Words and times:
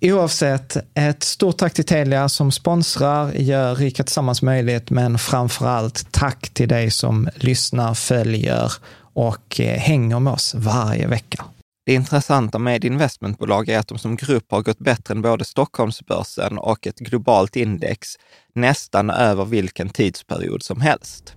Oavsett, 0.00 0.76
ett 0.94 1.22
stort 1.22 1.56
tack 1.56 1.74
till 1.74 1.84
Telia 1.84 2.28
som 2.28 2.52
sponsrar, 2.52 3.32
gör 3.32 3.74
Rika 3.74 4.02
Tillsammans 4.04 4.42
möjligt, 4.42 4.90
men 4.90 5.18
framför 5.18 5.66
allt 5.66 6.12
tack 6.12 6.48
till 6.48 6.68
dig 6.68 6.90
som 6.90 7.28
lyssnar, 7.34 7.94
följer 7.94 8.72
och 8.98 9.60
eh, 9.60 9.78
hänger 9.78 10.20
med 10.20 10.32
oss 10.32 10.54
varje 10.54 11.06
vecka. 11.06 11.44
Det 11.86 11.94
intressanta 11.94 12.58
med 12.58 12.84
investmentbolag 12.84 13.68
är 13.68 13.78
att 13.78 13.88
de 13.88 13.98
som 13.98 14.16
grupp 14.16 14.44
har 14.50 14.62
gått 14.62 14.78
bättre 14.78 15.14
än 15.14 15.22
både 15.22 15.44
Stockholmsbörsen 15.44 16.58
och 16.58 16.86
ett 16.86 16.98
globalt 16.98 17.56
index 17.56 18.08
nästan 18.54 19.10
över 19.10 19.44
vilken 19.44 19.88
tidsperiod 19.88 20.62
som 20.62 20.80
helst. 20.80 21.34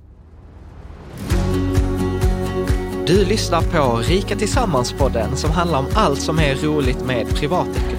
Du 3.07 3.25
lyssnar 3.25 3.61
på 3.61 3.97
Rika 3.97 4.35
Tillsammans-podden 4.35 5.35
som 5.35 5.51
handlar 5.51 5.79
om 5.79 5.87
allt 5.95 6.21
som 6.21 6.39
är 6.39 6.55
roligt 6.55 7.05
med 7.05 7.29
privatekonomi. 7.35 7.98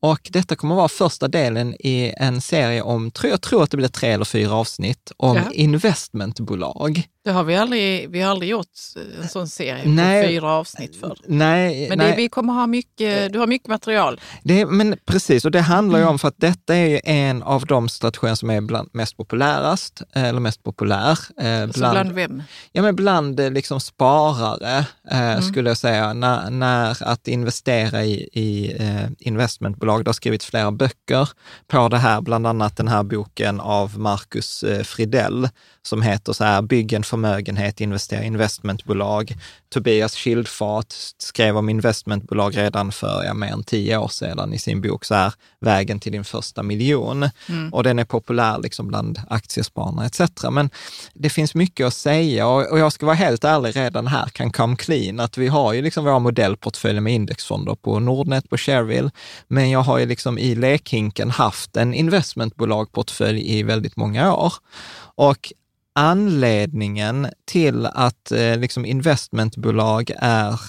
och 0.00 0.28
detta 0.30 0.56
kommer 0.56 0.74
vara 0.74 0.88
första 0.88 1.28
delen 1.28 1.74
i 1.74 2.14
en 2.16 2.40
serie 2.40 2.82
om, 2.82 3.10
jag 3.22 3.40
tror 3.40 3.62
att 3.62 3.70
det 3.70 3.76
blir 3.76 3.88
tre 3.88 4.10
eller 4.10 4.24
fyra 4.24 4.54
avsnitt, 4.54 5.12
om 5.16 5.36
ja. 5.36 5.42
investmentbolag. 5.52 7.02
Det 7.24 7.30
har 7.30 7.44
vi 7.44 7.56
aldrig, 7.56 8.10
vi 8.10 8.20
har 8.20 8.30
aldrig 8.30 8.50
gjort 8.50 8.66
en 9.22 9.28
sån 9.28 9.48
serie 9.48 9.82
nej, 9.84 10.22
på 10.22 10.28
fyra 10.28 10.52
avsnitt 10.52 10.96
för. 10.96 11.16
Nej, 11.26 11.88
men 11.88 11.98
nej. 11.98 12.10
Det, 12.10 12.16
vi 12.16 12.28
kommer 12.28 12.52
ha 12.52 12.66
mycket, 12.66 13.32
du 13.32 13.38
har 13.38 13.46
mycket 13.46 13.68
material. 13.68 14.20
Det, 14.42 14.66
men 14.66 14.96
precis, 15.04 15.44
och 15.44 15.50
det 15.50 15.60
handlar 15.60 15.98
ju 15.98 16.04
om 16.04 16.18
för 16.18 16.28
att 16.28 16.38
detta 16.38 16.76
är 16.76 16.86
ju 16.86 17.00
en 17.04 17.42
av 17.42 17.66
de 17.66 17.88
strategier 17.88 18.34
som 18.34 18.50
är 18.50 18.60
bland, 18.60 18.90
mest 18.92 19.16
populärast, 19.16 20.02
eller 20.14 20.40
mest 20.40 20.62
populär. 20.62 21.18
Eh, 21.40 21.66
bland, 21.66 21.72
bland 21.74 22.12
vem? 22.12 22.42
Ja, 22.72 22.82
men 22.82 22.96
bland 22.96 23.40
eh, 23.40 23.50
liksom 23.50 23.80
sparare, 23.80 24.78
eh, 25.10 25.30
mm. 25.30 25.42
skulle 25.42 25.70
jag 25.70 25.78
säga, 25.78 26.12
när, 26.12 26.50
när 26.50 27.02
att 27.02 27.28
investera 27.28 28.04
i, 28.04 28.28
i 28.32 28.76
eh, 28.78 29.10
bolag. 29.90 30.04
Det 30.04 30.08
har 30.08 30.12
skrivits 30.12 30.46
flera 30.46 30.72
böcker 30.72 31.28
på 31.68 31.88
det 31.88 31.98
här, 31.98 32.20
bland 32.20 32.46
annat 32.46 32.76
den 32.76 32.88
här 32.88 33.02
boken 33.02 33.60
av 33.60 33.98
Marcus 33.98 34.62
eh, 34.62 34.82
Fridell, 34.82 35.48
som 35.82 36.02
heter 36.02 36.32
så 36.32 36.44
här, 36.44 36.62
Bygg 36.62 36.92
en 36.92 37.02
förmögenhet, 37.02 37.80
investera 37.80 38.22
i 38.22 38.26
investmentbolag. 38.26 39.34
Tobias 39.68 40.16
Schildfart 40.16 40.92
skrev 41.18 41.56
om 41.56 41.68
investmentbolag 41.68 42.56
redan 42.56 42.92
för 42.92 43.24
ja, 43.24 43.34
mer 43.34 43.52
än 43.52 43.64
tio 43.64 43.96
år 43.96 44.08
sedan 44.08 44.52
i 44.54 44.58
sin 44.58 44.80
bok 44.80 45.04
så 45.04 45.14
här, 45.14 45.32
Vägen 45.60 46.00
till 46.00 46.12
din 46.12 46.24
första 46.24 46.62
miljon. 46.62 47.30
Mm. 47.48 47.72
Och 47.72 47.82
den 47.82 47.98
är 47.98 48.04
populär 48.04 48.58
liksom 48.58 48.88
bland 48.88 49.20
aktiesparare 49.28 50.06
etc. 50.06 50.20
Men 50.50 50.70
det 51.14 51.30
finns 51.30 51.54
mycket 51.54 51.86
att 51.86 51.94
säga 51.94 52.46
och, 52.46 52.72
och, 52.72 52.78
jag 52.78 52.92
ska 52.92 53.06
vara 53.06 53.16
helt 53.16 53.44
ärlig, 53.44 53.76
redan 53.76 54.06
här 54.06 54.26
kan 54.26 54.52
come 54.52 54.76
clean, 54.76 55.20
att 55.20 55.38
vi 55.38 55.48
har 55.48 55.72
ju 55.72 55.82
liksom 55.82 56.04
våra 56.04 56.18
modellportföljer 56.18 57.00
med 57.00 57.14
indexfonder 57.14 57.74
på 57.74 57.98
Nordnet, 57.98 58.50
på 58.50 58.56
Shareville, 58.56 59.10
men 59.48 59.70
jag 59.70 59.80
har 59.80 59.98
ju 59.98 60.06
liksom 60.06 60.38
i 60.38 60.54
lekhinken 60.54 61.30
haft 61.30 61.76
en 61.76 61.94
investmentbolagportfölj 61.94 63.58
i 63.58 63.62
väldigt 63.62 63.96
många 63.96 64.34
år. 64.34 64.52
Och 65.14 65.52
anledningen 65.94 67.28
till 67.44 67.86
att 67.86 68.32
eh, 68.32 68.58
liksom 68.58 68.84
investmentbolag 68.84 70.10
är 70.18 70.60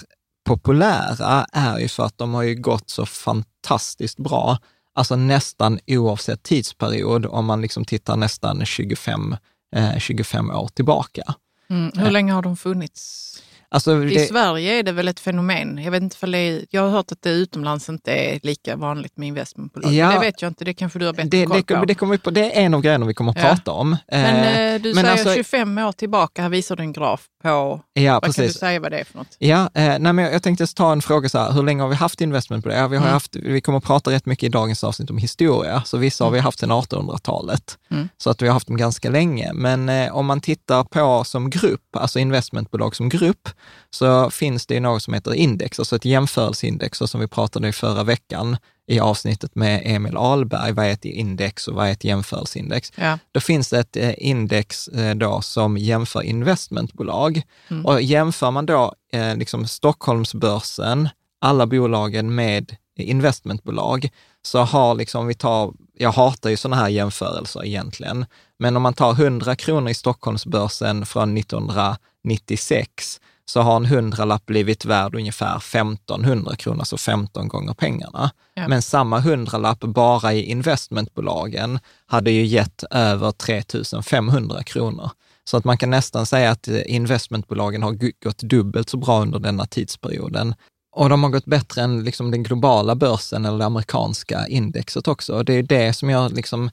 populära 0.44 1.46
är 1.52 1.78
ju 1.78 1.88
för 1.88 2.04
att 2.04 2.18
de 2.18 2.34
har 2.34 2.42
ju 2.42 2.54
gått 2.54 2.90
så 2.90 3.06
fantastiskt 3.06 4.18
bra, 4.18 4.58
alltså 4.94 5.16
nästan 5.16 5.78
oavsett 5.86 6.42
tidsperiod, 6.42 7.26
om 7.26 7.44
man 7.44 7.60
liksom 7.60 7.84
tittar 7.84 8.16
nästan 8.16 8.64
25, 8.64 9.36
eh, 9.76 9.98
25 9.98 10.50
år 10.50 10.68
tillbaka. 10.68 11.22
Mm. 11.70 11.92
Hur 11.94 12.10
länge 12.10 12.32
har 12.32 12.42
de 12.42 12.56
funnits? 12.56 13.42
Alltså, 13.72 14.04
I 14.04 14.18
Sverige 14.18 14.78
är 14.78 14.82
det 14.82 14.92
väl 14.92 15.08
ett 15.08 15.20
fenomen. 15.20 15.78
Jag, 15.78 15.90
vet 15.90 16.02
inte 16.02 16.16
för 16.16 16.26
det, 16.26 16.64
jag 16.70 16.82
har 16.82 16.90
hört 16.90 17.12
att 17.12 17.22
det 17.22 17.30
utomlands 17.30 17.88
inte 17.88 18.12
är 18.12 18.40
lika 18.42 18.76
vanligt 18.76 19.16
med 19.16 19.28
investmentbolag. 19.28 19.92
Ja, 19.92 20.12
det 20.12 20.18
vet 20.18 20.42
jag 20.42 20.50
inte, 20.50 20.64
det 20.64 20.74
kanske 20.74 20.98
du 20.98 21.06
har 21.06 21.12
bättre 21.12 21.28
det, 21.28 21.46
koll 21.46 21.62
på. 21.62 21.84
Det, 21.84 21.94
kommer 21.94 22.16
på. 22.16 22.30
det 22.30 22.58
är 22.58 22.64
en 22.64 22.74
av 22.74 22.82
grejerna 22.82 23.06
vi 23.06 23.14
kommer 23.14 23.30
att 23.30 23.38
ja. 23.38 23.42
prata 23.42 23.70
om. 23.70 23.96
Men 24.08 24.74
eh, 24.74 24.82
du 24.82 24.94
men 24.94 25.04
säger 25.04 25.10
alltså, 25.10 25.34
25 25.34 25.78
år 25.78 25.92
tillbaka, 25.92 26.42
här 26.42 26.48
visar 26.48 26.76
du 26.76 26.82
en 26.82 26.92
graf 26.92 27.26
på, 27.42 27.80
ja, 27.92 28.12
vad 28.12 28.22
precis. 28.22 28.36
kan 28.36 28.46
du 28.46 28.52
säga 28.52 28.80
vad 28.80 28.92
det 28.92 28.98
är 28.98 29.04
för 29.04 29.18
något? 29.18 29.36
Ja, 29.38 29.70
eh, 29.74 29.98
nej, 29.98 30.12
men 30.12 30.18
jag 30.18 30.42
tänkte 30.42 30.66
ta 30.66 30.92
en 30.92 31.02
fråga 31.02 31.28
så 31.28 31.38
här, 31.38 31.52
hur 31.52 31.62
länge 31.62 31.82
har 31.82 31.88
vi 31.88 31.94
haft 31.94 32.20
investmentbolag? 32.20 32.78
Ja, 32.78 32.88
vi, 32.88 32.96
har 32.96 33.04
mm. 33.04 33.12
haft, 33.12 33.36
vi 33.36 33.60
kommer 33.60 33.78
att 33.78 33.84
prata 33.84 34.10
rätt 34.10 34.26
mycket 34.26 34.46
i 34.46 34.48
dagens 34.48 34.84
avsnitt 34.84 35.10
om 35.10 35.18
historia, 35.18 35.82
så 35.86 35.96
vissa 35.96 36.24
mm. 36.24 36.26
har 36.26 36.32
vi 36.32 36.40
haft 36.40 36.58
sedan 36.58 36.72
1800-talet. 36.72 37.78
Mm. 37.90 38.08
Så 38.18 38.30
att 38.30 38.42
vi 38.42 38.46
har 38.46 38.52
haft 38.52 38.66
dem 38.66 38.76
ganska 38.76 39.10
länge. 39.10 39.52
Men 39.52 39.88
eh, 39.88 40.16
om 40.16 40.26
man 40.26 40.40
tittar 40.40 40.84
på 40.84 41.24
som 41.24 41.50
grupp, 41.50 41.96
alltså 41.96 42.18
investmentbolag 42.18 42.96
som 42.96 43.08
grupp, 43.08 43.48
så 43.90 44.30
finns 44.30 44.66
det 44.66 44.80
något 44.80 45.02
som 45.02 45.14
heter 45.14 45.34
index, 45.34 45.78
alltså 45.78 45.96
ett 45.96 46.04
jämförelseindex, 46.04 46.98
som 46.98 47.20
vi 47.20 47.28
pratade 47.28 47.68
i 47.68 47.72
förra 47.72 48.02
veckan 48.02 48.56
i 48.86 49.00
avsnittet 49.00 49.54
med 49.54 49.82
Emil 49.84 50.16
Ahlberg, 50.16 50.72
vad 50.72 50.86
är 50.86 50.90
ett 50.90 51.04
index 51.04 51.68
och 51.68 51.74
vad 51.74 51.86
är 51.88 51.92
ett 51.92 52.04
jämförelseindex? 52.04 52.92
Ja. 52.96 53.18
Då 53.32 53.40
finns 53.40 53.70
det 53.70 53.78
ett 53.78 53.96
eh, 53.96 54.14
index 54.18 54.88
eh, 54.88 55.14
då 55.14 55.40
som 55.40 55.76
jämför 55.76 56.22
investmentbolag. 56.22 57.42
Mm. 57.68 57.86
Och 57.86 58.02
jämför 58.02 58.50
man 58.50 58.66
då 58.66 58.94
eh, 59.12 59.36
liksom 59.36 59.66
Stockholmsbörsen, 59.66 61.08
alla 61.40 61.66
bolagen 61.66 62.34
med 62.34 62.76
investmentbolag, 62.96 64.08
så 64.42 64.58
har 64.58 64.94
liksom, 64.94 65.26
vi 65.26 65.34
tar, 65.34 65.72
jag 65.98 66.12
hatar 66.12 66.50
ju 66.50 66.56
sådana 66.56 66.76
här 66.76 66.88
jämförelser 66.88 67.64
egentligen, 67.64 68.26
men 68.58 68.76
om 68.76 68.82
man 68.82 68.94
tar 68.94 69.12
100 69.12 69.56
kronor 69.56 69.90
i 69.90 69.94
Stockholmsbörsen 69.94 71.06
från 71.06 71.36
1996, 71.36 73.20
så 73.52 73.60
har 73.60 73.76
en 73.76 73.86
hundralapp 73.86 74.46
blivit 74.46 74.84
värd 74.84 75.14
ungefär 75.14 75.56
1500 75.56 76.56
kronor, 76.56 76.78
alltså 76.78 76.96
15 76.96 77.48
gånger 77.48 77.74
pengarna. 77.74 78.30
Ja. 78.54 78.68
Men 78.68 78.82
samma 78.82 79.20
hundralapp 79.20 79.80
bara 79.80 80.32
i 80.32 80.42
investmentbolagen 80.42 81.78
hade 82.06 82.30
ju 82.30 82.44
gett 82.44 82.84
över 82.90 83.32
3500 83.32 84.62
kronor. 84.62 85.10
Så 85.44 85.56
att 85.56 85.64
man 85.64 85.78
kan 85.78 85.90
nästan 85.90 86.26
säga 86.26 86.50
att 86.50 86.68
investmentbolagen 86.68 87.82
har 87.82 87.98
gått 88.24 88.38
dubbelt 88.38 88.90
så 88.90 88.96
bra 88.96 89.22
under 89.22 89.38
denna 89.38 89.66
tidsperioden. 89.66 90.54
Och 90.96 91.08
de 91.08 91.22
har 91.22 91.30
gått 91.30 91.44
bättre 91.44 91.82
än 91.82 92.04
liksom 92.04 92.30
den 92.30 92.42
globala 92.42 92.94
börsen 92.94 93.44
eller 93.44 93.58
det 93.58 93.66
amerikanska 93.66 94.46
indexet 94.46 95.08
också. 95.08 95.34
Och 95.34 95.44
det 95.44 95.52
är 95.52 95.62
det 95.62 95.92
som 95.92 96.10
jag 96.10 96.32
liksom 96.32 96.70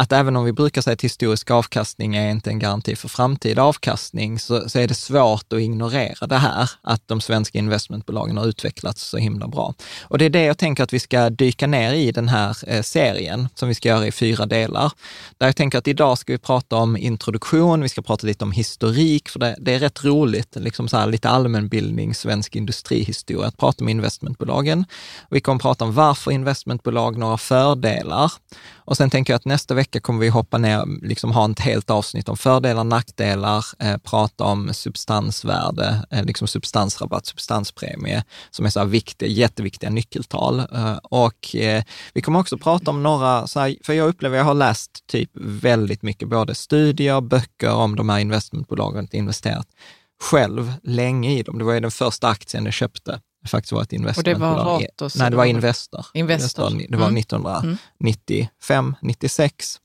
att 0.00 0.12
även 0.12 0.36
om 0.36 0.44
vi 0.44 0.52
brukar 0.52 0.82
säga 0.82 0.92
att 0.94 1.04
historisk 1.04 1.50
avkastning 1.50 2.16
är 2.16 2.30
inte 2.30 2.50
en 2.50 2.58
garanti 2.58 2.96
för 2.96 3.08
framtida 3.08 3.62
avkastning, 3.62 4.38
så, 4.38 4.68
så 4.68 4.78
är 4.78 4.88
det 4.88 4.94
svårt 4.94 5.52
att 5.52 5.60
ignorera 5.60 6.26
det 6.26 6.36
här, 6.36 6.70
att 6.82 7.08
de 7.08 7.20
svenska 7.20 7.58
investmentbolagen 7.58 8.36
har 8.36 8.46
utvecklats 8.46 9.02
så 9.02 9.16
himla 9.16 9.48
bra. 9.48 9.74
Och 10.02 10.18
det 10.18 10.24
är 10.24 10.30
det 10.30 10.42
jag 10.42 10.58
tänker 10.58 10.82
att 10.82 10.92
vi 10.92 11.00
ska 11.00 11.30
dyka 11.30 11.66
ner 11.66 11.92
i 11.92 12.12
den 12.12 12.28
här 12.28 12.56
eh, 12.66 12.82
serien, 12.82 13.48
som 13.54 13.68
vi 13.68 13.74
ska 13.74 13.88
göra 13.88 14.06
i 14.06 14.12
fyra 14.12 14.46
delar. 14.46 14.92
Där 15.38 15.46
jag 15.46 15.56
tänker 15.56 15.78
att 15.78 15.88
idag 15.88 16.18
ska 16.18 16.32
vi 16.32 16.38
prata 16.38 16.76
om 16.76 16.96
introduktion, 16.96 17.82
vi 17.82 17.88
ska 17.88 18.02
prata 18.02 18.26
lite 18.26 18.44
om 18.44 18.52
historik, 18.52 19.28
för 19.28 19.38
det, 19.38 19.56
det 19.58 19.74
är 19.74 19.78
rätt 19.78 20.04
roligt, 20.04 20.56
liksom 20.56 20.88
så 20.88 20.96
här, 20.96 21.06
lite 21.06 21.28
allmänbildning, 21.28 22.14
svensk 22.14 22.56
industrihistoria, 22.56 23.46
att 23.46 23.56
prata 23.56 23.84
om 23.84 23.88
investmentbolagen. 23.88 24.84
Vi 25.30 25.40
kommer 25.40 25.58
prata 25.58 25.84
om 25.84 25.94
varför 25.94 26.30
investmentbolag, 26.30 27.18
några 27.18 27.38
fördelar. 27.38 28.32
Och 28.90 28.96
sen 28.96 29.10
tänker 29.10 29.32
jag 29.32 29.38
att 29.38 29.44
nästa 29.44 29.74
vecka 29.74 29.89
kommer 29.98 30.20
vi 30.20 30.28
hoppa 30.28 30.58
ner, 30.58 30.84
liksom 31.02 31.32
ha 31.32 31.50
ett 31.50 31.60
helt 31.60 31.90
avsnitt 31.90 32.28
om 32.28 32.36
fördelar, 32.36 32.84
nackdelar, 32.84 33.64
eh, 33.78 33.96
prata 33.96 34.44
om 34.44 34.74
substansvärde, 34.74 36.06
eh, 36.10 36.24
liksom 36.24 36.48
substansrabatt, 36.48 37.26
substanspremie, 37.26 38.24
som 38.50 38.66
är 38.66 38.70
så 38.70 38.80
här 38.80 38.86
viktiga, 38.86 39.28
jätteviktiga 39.28 39.90
nyckeltal. 39.90 40.58
Eh, 40.58 40.96
och 40.96 41.56
eh, 41.56 41.82
vi 42.14 42.22
kommer 42.22 42.40
också 42.40 42.58
prata 42.58 42.90
om 42.90 43.02
några, 43.02 43.46
så 43.46 43.60
här, 43.60 43.76
för 43.84 43.92
jag 43.92 44.08
upplever, 44.08 44.36
jag 44.36 44.44
har 44.44 44.54
läst 44.54 45.06
typ 45.06 45.30
väldigt 45.34 46.02
mycket, 46.02 46.28
både 46.28 46.54
studier, 46.54 47.20
böcker 47.20 47.74
om 47.74 47.96
de 47.96 48.08
här 48.08 48.18
investmentbolagen, 48.18 49.08
investerat 49.12 49.66
själv 50.22 50.72
länge 50.82 51.38
i 51.38 51.42
dem. 51.42 51.58
Det 51.58 51.64
var 51.64 51.72
ju 51.72 51.80
den 51.80 51.90
första 51.90 52.28
aktien 52.28 52.64
jag 52.64 52.74
köpte 52.74 53.20
faktiskt 53.48 53.72
var 53.72 53.82
ett 53.82 53.92
investmentbolag. 53.92 54.50
Och 54.50 54.56
det 54.58 54.64
var 54.64 54.80
Ratos? 54.80 55.16
Nej, 55.16 55.30
det 55.30 55.36
var 55.36 55.44
Investor. 55.44 56.06
Investor. 56.14 56.70
Det 56.88 56.96
var 56.96 57.08
mm. 57.08 57.18
1995, 57.18 58.96
96. 59.02 59.80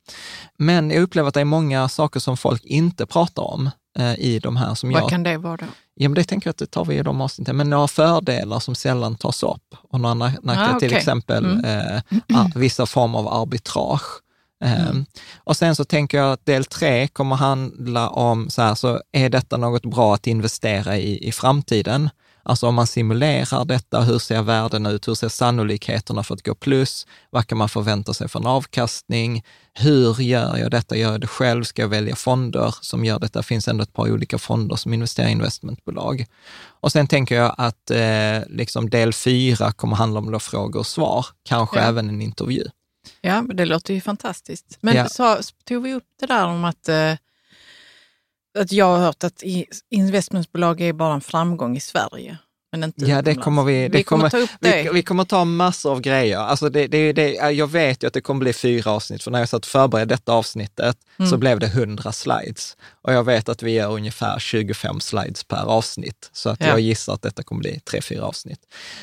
Men 0.58 0.92
jag 0.92 1.02
upplever 1.02 1.28
att 1.28 1.34
det 1.34 1.42
är 1.42 1.46
många 1.46 1.90
saker 1.90 2.20
som 2.20 2.38
folk 2.38 2.66
inte 2.66 3.06
pratar 3.06 3.44
om 3.44 3.70
eh, 4.00 4.20
i 4.20 4.40
de 4.40 4.56
här 4.56 4.76
som 4.76 4.92
Vad 4.92 5.02
jag... 5.02 5.10
kan 5.10 5.24
det 5.24 5.38
vara 5.38 5.58
då? 5.58 5.66
Ja, 5.96 6.10
men 6.10 6.14
det 6.14 6.24
tänker 6.24 6.48
jag 6.48 6.52
att 6.52 6.58
det 6.58 6.66
tar 6.66 6.86
vi 6.86 6.96
i 6.96 7.04
de 7.04 7.22
avsnitten. 7.22 7.58
Men 7.58 7.70
några 7.70 7.88
fördelar 7.88 8.60
som 8.60 8.76
sällan 8.76 9.16
tas 9.16 9.44
upp 9.44 9.76
och 9.90 10.00
några 10.00 10.14
nackdelar, 10.14 10.64
ah, 10.64 10.76
okay. 10.76 10.90
till 10.90 10.98
exempel 10.98 11.46
mm. 11.46 12.02
eh, 12.30 12.48
vissa 12.56 12.86
former 12.86 13.20
av 13.20 13.28
arbitrage. 13.28 14.22
Mm. 14.64 14.88
Um, 14.90 15.06
och 15.36 15.58
sen 15.58 15.76
så 15.76 15.86
tänker 15.86 16.18
jag 16.18 16.32
att 16.32 16.46
del 16.46 16.66
tre 16.66 17.08
kommer 17.08 17.36
handla 17.36 18.10
om, 18.10 18.50
så 18.50 18.62
här, 18.62 18.76
så 18.76 19.02
är 19.12 19.30
detta 19.30 19.58
något 19.58 19.86
bra 19.86 20.14
att 20.14 20.28
investera 20.28 20.98
i 20.98 21.28
i 21.28 21.32
framtiden? 21.32 22.10
Alltså 22.48 22.68
om 22.68 22.76
man 22.76 22.88
simulerar 22.88 23.66
detta, 23.66 24.02
hur 24.02 24.20
ser 24.20 24.42
värdena 24.42 24.92
ut? 24.92 25.08
Hur 25.08 25.16
ser 25.16 25.30
sannolikheterna 25.30 26.24
för 26.24 26.34
att 26.34 26.46
gå 26.46 26.56
plus? 26.56 27.08
Vad 27.30 27.48
kan 27.48 27.58
man 27.58 27.70
förvänta 27.70 28.14
sig 28.14 28.28
för 28.28 28.40
en 28.40 28.46
avkastning? 28.46 29.44
Hur 29.74 30.22
gör 30.22 30.58
jag 30.58 30.72
detta? 30.72 30.96
Gör 30.96 31.12
jag 31.12 31.22
det 31.22 31.28
själv? 31.28 31.64
Ska 31.64 31.82
jag 31.82 31.90
välja 31.90 32.16
fonder 32.16 32.76
som 32.82 33.06
gör 33.06 33.20
detta? 33.20 33.40
Det 33.40 33.44
finns 33.44 33.68
ändå 33.68 33.84
ett 33.84 33.94
par 33.94 34.12
olika 34.12 34.38
fonder 34.38 34.76
som 34.76 34.94
investerar 34.94 35.28
i 35.28 35.32
investmentbolag. 35.32 36.26
Och 36.68 36.92
sen 36.92 37.08
tänker 37.08 37.36
jag 37.36 37.56
att 37.58 37.92
eh, 37.92 38.40
liksom 38.48 38.90
del 38.90 39.14
fyra 39.14 39.72
kommer 39.72 39.96
handla 39.96 40.20
om 40.20 40.40
frågor 40.40 40.80
och 40.80 40.88
svar, 40.88 41.26
kanske 41.44 41.80
ja. 41.80 41.84
även 41.84 42.10
en 42.10 42.22
intervju. 42.22 42.64
Ja, 43.22 43.46
det 43.54 43.66
låter 43.66 43.94
ju 43.94 44.02
fantastiskt. 44.02 44.78
Men 44.82 44.96
ja. 44.96 45.10
så 45.10 45.38
tog 45.68 45.84
vi 45.84 45.94
upp 45.94 46.08
det 46.20 46.26
där 46.26 46.46
om 46.46 46.66
att 46.66 46.90
eh, 46.90 47.14
att 48.56 48.72
jag 48.72 48.86
har 48.86 48.98
hört 48.98 49.24
att 49.24 49.44
investmentbolag 49.90 50.82
är 50.82 50.94
bara 50.94 51.14
en 51.14 51.22
framgång 51.22 51.78
i 51.78 51.80
Sverige. 51.80 52.38
Men 52.78 52.84
inte 52.84 53.06
ja, 53.06 53.22
det 53.22 53.36
kommer 53.36 53.64
vi, 53.64 53.88
det 53.88 53.98
vi 53.98 54.04
kommer, 54.04 54.30
ta 54.30 54.38
upp 54.38 54.50
det. 54.60 54.84
Vi, 54.84 54.90
vi, 54.94 55.04
kommer 55.04 55.24
ta 55.24 55.46
massor 55.46 55.92
av 55.92 56.02
grejer. 56.02 56.38
Alltså 56.38 56.70
det, 56.70 56.88
det, 56.88 57.14
det, 57.14 57.32
jag 57.34 57.68
vet 57.68 58.04
ju 58.04 58.08
att 58.08 58.14
det 58.14 58.22
kommer 58.22 58.40
bli 58.40 58.54
fyra 58.54 58.92
avsnitt, 58.92 59.24
för 59.24 59.32
när 59.32 59.40
jag 59.40 59.50
satt 59.50 59.66
och 59.66 59.72
förberedde 59.72 60.14
detta 60.16 60.34
avsnittet 60.34 60.98
mm. 61.20 61.32
så 61.32 61.38
blev 61.38 61.60
det 61.60 61.68
hundra 61.68 62.12
slides. 62.12 62.78
Och 63.02 63.14
jag 63.14 63.24
vet 63.24 63.50
att 63.50 63.64
vi 63.64 63.72
gör 63.72 63.92
ungefär 63.92 64.40
25 64.40 65.00
slides 65.00 65.44
per 65.44 65.66
avsnitt, 65.66 66.30
så 66.34 66.50
att 66.50 66.62
ja. 66.62 66.68
jag 66.68 66.80
gissar 66.80 67.14
att 67.14 67.22
detta 67.22 67.44
kommer 67.44 67.60
bli 67.60 67.80
tre, 67.80 68.02
fyra 68.02 68.26
avsnitt. 68.26 68.60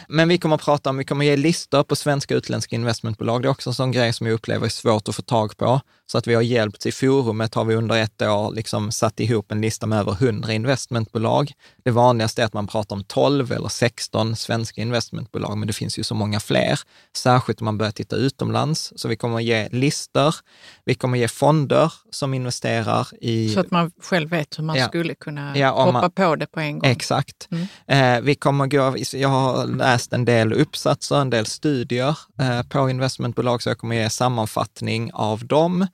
Men 0.08 0.28
vi 0.28 0.38
kommer 0.38 0.54
att 0.54 0.62
prata 0.62 0.90
om, 0.90 0.96
vi 0.96 1.04
kommer 1.04 1.24
ge 1.24 1.36
listor 1.36 1.82
på 1.82 1.96
svenska 1.96 2.34
och 2.34 2.38
utländska 2.38 2.76
investmentbolag. 2.76 3.42
Det 3.42 3.48
är 3.48 3.50
också 3.50 3.70
en 3.70 3.74
sån 3.74 3.92
grej 3.92 4.12
som 4.12 4.26
jag 4.26 4.34
upplever 4.34 4.66
är 4.66 4.70
svårt 4.70 5.08
att 5.08 5.16
få 5.16 5.22
tag 5.22 5.56
på. 5.56 5.80
Så 6.12 6.18
att 6.18 6.26
vi 6.26 6.34
har 6.34 6.42
hjälpt 6.42 6.86
i 6.86 6.92
forumet 6.92 7.54
har 7.54 7.64
vi 7.64 7.74
under 7.74 7.96
ett 7.96 8.22
år 8.22 8.54
liksom 8.54 8.92
satt 8.92 9.20
ihop 9.20 9.52
en 9.52 9.60
lista 9.60 9.86
med 9.86 9.98
över 9.98 10.12
100 10.12 10.52
investmentbolag. 10.52 11.52
Det 11.84 11.90
vanligaste 11.90 12.42
är 12.42 12.46
att 12.46 12.52
man 12.52 12.66
pratar 12.66 12.96
om 12.96 13.04
12 13.04 13.52
eller 13.52 13.68
16 13.68 14.36
svenska 14.36 14.80
investmentbolag, 14.80 15.58
men 15.58 15.66
det 15.66 15.72
finns 15.72 15.98
ju 15.98 16.04
så 16.04 16.14
många 16.14 16.40
fler, 16.40 16.80
särskilt 17.16 17.60
om 17.60 17.64
man 17.64 17.78
börjar 17.78 17.92
titta 17.92 18.16
utomlands. 18.16 18.92
Så 18.96 19.08
vi 19.08 19.16
kommer 19.16 19.36
att 19.36 19.44
ge 19.44 19.68
listor, 19.68 20.34
vi 20.84 20.94
kommer 20.94 21.18
att 21.18 21.20
ge 21.20 21.28
fonder 21.28 21.92
som 22.10 22.34
investerar 22.34 23.08
i... 23.20 23.48
Så 23.48 23.60
att 23.60 23.70
man 23.70 23.90
själv 24.02 24.30
vet 24.30 24.58
hur 24.58 24.64
man 24.64 24.76
ja. 24.76 24.88
skulle 24.88 25.14
kunna 25.14 25.58
ja, 25.58 25.70
hoppa 25.70 25.92
man, 25.92 26.10
på 26.10 26.36
det 26.36 26.46
på 26.46 26.60
en 26.60 26.78
gång. 26.78 26.90
Exakt. 26.90 27.48
Mm. 27.50 28.16
Eh, 28.16 28.20
vi 28.24 28.34
kommer 28.34 28.66
gå, 28.66 28.96
jag 29.12 29.28
har 29.28 29.66
läst 29.66 30.12
en 30.12 30.24
del 30.24 30.52
uppsatser, 30.52 31.16
en 31.16 31.30
del 31.30 31.46
studier 31.46 32.18
eh, 32.40 32.62
på 32.62 32.90
investmentbolag, 32.90 33.62
så 33.62 33.70
jag 33.70 33.78
kommer 33.78 33.96
ge 33.96 34.10
sammanfattning 34.10 35.10
av 35.12 35.46
dem. 35.46 35.86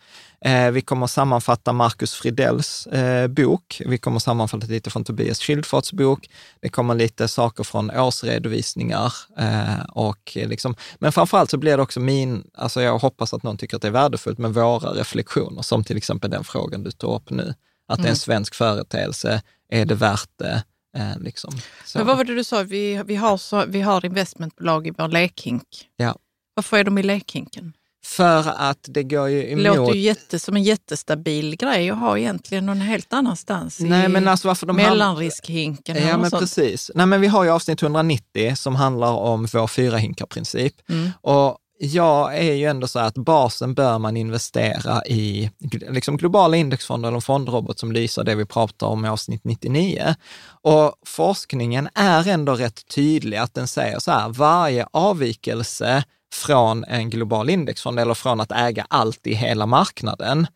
Eh, 0.45 0.71
vi 0.71 0.80
kommer 0.80 1.07
sammanfatta 1.07 1.73
Marcus 1.73 2.14
Fridells 2.14 2.87
eh, 2.87 3.28
bok. 3.28 3.83
Vi 3.87 3.99
kommer 3.99 4.18
sammanfatta 4.18 4.66
lite 4.66 4.90
från 4.90 5.04
Tobias 5.04 5.40
Schildforts 5.40 5.92
bok. 5.92 6.30
Det 6.61 6.68
kommer 6.68 6.95
lite 6.95 7.28
saker 7.28 7.64
från 7.64 7.90
årsredovisningar. 7.90 9.12
Eh, 9.38 9.85
och 9.92 10.33
liksom, 10.35 10.75
men 10.99 11.12
framförallt 11.12 11.50
så 11.50 11.59
blir 11.59 11.76
det 11.76 11.83
också 11.83 12.00
min, 12.00 12.50
alltså 12.54 12.83
jag 12.83 12.99
hoppas 12.99 13.35
att 13.35 13.42
någon 13.42 13.57
tycker 13.57 13.76
att 13.76 13.83
det 13.83 13.88
är 13.88 13.92
värdefullt 13.92 14.38
med 14.38 14.54
våra 14.54 14.90
reflektioner, 14.90 15.62
som 15.62 15.85
till 15.85 15.97
exempel 15.97 16.30
den 16.30 16.45
frågan 16.45 16.83
du 16.83 16.90
tog 16.90 17.14
upp 17.14 17.30
nu. 17.30 17.54
Att 17.88 17.99
mm. 17.99 18.02
det 18.02 18.09
är 18.09 18.11
en 18.11 18.14
mm. 18.14 18.16
svensk 18.16 18.54
företeelse, 18.54 19.42
är 19.68 19.85
det 19.85 19.95
värt 19.95 20.30
det? 20.37 20.62
Eh, 20.97 21.18
liksom. 21.18 21.54
Men 21.95 22.07
vad 22.07 22.16
var 22.16 22.25
det 22.25 22.35
du 22.35 22.45
sa, 22.45 22.62
vi, 22.62 23.02
vi, 23.07 23.16
har, 23.16 23.37
så, 23.37 23.64
vi 23.68 23.80
har 23.80 24.04
investmentbolag 24.04 24.87
i 24.87 24.90
vår 24.90 25.09
lekhink. 25.09 25.88
Ja. 25.97 26.16
Varför 26.54 26.76
är 26.76 26.85
de 26.85 26.99
i 26.99 27.02
lekhinken? 27.02 27.73
För 28.08 28.52
att 28.56 28.78
det 28.82 29.02
går 29.02 29.28
ju 29.28 29.50
emot... 29.50 29.64
Det 29.64 29.76
låter 29.76 29.94
ju 29.94 30.00
jätte, 30.00 30.38
som 30.38 30.56
en 30.56 30.62
jättestabil 30.62 31.56
grej 31.56 31.90
att 31.90 31.98
ha 31.98 32.18
egentligen 32.18 32.66
någon 32.66 32.80
helt 32.80 33.12
annanstans. 33.12 33.80
Nej, 33.80 34.08
men 34.08 34.28
alltså 34.28 34.48
varför 34.48 34.66
de 34.66 34.76
mellanriskhinken 34.76 35.96
Ja, 35.96 36.18
men 36.18 36.30
sånt. 36.30 36.40
precis. 36.40 36.90
Nej, 36.94 37.06
men 37.06 37.20
vi 37.20 37.26
har 37.26 37.44
ju 37.44 37.50
avsnitt 37.50 37.82
190 37.82 38.56
som 38.56 38.76
handlar 38.76 39.12
om 39.12 39.46
vår 39.52 39.66
fyra 39.66 39.96
hinkar-princip. 39.96 40.74
Mm. 40.88 41.10
Och 41.20 41.58
jag 41.78 42.38
är 42.38 42.52
ju 42.52 42.64
ändå 42.64 42.88
så 42.88 42.98
att 42.98 43.14
basen 43.14 43.74
bör 43.74 43.98
man 43.98 44.16
investera 44.16 45.04
i 45.06 45.50
liksom 45.90 46.16
globala 46.16 46.56
indexfonder 46.56 47.08
eller 47.08 47.20
fondrobot 47.20 47.78
som 47.78 47.92
Lysa, 47.92 48.24
det 48.24 48.34
vi 48.34 48.44
pratar 48.44 48.86
om 48.86 49.04
i 49.04 49.08
avsnitt 49.08 49.44
99. 49.44 50.14
Och 50.62 50.94
forskningen 51.06 51.88
är 51.94 52.28
ändå 52.28 52.54
rätt 52.54 52.88
tydlig 52.88 53.36
att 53.36 53.54
den 53.54 53.68
säger 53.68 53.98
så 53.98 54.10
här, 54.10 54.28
varje 54.28 54.86
avvikelse 54.90 56.04
från 56.35 56.85
en 56.85 57.11
global 57.11 57.50
indexfond 57.50 58.00
eller 58.00 58.14
från 58.14 58.40
att 58.40 58.52
äga 58.52 58.87
allt 58.90 59.26
i 59.26 59.35
hela 59.35 59.66
marknaden, 59.66 60.47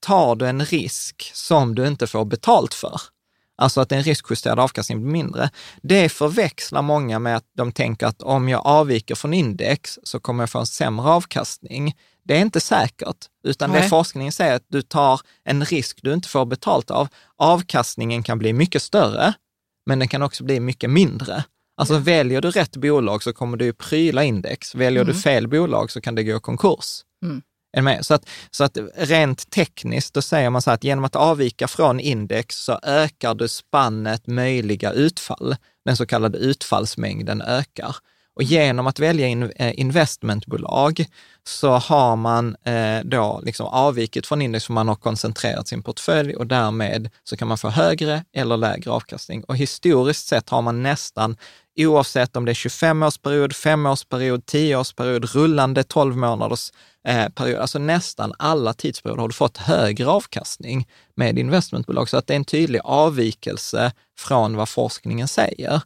tar 0.00 0.36
du 0.36 0.46
en 0.46 0.64
risk 0.64 1.30
som 1.34 1.74
du 1.74 1.86
inte 1.86 2.06
får 2.06 2.24
betalt 2.24 2.74
för. 2.74 3.00
Alltså 3.60 3.80
att 3.80 3.92
en 3.92 4.02
riskjusterad 4.02 4.58
avkastning 4.58 5.02
blir 5.02 5.12
mindre. 5.12 5.50
Det 5.82 6.08
förväxlar 6.08 6.82
många 6.82 7.18
med 7.18 7.36
att 7.36 7.50
de 7.56 7.72
tänker 7.72 8.06
att 8.06 8.22
om 8.22 8.48
jag 8.48 8.66
avviker 8.66 9.14
från 9.14 9.34
index 9.34 9.98
så 10.02 10.20
kommer 10.20 10.42
jag 10.42 10.50
få 10.50 10.58
en 10.58 10.66
sämre 10.66 11.10
avkastning. 11.10 11.96
Det 12.24 12.36
är 12.36 12.40
inte 12.40 12.60
säkert, 12.60 13.16
utan 13.44 13.70
Nej. 13.70 13.82
det 13.82 13.88
forskningen 13.88 14.32
säger 14.32 14.54
att 14.54 14.66
du 14.68 14.82
tar 14.82 15.20
en 15.44 15.64
risk 15.64 15.98
du 16.02 16.12
inte 16.12 16.28
får 16.28 16.46
betalt 16.46 16.90
av. 16.90 17.08
Avkastningen 17.36 18.22
kan 18.22 18.38
bli 18.38 18.52
mycket 18.52 18.82
större, 18.82 19.32
men 19.86 19.98
den 19.98 20.08
kan 20.08 20.22
också 20.22 20.44
bli 20.44 20.60
mycket 20.60 20.90
mindre. 20.90 21.44
Alltså 21.78 21.98
väljer 21.98 22.40
du 22.40 22.50
rätt 22.50 22.76
bolag 22.76 23.22
så 23.22 23.32
kommer 23.32 23.56
du 23.56 23.64
ju 23.64 23.72
pryla 23.72 24.24
index. 24.24 24.74
Väljer 24.74 25.02
mm. 25.02 25.14
du 25.14 25.20
fel 25.20 25.48
bolag 25.48 25.90
så 25.90 26.00
kan 26.00 26.14
det 26.14 26.24
gå 26.24 26.40
konkurs. 26.40 27.02
Mm. 27.22 27.42
Så, 28.02 28.14
att, 28.14 28.28
så 28.50 28.64
att 28.64 28.78
rent 28.96 29.50
tekniskt, 29.50 30.14
då 30.14 30.22
säger 30.22 30.50
man 30.50 30.62
så 30.62 30.70
att 30.70 30.84
genom 30.84 31.04
att 31.04 31.16
avvika 31.16 31.68
från 31.68 32.00
index 32.00 32.56
så 32.56 32.80
ökar 32.82 33.34
du 33.34 33.48
spannet 33.48 34.26
möjliga 34.26 34.92
utfall. 34.92 35.56
Den 35.84 35.96
så 35.96 36.06
kallade 36.06 36.38
utfallsmängden 36.38 37.42
ökar. 37.42 37.96
Och 38.38 38.42
genom 38.42 38.86
att 38.86 38.98
välja 38.98 39.26
in, 39.26 39.42
eh, 39.42 39.80
investmentbolag 39.80 41.04
så 41.46 41.70
har 41.70 42.16
man 42.16 42.56
eh, 42.64 43.00
då 43.04 43.40
liksom 43.44 43.66
avvikit 43.66 44.26
från 44.26 44.42
index 44.42 44.66
för 44.66 44.72
man 44.72 44.88
har 44.88 44.94
koncentrerat 44.94 45.68
sin 45.68 45.82
portfölj 45.82 46.36
och 46.36 46.46
därmed 46.46 47.10
så 47.24 47.36
kan 47.36 47.48
man 47.48 47.58
få 47.58 47.68
högre 47.68 48.24
eller 48.32 48.56
lägre 48.56 48.90
avkastning. 48.90 49.44
Och 49.44 49.56
historiskt 49.56 50.26
sett 50.26 50.50
har 50.50 50.62
man 50.62 50.82
nästan 50.82 51.36
oavsett 51.86 52.36
om 52.36 52.44
det 52.44 52.52
är 52.52 52.54
25-årsperiod, 52.54 53.52
5-årsperiod, 53.52 54.44
10-årsperiod, 54.44 55.34
rullande 55.34 55.84
12 55.84 56.16
månaders 56.16 56.72
eh, 57.08 57.28
period, 57.28 57.60
alltså 57.60 57.78
nästan 57.78 58.32
alla 58.38 58.74
tidsperioder 58.74 59.20
har 59.20 59.28
du 59.28 59.34
fått 59.34 59.56
högre 59.56 60.06
avkastning 60.06 60.88
med 61.14 61.38
investmentbolag. 61.38 62.08
Så 62.08 62.16
att 62.16 62.26
det 62.26 62.34
är 62.34 62.36
en 62.36 62.44
tydlig 62.44 62.80
avvikelse 62.84 63.92
från 64.18 64.56
vad 64.56 64.68
forskningen 64.68 65.28
säger. 65.28 65.80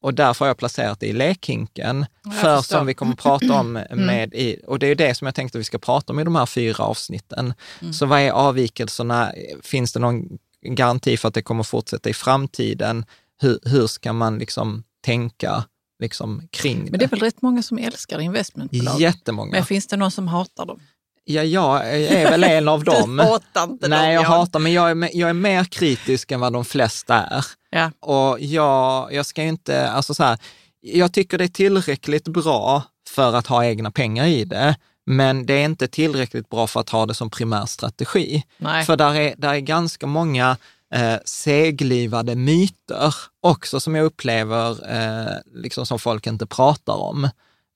Och 0.00 0.14
därför 0.14 0.44
har 0.44 0.48
jag 0.48 0.56
placerat 0.56 1.00
det 1.00 1.06
i 1.06 1.12
lekhinken. 1.12 2.06
För 2.40 2.60
som 2.60 2.86
vi 2.86 2.94
kommer 2.94 3.12
att 3.12 3.18
prata 3.18 3.52
om 3.52 3.76
mm. 3.90 4.06
med 4.06 4.34
i, 4.34 4.60
och 4.66 4.78
det 4.78 4.86
är 4.86 4.94
det 4.94 5.14
som 5.14 5.26
jag 5.26 5.34
tänkte 5.34 5.58
att 5.58 5.60
vi 5.60 5.64
ska 5.64 5.78
prata 5.78 6.12
om 6.12 6.18
i 6.18 6.24
de 6.24 6.36
här 6.36 6.46
fyra 6.46 6.84
avsnitten. 6.84 7.54
Mm. 7.80 7.92
Så 7.92 8.06
vad 8.06 8.20
är 8.20 8.30
avvikelserna? 8.30 9.32
Finns 9.62 9.92
det 9.92 10.00
någon 10.00 10.38
garanti 10.62 11.16
för 11.16 11.28
att 11.28 11.34
det 11.34 11.42
kommer 11.42 11.62
fortsätta 11.62 12.10
i 12.10 12.14
framtiden? 12.14 13.04
Hur, 13.40 13.58
hur 13.62 13.86
ska 13.86 14.12
man 14.12 14.38
liksom 14.38 14.84
tänka 15.08 15.64
liksom 16.02 16.48
kring 16.50 16.84
det. 16.84 16.90
Men 16.90 16.98
det 16.98 17.04
är 17.04 17.08
väl 17.08 17.20
rätt 17.20 17.42
många 17.42 17.62
som 17.62 17.78
älskar 17.78 18.20
investmentbolag? 18.20 19.00
Jättemånga. 19.00 19.50
Men 19.50 19.64
finns 19.64 19.86
det 19.86 19.96
någon 19.96 20.10
som 20.10 20.28
hatar 20.28 20.66
dem? 20.66 20.80
Ja, 21.24 21.42
jag 21.42 21.94
är 21.94 22.30
väl 22.30 22.44
en 22.44 22.68
av 22.68 22.84
dem. 22.84 23.16
du 23.16 23.22
hatar 23.22 23.64
inte 23.64 23.88
Nej, 23.88 24.14
dem, 24.14 24.22
jag 24.22 24.30
hatar, 24.30 24.58
men 24.60 24.72
jag 24.72 24.90
är, 24.90 25.16
jag 25.16 25.30
är 25.30 25.34
mer 25.34 25.64
kritisk 25.64 26.32
än 26.32 26.40
vad 26.40 26.52
de 26.52 26.64
flesta 26.64 27.14
är. 27.14 27.44
Ja. 27.70 27.90
Och 28.00 28.40
jag, 28.40 29.12
jag 29.12 29.26
ska 29.26 29.42
inte, 29.42 29.90
alltså 29.90 30.14
så 30.14 30.22
här, 30.24 30.38
jag 30.80 31.12
tycker 31.12 31.38
det 31.38 31.44
är 31.44 31.48
tillräckligt 31.48 32.28
bra 32.28 32.82
för 33.08 33.34
att 33.34 33.46
ha 33.46 33.64
egna 33.64 33.90
pengar 33.90 34.26
i 34.26 34.44
det, 34.44 34.76
men 35.06 35.46
det 35.46 35.54
är 35.54 35.64
inte 35.64 35.88
tillräckligt 35.88 36.48
bra 36.48 36.66
för 36.66 36.80
att 36.80 36.90
ha 36.90 37.06
det 37.06 37.14
som 37.14 37.30
primär 37.30 37.66
strategi. 37.66 38.42
Nej. 38.58 38.84
För 38.84 38.96
där 38.96 39.14
är, 39.14 39.34
där 39.38 39.54
är 39.54 39.60
ganska 39.60 40.06
många 40.06 40.56
eh, 40.94 41.16
seglivade 41.24 42.36
myter 42.36 43.14
också 43.40 43.80
som 43.80 43.94
jag 43.94 44.04
upplever 44.04 44.92
eh, 44.92 45.36
liksom 45.54 45.86
som 45.86 45.98
folk 45.98 46.26
inte 46.26 46.46
pratar 46.46 46.96
om. 46.96 47.24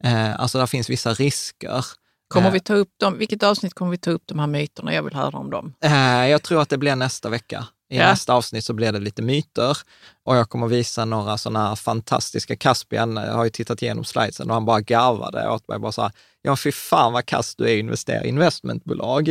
Eh, 0.05 0.41
alltså 0.41 0.59
där 0.59 0.67
finns 0.67 0.91
vissa 0.91 1.15
risker. 1.15 1.85
Kommer 2.29 2.47
eh, 2.49 2.53
vi 2.53 2.61
ta 2.61 2.75
upp 2.75 2.93
dem? 3.01 3.19
Vilket 3.19 3.43
avsnitt 3.43 3.75
kommer 3.75 3.91
vi 3.91 3.99
ta 3.99 4.11
upp 4.11 4.23
de 4.27 4.39
här 4.39 4.47
myterna? 4.47 4.95
Jag 4.95 5.03
vill 5.03 5.15
höra 5.15 5.39
om 5.39 5.51
dem. 5.51 5.75
Eh, 5.85 6.29
jag 6.29 6.43
tror 6.43 6.63
att 6.63 6.69
det 6.69 6.79
blir 6.79 6.97
nästa 6.97 7.29
vecka. 7.29 7.67
I 7.93 7.97
ja. 7.97 8.07
nästa 8.07 8.35
avsnitt 8.35 8.65
så 8.65 8.73
blir 8.73 8.93
det 8.93 8.99
lite 8.99 9.23
myter 9.23 9.79
och 10.25 10.37
jag 10.37 10.49
kommer 10.49 10.69
visa 10.69 11.05
några 11.05 11.39
sådana 11.39 11.69
här 11.69 11.75
fantastiska, 11.75 12.57
Caspian 12.57 13.17
jag 13.17 13.33
har 13.33 13.45
ju 13.45 13.51
tittat 13.51 13.83
igenom 13.83 14.05
slidesen 14.05 14.51
och 14.51 14.55
han 14.55 14.65
bara 14.65 14.81
garvade 14.81 15.49
åt 15.49 15.69
mig, 15.69 15.79
bara 15.79 15.93
så 15.93 16.03
här, 16.03 16.13
ja 16.43 16.57
fy 16.57 16.73
fan 16.73 17.13
vad 17.13 17.27
kass 17.27 17.57
du 17.57 17.71
är 17.71 17.77
investera 17.77 18.25
i 18.25 18.29
investmentbolag. 18.29 19.29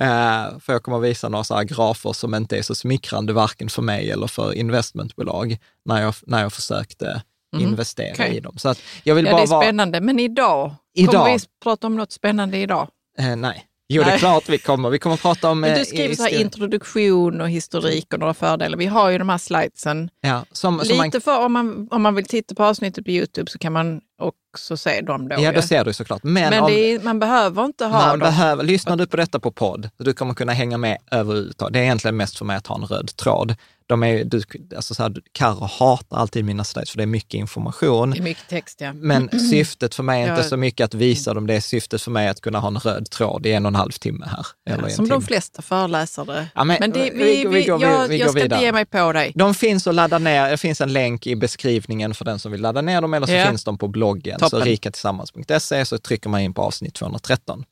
Eh, 0.00 0.58
för 0.60 0.72
jag 0.72 0.82
kommer 0.82 0.98
visa 0.98 1.28
några 1.28 1.44
så 1.44 1.54
här 1.54 1.64
grafer 1.64 2.12
som 2.12 2.34
inte 2.34 2.58
är 2.58 2.62
så 2.62 2.74
smickrande, 2.74 3.32
varken 3.32 3.68
för 3.68 3.82
mig 3.82 4.10
eller 4.10 4.26
för 4.26 4.54
investmentbolag, 4.54 5.58
när 5.84 6.02
jag, 6.02 6.14
när 6.22 6.42
jag 6.42 6.52
försökte 6.52 7.22
mm. 7.56 7.68
investera 7.68 8.12
okay. 8.12 8.36
i 8.36 8.40
dem. 8.40 8.58
Så 8.58 8.68
att 8.68 8.78
jag 9.02 9.14
vill 9.14 9.24
ja, 9.24 9.32
bara 9.32 9.40
det 9.40 9.54
är 9.54 9.62
spännande, 9.62 9.98
vara... 10.00 10.06
men 10.06 10.20
idag, 10.20 10.74
idag, 10.94 11.12
kommer 11.14 11.32
vi 11.32 11.44
prata 11.62 11.86
om 11.86 11.96
något 11.96 12.12
spännande 12.12 12.58
idag? 12.58 12.88
Eh, 13.18 13.36
nej. 13.36 13.66
Jo, 13.92 14.02
det 14.02 14.10
är 14.10 14.18
klart 14.18 14.48
vi 14.48 14.58
kommer. 14.58 14.90
Vi 14.90 14.98
kommer 14.98 15.14
att 15.14 15.22
prata 15.22 15.50
om... 15.50 15.60
Men 15.60 15.74
du 15.74 15.80
eh, 15.80 15.84
skriver 15.84 16.14
så 16.14 16.22
här 16.22 16.40
introduktion 16.40 17.40
och 17.40 17.50
historik 17.50 18.12
och 18.12 18.20
några 18.20 18.34
fördelar. 18.34 18.78
Vi 18.78 18.86
har 18.86 19.10
ju 19.10 19.18
de 19.18 19.28
här 19.28 19.38
slidesen. 19.38 20.10
Ja, 20.20 20.44
som, 20.52 20.80
Lite 20.82 20.94
man... 20.94 21.20
för 21.20 21.44
om 21.44 21.52
man, 21.52 21.88
om 21.90 22.02
man 22.02 22.14
vill 22.14 22.24
titta 22.24 22.54
på 22.54 22.64
avsnittet 22.64 23.04
på 23.04 23.10
Youtube 23.10 23.50
så 23.50 23.58
kan 23.58 23.72
man 23.72 24.00
också 24.20 24.76
se 24.76 25.00
dem 25.00 25.28
då. 25.28 25.36
Ja, 25.38 25.52
då 25.52 25.62
ser 25.62 25.84
du 25.84 25.92
såklart. 25.92 26.22
Men, 26.22 26.50
Men 26.50 26.62
om, 26.62 26.70
är, 26.70 27.00
man 27.00 27.18
behöver 27.18 27.64
inte 27.64 27.84
ha 27.84 27.98
man 27.98 28.08
dem. 28.08 28.18
Behöver, 28.18 28.62
lyssnar 28.62 28.96
du 28.96 29.06
på 29.06 29.16
detta 29.16 29.40
på 29.40 29.50
podd, 29.50 29.90
du 29.96 30.12
kommer 30.12 30.34
kunna 30.34 30.52
hänga 30.52 30.78
med 30.78 30.98
överhuvudtaget. 31.10 31.72
Det 31.72 31.78
är 31.78 31.82
egentligen 31.82 32.16
mest 32.16 32.38
för 32.38 32.44
mig 32.44 32.56
att 32.56 32.66
ha 32.66 32.76
en 32.76 32.84
röd 32.84 33.16
tråd 33.16 33.56
de 33.90 34.02
är, 34.02 34.24
du, 34.24 34.42
alltså 34.76 34.94
så 34.94 35.02
här, 35.02 35.14
Karo 35.32 35.64
hatar 35.64 36.16
alltid 36.16 36.44
mina 36.44 36.64
slides 36.64 36.90
för 36.90 36.96
det 36.96 37.04
är 37.04 37.06
mycket 37.06 37.34
information. 37.34 38.10
Det 38.10 38.18
är 38.18 38.22
mycket 38.22 38.48
text, 38.48 38.80
ja. 38.80 38.92
Men 38.92 39.40
syftet 39.50 39.94
för 39.94 40.02
mig 40.02 40.22
är 40.22 40.30
inte 40.30 40.42
ja. 40.42 40.48
så 40.48 40.56
mycket 40.56 40.84
att 40.84 40.94
visa 40.94 41.34
dem, 41.34 41.46
det 41.46 41.54
är 41.54 41.60
syftet 41.60 42.02
för 42.02 42.10
mig 42.10 42.28
att 42.28 42.40
kunna 42.40 42.58
ha 42.58 42.68
en 42.68 42.78
röd 42.78 43.10
tråd 43.10 43.46
i 43.46 43.52
en 43.52 43.66
och 43.66 43.70
en 43.70 43.74
halv 43.74 43.90
timme 43.90 44.26
här. 44.30 44.46
Ja, 44.64 44.76
som 44.76 45.04
timme. 45.04 45.08
de 45.08 45.22
flesta 45.22 45.62
föreläsare. 45.62 46.46
Ja, 46.54 46.64
men, 46.64 46.76
men 46.80 46.90
det, 46.90 47.10
vi, 47.10 47.10
vi, 47.10 47.46
vi, 47.46 47.64
går, 47.64 47.82
jag, 47.82 48.08
vi, 48.08 48.18
jag 48.18 48.30
ska 48.30 48.42
vidare. 48.42 48.62
ge 48.62 48.72
mig 48.72 48.84
på 48.84 49.12
dig. 49.12 49.32
De 49.34 49.54
finns 49.54 49.86
att 49.86 49.94
ladda 49.94 50.18
ner, 50.18 50.50
det 50.50 50.56
finns 50.56 50.80
en 50.80 50.92
länk 50.92 51.26
i 51.26 51.36
beskrivningen 51.36 52.14
för 52.14 52.24
den 52.24 52.38
som 52.38 52.52
vill 52.52 52.60
ladda 52.60 52.80
ner 52.80 53.00
dem, 53.00 53.14
eller 53.14 53.26
så 53.26 53.48
finns 53.48 53.64
de 53.64 53.78
på 53.78 53.88
bloggen, 53.88 54.09
Toppen. 54.38 54.50
så 54.50 54.64
rikatillsammans.se, 54.64 55.84
så 55.84 55.98
trycker 55.98 56.30
man 56.30 56.40
in 56.40 56.54
på 56.54 56.62
avsnitt 56.62 56.94
213. 56.94 57.64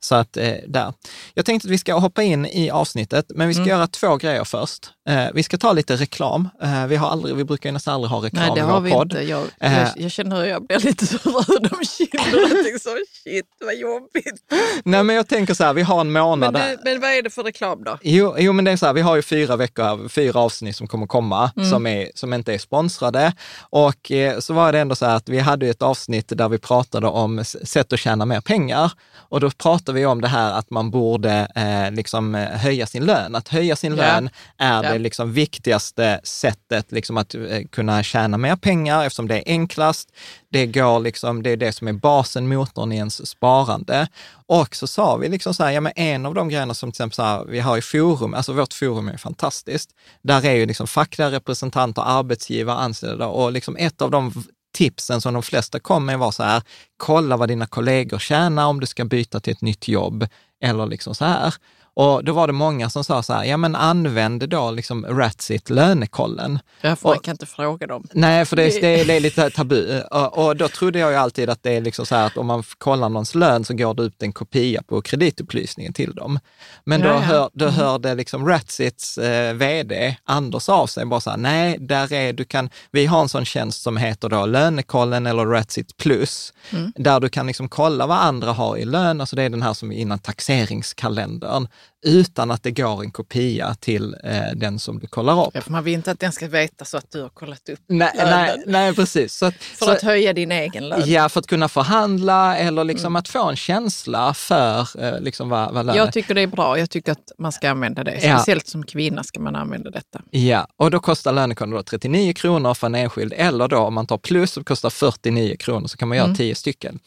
Så 0.00 0.14
att 0.14 0.36
eh, 0.36 0.52
där. 0.66 0.92
Jag 1.34 1.46
tänkte 1.46 1.66
att 1.66 1.72
vi 1.72 1.78
ska 1.78 1.94
hoppa 1.94 2.22
in 2.22 2.46
i 2.46 2.70
avsnittet, 2.70 3.26
men 3.34 3.48
vi 3.48 3.54
ska 3.54 3.62
mm. 3.62 3.70
göra 3.70 3.86
två 3.86 4.16
grejer 4.16 4.44
först. 4.44 4.90
Eh, 5.08 5.26
vi 5.34 5.42
ska 5.42 5.58
ta 5.58 5.72
lite 5.72 5.96
reklam. 5.96 6.48
Eh, 6.62 6.86
vi, 6.86 6.96
har 6.96 7.08
aldrig, 7.08 7.36
vi 7.36 7.44
brukar 7.44 7.68
ju 7.68 7.72
nästan 7.72 7.94
aldrig 7.94 8.10
ha 8.10 8.24
reklam 8.24 8.42
Nej, 8.46 8.54
det 8.54 8.60
i 8.60 8.62
har 8.62 8.72
vår 8.72 8.80
vi 8.80 8.90
podd. 8.90 9.12
Inte. 9.12 9.22
Jag, 9.22 9.46
jag, 9.58 9.72
eh. 9.72 9.88
jag, 9.96 10.10
känner 10.10 10.36
hur 10.36 10.44
jag 10.44 10.66
blir 10.66 10.78
lite 10.78 11.06
så 11.06 11.16
röd 11.16 11.72
om 11.72 11.84
kinderna. 11.84 12.68
Jag 12.70 12.80
så, 12.80 12.90
shit 13.24 13.46
vad 13.60 13.74
jobbigt. 13.74 14.42
Nej, 14.84 15.04
men 15.04 15.16
jag 15.16 15.28
tänker 15.28 15.54
så 15.54 15.64
här, 15.64 15.72
vi 15.72 15.82
har 15.82 16.00
en 16.00 16.12
månad. 16.12 16.52
Men, 16.52 16.62
det, 16.62 16.78
men 16.84 17.00
vad 17.00 17.10
är 17.10 17.22
det 17.22 17.30
för 17.30 17.42
reklam 17.42 17.84
då? 17.84 17.98
Jo, 18.02 18.34
jo 18.38 18.52
men 18.52 18.64
det 18.64 18.70
är 18.70 18.76
så 18.76 18.86
här, 18.86 18.92
vi 18.92 19.00
har 19.00 19.16
ju 19.16 19.22
fyra 19.22 19.56
veckor, 19.56 20.08
fyra 20.08 20.40
avsnitt 20.40 20.76
som 20.76 20.86
kommer 20.86 21.06
komma, 21.06 21.50
mm. 21.56 21.70
som, 21.70 21.86
är, 21.86 22.10
som 22.14 22.32
inte 22.32 22.54
är 22.54 22.58
sponsrade. 22.58 23.32
Och 23.60 24.12
eh, 24.12 24.38
så 24.38 24.54
var 24.54 24.72
det 24.72 24.80
ändå 24.80 24.94
så 24.94 25.06
här 25.06 25.16
att 25.16 25.28
vi 25.28 25.38
hade 25.38 25.68
ett 25.68 25.82
avsnitt 25.82 26.28
där 26.28 26.48
vi 26.48 26.58
pratade 26.58 27.06
om 27.06 27.44
sätt 27.44 27.92
att 27.92 28.00
tjäna 28.00 28.26
mer 28.26 28.40
pengar. 28.40 28.92
Och 29.16 29.40
då 29.44 29.50
pratade 29.50 29.98
vi 29.98 30.06
om 30.06 30.20
det 30.20 30.28
här 30.28 30.52
att 30.52 30.70
man 30.70 30.90
borde 30.90 31.48
eh, 31.54 31.96
liksom 31.96 32.34
eh, 32.34 32.48
höja 32.48 32.86
sin 32.86 33.06
lön. 33.06 33.34
Att 33.34 33.48
höja 33.48 33.76
sin 33.76 33.94
yeah. 33.94 34.14
lön 34.14 34.30
är 34.58 34.82
yeah. 34.82 34.92
det 34.92 34.98
liksom 34.98 35.32
viktigaste 35.32 36.20
sättet 36.22 36.92
liksom 36.92 37.16
att 37.16 37.34
eh, 37.34 37.40
kunna 37.70 38.02
tjäna 38.02 38.38
mer 38.38 38.56
pengar 38.56 39.04
eftersom 39.04 39.28
det 39.28 39.36
är 39.36 39.42
enklast. 39.46 40.08
Det, 40.50 40.66
går 40.66 41.00
liksom, 41.00 41.42
det 41.42 41.50
är 41.50 41.56
det 41.56 41.72
som 41.72 41.88
är 41.88 41.92
basen, 41.92 42.48
motorn 42.48 42.92
i 42.92 42.96
ens 42.96 43.26
sparande. 43.26 44.08
Och 44.46 44.76
så 44.76 44.86
sa 44.86 45.16
vi 45.16 45.28
liksom 45.28 45.54
så 45.54 45.64
här, 45.64 45.70
ja 45.70 45.80
men 45.80 45.92
en 45.96 46.26
av 46.26 46.34
de 46.34 46.48
grejerna 46.48 46.74
som 46.74 46.92
till 46.92 46.96
exempel 46.96 47.14
så 47.14 47.22
här, 47.22 47.44
vi 47.44 47.60
har 47.60 47.78
i 47.78 47.82
forum, 47.82 48.34
alltså 48.34 48.52
vårt 48.52 48.72
forum 48.72 49.08
är 49.08 49.16
fantastiskt. 49.16 49.90
Där 50.22 50.44
är 50.44 50.54
ju 50.54 50.66
liksom 50.66 50.86
fackliga 50.86 51.30
representanter, 51.30 52.02
arbetsgivare, 52.02 52.76
anställda 52.76 53.26
och 53.26 53.52
liksom 53.52 53.76
ett 53.76 54.02
av 54.02 54.10
de 54.10 54.32
tipsen 54.74 55.20
som 55.20 55.34
de 55.34 55.42
flesta 55.42 55.80
kom 55.80 56.06
med 56.06 56.18
var 56.18 56.30
så 56.30 56.42
här, 56.42 56.62
kolla 56.96 57.36
vad 57.36 57.48
dina 57.48 57.66
kollegor 57.66 58.18
tjänar 58.18 58.66
om 58.66 58.80
du 58.80 58.86
ska 58.86 59.04
byta 59.04 59.40
till 59.40 59.52
ett 59.52 59.62
nytt 59.62 59.88
jobb 59.88 60.26
eller 60.64 60.86
liksom 60.86 61.14
så 61.14 61.24
här. 61.24 61.54
Och 61.94 62.24
då 62.24 62.32
var 62.32 62.46
det 62.46 62.52
många 62.52 62.90
som 62.90 63.04
sa 63.04 63.22
så 63.22 63.32
här, 63.32 63.44
ja 63.44 63.56
men 63.56 63.76
använd 63.76 64.48
då 64.48 64.70
liksom 64.70 65.06
Ratsit 65.06 65.70
lönekollen. 65.70 66.58
Ja, 66.80 66.96
för 66.96 67.08
man 67.08 67.18
kan 67.18 67.32
inte 67.32 67.46
fråga 67.46 67.86
dem. 67.86 68.06
Nej, 68.12 68.44
för 68.44 68.56
det, 68.56 68.80
det, 68.80 69.04
det 69.04 69.16
är 69.16 69.20
lite 69.20 69.50
tabu. 69.54 70.00
Och, 70.00 70.38
och, 70.46 70.56
då 70.56 70.68
trodde 70.68 70.98
jag 70.98 71.10
ju 71.10 71.16
alltid 71.16 71.50
att 71.50 71.62
det 71.62 71.72
är 71.72 71.80
liksom 71.80 72.06
så 72.06 72.14
här 72.14 72.26
att 72.26 72.36
om 72.36 72.46
man 72.46 72.62
kollar 72.78 73.08
någons 73.08 73.34
lön 73.34 73.64
så 73.64 73.74
går 73.74 73.94
det 73.94 74.02
ut 74.02 74.22
en 74.22 74.32
kopia 74.32 74.82
på 74.82 75.02
kreditupplysningen 75.02 75.92
till 75.92 76.14
dem. 76.14 76.38
Men 76.84 77.00
då, 77.00 77.08
ja, 77.08 77.14
ja. 77.14 77.20
Hör, 77.20 77.50
då 77.52 77.64
mm. 77.64 77.76
hörde 77.76 78.14
liksom 78.14 78.48
Ratsits 78.48 79.18
eh, 79.18 79.54
vd 79.54 80.16
Anders 80.24 80.68
av 80.68 80.86
sig 80.86 81.06
bara 81.06 81.20
så 81.20 81.30
här, 81.30 81.36
nej, 81.36 81.78
där 81.80 82.12
är, 82.12 82.32
du 82.32 82.44
kan, 82.44 82.70
vi 82.90 83.06
har 83.06 83.20
en 83.20 83.28
sån 83.28 83.44
tjänst 83.44 83.82
som 83.82 83.96
heter 83.96 84.28
då 84.28 84.46
lönekollen 84.46 85.26
eller 85.26 85.46
Ratsit 85.46 85.96
plus, 85.96 86.52
mm. 86.70 86.92
där 86.96 87.20
du 87.20 87.28
kan 87.28 87.46
liksom 87.46 87.68
kolla 87.68 88.06
vad 88.06 88.18
andra 88.18 88.52
har 88.52 88.76
i 88.76 88.84
lön, 88.84 89.20
alltså 89.20 89.36
det 89.36 89.42
är 89.42 89.50
den 89.50 89.62
här 89.62 89.74
som 89.74 89.92
är 89.92 89.96
innan 89.96 90.18
taxeringskalendern 90.18 91.68
utan 92.04 92.50
att 92.50 92.62
det 92.62 92.70
går 92.70 93.02
en 93.02 93.10
kopia 93.10 93.74
till 93.74 94.16
eh, 94.24 94.40
den 94.56 94.78
som 94.78 94.98
du 94.98 95.06
kollar 95.06 95.46
upp. 95.46 95.50
Ja, 95.54 95.60
för 95.60 95.70
man 95.70 95.84
vill 95.84 95.94
inte 95.94 96.10
att 96.10 96.20
den 96.20 96.32
ska 96.32 96.48
veta 96.48 96.84
så 96.84 96.96
att 96.96 97.10
du 97.10 97.22
har 97.22 97.28
kollat 97.28 97.68
upp 97.68 97.80
nej, 97.86 98.10
nej, 98.16 98.62
nej, 98.66 98.94
precis. 98.94 99.34
Så 99.34 99.46
att, 99.46 99.54
för 99.54 99.86
så, 99.86 99.92
att 99.92 100.02
höja 100.02 100.32
din 100.32 100.52
egen 100.52 100.88
lön? 100.88 101.02
Ja, 101.06 101.28
för 101.28 101.40
att 101.40 101.46
kunna 101.46 101.68
förhandla 101.68 102.56
eller 102.56 102.84
liksom 102.84 103.06
mm. 103.06 103.16
att 103.16 103.28
få 103.28 103.44
en 103.44 103.56
känsla 103.56 104.34
för 104.34 105.02
eh, 105.02 105.20
liksom 105.20 105.48
vad, 105.48 105.74
vad 105.74 105.86
lönen 105.86 105.98
Jag 105.98 106.12
tycker 106.12 106.34
det 106.34 106.40
är 106.40 106.46
bra. 106.46 106.78
Jag 106.78 106.90
tycker 106.90 107.12
att 107.12 107.32
man 107.38 107.52
ska 107.52 107.70
använda 107.70 108.04
det. 108.04 108.20
Speciellt 108.20 108.64
ja. 108.66 108.70
som 108.70 108.86
kvinna 108.86 109.24
ska 109.24 109.40
man 109.40 109.56
använda 109.56 109.90
detta. 109.90 110.20
Ja, 110.30 110.66
och 110.76 110.90
då 110.90 111.00
kostar 111.00 111.32
lönekontot 111.32 111.86
39 111.86 112.32
kronor 112.32 112.74
för 112.74 112.86
en 112.86 112.94
enskild 112.94 113.32
eller 113.36 113.68
då 113.68 113.78
om 113.78 113.94
man 113.94 114.06
tar 114.06 114.18
plus 114.18 114.52
så 114.52 114.64
kostar 114.64 114.90
49 114.90 115.56
kronor 115.58 115.86
så 115.86 115.96
kan 115.96 116.08
man 116.08 116.16
göra 116.16 116.26
mm. 116.26 116.36
10 116.36 116.54
stycken. 116.54 117.00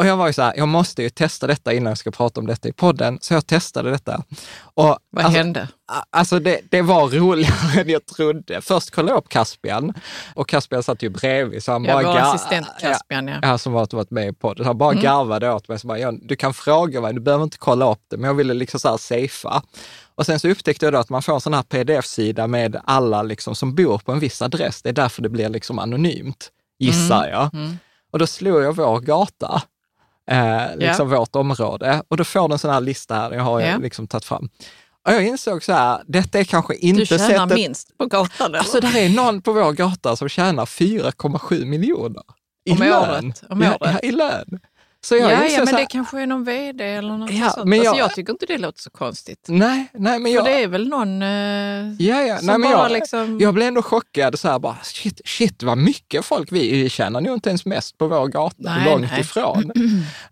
Och 0.00 0.06
jag 0.06 0.16
var 0.16 0.26
ju 0.26 0.32
så 0.32 0.42
här, 0.42 0.54
jag 0.56 0.68
måste 0.68 1.02
ju 1.02 1.10
testa 1.10 1.46
detta 1.46 1.72
innan 1.72 1.90
jag 1.90 1.98
ska 1.98 2.10
prata 2.10 2.40
om 2.40 2.46
detta 2.46 2.68
i 2.68 2.72
podden. 2.72 3.18
Så 3.22 3.34
jag 3.34 3.46
testade 3.46 3.90
detta. 3.90 4.22
Och, 4.62 4.84
Vad 4.84 4.98
alltså, 5.24 5.38
hände? 5.38 5.68
Alltså 6.10 6.38
det, 6.38 6.60
det, 6.70 6.82
var 6.82 7.08
roligare 7.08 7.80
än 7.80 7.88
jag 7.88 8.06
trodde. 8.06 8.60
Först 8.60 8.90
kollade 8.90 9.12
jag 9.12 9.18
upp 9.18 9.28
Caspian 9.28 9.94
och 10.34 10.48
Caspian 10.48 10.82
satt 10.82 11.02
ju 11.02 11.08
bredvid. 11.08 11.62
Så 11.62 11.72
han 11.72 11.84
ja, 11.84 11.94
bara 11.94 12.12
vår 12.12 12.18
assistent 12.18 12.66
Caspian, 12.80 13.28
ja. 13.28 13.38
ja. 13.42 13.58
som 13.58 13.72
varit, 13.72 13.92
varit 13.92 14.10
med 14.10 14.28
i 14.28 14.32
podden. 14.32 14.66
Han 14.66 14.78
bara 14.78 14.92
mm. 14.92 15.02
garvade 15.02 15.52
åt 15.52 15.68
mig. 15.68 15.78
Så 15.78 15.86
bara, 15.86 15.98
ja, 15.98 16.12
du 16.22 16.36
kan 16.36 16.54
fråga 16.54 17.00
mig, 17.00 17.14
du 17.14 17.20
behöver 17.20 17.44
inte 17.44 17.58
kolla 17.58 17.92
upp 17.92 18.02
det. 18.10 18.16
Men 18.16 18.28
jag 18.28 18.34
ville 18.34 18.54
liksom 18.54 18.80
så 18.80 18.88
här 18.88 18.96
safea. 18.96 19.62
Och 20.14 20.26
sen 20.26 20.40
så 20.40 20.48
upptäckte 20.48 20.86
jag 20.86 20.92
då 20.92 20.98
att 20.98 21.10
man 21.10 21.22
får 21.22 21.34
en 21.34 21.40
sån 21.40 21.54
här 21.54 21.62
pdf-sida 21.62 22.46
med 22.46 22.80
alla 22.84 23.22
liksom 23.22 23.54
som 23.54 23.74
bor 23.74 23.98
på 23.98 24.12
en 24.12 24.18
viss 24.18 24.42
adress. 24.42 24.82
Det 24.82 24.88
är 24.88 24.92
därför 24.92 25.22
det 25.22 25.28
blir 25.28 25.48
liksom 25.48 25.78
anonymt, 25.78 26.50
gissar 26.78 27.24
mm. 27.24 27.30
jag. 27.30 27.54
Mm. 27.54 27.78
Och 28.10 28.18
då 28.18 28.26
slog 28.26 28.62
jag 28.62 28.76
vår 28.76 29.00
gata 29.00 29.62
eh, 30.30 30.76
liksom 30.76 31.08
yeah. 31.08 31.20
vårt 31.20 31.36
område. 31.36 32.02
Och 32.08 32.16
då 32.16 32.24
får 32.24 32.48
du 32.48 32.52
en 32.52 32.58
sån 32.58 32.70
här 32.70 32.80
lista 32.80 33.14
här, 33.14 33.32
jag 33.32 33.42
har 33.42 33.60
yeah. 33.60 33.80
liksom 33.80 34.06
tagit 34.06 34.24
fram. 34.24 34.48
Och 35.06 35.12
jag 35.12 35.26
insåg 35.26 35.64
så 35.64 35.72
här, 35.72 36.02
detta 36.06 36.38
är 36.38 36.44
kanske 36.44 36.74
inte 36.74 37.06
sättet... 37.06 37.18
Du 37.18 37.32
tjänar 37.32 37.46
sättet... 37.46 37.58
minst 37.58 37.98
på 37.98 38.06
gatan? 38.06 38.46
Eller? 38.46 38.58
Alltså 38.58 38.80
där 38.80 38.96
är 38.96 39.08
någon 39.08 39.42
på 39.42 39.52
vår 39.52 39.72
gata 39.72 40.16
som 40.16 40.28
tjänar 40.28 40.66
4,7 40.66 41.64
miljoner. 41.64 42.22
I 42.64 42.72
om 42.72 42.78
lön. 42.78 43.24
Året. 43.24 43.42
Om 43.48 43.62
året. 43.62 43.76
Ja, 43.80 43.98
i 44.02 44.10
lön. 44.10 44.60
Så 45.02 45.16
jag 45.16 45.32
ja, 45.32 45.44
ja, 45.46 45.58
men 45.58 45.68
här, 45.68 45.80
det 45.80 45.86
kanske 45.86 46.20
är 46.20 46.26
någon 46.26 46.44
vd 46.44 46.84
eller 46.84 47.16
något 47.16 47.32
ja, 47.32 47.50
sånt. 47.50 47.68
Men 47.68 47.78
alltså, 47.78 47.84
jag, 47.84 47.90
alltså, 47.90 47.98
jag 48.00 48.14
tycker 48.14 48.32
inte 48.32 48.46
det 48.46 48.58
låter 48.58 48.80
så 48.80 48.90
konstigt. 48.90 49.46
Nej, 49.48 49.86
nej 49.94 50.18
men 50.18 50.32
jag... 50.32 50.44
För 50.44 50.52
det 50.52 50.62
är 50.62 50.68
väl 50.68 50.88
någon 50.88 51.22
eh, 51.22 51.28
ja, 51.98 52.22
ja, 52.22 52.36
som 52.38 52.46
nej, 52.46 52.58
men 52.58 52.72
bara 52.72 52.82
jag, 52.82 52.92
liksom... 52.92 53.38
Jag 53.40 53.54
blev 53.54 53.68
ändå 53.68 53.82
chockad, 53.82 54.38
så 54.38 54.48
här, 54.48 54.58
bara, 54.58 54.76
shit, 54.82 55.20
shit 55.24 55.62
vad 55.62 55.78
mycket 55.78 56.24
folk 56.24 56.52
vi, 56.52 56.82
vi 56.82 56.88
tjänar 56.88 57.20
nog 57.20 57.34
inte 57.34 57.48
ens 57.48 57.66
mest 57.66 57.98
på 57.98 58.06
vår 58.08 58.28
gata, 58.28 58.54
nej, 58.58 58.84
långt 58.84 59.10
nej. 59.10 59.20
ifrån. 59.20 59.72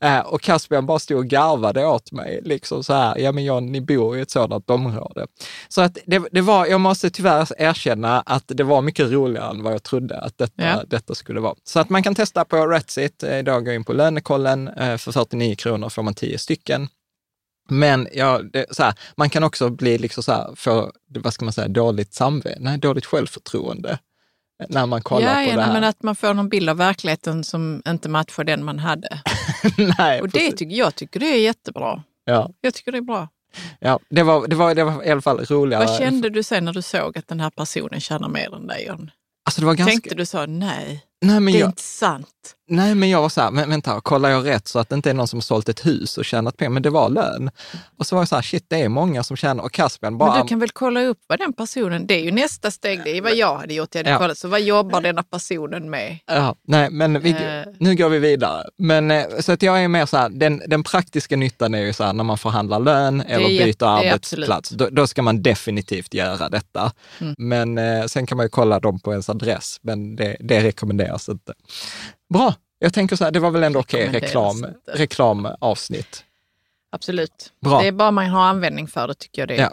uh, 0.05 0.19
och 0.27 0.41
Caspian 0.41 0.87
bara 0.87 0.99
stod 0.99 1.19
och 1.19 1.27
garvade 1.27 1.87
åt 1.87 2.13
mig, 2.13 2.41
liksom 2.45 2.85
så 2.85 2.93
här, 2.93 3.19
ja 3.19 3.33
men 3.33 3.45
jag, 3.45 3.63
ni 3.63 3.81
bor 3.81 4.19
i 4.19 4.21
ett 4.21 4.31
sådant 4.31 4.71
område. 4.71 5.27
Så 5.69 5.81
att 5.81 5.99
det, 6.07 6.23
det 6.33 6.41
var, 6.41 6.67
jag 6.67 6.81
måste 6.81 7.11
tyvärr 7.11 7.49
erkänna 7.59 8.21
att 8.21 8.45
det 8.47 8.65
var 8.65 8.83
mycket 8.83 9.11
roligare 9.11 9.51
än 9.51 9.63
vad 9.63 9.73
jag 9.73 9.83
trodde 9.83 10.21
att 10.21 10.39
detta, 10.39 10.63
ja. 10.63 10.83
detta 10.87 11.15
skulle 11.15 11.41
vara. 11.41 11.55
Så 11.65 11.81
att 11.81 11.91
man 11.91 12.03
kan 12.03 12.15
testa 12.15 12.45
på 12.45 12.57
Ratsit, 12.57 13.23
idag 13.23 13.65
gå 13.65 13.73
in 13.73 13.85
på 13.85 13.93
lönekollen 13.93 14.58
uh, 14.69 14.97
för 14.97 15.13
49 15.13 15.25
49 15.25 15.55
kronor 15.55 15.89
får 15.89 16.03
man 16.03 16.15
10 16.15 16.39
stycken. 16.39 16.89
Men 17.69 18.09
ja, 18.13 18.41
det, 18.53 18.67
så 18.71 18.83
här, 18.83 18.95
man 19.17 19.31
kan 19.31 19.45
också 19.45 19.71
bli 19.71 19.99
liksom 19.99 20.23
så 20.23 20.33
här, 20.33 20.55
få, 20.57 20.93
vad 21.09 21.35
ska 21.35 21.45
man 21.45 21.53
säga, 21.53 21.69
dåligt 21.69 22.15
samvete, 22.15 22.59
nej, 22.61 22.79
dåligt 22.79 23.07
självförtroende 23.07 23.99
när 24.69 24.87
man 24.87 25.03
kollar 25.03 25.41
ja, 25.41 25.47
på 25.47 25.51
ja, 25.51 25.57
det 25.57 25.63
här. 25.63 25.73
men 25.73 25.85
att 25.85 26.03
man 26.03 26.17
får 26.17 26.35
någon 26.35 26.49
bild 26.49 26.71
av 26.71 26.77
verkligheten 26.77 27.45
som 27.45 27.83
inte 27.89 28.09
matchar 28.09 28.45
den 28.45 28.65
man 28.65 28.79
hade. 28.79 29.23
nej, 29.99 30.21
Och 30.21 30.29
det 30.29 30.53
tycker, 30.53 30.77
jag 30.77 30.95
tycker 30.95 31.21
det 31.21 31.27
är 31.27 31.41
jättebra. 31.41 32.03
Ja. 32.25 32.51
Jag 32.61 32.75
tycker 32.75 32.93
det 32.93 32.99
är 32.99 33.03
bra. 33.03 33.29
Ja, 33.81 33.99
det 34.11 34.23
var, 34.23 34.49
det, 34.49 34.57
var, 34.57 34.75
det 34.75 34.85
var 34.85 35.05
i 35.05 35.11
alla 35.11 35.21
fall 35.21 35.45
roligare. 35.45 35.87
Vad 35.87 35.99
kände 35.99 36.31
du 36.31 36.43
sen 36.43 36.65
när 36.65 36.73
du 36.73 36.83
såg 36.83 37.19
att 37.19 37.29
den 37.29 37.41
här 37.41 37.51
personen 37.51 38.01
tjänar 38.01 38.29
mer 38.29 38.55
än 38.55 38.67
dig, 38.67 38.87
John? 38.87 39.11
Alltså 39.45 39.61
det 39.61 39.67
var 39.67 39.75
ganska... 39.75 39.91
Tänkte 39.91 40.15
du 40.15 40.27
så, 40.27 40.47
nej, 40.47 41.05
nej 41.21 41.41
men 41.41 41.53
det 41.53 41.59
är 41.59 41.61
jag... 41.61 41.69
inte 41.69 41.83
sant? 41.83 42.55
Nej, 42.71 42.95
men 42.95 43.11
jag 43.11 43.23
var 43.23 43.29
så 43.29 43.41
här, 43.41 43.51
men 43.51 43.71
vänta, 43.71 44.01
kollar 44.01 44.31
jag 44.31 44.47
rätt 44.47 44.69
så 44.69 44.79
att 44.79 44.89
det 44.89 44.95
inte 44.95 45.11
är 45.11 45.15
någon 45.15 45.29
som 45.29 45.37
har 45.37 45.43
sålt 45.43 45.69
ett 45.69 45.87
hus 45.87 46.19
och 46.19 46.25
tjänat 46.25 46.57
pengar, 46.57 46.71
men 46.71 46.83
det 46.83 46.91
var 46.91 47.09
lön. 47.09 47.51
Och 47.99 48.07
så 48.07 48.17
var 48.17 48.21
jag 48.21 48.29
så 48.29 48.35
här, 48.35 48.43
shit, 48.43 48.65
det 48.69 48.83
är 48.83 48.89
många 48.89 49.23
som 49.23 49.37
tjänar, 49.37 49.65
och 49.65 49.73
Caspian 49.73 50.19
bara... 50.19 50.33
Men 50.33 50.43
du 50.43 50.49
kan 50.49 50.59
väl 50.59 50.71
kolla 50.71 51.03
upp 51.03 51.19
vad 51.27 51.39
den 51.39 51.53
personen, 51.53 52.07
det 52.07 52.15
är 52.15 52.25
ju 52.25 52.31
nästa 52.31 52.71
steg, 52.71 53.01
det 53.05 53.17
är 53.17 53.23
vad 53.23 53.35
jag 53.35 53.57
hade 53.57 53.75
gjort, 53.75 53.95
jag 53.95 53.99
hade 53.99 54.11
ja. 54.11 54.19
kollat, 54.19 54.39
så 54.39 54.49
vad 54.49 54.61
jobbar 54.61 55.01
denna 55.01 55.23
personen 55.23 55.91
med? 55.91 56.19
Ja, 56.27 56.55
nej, 56.63 56.91
men 56.91 57.21
vi, 57.21 57.33
uh. 57.33 57.39
nu 57.79 57.95
går 57.95 58.09
vi 58.09 58.19
vidare. 58.19 58.65
Men 58.79 59.11
eh, 59.11 59.25
så 59.41 59.53
att 59.53 59.63
jag 59.63 59.85
är 59.85 59.89
mer 59.89 60.07
så 60.07 60.17
här, 60.17 60.29
den, 60.29 60.63
den 60.67 60.83
praktiska 60.83 61.37
nyttan 61.37 61.75
är 61.75 61.83
ju 61.83 61.93
så 61.93 62.05
här, 62.05 62.13
när 62.13 62.25
man 62.25 62.39
förhandlar 62.39 62.81
lön 62.81 63.21
eller 63.21 63.49
byter 63.49 63.85
arbetsplats, 63.85 64.71
då, 64.71 64.89
då, 64.91 65.07
ska 65.07 65.23
man 65.23 65.43
definitivt 65.43 66.15
göra 66.15 66.49
detta. 66.49 66.93
Mm. 67.19 67.35
Men 67.39 67.79
eh, 67.79 68.07
sen 68.07 68.27
kan 68.27 68.37
man 68.37 68.47
ju 68.47 68.51
kolla 68.51 68.81
dem 68.81 69.01
på 69.01 69.11
ens 69.11 69.29
adress, 69.29 69.79
men 69.83 70.17
det, 70.17 70.37
det 70.41 70.61
rekommenderas 71.09 71.29
inte. 71.29 71.55
Bra, 72.29 72.55
jag 72.79 72.93
tänker 72.93 73.17
så 73.17 73.25
här, 73.25 73.31
det 73.31 73.41
var 73.41 73.51
väl 73.51 73.63
ändå 73.63 73.81
okej 73.81 74.09
okay, 74.09 74.21
reklam, 74.21 74.67
reklamavsnitt. 74.87 76.25
Absolut. 76.91 77.53
Bra. 77.61 77.81
Det 77.81 77.87
är 77.87 77.93
bara 77.93 78.11
man 78.11 78.27
har 78.27 78.45
användning 78.45 78.89
för 78.89 79.09
det 79.09 79.15
tycker 79.15 79.43
jag 79.43 79.49
det 79.49 79.57
är 79.57 79.61
ja. 79.61 79.73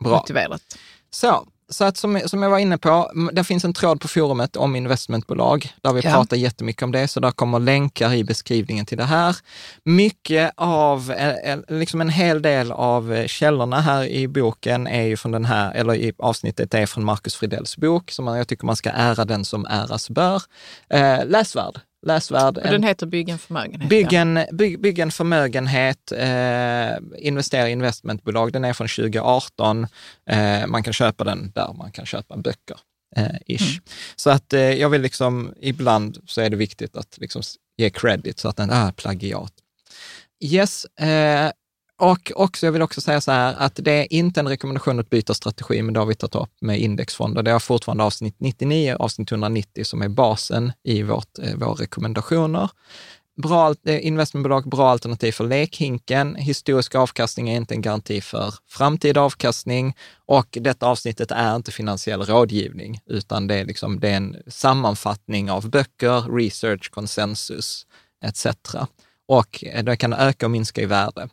Bra. 0.00 0.16
motiverat. 0.16 0.62
Så, 1.10 1.46
så 1.72 1.84
att 1.84 1.96
som, 1.96 2.20
som 2.26 2.42
jag 2.42 2.50
var 2.50 2.58
inne 2.58 2.78
på, 2.78 3.12
det 3.32 3.44
finns 3.44 3.64
en 3.64 3.72
tråd 3.72 4.00
på 4.00 4.08
forumet 4.08 4.56
om 4.56 4.76
investmentbolag, 4.76 5.72
där 5.82 5.92
vi 5.92 6.00
ja. 6.00 6.12
pratar 6.12 6.36
jättemycket 6.36 6.82
om 6.82 6.92
det, 6.92 7.08
så 7.08 7.20
där 7.20 7.30
kommer 7.30 7.58
länkar 7.58 8.14
i 8.14 8.24
beskrivningen 8.24 8.86
till 8.86 8.98
det 8.98 9.04
här. 9.04 9.36
Mycket 9.84 10.52
av, 10.56 11.10
eh, 11.10 11.52
eh, 11.52 11.58
liksom 11.68 12.00
en 12.00 12.08
hel 12.08 12.42
del 12.42 12.72
av 12.72 13.14
eh, 13.14 13.26
källorna 13.26 13.80
här 13.80 14.04
i 14.04 14.28
boken 14.28 14.86
är 14.86 15.02
ju 15.02 15.16
från 15.16 15.32
den 15.32 15.44
här, 15.44 15.74
eller 15.74 15.94
i 15.94 16.12
avsnittet 16.18 16.74
är 16.74 16.86
från 16.86 17.04
Marcus 17.04 17.34
Fridells 17.34 17.76
bok, 17.76 18.10
som 18.10 18.26
jag 18.26 18.48
tycker 18.48 18.66
man 18.66 18.76
ska 18.76 18.90
ära 18.90 19.24
den 19.24 19.44
som 19.44 19.66
äras 19.66 20.10
bör. 20.10 20.42
Eh, 20.90 21.26
läsvärd, 21.26 21.80
läsvärd. 22.02 22.58
Och 22.58 22.62
den 22.70 22.82
heter 22.82 23.06
Bygg 23.06 23.28
en 23.28 23.38
förmögenhet? 23.38 23.88
Bygg 23.88 24.12
en, 24.12 24.38
bygg, 24.52 24.80
bygg 24.80 24.98
en 24.98 25.10
förmögenhet, 25.10 26.12
eh, 26.12 27.26
investera 27.26 27.68
i 27.68 27.72
investmentbolag. 27.72 28.52
Den 28.52 28.64
är 28.64 28.72
från 28.72 28.88
2018. 28.88 29.86
Eh, 30.26 30.66
man 30.66 30.82
kan 30.82 30.92
köpa 30.92 31.24
den 31.24 31.52
där 31.54 31.72
man 31.72 31.92
kan 31.92 32.06
köpa 32.06 32.36
böcker. 32.36 32.76
Eh, 33.16 33.36
ish. 33.46 33.70
Mm. 33.70 33.82
Så 34.16 34.30
att 34.30 34.52
eh, 34.52 34.60
jag 34.60 34.88
vill 34.88 35.02
liksom, 35.02 35.54
ibland 35.60 36.18
så 36.26 36.40
är 36.40 36.50
det 36.50 36.56
viktigt 36.56 36.96
att 36.96 37.18
liksom 37.18 37.42
ge 37.76 37.90
credit 37.90 38.38
så 38.38 38.48
att 38.48 38.56
den 38.56 38.70
är 38.70 38.92
plagiat. 38.92 39.52
Yes, 40.44 40.84
eh, 40.84 41.50
och 42.02 42.32
också, 42.34 42.66
jag 42.66 42.72
vill 42.72 42.82
också 42.82 43.00
säga 43.00 43.20
så 43.20 43.32
här 43.32 43.54
att 43.58 43.80
det 43.82 43.92
är 43.92 44.12
inte 44.12 44.40
en 44.40 44.48
rekommendation 44.48 45.00
att 45.00 45.10
byta 45.10 45.34
strategi, 45.34 45.82
men 45.82 45.94
det 45.94 46.00
har 46.00 46.06
vi 46.06 46.14
tagit 46.14 46.34
upp 46.34 46.50
med 46.60 46.80
indexfonder. 46.80 47.42
Det 47.42 47.50
är 47.50 47.58
fortfarande 47.58 48.04
avsnitt 48.04 48.34
99, 48.38 48.96
avsnitt 48.98 49.32
190 49.32 49.84
som 49.84 50.02
är 50.02 50.08
basen 50.08 50.72
i 50.84 51.02
vårt, 51.02 51.38
eh, 51.38 51.56
våra 51.56 51.74
rekommendationer. 51.74 52.70
Bra 53.42 53.74
eh, 53.86 54.06
investmentbolag, 54.06 54.68
bra 54.68 54.90
alternativ 54.90 55.32
för 55.32 55.44
lekhinken. 55.44 56.34
Historisk 56.34 56.94
avkastning 56.94 57.48
är 57.50 57.56
inte 57.56 57.74
en 57.74 57.82
garanti 57.82 58.20
för 58.20 58.54
framtida 58.68 59.20
avkastning 59.20 59.96
och 60.26 60.58
detta 60.60 60.86
avsnittet 60.86 61.30
är 61.30 61.56
inte 61.56 61.72
finansiell 61.72 62.22
rådgivning, 62.22 63.00
utan 63.06 63.46
det 63.46 63.54
är, 63.54 63.64
liksom, 63.64 64.00
det 64.00 64.08
är 64.08 64.16
en 64.16 64.36
sammanfattning 64.46 65.50
av 65.50 65.70
böcker, 65.70 66.36
research, 66.36 66.90
konsensus 66.90 67.86
etc. 68.24 68.46
Och 69.28 69.64
eh, 69.64 69.84
det 69.84 69.96
kan 69.96 70.12
öka 70.12 70.46
och 70.46 70.50
minska 70.50 70.82
i 70.82 70.86
värde. 70.86 71.28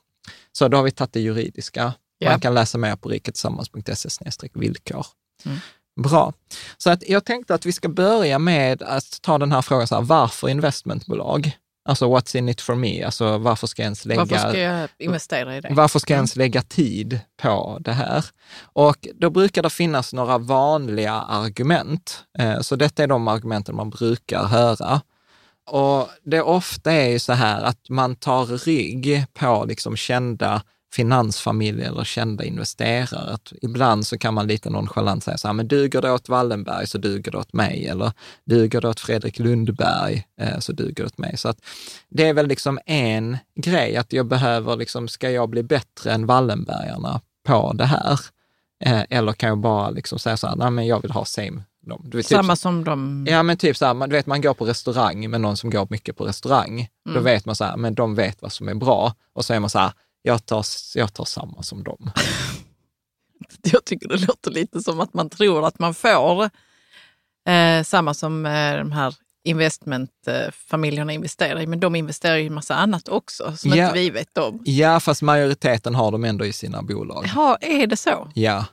Så 0.59 0.67
då 0.67 0.77
har 0.77 0.83
vi 0.83 0.91
tagit 0.91 1.13
det 1.13 1.19
juridiska. 1.19 1.93
Yeah. 2.19 2.33
Man 2.33 2.39
kan 2.39 2.53
läsa 2.53 2.77
mer 2.77 2.95
på 2.95 3.09
riketillsammans.se 3.09 4.09
villkor. 4.53 5.05
Mm. 5.45 5.57
Bra. 6.03 6.33
Så 6.77 6.89
att 6.89 7.09
jag 7.09 7.25
tänkte 7.25 7.55
att 7.55 7.65
vi 7.65 7.71
ska 7.71 7.89
börja 7.89 8.39
med 8.39 8.81
att 8.81 9.21
ta 9.21 9.37
den 9.37 9.51
här 9.51 9.61
frågan, 9.61 9.87
så 9.87 9.95
här, 9.95 10.01
varför 10.01 10.49
investmentbolag? 10.49 11.51
Alltså 11.89 12.05
what's 12.05 12.37
in 12.37 12.49
it 12.49 12.61
for 12.61 12.75
me? 12.75 13.03
Alltså 13.03 13.37
varför 13.37 13.67
ska 13.67 13.81
jag 13.81 13.85
ens 13.85 14.05
lägga... 14.05 14.25
Varför 14.25 14.49
ska 14.49 14.59
jag 14.59 14.89
investera 14.99 15.57
i 15.57 15.61
det? 15.61 15.69
Varför 15.71 15.99
ska 15.99 16.13
jag 16.13 16.17
ens 16.17 16.35
lägga 16.35 16.61
tid 16.61 17.19
på 17.41 17.77
det 17.81 17.93
här? 17.93 18.25
Och 18.61 19.07
då 19.15 19.29
brukar 19.29 19.63
det 19.63 19.69
finnas 19.69 20.13
några 20.13 20.37
vanliga 20.37 21.13
argument. 21.13 22.23
Eh, 22.39 22.59
så 22.59 22.75
detta 22.75 23.03
är 23.03 23.07
de 23.07 23.27
argumenten 23.27 23.75
man 23.75 23.89
brukar 23.89 24.43
höra. 24.43 25.01
Och 25.69 26.09
det 26.23 26.41
ofta 26.41 26.91
är 26.91 27.09
ju 27.09 27.19
så 27.19 27.33
här 27.33 27.61
att 27.61 27.89
man 27.89 28.15
tar 28.15 28.45
rygg 28.45 29.25
på 29.33 29.65
liksom 29.67 29.95
kända 29.95 30.61
finansfamiljer 30.93 31.87
eller 31.87 32.03
kända 32.03 32.43
investerare. 32.43 33.33
Att 33.33 33.53
ibland 33.61 34.07
så 34.07 34.17
kan 34.17 34.33
man 34.33 34.47
lite 34.47 34.69
nonchalant 34.69 35.23
säga 35.23 35.37
så 35.37 35.47
här, 35.47 35.53
men 35.53 35.67
duger 35.67 36.01
det 36.01 36.11
åt 36.11 36.29
Wallenberg 36.29 36.87
så 36.87 36.97
duger 36.97 37.31
det 37.31 37.37
åt 37.37 37.53
mig. 37.53 37.87
Eller 37.87 38.11
duger 38.45 38.81
det 38.81 38.89
åt 38.89 38.99
Fredrik 38.99 39.39
Lundberg 39.39 40.23
eh, 40.41 40.59
så 40.59 40.71
duger 40.71 41.03
det 41.03 41.05
åt 41.05 41.17
mig. 41.17 41.37
Så 41.37 41.49
att 41.49 41.57
det 42.09 42.27
är 42.27 42.33
väl 42.33 42.47
liksom 42.47 42.79
en 42.85 43.37
grej, 43.55 43.95
att 43.95 44.13
jag 44.13 44.25
behöver, 44.25 44.75
liksom, 44.75 45.07
ska 45.07 45.29
jag 45.29 45.49
bli 45.49 45.63
bättre 45.63 46.11
än 46.11 46.25
Wallenbergarna 46.25 47.21
på 47.43 47.73
det 47.73 47.85
här? 47.85 48.19
Eh, 48.85 49.03
eller 49.09 49.33
kan 49.33 49.49
jag 49.49 49.57
bara 49.57 49.89
liksom 49.89 50.19
säga 50.19 50.37
så 50.37 50.47
här, 50.47 50.55
nej 50.55 50.71
men 50.71 50.87
jag 50.87 51.01
vill 51.01 51.11
ha 51.11 51.25
same 51.25 51.63
dem. 51.89 52.01
Vet, 52.03 52.11
typ 52.11 52.25
Samma 52.25 52.53
typ, 52.53 52.61
som 52.61 52.83
de... 52.83 53.25
Ja, 53.29 53.43
men 53.43 53.57
typ 53.57 53.77
så 53.77 53.85
här, 53.85 53.93
man, 53.93 54.09
du 54.09 54.15
vet, 54.15 54.25
man 54.25 54.41
går 54.41 54.53
på 54.53 54.65
restaurang 54.65 55.29
med 55.29 55.41
någon 55.41 55.57
som 55.57 55.69
går 55.69 55.87
mycket 55.89 56.17
på 56.17 56.25
restaurang. 56.25 56.79
Mm. 56.79 57.15
Då 57.15 57.19
vet 57.19 57.45
man 57.45 57.55
så 57.55 57.63
här, 57.63 57.77
men 57.77 57.95
de 57.95 58.15
vet 58.15 58.41
vad 58.41 58.51
som 58.51 58.67
är 58.67 58.75
bra. 58.75 59.13
Och 59.33 59.45
så 59.45 59.53
är 59.53 59.59
man 59.59 59.69
så 59.69 59.79
här, 59.79 59.91
jag 60.21 60.45
tar, 60.45 60.65
jag 60.95 61.13
tar 61.13 61.25
samma 61.25 61.63
som 61.63 61.83
dem. 61.83 62.11
jag 63.63 63.85
tycker 63.85 64.07
det 64.07 64.17
låter 64.27 64.51
lite 64.51 64.81
som 64.81 64.99
att 64.99 65.13
man 65.13 65.29
tror 65.29 65.67
att 65.67 65.79
man 65.79 65.93
får 65.93 66.49
eh, 67.47 67.83
samma 67.83 68.13
som 68.13 68.45
eh, 68.45 68.77
de 68.77 68.91
här 68.91 69.15
investmentfamiljerna 69.43 71.13
investerar 71.13 71.61
i, 71.61 71.67
men 71.67 71.79
de 71.79 71.95
investerar 71.95 72.37
i 72.37 72.47
en 72.47 72.53
massa 72.53 72.75
annat 72.75 73.07
också 73.07 73.53
som 73.57 73.71
ja, 73.71 73.85
inte 73.85 73.99
vi 73.99 74.09
vet 74.09 74.37
om. 74.37 74.61
Ja, 74.65 74.99
fast 74.99 75.21
majoriteten 75.21 75.95
har 75.95 76.11
de 76.11 76.23
ändå 76.23 76.45
i 76.45 76.53
sina 76.53 76.81
bolag. 76.81 77.25
Ja, 77.35 77.57
är 77.61 77.87
det 77.87 77.97
så? 77.97 78.31
Ja, 78.33 78.65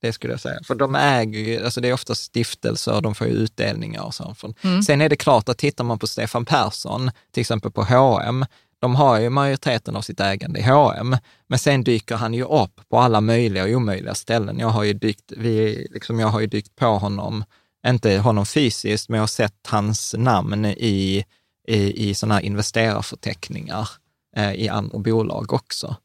det 0.00 0.12
skulle 0.12 0.32
jag 0.32 0.40
säga. 0.40 0.58
För 0.64 0.74
de 0.74 0.94
äger 0.94 1.40
ju, 1.40 1.64
alltså 1.64 1.80
det 1.80 1.88
är 1.88 1.92
ofta 1.92 2.14
stiftelser, 2.14 2.94
och 2.94 3.02
de 3.02 3.14
får 3.14 3.26
ju 3.26 3.32
utdelningar 3.32 4.02
och 4.02 4.14
så. 4.14 4.36
Mm. 4.62 4.82
Sen 4.82 5.00
är 5.00 5.08
det 5.08 5.16
klart 5.16 5.48
att 5.48 5.58
tittar 5.58 5.84
man 5.84 5.98
på 5.98 6.06
Stefan 6.06 6.44
Persson, 6.44 7.10
till 7.32 7.40
exempel 7.40 7.70
på 7.70 7.82
H&M, 7.82 8.44
de 8.78 8.94
har 8.94 9.20
ju 9.20 9.30
majoriteten 9.30 9.96
av 9.96 10.02
sitt 10.02 10.20
ägande 10.20 10.60
i 10.60 10.62
H&M, 10.62 11.16
men 11.46 11.58
sen 11.58 11.84
dyker 11.84 12.16
han 12.16 12.34
ju 12.34 12.44
upp 12.44 12.80
på 12.88 12.98
alla 12.98 13.20
möjliga 13.20 13.64
och 13.64 13.70
omöjliga 13.70 14.14
ställen. 14.14 14.58
Jag 14.58 14.68
har 14.68 14.84
ju 14.84 14.92
dykt, 14.92 15.32
vi, 15.36 15.88
liksom, 15.90 16.20
jag 16.20 16.28
har 16.28 16.40
ju 16.40 16.46
dykt 16.46 16.76
på 16.76 16.86
honom, 16.86 17.44
inte 17.86 18.18
honom 18.18 18.46
fysiskt, 18.46 19.08
men 19.08 19.16
jag 19.18 19.22
har 19.22 19.26
sett 19.26 19.66
hans 19.68 20.14
namn 20.18 20.64
i, 20.64 21.24
i, 21.68 22.08
i 22.08 22.14
sådana 22.14 22.34
här 22.34 22.42
investerarförteckningar 22.42 23.88
eh, 24.36 24.52
i 24.52 24.68
andra 24.68 24.98
bolag 24.98 25.52
också. 25.52 25.96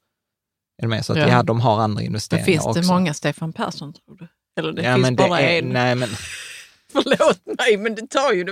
Är 0.82 0.88
med? 0.88 1.06
Så 1.06 1.14
att, 1.14 1.20
ja. 1.20 1.28
ja, 1.28 1.44
de 1.44 1.60
har 1.62 1.82
andra 1.82 2.04
investeringar 2.04 2.46
men 2.46 2.54
finns 2.54 2.66
också. 2.66 2.82
det 2.82 2.88
många 2.88 3.14
Stefan 3.14 3.54
Persson, 3.54 3.94
tror 3.94 4.16
du? 4.16 4.28
Eller 4.60 4.74
det 4.74 4.82
ja, 4.82 4.96
finns 4.96 5.12
bara 5.12 5.38
det 5.38 5.42
är, 5.42 5.60
en? 5.60 5.70
Nej, 5.70 5.96
men... 5.96 6.10
Förlåt 6.94 7.58
mig, 7.58 7.78
men 7.78 7.96
det 7.96 8.08
tar 8.08 8.34
ju 8.34 8.46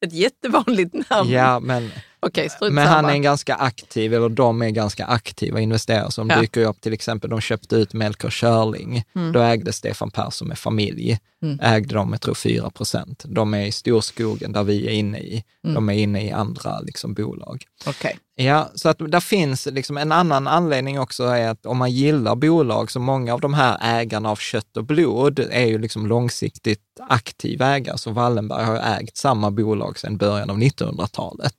ett 0.00 0.12
jättevanligt 0.12 1.10
namn. 1.10 1.30
Ja, 1.30 1.60
men 1.60 1.90
Okej, 2.22 2.48
Men 2.60 2.86
han 2.86 3.04
är 3.04 3.10
en 3.10 3.22
ganska 3.22 3.54
aktiv, 3.54 4.14
eller 4.14 4.28
de 4.28 4.62
är 4.62 4.70
ganska 4.70 5.04
aktiva 5.04 5.60
investerare 5.60 6.10
som 6.10 6.30
ja. 6.30 6.40
dyker 6.40 6.64
upp. 6.64 6.80
Till 6.80 6.92
exempel, 6.92 7.30
de 7.30 7.40
köpte 7.40 7.76
ut 7.76 7.92
Melker 7.92 8.30
Körling. 8.30 9.04
Mm. 9.14 9.32
Då 9.32 9.40
ägde 9.40 9.72
Stefan 9.72 10.10
Persson 10.10 10.48
med 10.48 10.58
familj, 10.58 11.18
mm. 11.42 11.60
ägde 11.62 11.94
de, 11.94 12.12
jag 12.12 12.20
tror 12.20 12.34
4 12.34 12.70
procent. 12.70 13.24
De 13.28 13.54
är 13.54 13.66
i 13.66 13.72
storskogen 13.72 14.52
där 14.52 14.64
vi 14.64 14.86
är 14.86 14.92
inne 14.92 15.18
i. 15.18 15.44
Mm. 15.64 15.74
De 15.74 15.88
är 15.88 15.94
inne 15.94 16.26
i 16.26 16.30
andra 16.30 16.80
liksom, 16.80 17.14
bolag. 17.14 17.64
Okay. 17.86 18.12
Ja, 18.42 18.70
så 18.74 18.88
att 18.88 18.98
där 18.98 19.20
finns 19.20 19.66
liksom 19.66 19.96
en 19.96 20.12
annan 20.12 20.46
anledning 20.46 21.00
också 21.00 21.24
är 21.24 21.48
att 21.48 21.66
om 21.66 21.78
man 21.78 21.90
gillar 21.90 22.36
bolag, 22.36 22.90
så 22.90 23.00
många 23.00 23.34
av 23.34 23.40
de 23.40 23.54
här 23.54 23.78
ägarna 23.80 24.30
av 24.30 24.36
kött 24.36 24.76
och 24.76 24.84
blod 24.84 25.38
är 25.38 25.66
ju 25.66 25.78
liksom 25.78 26.06
långsiktigt 26.06 26.82
aktiva 27.08 27.66
ägare. 27.66 27.98
Så 27.98 28.10
Wallenberg 28.10 28.64
har 28.64 28.76
ägt 28.76 29.16
samma 29.16 29.50
bolag 29.50 29.98
sedan 29.98 30.16
början 30.16 30.50
av 30.50 30.58
1900-talet. 30.58 31.54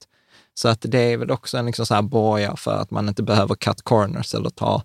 Så 0.53 0.67
att 0.67 0.81
det 0.81 0.99
är 0.99 1.17
väl 1.17 1.31
också 1.31 1.57
en 1.57 1.65
liksom 1.65 1.85
så 1.85 1.93
här 1.93 2.01
borgar 2.01 2.55
för 2.55 2.77
att 2.77 2.91
man 2.91 3.09
inte 3.09 3.23
behöver 3.23 3.55
cut 3.55 3.81
corners 3.81 4.35
eller 4.35 4.49
ta, 4.49 4.83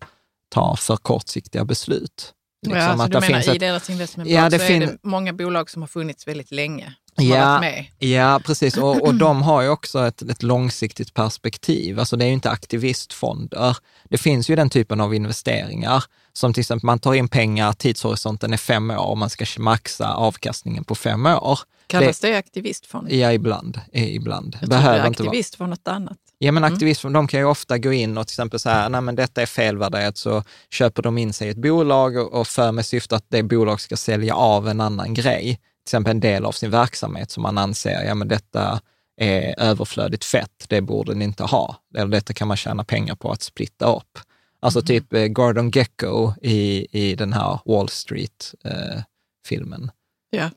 ta 0.49 0.77
för 0.77 0.97
kortsiktiga 0.97 1.65
beslut. 1.65 2.33
Liksom 2.67 2.81
ja, 2.81 2.87
alltså 2.87 3.09
du 3.09 3.21
menar 3.21 3.49
i 3.49 3.49
ett, 3.49 3.61
deras 3.61 3.91
investmentbolag 3.91 4.53
ja, 4.53 4.59
så 4.59 4.65
är 4.65 4.81
det 4.81 4.99
många 5.03 5.33
bolag 5.33 5.71
som 5.71 5.83
har 5.83 5.87
funnits 5.87 6.29
väldigt 6.29 6.51
länge? 6.51 6.95
Ja, 7.17 7.65
ja, 7.99 8.41
precis. 8.45 8.77
Och, 8.77 9.03
och 9.03 9.15
de 9.19 9.43
har 9.43 9.63
ju 9.63 9.69
också 9.69 10.07
ett, 10.07 10.23
ett 10.23 10.43
långsiktigt 10.43 11.15
perspektiv. 11.15 11.99
Alltså 11.99 12.17
det 12.17 12.25
är 12.25 12.27
ju 12.27 12.33
inte 12.33 12.51
aktivistfonder. 12.51 13.77
Det 14.05 14.19
finns 14.19 14.51
ju 14.51 14.57
den 14.57 14.71
typen 14.71 15.01
av 15.01 15.15
investeringar 15.15 16.05
som 16.33 16.53
till 16.53 16.61
exempel 16.61 16.87
man 16.87 16.99
tar 16.99 17.15
in 17.15 17.29
pengar, 17.29 17.73
tidshorisonten 17.73 18.53
är 18.53 18.57
fem 18.57 18.91
år 18.91 19.07
och 19.07 19.19
man 19.19 19.31
ska 19.31 19.45
maxa 19.59 20.15
avkastningen 20.15 20.85
på 20.85 20.95
fem 20.95 21.27
år. 21.27 21.59
Kallas 21.87 22.21
det, 22.21 22.29
det 22.29 22.37
aktivistfond? 22.37 23.13
Ja, 23.13 23.33
ibland. 23.33 23.81
ibland. 23.93 24.57
Jag 24.61 24.69
Behöver 24.69 25.05
trodde 25.05 25.31
aktivist 25.31 25.61
var 25.61 25.67
något 25.67 25.89
annat. 25.89 26.19
Ja, 26.39 26.53
men 26.53 26.65
aktivistfond, 26.65 27.13
mm. 27.13 27.23
de 27.23 27.29
kan 27.29 27.41
ju 27.41 27.47
ofta 27.47 27.79
gå 27.79 27.93
in 27.93 28.19
och 28.19 28.27
till 28.27 28.33
exempel 28.33 28.61
säga, 28.61 28.89
nej 28.89 29.01
men 29.01 29.15
detta 29.15 29.43
är 29.43 29.47
felvärderat, 29.47 30.17
så 30.17 30.43
köper 30.71 31.03
de 31.03 31.19
in 31.19 31.33
sig 31.33 31.49
i 31.49 31.51
ett 31.51 31.57
bolag 31.57 32.17
och, 32.17 32.41
och 32.41 32.47
för 32.47 32.73
med 32.73 32.87
syfte 32.87 33.17
att 33.17 33.25
det 33.29 33.43
bolag 33.43 33.81
ska 33.81 33.97
sälja 33.97 34.35
av 34.35 34.69
en 34.69 34.81
annan 34.81 35.15
grej, 35.15 35.61
till 35.87 35.91
exempel 35.91 36.11
en 36.11 36.21
del 36.21 36.45
av 36.45 36.53
sin 36.53 36.71
verksamhet 36.71 37.31
som 37.31 37.43
man 37.43 37.59
anser, 37.59 38.05
ja 38.05 38.15
men 38.15 38.29
detta 38.29 38.81
är 39.17 39.61
överflödigt 39.61 40.25
fett, 40.25 40.65
det 40.69 40.81
borde 40.81 41.15
ni 41.15 41.25
inte 41.25 41.43
ha. 41.43 41.77
Eller 41.97 42.11
detta 42.11 42.33
kan 42.33 42.49
man 42.49 42.57
tjäna 42.57 42.85
pengar 42.85 43.15
på 43.15 43.31
att 43.31 43.43
splitta 43.43 43.97
upp. 43.97 44.19
Alltså 44.61 44.79
mm. 44.79 44.87
typ 44.87 45.13
eh, 45.13 45.27
Gordon 45.27 45.71
Gecko 45.71 46.33
i, 46.43 46.87
i 46.91 47.15
den 47.15 47.33
här 47.33 47.61
Wall 47.65 47.89
Street-filmen. 47.89 49.83
Eh, 49.83 50.41
ja. 50.41 50.51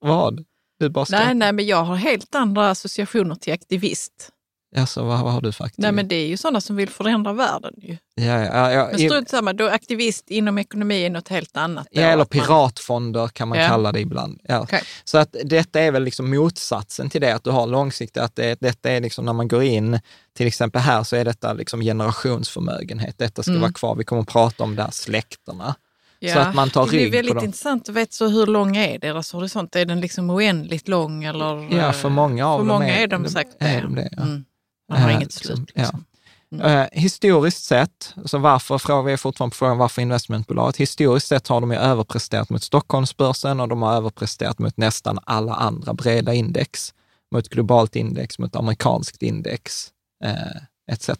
Vad? 0.00 0.44
Du 0.78 0.88
bara 0.88 1.06
nej, 1.10 1.34
nej, 1.34 1.52
men 1.52 1.66
jag 1.66 1.84
har 1.84 1.96
helt 1.96 2.34
andra 2.34 2.70
associationer 2.70 3.34
till 3.34 3.52
aktivist. 3.52 4.30
Alltså, 4.76 5.04
vad, 5.04 5.20
vad 5.20 5.32
har 5.32 5.40
du 5.40 5.52
för 5.52 5.64
aktivist? 5.64 5.82
Nej, 5.82 5.92
men 5.92 6.08
det 6.08 6.14
är 6.14 6.26
ju 6.26 6.36
sådana 6.36 6.60
som 6.60 6.76
vill 6.76 6.88
förändra 6.88 7.32
världen. 7.32 7.74
Ju. 7.76 7.96
Ja, 8.14 8.44
ja, 8.44 8.72
ja, 8.72 8.88
men 8.90 8.98
strunt 8.98 9.28
samma, 9.28 9.52
då 9.52 9.68
aktivist 9.68 10.30
inom 10.30 10.58
ekonomi 10.58 11.04
är 11.04 11.10
något 11.10 11.28
helt 11.28 11.56
annat. 11.56 11.88
Ja, 11.90 12.02
eller 12.02 12.24
piratfonder 12.24 13.28
kan 13.28 13.48
man 13.48 13.58
kalla 13.58 13.92
det 13.92 14.00
ibland. 14.00 14.40
Ja. 14.44 14.60
Okay. 14.60 14.80
Så 15.04 15.18
att 15.18 15.36
detta 15.44 15.80
är 15.80 15.90
väl 15.90 16.04
liksom 16.04 16.30
motsatsen 16.30 17.10
till 17.10 17.20
det, 17.20 17.34
att 17.34 17.44
du 17.44 17.50
har 17.50 17.66
långsiktigt, 17.66 18.22
att 18.22 18.36
det, 18.36 18.60
detta 18.60 18.90
är 18.90 19.00
liksom 19.00 19.24
när 19.24 19.32
man 19.32 19.48
går 19.48 19.62
in, 19.62 20.00
till 20.36 20.46
exempel 20.46 20.80
här 20.82 21.02
så 21.02 21.16
är 21.16 21.24
detta 21.24 21.52
liksom 21.52 21.80
generationsförmögenhet. 21.80 23.18
Detta 23.18 23.42
ska 23.42 23.50
mm. 23.50 23.62
vara 23.62 23.72
kvar. 23.72 23.94
Vi 23.94 24.04
kommer 24.04 24.22
att 24.22 24.28
prata 24.28 24.64
om 24.64 24.76
det 24.76 24.82
här 24.82 24.90
släkterna. 24.90 25.74
Ja, 26.22 26.34
så 26.34 26.38
att 26.38 26.54
man 26.54 26.70
tar 26.70 26.84
det 26.84 26.90
blir 26.90 27.10
väldigt 27.10 27.42
intressant 27.42 27.88
att 27.88 27.94
veta 27.94 28.12
så 28.12 28.28
hur 28.28 28.46
lång 28.46 28.76
är 28.76 28.98
deras 28.98 29.32
horisont? 29.32 29.76
Är 29.76 29.84
den 29.84 30.00
liksom 30.00 30.30
oändligt 30.30 30.88
lång? 30.88 31.24
Eller, 31.24 31.76
ja, 31.76 31.92
för 31.92 32.08
många 32.08 32.48
av 32.48 32.58
för 32.58 32.66
dem 32.66 32.74
många 32.78 32.96
är, 32.96 33.02
är 33.02 33.06
de 33.06 33.28
säkert 33.28 33.58
det. 33.58 33.66
Är 33.66 33.82
de 33.82 33.94
det 33.94 34.08
ja. 34.16 34.22
mm. 34.22 34.44
Man 34.90 35.02
har 35.02 35.10
äh, 35.10 35.16
inget 35.16 35.32
slut. 35.32 35.58
Liksom. 35.74 36.04
Ja. 36.04 36.06
Mm. 36.52 36.66
Uh, 36.66 36.86
historiskt 36.92 37.64
sett, 37.64 38.14
så 38.24 38.38
varför 38.38 38.78
frågar 38.78 39.02
vi 39.02 39.16
fortfarande 39.16 39.52
på 39.52 39.56
frågan 39.56 39.78
varför 39.78 40.02
investmentbolaget? 40.02 40.76
Historiskt 40.76 41.26
sett 41.26 41.48
har 41.48 41.60
de 41.60 41.70
ju 41.70 41.76
överpresterat 41.76 42.50
mot 42.50 42.62
Stockholmsbörsen 42.62 43.60
och 43.60 43.68
de 43.68 43.82
har 43.82 43.94
överpresterat 43.94 44.58
mot 44.58 44.76
nästan 44.76 45.18
alla 45.24 45.54
andra 45.54 45.94
breda 45.94 46.34
index. 46.34 46.94
Mot 47.32 47.48
globalt 47.48 47.96
index, 47.96 48.38
mot 48.38 48.56
amerikanskt 48.56 49.22
index 49.22 49.88
uh, 50.24 50.92
etc. 50.92 51.10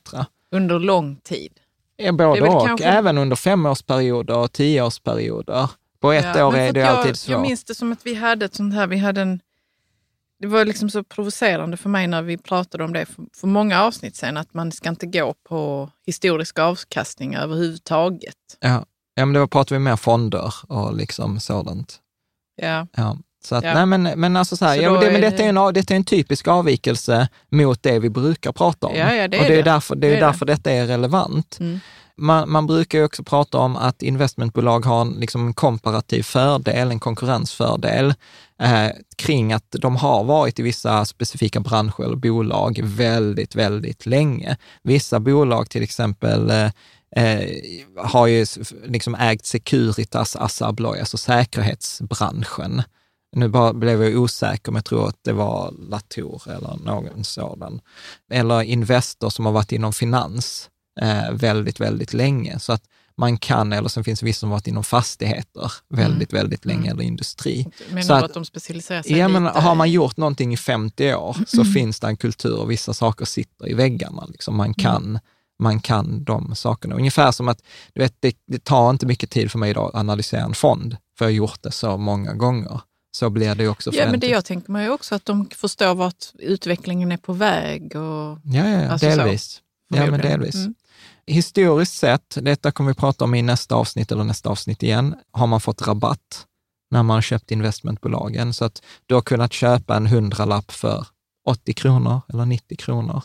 Under 0.53 0.79
lång 0.79 1.17
tid? 1.17 1.53
Både 2.13 2.43
och, 2.43 2.67
kanske... 2.67 2.87
även 2.87 3.19
under 3.19 3.37
femårsperioder 3.37 4.37
och 4.37 4.53
tioårsperioder. 4.53 5.71
På 6.01 6.13
ett 6.13 6.37
ja, 6.37 6.47
år 6.47 6.57
är 6.57 6.73
det 6.73 6.81
jag, 6.81 6.89
alltid 6.89 7.17
svårt. 7.17 7.33
Jag 7.33 7.41
minns 7.41 7.65
det 7.65 7.75
som 7.75 7.93
att 7.93 8.07
vi 8.07 8.15
hade 8.15 8.45
ett 8.45 8.55
sånt 8.55 8.75
här, 8.75 8.87
vi 8.87 8.97
hade 8.97 9.21
en, 9.21 9.41
det 10.41 10.47
var 10.47 10.65
liksom 10.65 10.91
så 10.91 11.05
provocerande 11.05 11.77
för 11.77 11.89
mig 11.89 12.07
när 12.07 12.23
vi 12.23 12.37
pratade 12.37 12.85
om 12.85 12.93
det 12.93 13.07
för, 13.07 13.25
för 13.37 13.47
många 13.47 13.83
avsnitt 13.83 14.17
sen, 14.17 14.37
att 14.37 14.55
man 14.55 14.73
ska 14.73 14.89
inte 14.89 15.07
gå 15.07 15.35
på 15.49 15.91
historiska 16.07 16.65
avkastningar 16.65 17.43
överhuvudtaget. 17.43 18.37
Ja, 18.61 18.85
ja 19.15 19.27
men 19.27 19.33
då 19.33 19.47
pratar 19.47 19.77
vi 19.77 19.81
mer 19.81 19.97
fonder 19.97 20.55
och 20.69 20.97
liksom 20.97 21.41
sådant. 21.41 22.01
Ja. 22.57 22.87
ja. 22.97 23.19
Så 23.45 23.55
att, 23.55 23.65
ja. 23.65 23.75
nej, 23.75 23.87
men, 23.87 24.03
men 24.03 24.37
alltså 24.37 24.57
så 24.57 24.65
här, 24.65 24.77
så 24.77 24.83
ja, 24.83 24.93
men, 24.93 25.01
det, 25.01 25.13
men 25.13 25.21
detta, 25.21 25.43
är 25.43 25.49
en, 25.49 25.75
detta 25.75 25.95
är 25.95 25.97
en 25.97 26.05
typisk 26.05 26.49
avvikelse 26.49 27.29
mot 27.49 27.83
det 27.83 27.99
vi 27.99 28.11
brukar 28.11 28.53
prata 28.53 28.87
om. 28.87 28.97
Ja, 28.97 29.15
ja, 29.15 29.29
det 29.29 29.37
är 29.37 29.41
och 29.41 29.47
det 29.47 29.53
är 29.53 29.57
det. 29.57 29.71
därför, 29.71 29.97
det 29.97 30.07
är, 30.07 30.11
det 30.11 30.17
är 30.17 30.21
därför 30.21 30.47
det. 30.47 30.53
detta 30.53 30.71
är 30.71 30.87
relevant. 30.87 31.57
Mm. 31.61 31.81
Man, 32.21 32.51
man, 32.51 32.67
brukar 32.67 32.99
ju 32.99 33.05
också 33.05 33.25
prata 33.25 33.59
om 33.59 33.77
att 33.77 34.03
investmentbolag 34.03 34.85
har 34.85 35.01
en, 35.01 35.11
liksom 35.11 35.47
en 35.47 35.55
komparativ 35.55 36.23
fördel, 36.23 36.91
en 36.91 37.01
konkurrensfördel, 37.01 38.15
eh, 38.63 38.89
kring 39.17 39.53
att 39.53 39.71
de 39.71 39.97
har 39.97 40.25
varit 40.25 40.59
i 40.59 40.63
vissa 40.63 41.05
specifika 41.05 41.61
branscher 41.61 42.05
eller 42.05 42.17
bolag 42.17 42.81
väldigt, 42.83 43.55
väldigt 43.55 44.07
länge. 44.07 44.57
Vissa 44.83 45.21
bolag 45.21 45.71
till 45.71 45.83
exempel 45.83 46.51
eh, 46.51 46.71
eh, 47.17 47.49
har 47.97 48.27
ju 48.27 48.47
liksom 48.85 49.15
ägt 49.15 49.47
Securitas, 49.47 50.37
Assa 50.37 50.67
Abloy, 50.67 51.01
alltså 51.01 51.17
säkerhetsbranschen. 51.17 52.83
Nu 53.37 53.49
bara 53.49 53.73
blev 53.73 54.03
jag 54.03 54.23
osäker, 54.23 54.73
men 54.73 54.77
jag 54.77 54.85
tror 54.85 55.09
att 55.09 55.19
det 55.25 55.33
var 55.33 55.75
Latour 55.79 56.43
eller 56.51 56.77
någon 56.85 57.25
sådan. 57.25 57.81
Eller 58.31 58.63
Investor 58.63 59.31
som 59.31 59.47
har 59.47 59.53
varit 59.53 59.73
inom 59.73 59.93
finans 59.93 60.71
eh, 61.01 61.33
väldigt, 61.33 61.81
väldigt 61.81 62.13
länge. 62.13 62.59
Så 62.59 62.73
att 62.73 62.83
man 63.17 63.39
kan, 63.39 63.73
eller 63.73 63.89
sen 63.89 64.05
finns 64.05 64.21
det 64.21 64.27
vissa 64.27 64.41
som 64.41 64.51
varit 64.51 64.67
inom 64.67 64.85
fastigheter 64.85 65.73
väldigt, 65.89 66.33
mm. 66.33 66.43
väldigt 66.43 66.65
länge, 66.65 66.81
mm. 66.81 66.93
eller 66.93 67.03
industri. 67.03 67.67
Menar 67.89 68.03
så 68.03 68.13
att, 68.13 68.25
att 68.25 68.35
de 68.35 68.45
specialiserar 68.45 69.03
sig 69.03 69.19
ja, 69.19 69.29
lite? 69.29 69.41
Men 69.41 69.63
har 69.63 69.75
man 69.75 69.91
gjort 69.91 70.17
någonting 70.17 70.53
i 70.53 70.57
50 70.57 71.15
år 71.15 71.37
så 71.47 71.61
mm. 71.61 71.73
finns 71.73 72.01
det 72.01 72.07
en 72.07 72.17
kultur 72.17 72.59
och 72.59 72.71
vissa 72.71 72.95
saker 72.95 73.25
sitter 73.25 73.71
i 73.71 73.75
väggarna. 73.75 74.27
Liksom 74.29 74.57
man, 74.57 74.67
mm. 74.67 74.75
kan, 74.75 75.19
man 75.59 75.81
kan 75.81 76.25
de 76.25 76.55
sakerna. 76.55 76.95
Ungefär 76.95 77.33
som 77.33 77.49
att, 77.49 77.63
du 77.93 78.01
vet, 78.03 78.15
det, 78.21 78.37
det 78.47 78.65
tar 78.65 78.91
inte 78.91 79.07
mycket 79.07 79.31
tid 79.31 79.51
för 79.51 79.59
mig 79.59 79.71
idag 79.71 79.89
att 79.89 80.01
analysera 80.01 80.43
en 80.43 80.55
fond, 80.55 80.97
för 81.19 81.25
jag 81.25 81.31
har 81.31 81.37
gjort 81.37 81.63
det 81.63 81.73
så 81.73 81.97
många 81.97 82.35
gånger. 82.35 82.81
Så 83.13 83.31
blir 83.31 83.55
det 83.55 83.69
också 83.69 83.91
för 83.93 83.99
Ja, 83.99 84.05
en 84.05 84.11
men 84.11 84.21
det 84.21 84.27
jag 84.27 84.45
tänker 84.45 84.73
mig 84.73 84.91
också 84.91 85.15
att 85.15 85.25
de 85.25 85.49
förstår 85.57 85.95
vart 85.95 86.25
utvecklingen 86.39 87.13
är 87.13 87.17
på 87.17 87.33
väg. 87.33 87.97
Och, 87.97 88.01
Ja, 88.01 88.39
ja, 88.45 88.69
ja 88.69 88.89
Alltså 88.89 89.11
så, 89.11 89.17
delvis. 89.17 89.63
Ja, 89.89 90.11
men 90.11 90.21
delvis. 90.21 90.55
Mm. 90.55 90.75
Historiskt 91.31 91.95
sett, 91.95 92.39
detta 92.43 92.71
kommer 92.71 92.91
vi 92.91 92.95
prata 92.95 93.25
om 93.25 93.35
i 93.35 93.43
nästa 93.43 93.75
avsnitt 93.75 94.13
eller 94.13 94.25
nästa 94.25 94.51
avsnitt 94.51 94.83
igen, 94.83 95.15
har 95.33 95.47
man 95.47 95.61
fått 95.61 95.87
rabatt 95.87 96.47
när 96.91 97.03
man 97.03 97.15
har 97.15 97.23
köpt 97.23 97.51
investmentbolagen. 97.51 98.55
Så 98.55 98.65
att 98.65 98.83
du 99.07 99.15
har 99.15 99.23
kunnat 99.23 99.53
köpa 99.53 99.97
en 99.97 100.07
hundralapp 100.07 100.73
för 100.73 101.07
80 101.47 101.73
kronor 101.75 102.21
eller 102.29 102.45
90 102.45 102.77
kronor. 102.77 103.23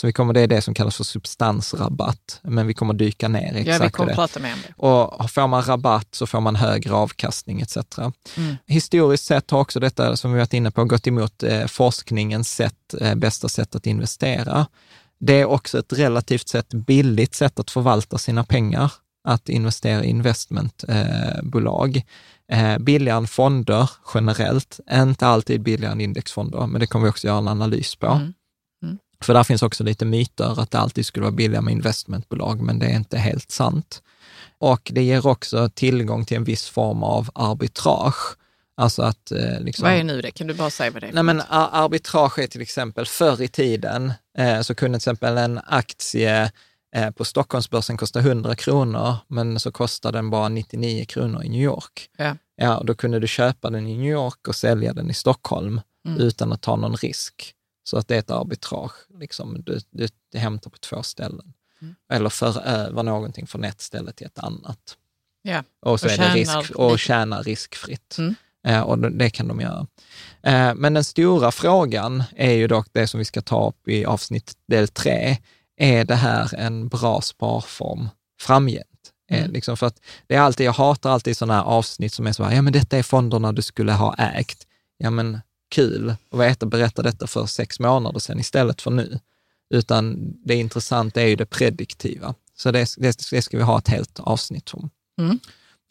Så 0.00 0.06
vi 0.06 0.12
kommer, 0.12 0.32
det 0.34 0.40
är 0.40 0.46
det 0.46 0.62
som 0.62 0.74
kallas 0.74 0.96
för 0.96 1.04
substansrabatt, 1.04 2.40
men 2.42 2.66
vi 2.66 2.74
kommer 2.74 2.94
dyka 2.94 3.28
ner 3.28 3.52
i 3.52 3.58
Ja, 3.58 3.64
vi 3.64 3.70
exakt 3.70 3.96
kommer 3.96 4.10
det. 4.10 4.14
prata 4.14 4.38
om 4.40 4.42
det. 4.42 4.74
Och 4.76 5.30
får 5.30 5.46
man 5.46 5.62
rabatt 5.62 6.08
så 6.14 6.26
får 6.26 6.40
man 6.40 6.56
högre 6.56 6.94
avkastning 6.94 7.60
etc. 7.60 7.76
Mm. 7.98 8.56
Historiskt 8.66 9.24
sett 9.24 9.50
har 9.50 9.60
också 9.60 9.80
detta, 9.80 10.16
som 10.16 10.32
vi 10.32 10.38
varit 10.38 10.54
inne 10.54 10.70
på, 10.70 10.84
gått 10.84 11.06
emot 11.06 11.42
eh, 11.42 11.66
forskningens 11.66 12.50
sätt, 12.50 12.94
eh, 13.00 13.14
bästa 13.14 13.48
sätt 13.48 13.74
att 13.74 13.86
investera. 13.86 14.66
Det 15.20 15.40
är 15.40 15.44
också 15.44 15.78
ett 15.78 15.92
relativt 15.92 16.48
sett 16.48 16.74
billigt 16.74 17.34
sätt 17.34 17.60
att 17.60 17.70
förvalta 17.70 18.18
sina 18.18 18.44
pengar, 18.44 18.92
att 19.28 19.48
investera 19.48 20.04
i 20.04 20.08
investmentbolag. 20.08 22.02
Eh, 22.52 22.78
billigare 22.78 23.18
än 23.18 23.26
fonder 23.26 23.90
generellt, 24.14 24.80
inte 24.92 25.26
alltid 25.26 25.62
billigare 25.62 25.92
än 25.92 26.00
indexfonder, 26.00 26.66
men 26.66 26.80
det 26.80 26.86
kommer 26.86 27.04
vi 27.04 27.10
också 27.10 27.26
göra 27.26 27.38
en 27.38 27.48
analys 27.48 27.96
på. 27.96 28.06
Mm. 28.06 28.32
För 29.22 29.34
där 29.34 29.44
finns 29.44 29.62
också 29.62 29.84
lite 29.84 30.04
myter 30.04 30.60
att 30.60 30.70
det 30.70 30.78
alltid 30.78 31.06
skulle 31.06 31.22
vara 31.22 31.34
billigare 31.34 31.64
med 31.64 31.72
investmentbolag, 31.72 32.60
men 32.60 32.78
det 32.78 32.86
är 32.86 32.96
inte 32.96 33.18
helt 33.18 33.50
sant. 33.50 34.02
Och 34.58 34.90
det 34.94 35.02
ger 35.02 35.26
också 35.26 35.68
tillgång 35.74 36.24
till 36.24 36.36
en 36.36 36.44
viss 36.44 36.68
form 36.68 37.02
av 37.02 37.30
arbitrage. 37.34 38.36
Alltså 38.76 39.02
att 39.02 39.32
eh, 39.32 39.60
liksom... 39.60 39.82
Vad 39.82 39.92
är 39.92 40.04
nu 40.04 40.20
det? 40.20 40.30
Kan 40.30 40.46
du 40.46 40.54
bara 40.54 40.70
säga 40.70 40.90
vad 40.90 41.02
det 41.02 41.08
är? 41.08 41.12
Nej, 41.12 41.22
men 41.22 41.40
ar- 41.40 41.70
arbitrage 41.72 42.38
är 42.38 42.46
till 42.46 42.60
exempel, 42.60 43.06
förr 43.06 43.42
i 43.42 43.48
tiden 43.48 44.12
så 44.62 44.74
kunde 44.74 44.98
till 44.98 45.02
exempel 45.10 45.38
en 45.38 45.60
aktie 45.66 46.52
eh, 46.96 47.10
på 47.10 47.24
Stockholmsbörsen 47.24 47.96
kosta 47.96 48.18
100 48.20 48.54
kronor, 48.54 49.16
men 49.28 49.60
så 49.60 49.72
kostade 49.72 50.18
den 50.18 50.30
bara 50.30 50.48
99 50.48 51.04
kronor 51.04 51.44
i 51.44 51.48
New 51.48 51.62
York. 51.62 52.10
Ja. 52.16 52.36
Ja, 52.56 52.76
och 52.78 52.86
då 52.86 52.94
kunde 52.94 53.18
du 53.20 53.26
köpa 53.28 53.70
den 53.70 53.86
i 53.86 53.96
New 53.96 54.12
York 54.12 54.48
och 54.48 54.54
sälja 54.56 54.92
den 54.92 55.10
i 55.10 55.14
Stockholm 55.14 55.80
Mm. 56.06 56.20
utan 56.20 56.52
att 56.52 56.62
ta 56.62 56.76
någon 56.76 56.96
risk. 56.96 57.54
Så 57.84 57.96
att 57.98 58.08
det 58.08 58.14
är 58.14 58.18
ett 58.18 58.30
arbitrage, 58.30 58.92
liksom. 59.18 59.62
du, 59.66 59.78
du, 59.90 60.08
du 60.32 60.38
hämtar 60.38 60.70
på 60.70 60.76
två 60.78 61.02
ställen. 61.02 61.52
Mm. 61.82 61.94
Eller 62.12 62.28
för 62.30 62.60
över 62.66 63.02
någonting 63.02 63.46
från 63.46 63.64
ett 63.64 63.80
ställe 63.80 64.12
till 64.12 64.26
ett 64.26 64.38
annat. 64.38 64.96
Ja. 65.42 65.64
Och 65.80 66.00
så 66.00 66.06
Och 66.06 66.12
är 66.12 66.18
det 66.18 66.24
tjänar 66.24 66.34
risk, 66.62 66.70
och 66.76 66.90
lite. 66.92 66.98
tjäna 67.02 67.42
riskfritt. 67.42 68.16
Mm. 68.18 68.34
Eh, 68.66 68.80
och 68.80 68.98
det, 68.98 69.30
kan 69.30 69.48
de 69.48 69.60
göra. 69.60 69.86
Eh, 70.42 70.74
men 70.74 70.94
den 70.94 71.04
stora 71.04 71.52
frågan 71.52 72.22
är 72.36 72.52
ju 72.52 72.66
dock 72.66 72.88
det 72.92 73.06
som 73.06 73.18
vi 73.18 73.24
ska 73.24 73.40
ta 73.42 73.68
upp 73.68 73.88
i 73.88 74.04
avsnitt 74.04 74.52
del 74.68 74.88
tre. 74.88 75.36
Är 75.76 76.04
det 76.04 76.14
här 76.14 76.54
en 76.54 76.88
bra 76.88 77.20
sparform 77.20 78.08
framgent? 78.40 78.86
Eh, 79.30 79.38
Mm. 79.38 79.52
liksom 79.52 79.76
för 79.76 79.86
att 79.86 80.00
det 80.26 80.34
är 80.34 80.40
alltid, 80.40 80.66
jag 80.66 80.72
hatar 80.72 81.10
alltid 81.10 81.36
sådana 81.36 81.54
här 81.54 81.62
avsnitt 81.62 82.12
som 82.12 82.26
är 82.26 82.32
så 82.32 82.44
här, 82.44 82.54
ja 82.56 82.62
men 82.62 82.72
detta 82.72 82.98
är 82.98 83.02
fonderna 83.02 83.52
du 83.52 83.62
skulle 83.62 83.92
ha 83.92 84.14
ägt. 84.14 84.66
Ja 84.98 85.10
men 85.10 85.40
kul 85.74 86.14
att 86.32 86.40
veta, 86.40 86.66
berätta 86.66 87.02
detta 87.02 87.26
för 87.26 87.46
sex 87.46 87.80
månader 87.80 88.20
sedan 88.20 88.40
istället 88.40 88.82
för 88.82 88.90
nu. 88.90 89.18
Utan 89.74 90.32
det 90.44 90.54
intressanta 90.54 91.22
är 91.22 91.26
ju 91.26 91.36
det 91.36 91.46
prediktiva. 91.46 92.34
Så 92.56 92.70
det, 92.70 92.94
det, 92.96 93.16
det 93.30 93.42
ska 93.42 93.56
vi 93.56 93.62
ha 93.62 93.78
ett 93.78 93.88
helt 93.88 94.20
avsnitt 94.20 94.70
om. 94.74 94.90
Mm. 95.20 95.38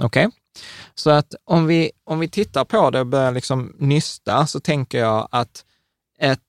Okej? 0.04 0.30
Så 0.96 1.10
att 1.10 1.36
om 1.46 1.66
vi, 1.66 1.92
om 2.04 2.20
vi 2.20 2.30
tittar 2.30 2.66
på 2.66 2.90
det 2.90 3.00
och 3.00 3.08
börjar 3.08 3.32
liksom 3.32 3.76
nysta 3.80 4.48
så 4.48 4.60
tänker 4.60 5.00
jag 5.00 5.28
att 5.32 5.66
ett, 6.20 6.40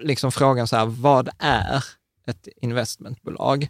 liksom 0.00 0.32
frågan 0.32 0.68
så 0.68 0.76
här, 0.76 0.86
vad 0.86 1.28
är 1.38 1.84
ett 2.26 2.48
investmentbolag? 2.56 3.68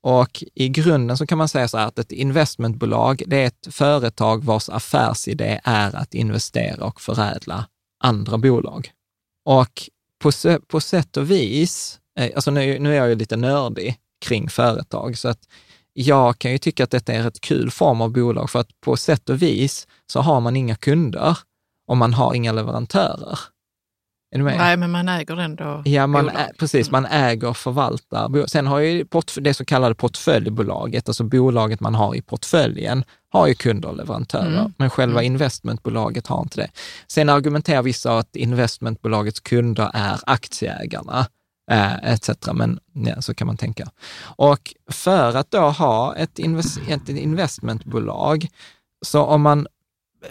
Och 0.00 0.44
i 0.54 0.68
grunden 0.68 1.16
så 1.16 1.26
kan 1.26 1.38
man 1.38 1.48
säga 1.48 1.68
så 1.68 1.78
här 1.78 1.86
att 1.86 1.98
ett 1.98 2.12
investmentbolag, 2.12 3.22
det 3.26 3.36
är 3.36 3.46
ett 3.46 3.68
företag 3.70 4.44
vars 4.44 4.68
affärsidé 4.68 5.60
är 5.64 5.96
att 5.96 6.14
investera 6.14 6.84
och 6.84 7.00
förädla 7.00 7.68
andra 8.00 8.38
bolag. 8.38 8.90
Och 9.44 9.90
på, 10.22 10.30
på 10.66 10.80
sätt 10.80 11.16
och 11.16 11.30
vis, 11.30 11.98
eh, 12.18 12.30
alltså 12.34 12.50
nu, 12.50 12.78
nu 12.78 12.92
är 12.92 12.96
jag 12.96 13.08
ju 13.08 13.14
lite 13.14 13.36
nördig 13.36 13.98
kring 14.20 14.48
företag, 14.48 15.18
så 15.18 15.28
att 15.28 15.48
jag 15.94 16.38
kan 16.38 16.52
ju 16.52 16.58
tycka 16.58 16.84
att 16.84 16.90
detta 16.90 17.12
är 17.12 17.26
ett 17.28 17.40
kul 17.40 17.70
form 17.70 18.00
av 18.00 18.12
bolag, 18.12 18.50
för 18.50 18.58
att 18.58 18.80
på 18.80 18.96
sätt 18.96 19.28
och 19.30 19.42
vis 19.42 19.86
så 20.06 20.20
har 20.20 20.40
man 20.40 20.56
inga 20.56 20.74
kunder 20.76 21.38
och 21.88 21.96
man 21.96 22.14
har 22.14 22.34
inga 22.34 22.52
leverantörer. 22.52 23.38
Är 24.34 24.38
du 24.38 24.44
med? 24.44 24.58
Nej, 24.58 24.76
men 24.76 24.90
man 24.90 25.08
äger 25.08 25.36
ändå 25.40 25.82
Ja, 25.84 26.06
man 26.06 26.24
bolag. 26.26 26.40
ä, 26.40 26.50
precis. 26.58 26.90
Man 26.90 27.06
äger 27.06 27.48
och 27.48 27.56
förvaltar. 27.56 28.46
Sen 28.46 28.66
har 28.66 28.78
ju 28.78 29.04
det 29.40 29.54
så 29.54 29.64
kallade 29.64 29.94
portföljbolaget, 29.94 31.08
alltså 31.08 31.24
bolaget 31.24 31.80
man 31.80 31.94
har 31.94 32.14
i 32.14 32.22
portföljen, 32.22 33.04
har 33.28 33.46
ju 33.46 33.54
kunder 33.54 33.88
och 33.88 33.96
leverantörer, 33.96 34.58
Mm. 34.60 34.72
men 34.78 34.90
själva 34.90 35.20
Mm. 35.20 35.32
investmentbolaget 35.32 36.26
har 36.26 36.42
inte 36.42 36.60
det. 36.60 36.70
Sen 37.08 37.28
argumenterar 37.28 37.82
vissa 37.82 38.18
att 38.18 38.36
investmentbolagets 38.36 39.40
kunder 39.40 39.90
är 39.94 40.18
aktieägarna, 40.26 41.26
Eh, 41.70 42.12
etc. 42.12 42.30
Men 42.54 42.78
ja, 42.92 43.22
så 43.22 43.34
kan 43.34 43.46
man 43.46 43.56
tänka. 43.56 43.90
Och 44.36 44.74
för 44.90 45.36
att 45.36 45.50
då 45.50 45.60
ha 45.60 46.16
ett, 46.16 46.38
invest, 46.38 46.78
ett 46.88 47.08
investmentbolag, 47.08 48.48
så 49.02 49.22
om 49.22 49.42
man 49.42 49.66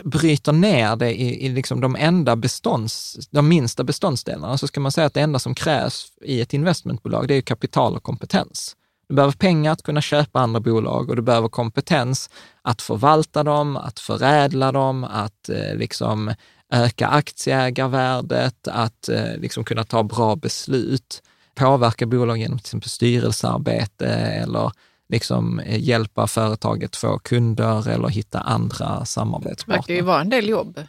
bryter 0.04 0.52
ner 0.52 0.96
det 0.96 1.22
i, 1.22 1.46
i 1.46 1.50
liksom 1.50 1.82
de 1.82 1.96
enda 1.96 2.36
bestånds, 2.36 3.18
de 3.32 3.48
minsta 3.48 3.84
beståndsdelarna, 3.84 4.58
så 4.58 4.68
ska 4.68 4.80
man 4.80 4.92
säga 4.92 5.08
att 5.08 5.14
det 5.14 5.22
enda 5.22 5.40
som 5.40 5.56
krävs 5.56 6.08
i 6.22 6.42
ett 6.42 6.54
investmentbolag, 6.54 7.28
det 7.28 7.34
är 7.34 7.36
ju 7.36 7.42
kapital 7.42 7.96
och 7.96 8.04
kompetens. 8.04 8.76
Du 9.08 9.16
behöver 9.16 9.34
pengar 9.34 9.72
att 9.72 9.84
kunna 9.84 10.02
köpa 10.02 10.40
andra 10.40 10.60
bolag 10.60 11.10
och 11.10 11.16
du 11.16 11.22
behöver 11.22 11.50
kompetens 11.50 12.30
att 12.62 12.82
förvalta 12.82 13.44
dem, 13.44 13.78
att 13.78 14.00
förädla 14.00 14.72
dem, 14.72 15.04
att 15.04 15.50
eh, 15.50 15.76
liksom 15.76 16.34
öka 16.74 17.08
aktieägarvärdet, 17.08 18.68
att 18.68 19.10
eh, 19.10 19.38
liksom 19.38 19.64
kunna 19.64 19.84
ta 19.84 20.04
bra 20.04 20.36
beslut, 20.36 21.24
påverka 21.56 22.06
bolag 22.06 22.38
genom 22.38 22.58
till 22.58 22.66
exempel 22.66 22.90
styrelsearbete 22.90 24.08
eller 24.08 24.72
liksom 25.10 25.60
eh, 25.60 25.80
hjälpa 25.80 26.28
företaget 26.28 26.96
få 26.96 27.20
kunder 27.20 27.90
eller 27.90 28.08
hitta 28.08 28.40
andra 28.40 28.78
Det 28.78 28.84
verkar 28.86 29.00
ju 29.00 29.06
samarbetspartner. 29.06 30.02
vara 30.02 30.22
en 30.22 30.30
del 30.30 30.50
jobb. 30.50 30.80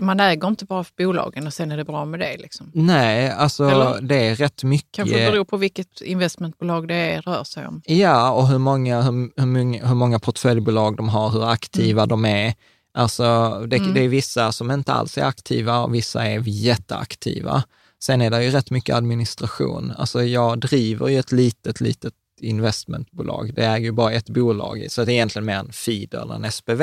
Man 0.00 0.20
äger 0.20 0.48
inte 0.48 0.64
bara 0.64 0.84
för 0.84 0.92
bolagen 0.96 1.46
och 1.46 1.54
sen 1.54 1.72
är 1.72 1.76
det 1.76 1.84
bra 1.84 2.04
med 2.04 2.20
det. 2.20 2.36
Liksom. 2.36 2.70
Nej, 2.74 3.30
alltså 3.30 3.64
Eller? 3.64 4.00
det 4.00 4.16
är 4.16 4.34
rätt 4.34 4.64
mycket. 4.64 4.92
Kanske 4.92 5.30
beror 5.30 5.44
på 5.44 5.56
vilket 5.56 6.00
investmentbolag 6.00 6.88
det 6.88 6.94
är, 6.94 7.22
rör 7.22 7.44
sig 7.44 7.66
om. 7.66 7.82
Ja, 7.84 8.32
och 8.32 8.48
hur 8.48 8.58
många, 8.58 9.02
hur, 9.02 9.40
hur, 9.40 9.46
många, 9.46 9.86
hur 9.86 9.94
många 9.94 10.18
portföljbolag 10.18 10.96
de 10.96 11.08
har, 11.08 11.30
hur 11.30 11.50
aktiva 11.50 12.06
de 12.06 12.24
är. 12.24 12.54
Alltså, 12.94 13.24
det, 13.66 13.76
Mm. 13.76 13.94
det 13.94 14.00
är 14.00 14.08
vissa 14.08 14.52
som 14.52 14.70
inte 14.70 14.92
alls 14.92 15.18
är 15.18 15.24
aktiva 15.24 15.78
och 15.78 15.94
vissa 15.94 16.26
är 16.26 16.42
jätteaktiva. 16.46 17.64
Sen 18.02 18.22
är 18.22 18.30
det 18.30 18.44
ju 18.44 18.50
rätt 18.50 18.70
mycket 18.70 18.96
administration. 18.96 19.92
Alltså 19.96 20.22
jag 20.24 20.60
driver 20.60 21.08
ju 21.08 21.18
ett 21.18 21.32
litet, 21.32 21.80
litet 21.80 22.14
investmentbolag. 22.40 23.54
Det 23.54 23.64
äger 23.66 23.84
ju 23.86 23.92
bara 23.92 24.12
ett 24.12 24.28
bolag, 24.30 24.86
så 24.88 25.04
det 25.04 25.12
är 25.12 25.14
egentligen 25.14 25.46
mer 25.46 25.56
en 25.56 25.72
feeder 25.72 26.22
eller 26.22 26.34
en 26.34 26.52
SPV. 26.52 26.82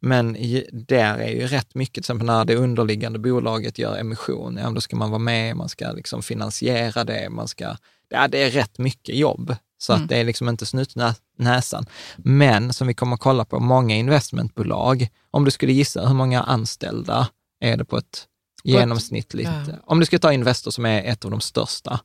Men 0.00 0.32
där 0.72 1.18
är 1.18 1.30
ju 1.30 1.46
rätt 1.46 1.74
mycket, 1.74 1.94
till 1.94 2.00
exempel 2.00 2.26
när 2.26 2.44
det 2.44 2.56
underliggande 2.56 3.18
bolaget 3.18 3.78
gör 3.78 3.96
emission, 3.98 4.58
ja, 4.62 4.70
då 4.70 4.80
ska 4.80 4.96
man 4.96 5.10
vara 5.10 5.18
med, 5.18 5.56
man 5.56 5.68
ska 5.68 5.92
liksom 5.92 6.22
finansiera 6.22 7.04
det, 7.04 7.28
man 7.30 7.48
ska, 7.48 7.76
ja, 8.08 8.28
det 8.28 8.42
är 8.42 8.50
rätt 8.50 8.78
mycket 8.78 9.16
jobb. 9.16 9.56
Så 9.78 9.92
Mm. 9.92 10.02
att 10.02 10.08
det 10.08 10.16
är 10.16 10.24
liksom 10.24 10.48
inte 10.48 10.66
snut 10.66 10.96
nä- 10.96 11.14
näsan. 11.38 11.86
Men 12.16 12.72
som 12.72 12.86
vi 12.86 12.94
kommer 12.94 13.14
att 13.14 13.20
kolla 13.20 13.44
på, 13.44 13.60
många 13.60 13.96
investmentbolag, 13.96 15.08
om 15.30 15.44
du 15.44 15.50
skulle 15.50 15.72
gissa 15.72 16.06
hur 16.06 16.14
många 16.14 16.42
anställda 16.42 17.28
är 17.60 17.76
det 17.76 17.84
på 17.84 17.96
ett 17.96 18.26
genomsnittligt, 18.64 19.50
ja. 19.68 19.74
om 19.84 20.00
du 20.00 20.06
ska 20.06 20.18
ta 20.18 20.32
Investor 20.32 20.70
som 20.70 20.86
är 20.86 21.02
ett 21.04 21.24
av 21.24 21.30
de 21.30 21.40
största, 21.40 22.00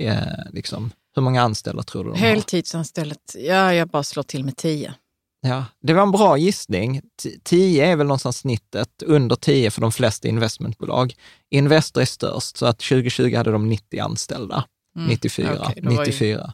eh, 0.00 0.16
liksom, 0.52 0.90
hur 1.14 1.22
många 1.22 1.42
anställda 1.42 1.82
tror 1.82 2.04
du 2.04 2.10
de 2.10 2.20
har? 2.20 2.26
Heltidsanställt, 2.28 3.34
ja, 3.38 3.74
jag 3.74 3.88
bara 3.88 4.02
slår 4.02 4.22
till 4.22 4.44
med 4.44 4.56
tio. 4.56 4.94
Ja, 5.40 5.64
det 5.82 5.92
var 5.94 6.02
en 6.02 6.10
bra 6.10 6.36
gissning. 6.38 7.00
T- 7.22 7.30
10 7.44 7.86
är 7.86 7.96
väl 7.96 8.06
någonstans 8.06 8.36
snittet, 8.38 9.02
under 9.06 9.36
10 9.36 9.70
för 9.70 9.80
de 9.80 9.92
flesta 9.92 10.28
investmentbolag. 10.28 11.14
Investor 11.50 12.00
är 12.00 12.04
störst, 12.06 12.56
så 12.56 12.66
att 12.66 12.78
2020 12.78 13.36
hade 13.36 13.50
de 13.52 13.68
90 13.68 14.00
anställda. 14.00 14.64
Mm. 14.96 15.08
94. 15.08 15.58
Okej, 15.60 15.82
då 15.82 15.88
var 15.90 16.04
ju- 16.04 16.10
94. 16.12 16.52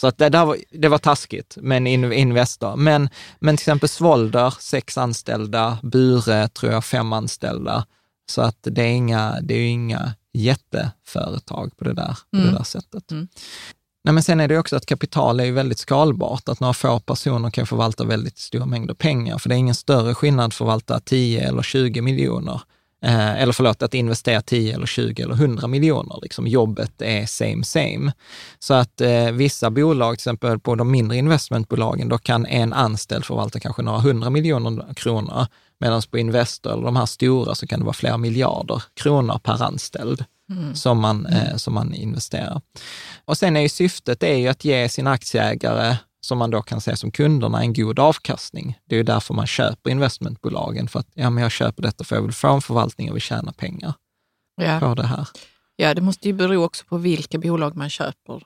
Så 0.00 0.06
att 0.06 0.18
det, 0.18 0.28
där 0.28 0.44
var, 0.44 0.56
det 0.70 0.88
var 0.88 0.98
taskigt, 0.98 1.58
men 1.60 1.86
in, 1.86 2.12
Investor. 2.12 2.76
Men, 2.76 3.08
men 3.40 3.56
till 3.56 3.62
exempel 3.62 3.88
Svolder, 3.88 4.54
sex 4.60 4.98
anställda, 4.98 5.78
Bure, 5.82 6.48
tror 6.48 6.72
jag, 6.72 6.84
fem 6.84 7.12
anställda. 7.12 7.86
Så 8.30 8.42
att 8.42 8.58
det 8.62 8.82
är, 8.82 8.92
inga, 8.92 9.40
det 9.42 9.54
är 9.54 9.68
inga 9.68 10.14
jätteföretag 10.32 11.76
på 11.76 11.84
det 11.84 11.92
där, 11.92 12.18
på 12.30 12.36
det 12.36 12.42
Mm. 12.42 12.54
där 12.54 12.62
sättet. 12.62 13.10
Mm. 13.10 13.28
Nej, 14.04 14.14
men 14.14 14.22
sen 14.22 14.40
är 14.40 14.48
det 14.48 14.58
också 14.58 14.76
att 14.76 14.86
kapital 14.86 15.40
är 15.40 15.44
ju 15.44 15.52
väldigt 15.52 15.78
skalbart, 15.78 16.48
att 16.48 16.60
några 16.60 16.74
få 16.74 17.00
personer 17.00 17.50
kan 17.50 17.66
förvalta 17.66 18.04
väldigt 18.04 18.38
stora 18.38 18.66
mängder 18.66 18.94
pengar, 18.94 19.38
för 19.38 19.48
det 19.48 19.54
är 19.54 19.58
ingen 19.58 19.74
större 19.74 20.14
skillnad 20.14 20.46
att 20.46 20.54
förvalta 20.54 21.00
10 21.00 21.48
eller 21.48 21.62
20 21.62 22.00
miljoner 22.00 22.60
Eh, 23.02 23.42
eller 23.42 23.52
förlåt, 23.52 23.82
att 23.82 23.94
investera 23.94 24.42
10 24.42 24.74
eller 24.74 24.86
20 24.86 25.22
eller 25.22 25.34
100 25.34 25.66
miljoner. 25.66 26.18
Liksom, 26.22 26.46
jobbet 26.46 27.02
är 27.02 27.26
same 27.26 27.64
same. 27.64 28.12
Så 28.58 28.74
att 28.74 29.00
eh, 29.00 29.30
vissa 29.30 29.70
bolag, 29.70 30.14
till 30.14 30.22
exempel 30.22 30.58
på 30.58 30.74
de 30.74 30.90
mindre 30.90 31.16
investmentbolagen, 31.16 32.08
då 32.08 32.18
kan 32.18 32.46
en 32.46 32.72
anställd 32.72 33.24
förvalta 33.24 33.60
kanske 33.60 33.82
några 33.82 33.98
hundra 33.98 34.30
miljoner 34.30 34.94
kronor, 34.94 35.46
medan 35.80 36.02
på 36.10 36.18
Investor, 36.18 36.72
eller 36.72 36.82
de 36.82 36.96
här 36.96 37.06
stora, 37.06 37.54
så 37.54 37.66
kan 37.66 37.78
det 37.78 37.84
vara 37.84 37.94
flera 37.94 38.18
miljarder 38.18 38.82
kronor 38.94 39.38
per 39.38 39.62
anställd. 39.62 40.24
Mm. 40.50 40.74
Som, 40.74 41.00
man, 41.00 41.26
eh, 41.26 41.56
som 41.56 41.74
man 41.74 41.94
investerar. 41.94 42.60
Och 43.24 43.38
sen 43.38 43.56
är 43.56 43.60
ju 43.60 43.68
syftet 43.68 44.22
är 44.22 44.36
ju 44.36 44.48
att 44.48 44.64
ge 44.64 44.88
sina 44.88 45.10
aktieägare 45.10 45.96
som 46.20 46.38
man 46.38 46.50
då 46.50 46.62
kan 46.62 46.80
se 46.80 46.96
som 46.96 47.10
kunderna 47.10 47.60
en 47.60 47.72
god 47.72 47.98
avkastning. 47.98 48.78
Det 48.84 48.94
är 48.94 48.96
ju 48.96 49.02
därför 49.02 49.34
man 49.34 49.46
köper 49.46 49.90
investmentbolagen, 49.90 50.88
för 50.88 51.00
att 51.00 51.08
ja, 51.14 51.30
men 51.30 51.42
jag 51.42 51.52
köper 51.52 51.82
detta 51.82 52.04
för 52.04 52.16
jag 52.16 52.22
vill 52.22 52.32
få 52.32 52.48
en 52.48 52.60
förvaltning 52.60 53.10
och 53.10 53.16
vill 53.16 53.22
tjäna 53.22 53.52
pengar 53.52 53.94
ja. 54.56 54.80
på 54.80 54.94
det 54.94 55.06
här. 55.06 55.28
Ja, 55.76 55.94
det 55.94 56.00
måste 56.00 56.28
ju 56.28 56.34
bero 56.34 56.64
också 56.64 56.84
på 56.84 56.96
vilka 56.96 57.38
bolag 57.38 57.76
man 57.76 57.90
köper. 57.90 58.42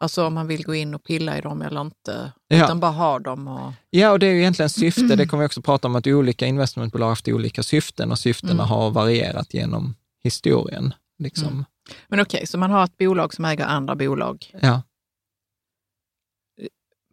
Alltså 0.00 0.26
om 0.26 0.34
man 0.34 0.46
vill 0.46 0.64
gå 0.64 0.74
in 0.74 0.94
och 0.94 1.04
pilla 1.04 1.38
i 1.38 1.40
dem 1.40 1.62
eller 1.62 1.80
inte, 1.80 2.32
ja. 2.48 2.64
utan 2.64 2.80
bara 2.80 2.90
ha 2.90 3.18
dem. 3.18 3.48
Och... 3.48 3.72
Ja, 3.90 4.10
och 4.10 4.18
det 4.18 4.26
är 4.26 4.30
ju 4.30 4.38
egentligen 4.38 4.70
syfte. 4.70 5.16
Det 5.16 5.26
kommer 5.28 5.42
vi 5.42 5.46
också 5.46 5.62
prata 5.62 5.88
om, 5.88 5.96
att 5.96 6.06
olika 6.06 6.46
investmentbolag 6.46 7.06
har 7.06 7.10
haft 7.10 7.28
olika 7.28 7.62
syften 7.62 8.10
och 8.10 8.18
syftena 8.18 8.52
mm. 8.52 8.66
har 8.66 8.90
varierat 8.90 9.54
genom 9.54 9.94
historien. 10.22 10.94
Liksom. 11.18 11.48
Mm. 11.48 11.64
Men 12.08 12.20
okej, 12.20 12.38
okay, 12.38 12.46
så 12.46 12.58
man 12.58 12.70
har 12.70 12.84
ett 12.84 12.96
bolag 12.96 13.34
som 13.34 13.44
äger 13.44 13.64
andra 13.64 13.96
bolag. 13.96 14.52
Ja 14.62 14.82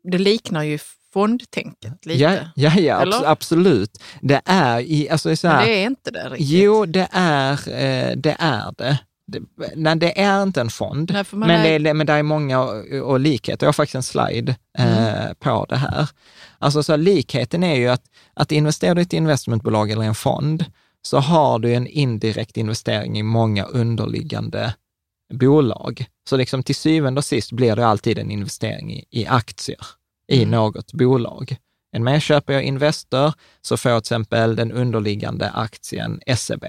det 0.03 0.17
liknar 0.17 0.63
ju 0.63 0.79
fondtänket 1.13 2.05
lite. 2.05 2.23
Ja, 2.23 2.35
ja, 2.55 2.79
ja 2.79 3.01
abs 3.01 3.23
absolut. 3.25 4.03
Det 4.21 4.41
är, 4.45 4.79
i, 4.79 5.09
alltså 5.09 5.35
så 5.35 5.47
här, 5.47 5.57
Men 5.57 5.67
det 5.67 5.73
är 5.73 5.85
inte 5.85 6.11
det 6.11 6.29
riktigt. 6.29 6.49
Jo, 6.49 6.85
det 6.85 7.07
är 7.11 7.51
eh, 7.51 8.15
det. 8.17 8.35
Är 8.39 8.73
det. 8.77 8.99
Det, 9.27 9.39
nej, 9.75 9.95
det 9.95 10.21
är 10.21 10.43
inte 10.43 10.61
en 10.61 10.69
fond, 10.69 11.11
nej, 11.13 11.25
men, 11.31 11.49
är... 11.49 11.79
det, 11.79 11.93
men 11.93 12.07
det 12.07 12.13
är 12.13 12.23
många 12.23 12.61
och, 12.61 12.85
och 13.01 13.19
likheter. 13.19 13.65
Jag 13.65 13.67
har 13.67 13.73
faktiskt 13.73 13.95
en 13.95 14.03
slide 14.03 14.55
eh, 14.77 15.23
mm. 15.23 15.35
på 15.39 15.65
det 15.69 15.75
här. 15.75 16.09
Alltså 16.59 16.83
så 16.83 16.95
likheten 16.95 17.63
är 17.63 17.75
ju 17.75 17.87
att, 17.87 18.03
att 18.33 18.51
investera 18.51 18.99
i 18.99 19.01
ett 19.01 19.13
investmentbolag 19.13 19.91
eller 19.91 20.03
en 20.03 20.15
fond, 20.15 20.65
så 21.01 21.17
har 21.17 21.59
du 21.59 21.73
en 21.73 21.87
indirekt 21.87 22.57
investering 22.57 23.19
i 23.19 23.23
många 23.23 23.63
underliggande 23.63 24.73
bolag. 25.33 26.05
Så 26.29 26.37
liksom 26.37 26.63
till 26.63 26.75
syvende 26.75 27.19
och 27.19 27.25
sist 27.25 27.51
blir 27.51 27.75
det 27.75 27.87
alltid 27.87 28.19
en 28.19 28.31
investering 28.31 28.93
i, 28.93 29.05
i 29.09 29.27
aktier 29.27 29.79
i 30.27 30.37
mm. 30.37 30.51
något 30.51 30.93
bolag. 30.93 31.57
En 31.91 32.03
med 32.03 32.21
köper 32.21 32.53
jag 32.53 32.63
Investor 32.63 33.33
så 33.61 33.77
får 33.77 33.91
jag 33.91 34.03
till 34.03 34.13
exempel 34.13 34.55
den 34.55 34.71
underliggande 34.71 35.49
aktien 35.49 36.21
SEB. 36.37 36.65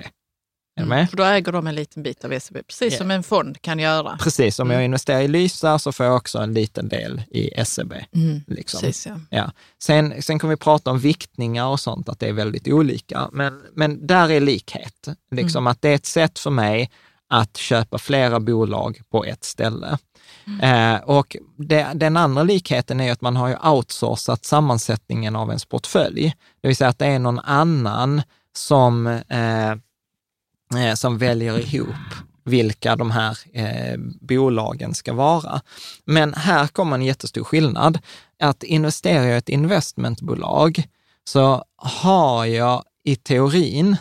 Mm, 0.81 1.07
för 1.07 1.17
då 1.17 1.23
äger 1.23 1.53
de 1.53 1.67
en 1.67 1.75
liten 1.75 2.03
bit 2.03 2.25
av 2.25 2.39
SEB, 2.39 2.67
precis 2.67 2.93
yeah. 2.93 2.99
som 2.99 3.11
en 3.11 3.23
fond 3.23 3.63
kan 3.63 3.79
göra. 3.79 4.19
Precis, 4.21 4.59
om 4.59 4.67
mm. 4.67 4.75
jag 4.75 4.85
investerar 4.85 5.21
i 5.21 5.29
Lysa 5.29 5.79
så 5.79 5.93
får 5.93 6.07
jag 6.07 6.17
också 6.17 6.39
en 6.39 6.55
liten 6.55 6.89
del 6.89 7.23
i 7.31 7.65
SEB. 7.65 7.93
Mm, 8.13 8.41
liksom. 8.47 8.81
precis, 8.81 9.07
ja. 9.07 9.21
Ja. 9.31 9.53
Sen, 9.83 10.23
sen 10.23 10.39
kan 10.39 10.51
vi 10.51 10.57
prata 10.57 10.91
om 10.91 10.99
viktningar 10.99 11.67
och 11.67 11.81
sånt, 11.81 12.09
att 12.09 12.21
det 12.21 12.29
är 12.29 12.33
väldigt 12.33 12.69
olika. 12.69 13.29
Men, 13.33 13.63
men 13.75 14.07
där 14.07 14.31
är 14.31 14.41
likhet, 14.41 15.09
liksom 15.31 15.63
mm. 15.63 15.67
att 15.67 15.83
det 15.83 15.89
är 15.89 15.95
ett 15.95 16.07
sätt 16.07 16.39
för 16.39 16.51
mig 16.51 16.91
att 17.31 17.57
köpa 17.57 17.99
flera 17.99 18.41
bolag 18.41 19.01
på 19.11 19.25
ett 19.25 19.45
ställe. 19.45 19.99
Mm. 20.47 20.95
Eh, 20.95 21.01
och 21.01 21.37
det, 21.57 21.87
den 21.95 22.17
andra 22.17 22.43
likheten 22.43 23.01
är 23.01 23.13
att 23.13 23.21
man 23.21 23.37
har 23.37 23.49
ju 23.49 23.57
outsourcat 23.57 24.45
sammansättningen 24.45 25.37
av 25.37 25.49
ens 25.49 25.65
portfölj. 25.65 26.35
Det 26.61 26.69
vill 26.69 26.77
säga 26.77 26.91
att 26.91 26.99
det 26.99 27.07
är 27.07 27.19
någon 27.19 27.39
annan 27.39 28.23
som, 28.57 29.07
eh, 29.07 29.71
eh, 30.81 30.95
som 30.95 31.19
väljer 31.19 31.59
ihop 31.59 31.95
vilka 32.45 32.97
de 32.97 33.11
här 33.11 33.39
eh, 33.53 33.99
bolagen 34.21 34.95
ska 34.95 35.13
vara. 35.13 35.61
Men 36.05 36.35
här 36.35 36.67
kommer 36.67 36.97
en 36.97 37.03
jättestor 37.03 37.45
skillnad. 37.45 37.99
Att 38.39 38.63
investera 38.63 39.25
i 39.27 39.37
ett 39.37 39.49
investmentbolag 39.49 40.83
så 41.25 41.65
har 41.77 42.45
jag 42.45 42.85
i 43.05 43.17
teorin 43.17 43.97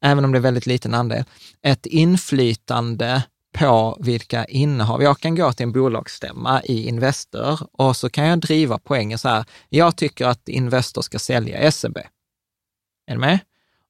även 0.00 0.24
om 0.24 0.32
det 0.32 0.38
är 0.38 0.40
väldigt 0.40 0.66
liten 0.66 0.94
andel, 0.94 1.24
ett 1.66 1.86
inflytande 1.86 3.22
på 3.58 3.96
vilka 4.00 4.44
innehav. 4.44 5.02
Jag 5.02 5.20
kan 5.20 5.34
gå 5.34 5.52
till 5.52 5.64
en 5.64 5.72
bolagsstämma 5.72 6.62
i 6.62 6.88
Investor 6.88 7.58
och 7.72 7.96
så 7.96 8.10
kan 8.10 8.26
jag 8.26 8.38
driva 8.38 8.78
poängen 8.78 9.18
så 9.18 9.28
här. 9.28 9.44
Jag 9.68 9.96
tycker 9.96 10.26
att 10.26 10.48
Investor 10.48 11.02
ska 11.02 11.18
sälja 11.18 11.72
SEB. 11.72 11.98
Är 13.06 13.14
du 13.14 13.18
med? 13.18 13.38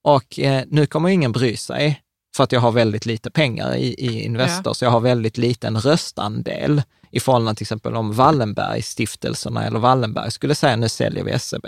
Och 0.03 0.39
eh, 0.39 0.65
nu 0.67 0.87
kommer 0.87 1.09
ingen 1.09 1.33
bry 1.33 1.57
sig 1.57 2.03
för 2.37 2.45
att 2.45 2.53
jag 2.53 2.61
har 2.61 2.73
väldigt 2.73 3.07
lite 3.07 3.31
pengar 3.31 3.75
i, 3.75 3.95
i 3.95 4.25
Investor, 4.25 4.71
ja. 4.71 4.75
så 4.75 4.85
jag 4.85 4.91
har 4.91 5.01
väldigt 5.01 5.39
liten 5.39 5.81
röstandel 5.81 6.83
i 7.11 7.21
förhållande 7.21 7.55
till 7.55 7.65
exempel 7.65 7.97
om 7.97 8.13
Wallenberg-stiftelserna 8.13 9.67
eller 9.67 9.79
Wallenberg 9.79 10.31
skulle 10.31 10.55
säga 10.55 10.77
nu 10.77 10.89
säljer 10.89 11.25
vi 11.25 11.39
SEB. 11.39 11.67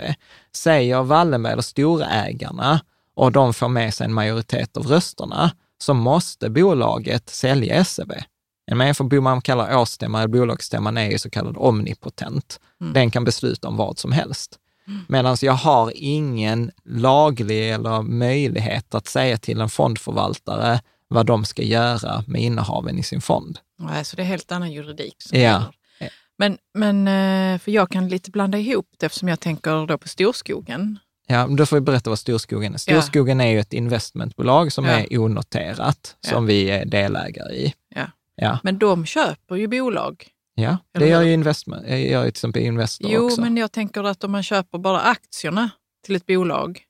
Säger 0.55 1.03
Wallenberg 1.03 1.53
eller 1.53 1.61
storägarna 1.61 2.81
och 3.15 3.31
de 3.31 3.53
får 3.53 3.67
med 3.67 3.93
sig 3.93 4.05
en 4.05 4.13
majoritet 4.13 4.77
av 4.77 4.87
rösterna, 4.87 5.51
så 5.81 5.93
måste 5.93 6.49
bolaget 6.49 7.29
sälja 7.29 7.85
SEB. 7.85 8.11
Men 8.71 8.95
för 8.95 9.21
man 9.21 9.41
kallar 9.41 9.77
årsstämma 9.77 10.19
eller 10.19 10.27
bolagsstämman 10.27 10.97
är 10.97 11.11
ju 11.11 11.17
så 11.17 11.29
kallad 11.29 11.57
omnipotent. 11.57 12.59
Mm. 12.81 12.93
Den 12.93 13.11
kan 13.11 13.23
besluta 13.23 13.67
om 13.67 13.77
vad 13.77 13.97
som 13.97 14.11
helst. 14.11 14.59
Mm. 14.87 15.01
Medan 15.07 15.37
jag 15.41 15.53
har 15.53 15.91
ingen 15.95 16.71
laglig 16.85 17.71
eller 17.71 18.01
möjlighet 18.01 18.95
att 18.95 19.07
säga 19.07 19.37
till 19.37 19.61
en 19.61 19.69
fondförvaltare 19.69 20.81
vad 21.07 21.25
de 21.25 21.45
ska 21.45 21.63
göra 21.63 22.23
med 22.27 22.41
innehaven 22.41 22.99
i 22.99 23.03
sin 23.03 23.21
fond. 23.21 23.59
Nej, 23.79 24.05
så 24.05 24.15
det 24.15 24.21
är 24.21 24.25
helt 24.25 24.51
annan 24.51 24.71
juridik. 24.71 25.15
Som 25.19 25.39
ja. 25.39 25.63
Men, 26.37 26.57
men 26.73 27.07
eh, 27.07 27.59
för 27.59 27.71
jag 27.71 27.89
kan 27.89 28.07
lite 28.07 28.31
blanda 28.31 28.57
ihop 28.57 28.87
det 28.97 29.05
eftersom 29.05 29.27
jag 29.27 29.39
tänker 29.39 29.87
då 29.87 29.97
på 29.97 30.07
storskogen 30.07 30.99
Ja, 31.31 31.47
då 31.47 31.65
får 31.65 31.75
vi 31.75 31.81
berätta 31.81 32.09
vad 32.09 32.19
Storskogen 32.19 32.73
är. 32.73 32.77
Storskogen 32.77 33.39
ja. 33.39 33.45
är 33.45 33.49
ju 33.49 33.59
ett 33.59 33.73
investmentbolag 33.73 34.71
som 34.71 34.85
ja. 34.85 34.91
är 34.91 35.17
onoterat, 35.19 36.17
ja. 36.21 36.29
som 36.29 36.45
vi 36.45 36.69
är 36.69 36.85
delägare 36.85 37.53
i. 37.55 37.73
Ja. 38.41 38.59
Men 38.63 38.79
de 38.79 39.05
köper 39.05 39.55
ju 39.55 39.67
bolag. 39.67 40.27
Ja, 40.55 40.77
det 40.91 41.07
gör 41.07 41.21
ju, 41.21 41.33
investment, 41.33 41.87
gör 41.87 41.97
ju 41.97 42.21
till 42.21 42.27
exempel 42.27 42.61
Investor 42.61 43.11
jo, 43.11 43.25
också. 43.25 43.37
Jo, 43.37 43.43
men 43.43 43.57
jag 43.57 43.71
tänker 43.71 44.03
att 44.03 44.23
om 44.23 44.31
man 44.31 44.43
köper 44.43 44.77
bara 44.77 44.99
aktierna 45.01 45.69
till 46.05 46.15
ett 46.15 46.25
bolag, 46.25 46.81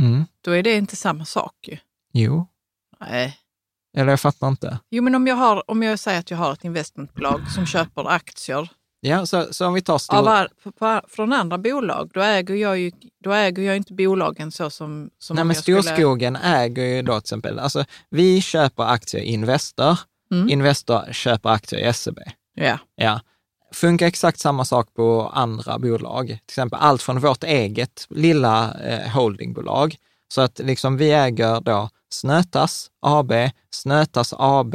mm. 0.00 0.24
då 0.44 0.50
är 0.50 0.62
det 0.62 0.74
inte 0.74 0.96
samma 0.96 1.24
sak 1.24 1.54
ju. 1.68 1.76
Jo. 2.12 2.46
Nej. 3.00 3.38
Eller 3.96 4.10
jag 4.10 4.20
fattar 4.20 4.48
inte. 4.48 4.78
Jo, 4.90 5.02
men 5.02 5.14
om 5.14 5.26
jag, 5.26 5.36
har, 5.36 5.70
om 5.70 5.82
jag 5.82 5.98
säger 5.98 6.20
att 6.20 6.30
jag 6.30 6.38
har 6.38 6.52
ett 6.52 6.64
investmentbolag 6.64 7.50
som 7.50 7.66
köper 7.66 8.08
aktier 8.08 8.70
Ja, 9.00 9.26
så, 9.26 9.46
så 9.50 9.66
om 9.66 9.74
vi 9.74 9.80
tar 9.80 9.98
stor... 9.98 10.28
Av, 10.28 10.46
på, 10.78 11.00
från 11.08 11.32
andra 11.32 11.58
bolag, 11.58 12.10
då 12.14 12.20
äger 12.20 12.54
jag 12.54 12.78
ju 12.78 12.90
då 13.24 13.32
äger 13.32 13.62
jag 13.62 13.76
inte 13.76 13.92
bolagen 13.92 14.52
så 14.52 14.70
som... 14.70 15.10
som 15.18 15.36
Nej, 15.36 15.44
men 15.44 15.56
Storskogen 15.56 16.34
skulle... 16.36 16.56
äger 16.56 16.84
ju 16.84 17.02
då 17.02 17.12
till 17.12 17.24
exempel, 17.24 17.58
alltså 17.58 17.84
vi 18.10 18.40
köper 18.42 18.82
aktier 18.82 19.22
i 19.22 19.26
Investor, 19.26 19.98
mm. 20.32 20.48
Investor 20.48 21.12
köper 21.12 21.48
aktier 21.48 21.88
i 21.88 21.92
SEB. 21.92 22.18
Ja. 22.54 22.78
ja. 22.96 23.20
Funkar 23.72 24.06
exakt 24.06 24.40
samma 24.40 24.64
sak 24.64 24.94
på 24.94 25.30
andra 25.34 25.78
bolag, 25.78 26.26
till 26.26 26.36
exempel 26.48 26.78
allt 26.82 27.02
från 27.02 27.20
vårt 27.20 27.44
eget 27.44 28.06
lilla 28.10 28.74
eh, 28.80 29.10
holdingbolag. 29.10 29.96
Så 30.28 30.40
att 30.40 30.58
liksom 30.58 30.96
vi 30.96 31.12
äger 31.12 31.60
då 31.60 31.88
Snötas 32.12 32.90
AB, 33.00 33.32
Snötas 33.70 34.34
AB 34.38 34.74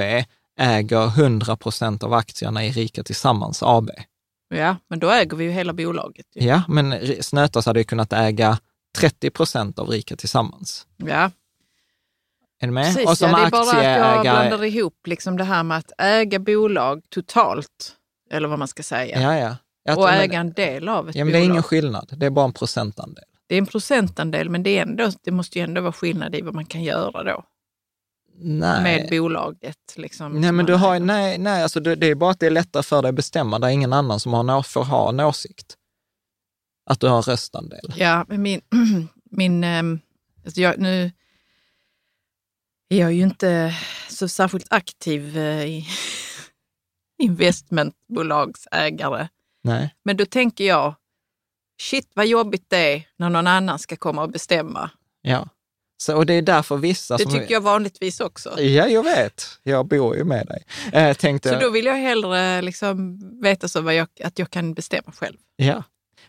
äger 0.60 1.06
100 1.06 1.56
procent 1.56 2.04
av 2.04 2.14
aktierna 2.14 2.66
i 2.66 2.72
Rika 2.72 3.04
Tillsammans 3.04 3.64
AB. 3.64 3.90
Ja, 4.56 4.76
men 4.88 5.00
då 5.00 5.10
äger 5.10 5.38
vi 5.38 5.44
ju 5.44 5.52
hela 5.52 5.74
bolaget. 5.74 6.26
Ju. 6.36 6.48
Ja, 6.48 6.64
men 6.68 7.00
Snötas 7.24 7.66
hade 7.66 7.80
ju 7.80 7.84
kunnat 7.84 8.14
äga 8.14 8.60
30 8.98 9.30
procent 9.30 9.80
av 9.80 9.90
Rika 9.90 10.16
Tillsammans. 10.16 10.88
Ja. 10.98 11.32
Är 12.62 12.68
du 12.68 12.74
med? 12.74 12.86
Precis, 12.86 13.10
och 13.10 13.18
som 13.18 13.30
ja, 13.30 13.38
det 13.38 13.46
är 13.46 13.52
bara 13.52 13.78
att 13.78 13.84
jag 13.84 14.22
blandar 14.22 14.64
ihop 14.64 15.08
liksom 15.08 15.38
det 15.38 15.44
här 15.44 15.64
med 15.64 15.78
att 15.78 15.92
äga 15.98 16.40
bolag 16.40 17.02
totalt, 17.10 17.96
eller 18.32 18.48
vad 18.48 18.60
man 18.60 18.68
ska 18.68 18.84
säga. 18.84 19.22
Ja, 19.22 19.38
ja. 19.38 19.58
Jag 19.84 19.98
och 19.98 20.10
äga 20.10 20.40
en 20.40 20.54
del 20.54 20.90
av 20.90 21.10
ett 21.10 21.16
ja, 21.16 21.26
men 21.26 21.32
bolag. 21.32 21.42
Det 21.42 21.46
är 21.46 21.50
ingen 21.50 21.64
skillnad, 21.64 22.14
det 22.18 22.26
är 22.26 22.30
bara 22.30 22.46
en 22.46 22.54
procentandel. 22.54 23.24
Det 23.48 23.56
är 23.56 23.60
en 23.60 23.66
procentandel, 23.66 24.50
men 24.50 24.64
det, 24.64 24.78
ändå, 24.78 25.12
det 25.24 25.32
måste 25.32 25.60
ju 25.60 25.64
ändå 25.64 25.82
vara 25.82 25.94
skillnad 25.94 26.36
i 26.36 26.42
vad 26.42 26.54
man 26.54 26.66
kan 26.66 26.84
göra 26.84 27.24
då. 27.24 27.44
Nej. 28.38 28.84
med 28.84 29.10
bolaget. 29.10 29.78
Liksom, 29.96 30.42
nej, 30.42 30.52
men 30.52 30.66
du 30.66 30.74
har, 30.74 31.00
nej, 31.00 31.38
nej 31.38 31.64
alltså 31.64 31.80
det, 31.80 31.96
det, 31.96 32.08
är 32.08 32.16
bara 32.16 32.32
att 32.32 32.40
det 32.40 32.46
är 32.46 32.52
lättare 32.52 32.84
för 32.84 33.02
dig 33.02 33.10
att 33.10 33.16
bestämma. 33.16 33.60
Det 33.60 33.68
är 33.68 33.72
ingen 33.72 33.94
annan 33.94 34.20
som 34.20 34.34
har, 34.34 34.64
får 34.64 34.84
ha 34.84 35.10
en 35.10 35.20
åsikt. 35.20 35.78
Att 36.90 37.00
du 37.00 37.08
har 37.08 37.18
en 37.18 37.24
röstandel. 37.24 37.94
Ja, 37.98 38.26
men 38.28 38.42
min, 38.42 38.62
min 39.32 39.64
ähm, 39.64 40.00
alltså 40.46 40.62
jag, 40.62 40.80
nu 40.80 41.12
är 42.90 43.00
jag 43.00 43.14
ju 43.14 43.22
inte 43.22 43.76
så 44.10 44.28
särskilt 44.28 44.68
aktiv 44.70 45.38
äh, 45.38 45.66
i, 45.66 45.88
investmentbolagsägare. 47.24 49.28
Nej. 49.64 49.96
Men 50.04 50.18
då 50.18 50.26
tänker 50.26 50.64
jag, 50.64 50.96
shit 51.82 52.12
vad 52.14 52.28
jobbigt 52.28 52.66
det 52.68 52.94
är 52.94 53.08
när 53.18 53.30
någon 53.30 53.48
annan 53.48 53.80
ska 53.80 53.96
komma 53.96 54.24
och 54.24 54.32
bestämma. 54.32 54.90
Ja. 55.22 55.48
Så, 55.98 56.16
och 56.16 56.26
det 56.26 56.34
är 56.34 56.42
därför 56.42 56.78
vissa 56.78 57.18
Det 57.18 57.24
som... 57.24 57.32
tycker 57.32 57.54
jag 57.54 57.62
vanligtvis 57.62 58.20
också. 58.20 58.62
Ja, 58.62 58.88
jag 58.88 59.04
vet. 59.04 59.46
Jag 59.64 59.88
bor 59.88 60.16
ju 60.16 60.24
med 60.24 60.48
dig. 60.48 60.64
Eh, 60.94 61.14
tänkte... 61.14 61.50
Så 61.50 61.60
då 61.60 61.70
vill 61.70 61.86
jag 61.86 61.96
hellre 61.96 62.62
liksom 62.62 63.20
veta 63.42 63.68
så 63.68 63.92
jag, 63.92 64.08
att 64.24 64.40
jag 64.40 64.50
kan 64.50 64.74
bestämma 64.74 65.12
själv. 65.12 65.38
Ja. 65.56 65.84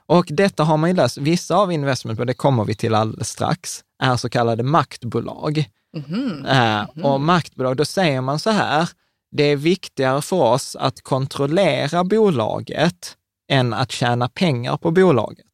Och 0.07 0.27
detta 0.29 0.65
har 0.65 0.77
man 0.77 0.91
ju 0.91 0.97
läst. 0.97 1.19
Vissa 1.19 1.57
av 1.57 1.73
investment, 1.73 2.27
det 2.27 2.35
kommer 2.35 2.65
vi 2.65 2.75
till 2.75 2.95
alldeles 2.95 3.31
strax, 3.31 3.85
är 4.03 4.17
så 4.17 4.29
kallade 4.29 4.63
maktbolag. 4.63 5.71
Mhm. 5.97 6.47
Eh, 6.47 7.05
Och 7.05 7.21
maktbolag, 7.21 7.77
då 7.77 7.85
säger 7.85 8.21
man 8.21 8.39
så 8.39 8.51
här, 8.51 8.89
det 9.37 9.43
är 9.43 9.57
viktigare 9.57 10.23
för 10.23 10.37
oss 10.37 10.77
att 10.77 11.03
kontrollera 11.03 12.05
bolaget 12.05 13.17
än 13.51 13.75
att 13.75 13.93
tjäna 13.93 14.29
pengar 14.29 14.77
på 14.77 14.91
bolaget. 14.91 15.47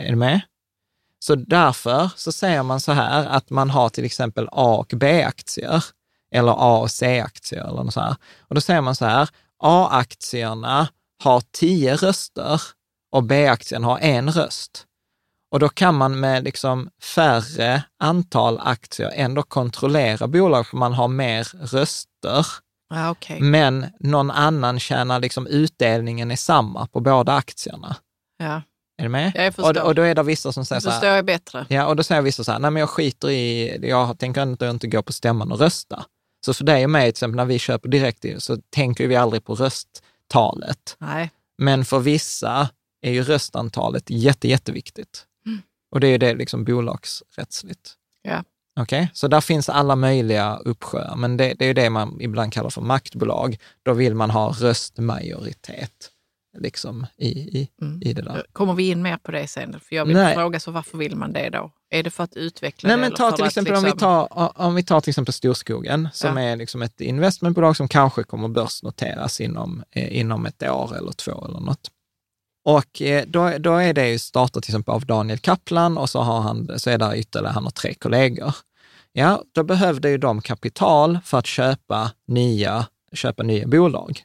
Är 0.00 0.10
du 0.10 0.16
med? 0.16 0.40
Så 1.22 1.34
därför 1.34 2.10
så 2.16 2.32
säger 2.32 2.62
man 2.62 2.80
så 2.80 2.92
här 2.92 3.26
att 3.26 3.50
man 3.50 3.70
har 3.70 3.88
till 3.88 4.04
exempel 4.04 4.48
A 4.52 4.76
och 4.76 4.92
B-aktier 4.96 5.84
eller 6.34 6.52
A 6.52 6.78
och 6.78 6.90
C-aktier 6.90 7.64
eller 7.64 7.82
något 7.84 7.94
så 7.94 8.00
här. 8.00 8.16
Och 8.40 8.54
då 8.54 8.60
säger 8.60 8.80
man 8.80 8.94
så 8.94 9.04
här, 9.04 9.28
A-aktierna 9.62 10.88
har 11.22 11.42
tio 11.52 11.96
röster 11.96 12.62
och 13.12 13.22
B-aktien 13.22 13.84
har 13.84 13.98
en 13.98 14.30
röst. 14.30 14.86
Och 15.52 15.58
då 15.58 15.68
kan 15.68 15.94
man 15.94 16.20
med 16.20 16.44
liksom 16.44 16.90
färre 17.02 17.82
antal 17.98 18.60
aktier 18.62 19.12
ändå 19.14 19.42
kontrollera 19.42 20.26
bolag, 20.26 20.66
för 20.66 20.76
man 20.76 20.92
har 20.92 21.08
mer 21.08 21.44
röster. 21.66 22.46
Ja, 22.94 23.10
okej. 23.10 23.40
Men 23.40 23.86
någon 24.00 24.30
annan 24.30 24.80
tjänar 24.80 25.20
liksom 25.20 25.46
utdelningen 25.46 26.30
är 26.30 26.36
samma 26.36 26.86
på 26.86 27.00
båda 27.00 27.32
aktierna. 27.32 27.96
Ja, 28.38 28.62
Är 29.00 29.04
du 29.04 29.08
med? 29.08 29.32
Ja, 29.34 29.42
jag 29.42 29.54
förstår. 29.54 29.82
och, 29.82 29.86
och 29.86 29.94
då 29.94 30.02
är 30.02 30.14
det 30.14 30.22
vissa 30.22 30.52
som 30.52 30.64
säger 30.64 30.80
så 30.80 30.90
förstår 30.90 31.06
här, 31.06 31.16
jag 31.16 31.24
bättre. 31.24 31.66
ja, 31.68 31.86
och 31.86 31.96
då 31.96 32.02
säger 32.02 32.22
vissa 32.22 32.44
så 32.44 32.52
här, 32.52 32.58
nej 32.58 32.70
men 32.70 32.80
jag 32.80 32.90
skiter 32.90 33.30
i, 33.30 33.78
jag 33.88 34.18
tänker 34.18 34.42
inte, 34.42 34.66
inte 34.66 34.86
gå 34.86 35.02
på 35.02 35.12
stämman 35.12 35.52
och 35.52 35.58
rösta. 35.58 36.04
Så 36.46 36.54
för 36.54 36.64
dig 36.64 36.84
och 36.84 36.90
mig, 36.90 37.02
till 37.02 37.10
exempel 37.10 37.36
när 37.36 37.44
vi 37.44 37.58
köper 37.58 37.88
direkt, 37.88 38.24
så 38.38 38.56
tänker 38.70 39.06
vi 39.06 39.16
aldrig 39.16 39.44
på 39.44 39.54
rösttalet. 39.54 40.96
Nej. 40.98 41.30
Men 41.58 41.84
för 41.84 41.98
vissa 41.98 42.68
är 43.02 43.12
ju 43.12 43.22
röstantalet 43.22 44.04
jätte, 44.10 44.48
jätteviktigt. 44.48 45.26
Och 45.90 46.00
det 46.00 46.06
är 46.06 46.10
ju 46.10 46.18
det 46.18 46.34
liksom 46.34 46.64
bolagsrättsligt. 46.64 47.90
Ja. 48.22 48.44
Okej, 48.80 49.10
så 49.12 49.28
där 49.28 49.40
finns 49.40 49.68
alla 49.68 49.96
möjliga 49.96 50.56
uppsjöar, 50.56 51.16
men 51.16 51.36
det, 51.36 51.54
det 51.58 51.64
är 51.64 51.66
ju 51.66 51.74
det 51.74 51.90
man 51.90 52.20
ibland 52.20 52.52
kallar 52.52 52.70
för 52.70 52.80
maktbolag. 52.80 53.58
Då 53.82 53.92
vill 53.92 54.14
man 54.14 54.30
ha 54.30 54.52
röstmajoritet 54.52 56.10
liksom, 56.58 57.06
i, 57.16 57.28
i, 57.28 57.68
Mm. 57.82 58.02
i 58.02 58.12
det 58.12 58.22
där. 58.22 58.46
Kommer 58.52 58.74
vi 58.74 58.88
in 58.90 59.02
mer 59.02 59.16
på 59.16 59.30
det 59.30 59.46
sen? 59.46 59.80
För 59.80 59.96
jag 59.96 60.04
vill 60.04 60.16
Nej. 60.16 60.34
fråga, 60.34 60.60
så 60.60 60.70
varför 60.70 60.98
vill 60.98 61.16
man 61.16 61.32
det 61.32 61.48
då? 61.50 61.70
Är 61.90 62.02
det 62.02 62.10
för 62.10 62.24
att 62.24 62.36
utveckla 62.36 62.86
Nej, 62.88 62.96
det? 62.96 63.00
men 63.00 63.12
ta 63.12 63.32
till 63.32 63.44
exempel 63.44 63.74
om 63.74 63.82
vi 63.84 63.90
liksom- 63.90 63.98
tar, 64.28 64.52
om 64.60 64.74
vi 64.74 64.82
tar 64.82 65.00
till 65.00 65.10
exempel 65.10 65.32
Storskogen, 65.34 66.08
som 66.12 66.36
Ja. 66.36 66.42
är 66.42 66.56
liksom 66.56 66.82
ett 66.82 67.00
investmentbolag 67.00 67.76
som 67.76 67.88
kanske 67.88 68.22
kommer 68.22 68.48
börsnoteras 68.48 69.40
inom, 69.40 69.82
eh, 69.90 70.18
inom 70.18 70.46
ett 70.46 70.62
år 70.62 70.96
eller 70.96 71.12
två 71.12 71.44
eller 71.48 71.60
något. 71.60 71.90
Och 72.64 73.02
eh, 73.02 73.24
då, 73.26 73.58
då 73.58 73.74
är 73.76 73.92
det 73.94 74.08
ju 74.10 74.18
startat 74.18 74.62
till 74.62 74.70
exempel 74.72 74.94
av 74.94 75.06
Daniel 75.06 75.38
Kaplan 75.38 75.98
och 75.98 76.10
så, 76.10 76.20
har 76.20 76.40
han, 76.40 76.78
så 76.78 76.90
är 76.90 76.98
det 76.98 77.16
ytterligare, 77.18 77.52
han 77.52 77.64
har 77.64 77.70
tre 77.70 77.94
kollegor. 77.94 78.54
Ja, 79.12 79.42
då 79.54 79.62
behövde 79.62 80.10
ju 80.10 80.18
de 80.18 80.40
kapital 80.40 81.18
för 81.24 81.38
att 81.38 81.46
köpa 81.46 82.10
nya, 82.26 82.86
köpa 83.12 83.42
nya 83.42 83.66
bolag. 83.66 84.22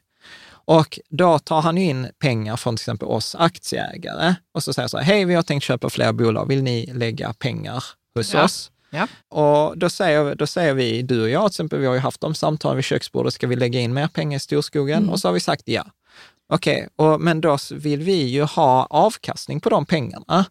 Och 0.66 0.98
då 1.08 1.38
tar 1.38 1.60
han 1.60 1.76
ju 1.76 1.84
in 1.84 2.08
pengar 2.18 2.56
från 2.56 2.76
till 2.76 2.82
exempel 2.82 3.08
oss 3.08 3.34
aktieägare 3.34 4.34
och 4.54 4.62
så 4.62 4.72
säger 4.72 4.88
så 4.88 4.98
här, 4.98 5.04
hej, 5.04 5.24
vi 5.24 5.34
har 5.34 5.42
tänkt 5.42 5.62
köpa 5.62 5.90
fler 5.90 6.12
bolag, 6.12 6.48
vill 6.48 6.62
ni 6.62 6.86
lägga 6.86 7.32
pengar 7.32 7.84
hos 8.14 8.34
Ja. 8.34 8.44
oss? 8.44 8.70
Ja. 8.90 9.08
Och 9.28 9.78
då 9.78 9.90
säger, 9.90 10.34
då 10.34 10.46
säger 10.46 10.74
vi, 10.74 11.02
du 11.02 11.22
och 11.22 11.28
jag 11.28 11.42
till 11.42 11.46
exempel, 11.54 11.78
vi 11.78 11.86
har 11.86 11.94
ju 11.94 12.00
haft 12.00 12.20
de 12.20 12.34
samtalen 12.34 12.76
vid 12.76 12.84
köksbordet, 12.84 13.34
ska 13.34 13.46
vi 13.46 13.56
lägga 13.56 13.80
in 13.80 13.94
mer 13.94 14.08
pengar 14.08 14.36
i 14.36 14.40
Storskogen? 14.40 14.98
Mm. 14.98 15.10
Och 15.10 15.20
så 15.20 15.28
har 15.28 15.32
vi 15.32 15.40
sagt 15.40 15.62
ja. 15.64 15.84
Okej, 16.48 16.88
och 16.96 17.20
men 17.20 17.40
då 17.40 17.58
vill 17.72 18.02
vi 18.02 18.22
ju 18.24 18.42
ha 18.42 18.86
avkastning 18.90 19.60
på 19.60 19.70
de 19.70 19.86
pengarna. 19.86 20.44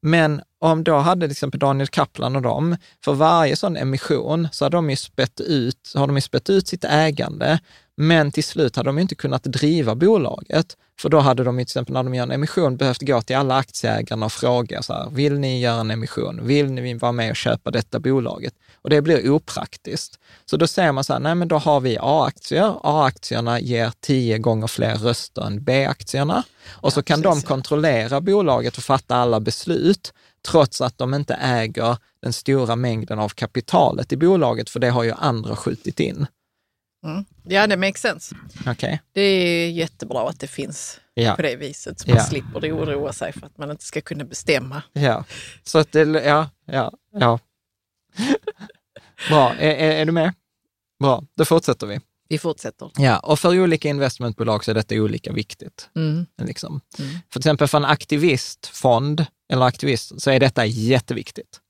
Men 0.00 0.42
om 0.58 0.84
då 0.84 0.96
hade 0.96 1.26
till 1.26 1.32
exempel 1.32 1.60
Daniel 1.60 1.88
Kaplan 1.88 2.36
och 2.36 2.42
dem, 2.42 2.76
för 3.04 3.12
varje 3.12 3.56
sån 3.56 3.76
emission 3.76 4.48
så 4.52 4.64
har 4.64 4.70
de 4.70 4.90
ju 4.90 4.96
spett 4.96 5.40
ut, 5.40 5.92
har 5.94 6.06
de 6.06 6.16
ju 6.16 6.20
spett 6.20 6.50
ut 6.50 6.68
sitt 6.68 6.84
ägande, 6.84 7.58
men 7.96 8.32
till 8.32 8.44
slut 8.44 8.76
hade 8.76 8.88
de 8.88 8.98
inte 8.98 9.14
kunnat 9.14 9.44
driva 9.44 9.94
bolaget. 9.94 10.76
För 11.00 11.08
då 11.08 11.18
hade 11.18 11.44
de 11.44 11.56
till 11.56 11.62
exempel 11.62 11.92
när 11.92 12.02
de 12.02 12.14
gör 12.14 12.22
en 12.22 12.30
emission 12.30 12.76
behövt 12.76 13.00
gå 13.00 13.22
till 13.22 13.36
alla 13.36 13.56
aktieägarna 13.56 14.26
och 14.26 14.32
fråga 14.32 14.82
så 14.82 14.92
här, 14.92 15.10
vill 15.10 15.38
ni 15.38 15.60
göra 15.60 15.80
en 15.80 15.90
emission? 15.90 16.46
Vill 16.46 16.72
ni 16.72 16.94
vara 16.94 17.12
med 17.12 17.30
och 17.30 17.36
köpa 17.36 17.70
detta 17.70 18.00
bolaget? 18.00 18.54
Och 18.74 18.90
det 18.90 19.02
blir 19.02 19.30
opraktiskt. 19.30 20.18
Så 20.44 20.56
då 20.56 20.66
säger 20.66 20.92
man 20.92 21.04
så 21.04 21.12
här, 21.12 21.20
nej 21.20 21.34
men 21.34 21.48
då 21.48 21.58
har 21.58 21.80
vi 21.80 21.98
A-aktier. 22.00 22.74
A-aktierna 22.82 23.60
ger 23.60 23.92
tio 24.00 24.38
gånger 24.38 24.66
fler 24.66 24.94
röster 24.94 25.42
än 25.42 25.64
B-aktierna. 25.64 26.42
Och 26.68 26.92
så 26.92 27.02
kan 27.02 27.22
precis, 27.22 27.42
de 27.42 27.46
ja. 27.48 27.48
kontrollera 27.48 28.20
bolaget 28.20 28.76
och 28.76 28.84
fatta 28.84 29.16
alla 29.16 29.40
beslut, 29.40 30.12
trots 30.48 30.80
att 30.80 30.98
de 30.98 31.14
inte 31.14 31.34
äger 31.34 31.96
den 32.22 32.32
stora 32.32 32.76
mängden 32.76 33.18
av 33.18 33.28
kapitalet 33.28 34.12
i 34.12 34.16
bolaget, 34.16 34.70
för 34.70 34.80
det 34.80 34.90
har 34.90 35.02
ju 35.02 35.12
andra 35.12 35.56
skjutit 35.56 36.00
in. 36.00 36.26
Mm. 37.04 37.24
Ja, 37.44 37.66
det 37.66 37.76
makes 37.76 38.00
sense. 38.00 38.36
Okej? 38.66 39.02
Det 39.12 39.20
är 39.20 39.70
jättebra 39.70 40.28
att 40.28 40.40
det 40.40 40.46
finns 40.46 41.00
Ja. 41.14 41.34
på 41.36 41.42
det 41.42 41.56
viset, 41.56 42.00
så 42.00 42.08
man 42.08 42.16
Ja. 42.16 42.24
slipper 42.24 42.60
det 42.60 42.72
oroa 42.72 43.12
sig 43.12 43.32
för 43.32 43.46
att 43.46 43.58
man 43.58 43.70
inte 43.70 43.84
ska 43.84 44.00
kunna 44.00 44.24
bestämma. 44.24 44.82
Ja. 44.92 45.24
Så 45.62 45.78
att 45.78 45.92
det, 45.92 46.00
ja, 46.24 46.50
ja, 46.66 46.92
ja. 47.12 47.38
Bra, 49.28 49.54
är, 49.54 49.70
är, 49.74 49.90
är 49.96 50.04
du 50.06 50.12
med? 50.12 50.34
Bra, 51.00 51.24
då 51.36 51.44
fortsätter 51.44 51.86
vi. 51.86 52.00
Vi 52.28 52.38
fortsätter. 52.38 52.90
Ja, 52.96 53.18
och 53.18 53.38
för 53.38 53.60
olika 53.62 53.88
investmentbolag 53.88 54.64
så 54.64 54.70
är 54.70 54.74
detta 54.74 54.94
olika 54.94 55.32
viktigt. 55.32 55.90
Mm. 55.96 56.26
Liksom. 56.42 56.80
Mm. 56.98 57.10
För 57.12 57.40
till 57.40 57.40
exempel 57.40 57.68
för 57.68 57.78
en 57.78 57.84
aktivistfond 57.84 59.26
eller 59.52 59.66
aktivist 59.66 60.20
så 60.22 60.30
är 60.30 60.40
detta 60.40 60.66
jätteviktigt. 60.66 61.60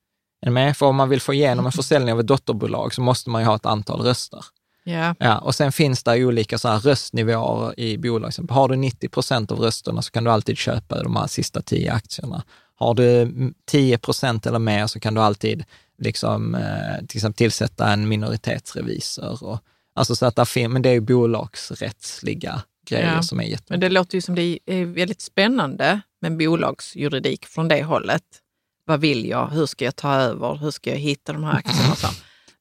Är 0.43 0.47
du 0.47 0.53
med? 0.53 0.77
För 0.77 0.87
om 0.87 0.97
man 0.97 1.09
vill 1.09 1.21
få 1.21 1.35
igenom 1.35 1.67
en 1.67 1.73
försäljning 1.83 2.13
av 2.13 2.21
ett 2.21 2.27
dotterbolag 2.27 2.95
så 2.95 3.01
måste 3.01 3.31
man 3.31 3.43
ju 3.43 3.47
ha 3.47 3.57
ett 3.57 3.67
antal 3.67 4.01
röster. 4.01 4.45
Ja. 4.85 5.15
Ja, 5.19 5.39
och 5.39 5.55
sen 5.55 5.73
finns 5.73 6.03
det 6.03 6.25
olika 6.25 6.59
så 6.59 6.69
här 6.69 6.79
röstnivåer 6.79 7.81
i 7.81 7.99
bolag. 7.99 8.33
Har 8.51 8.69
du 8.69 8.77
90 8.77 9.09
procent 9.09 9.53
av 9.53 9.59
rösterna 9.61 10.03
så 10.03 10.11
kan 10.11 10.25
du 10.25 10.31
alltid 10.31 10.59
köpa 10.59 11.03
de 11.03 11.17
här 11.17 11.27
sista 11.27 11.63
10 11.63 11.93
aktierna. 11.93 12.43
Har 12.75 12.95
du 12.95 13.21
mm, 13.23 13.55
10 13.67 13.99
procent 13.99 14.47
eller 14.47 14.59
mer 14.59 14.87
så 14.87 15.01
kan 15.01 15.15
du 15.15 15.21
alltid 15.21 15.65
liksom, 15.99 16.55
eh, 16.55 17.07
till 17.09 17.19
exempel 17.19 17.37
tillsätta 17.39 17.89
en 17.93 18.09
minoritetsrevisor. 18.09 19.45
Och, 19.45 19.59
alltså 19.95 20.17
så 20.17 20.27
att 20.27 20.37
där 20.37 20.45
fin- 20.45 20.73
men 20.73 20.83
det 20.83 20.89
är 20.89 20.93
ju 20.93 21.01
bolagsrättsliga 21.01 22.63
grejer 22.89 23.15
Ja. 23.15 23.23
som 23.23 23.41
är 23.41 23.45
jätte... 23.45 23.65
Men 23.69 23.81
det 23.81 23.89
låter 23.89 24.15
ju 24.15 24.21
som 24.21 24.35
det 24.35 24.59
är 24.67 24.85
väldigt 24.85 25.21
spännande 25.21 26.01
med 26.21 26.37
bolagsjuridik 26.37 27.47
från 27.47 27.69
det 27.69 27.83
hållet. 27.83 28.23
Vad 28.85 29.01
vill 29.01 29.29
jag? 29.29 29.47
Hur 29.51 29.67
ska 29.67 29.85
jag 29.85 29.97
ta 29.97 30.15
över? 30.15 30.57
Hur 30.57 30.71
ska 30.71 30.91
jag 30.91 30.97
hitta 30.99 31.33
de 31.33 31.45
här 31.45 31.53
aktierna? 31.59 31.95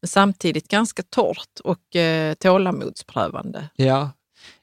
Men 0.02 0.08
samtidigt 0.08 0.68
ganska 0.68 1.04
torrt 1.04 1.60
och 1.64 1.96
eh, 1.96 2.34
tålamodsprövande. 2.34 3.70
Ja, 3.76 4.10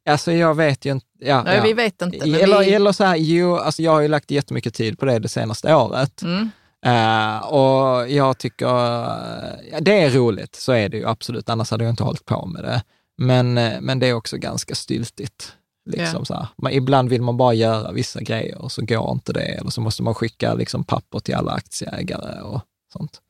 alltså 0.09 0.32
jag 0.32 0.55
vet 0.55 0.84
ju 0.84 0.93
inte. 0.93 1.07
Ja, 1.18 1.43
Nej, 1.43 1.57
ja. 1.57 1.62
Vi 1.62 1.72
vet 1.72 2.03
inte. 2.03 2.16
Eller, 2.16 2.61
vi, 2.61 2.72
eller 2.74 2.93
så 2.93 3.05
här, 3.05 3.16
jo, 3.16 3.57
alltså 3.57 3.82
jag 3.82 3.91
har 3.91 4.01
ju 4.01 4.09
lagt 4.09 4.30
jättemycket 4.30 4.74
tid 4.74 4.99
på 4.99 5.05
det 5.05 5.18
det 5.18 5.28
senaste 5.28 5.74
året. 5.74 6.22
mm, 6.22 6.51
Eh, 6.86 7.39
och 7.39 8.11
jag 8.11 8.39
tycker, 8.39 8.66
ja, 8.66 9.80
det 9.80 10.01
är 10.01 10.11
roligt, 10.11 10.55
så 10.55 10.72
är 10.72 10.89
det 10.89 10.97
ju 10.97 11.07
absolut, 11.07 11.49
annars 11.49 11.70
hade 11.70 11.84
jag 11.84 11.93
inte 11.93 12.05
hållit 12.05 12.24
på 12.24 12.47
med 12.47 12.64
det. 12.64 12.82
Men, 13.18 13.59
eh, 13.59 13.80
men 13.80 13.99
det 13.99 14.07
är 14.07 14.12
också 14.14 14.36
ganska 14.36 14.74
styltigt. 14.74 15.53
Liksom 15.91 16.24
så. 16.24 16.49
Man, 16.62 16.72
ibland 16.72 17.09
vill 17.09 17.22
man 17.22 17.36
bara 17.36 17.55
göra 17.55 17.93
vissa 17.93 18.20
grejer 18.20 18.59
och 18.59 18.72
så 18.72 18.84
går 18.84 19.12
inte 19.12 19.32
det, 19.32 19.41
eller 19.41 19.70
så 19.70 19.80
måste 19.80 20.03
man 20.03 20.14
skicka 20.14 20.55
liksom, 20.55 20.84
papper 20.84 21.18
till 21.18 21.34
alla 21.34 21.53
aktieägare 21.53 22.41
och 22.41 22.61
sånt. 22.93 23.20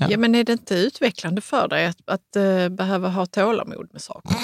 Ja. 0.00 0.06
Ja. 0.10 0.18
men 0.18 0.34
är 0.34 0.44
det 0.44 0.52
inte 0.52 0.74
utvecklande 0.74 1.40
för 1.40 1.68
dig 1.68 1.86
att, 1.86 1.98
att 2.06 2.36
eh, 2.36 2.68
behöva 2.68 3.08
ha 3.08 3.26
tålamod 3.26 3.88
med 3.92 4.02
saker? 4.02 4.36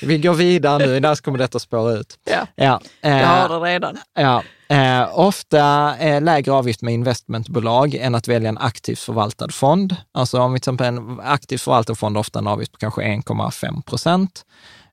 Vi 0.02 0.18
går 0.18 0.34
vidare 0.34 0.86
nu, 0.86 0.96
annars 0.96 1.20
kommer 1.20 1.38
detta 1.38 1.58
spåra 1.58 1.92
ut. 1.92 2.18
Ja, 2.24 2.46
Ja, 2.54 2.80
eh, 3.00 3.18
jag 3.18 3.26
har 3.26 3.60
det 3.60 3.66
redan. 3.66 3.98
Ja, 4.14 4.42
eh, 4.68 5.18
ofta 5.18 5.60
är 5.98 6.20
lägre 6.20 6.52
avgift 6.52 6.82
med 6.82 6.94
investmentbolag 6.94 7.94
än 7.94 8.14
att 8.14 8.28
välja 8.28 8.48
en 8.48 8.58
aktivt 8.58 8.98
förvaltad 8.98 9.48
fond. 9.48 9.96
Alltså 10.12 10.40
om 10.40 10.52
vi 10.52 10.60
till 10.60 10.70
exempel 10.70 10.86
en 10.86 11.20
aktivt 11.20 11.60
förvaltad 11.60 11.94
fond 11.94 12.16
har 12.16 12.20
ofta 12.20 12.38
en 12.38 12.46
avgift 12.46 12.72
på 12.72 12.78
kanske 12.78 13.02
1,5 13.02 13.82
procent. 13.82 14.44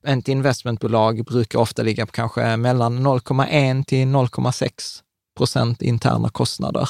Ett 0.06 0.28
investmentbolag 0.28 1.24
brukar 1.24 1.58
ofta 1.58 1.82
ligga 1.82 2.06
på 2.06 2.12
kanske 2.12 2.56
mellan 2.56 3.06
0,1 3.06 3.84
till 3.84 4.06
0,6 4.06 4.70
procent 5.36 5.82
interna 5.82 6.28
kostnader. 6.28 6.88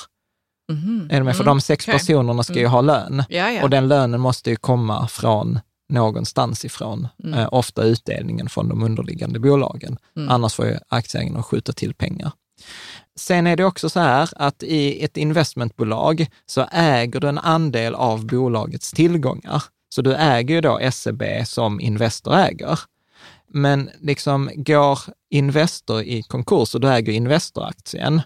Mhm. 0.73 1.09
Är 1.13 1.19
du 1.19 1.25
med? 1.25 1.37
För 1.37 1.43
Mm, 1.45 1.57
de 1.57 1.61
sex 1.61 1.85
okej. 1.85 1.93
personerna 1.99 2.43
ska 2.43 2.55
ju 2.59 2.67
ha 2.67 2.81
lön 2.81 3.25
Ja, 3.29 3.51
ja. 3.51 3.63
och 3.63 3.71
den 3.71 3.89
lönen 3.89 4.21
måste 4.21 4.51
ju 4.51 4.57
komma 4.57 5.09
från 5.09 5.59
någonstans 5.89 6.65
ifrån, 6.65 7.09
Mm. 7.25 7.39
eh, 7.39 7.49
ofta 7.53 7.83
utdelningen 7.83 8.49
från 8.49 8.69
de 8.69 8.83
underliggande 8.83 9.39
bolagen. 9.41 9.99
Mm. 10.17 10.29
Annars 10.31 10.55
får 10.55 10.67
ju 10.67 10.79
aktieägarna 10.89 11.43
skjuta 11.43 11.73
till 11.73 11.95
pengar. 11.95 12.33
Sen 13.19 13.47
är 13.47 13.57
det 13.57 13.65
också 13.65 13.91
så 13.91 14.01
här 14.01 14.29
att 14.37 14.63
i 14.63 15.05
ett 15.05 15.17
investmentbolag 15.17 16.27
så 16.47 16.67
äger 16.73 17.21
du 17.21 17.29
en 17.29 17.39
andel 17.39 17.95
av 17.95 18.27
bolagets 18.27 18.91
tillgångar. 18.93 19.63
Så 19.95 20.03
du 20.03 20.15
äger 20.15 20.55
ju 20.55 20.61
då 20.61 20.79
SEB 20.93 21.23
som 21.47 21.81
Investor 21.81 22.35
äger. 22.37 22.79
Men 23.49 23.91
liksom 24.01 24.51
går 24.55 24.99
Investor 25.31 26.03
i 26.03 26.23
konkurs 26.23 26.75
och 26.75 26.81
du 26.81 26.89
äger 26.93 27.13
Investor-aktien, 27.13 28.23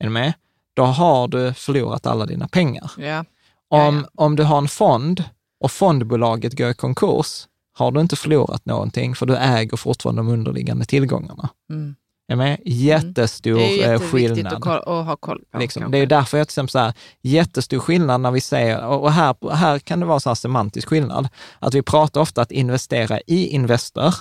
är 0.00 0.04
du 0.04 0.10
med? 0.10 0.32
Då 0.74 0.84
har 0.84 1.28
du 1.28 1.54
förlorat 1.54 2.06
alla 2.06 2.26
dina 2.26 2.48
pengar. 2.48 2.90
Ja. 2.96 3.24
Om, 3.68 4.06
om 4.14 4.36
du 4.36 4.42
har 4.42 4.58
en 4.58 4.68
fond 4.68 5.24
och 5.60 5.72
fondbolaget 5.72 6.58
går 6.58 6.70
i 6.70 6.74
konkurs, 6.74 7.46
har 7.72 7.92
du 7.92 8.00
inte 8.00 8.16
förlorat 8.16 8.66
någonting, 8.66 9.14
för 9.14 9.26
du 9.26 9.36
äger 9.36 9.76
fortfarande 9.76 10.22
de 10.22 10.28
underliggande 10.28 10.84
tillgångarna. 10.84 11.48
Mm. 11.70 11.94
Är 12.28 12.36
med? 12.36 12.58
Jättestor 12.64 13.54
Det 13.54 13.82
är 13.82 13.92
eh, 13.92 14.00
skillnad. 14.00 14.52
att, 14.52 14.88
att 14.88 15.06
ha 15.06 15.16
koll 15.16 15.42
på. 15.50 15.58
Liksom. 15.58 15.90
Det 15.90 15.98
är 15.98 16.06
därför 16.06 16.38
jag 16.38 16.48
till 16.48 16.52
exempel 16.52 16.70
så 16.70 16.78
här, 16.78 16.92
jättestor 17.20 17.78
skillnad 17.78 18.20
när 18.20 18.30
vi 18.30 18.40
säger, 18.40 18.86
och 18.86 19.12
här, 19.12 19.54
här 19.54 19.78
kan 19.78 20.00
det 20.00 20.06
vara 20.06 20.20
så 20.20 20.34
semantisk 20.34 20.88
skillnad, 20.88 21.28
att 21.58 21.74
vi 21.74 21.82
pratar 21.82 22.20
ofta 22.20 22.42
att 22.42 22.50
investera 22.50 23.20
i 23.26 23.46
Investor 23.46 24.14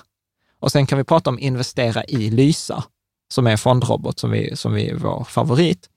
och 0.59 0.71
sen 0.71 0.85
kan 0.85 0.97
vi 0.97 1.03
prata 1.03 1.29
om 1.29 1.39
investera 1.39 2.03
i 2.03 2.29
Lysa, 2.29 2.83
som 3.33 3.47
är 3.47 3.57
fondrobot 3.57 4.19
som, 4.19 4.31
vi, 4.31 4.55
som 4.55 4.73
vi 4.73 4.89
är 4.89 4.95
vår 4.95 5.23
favorit. 5.23 5.89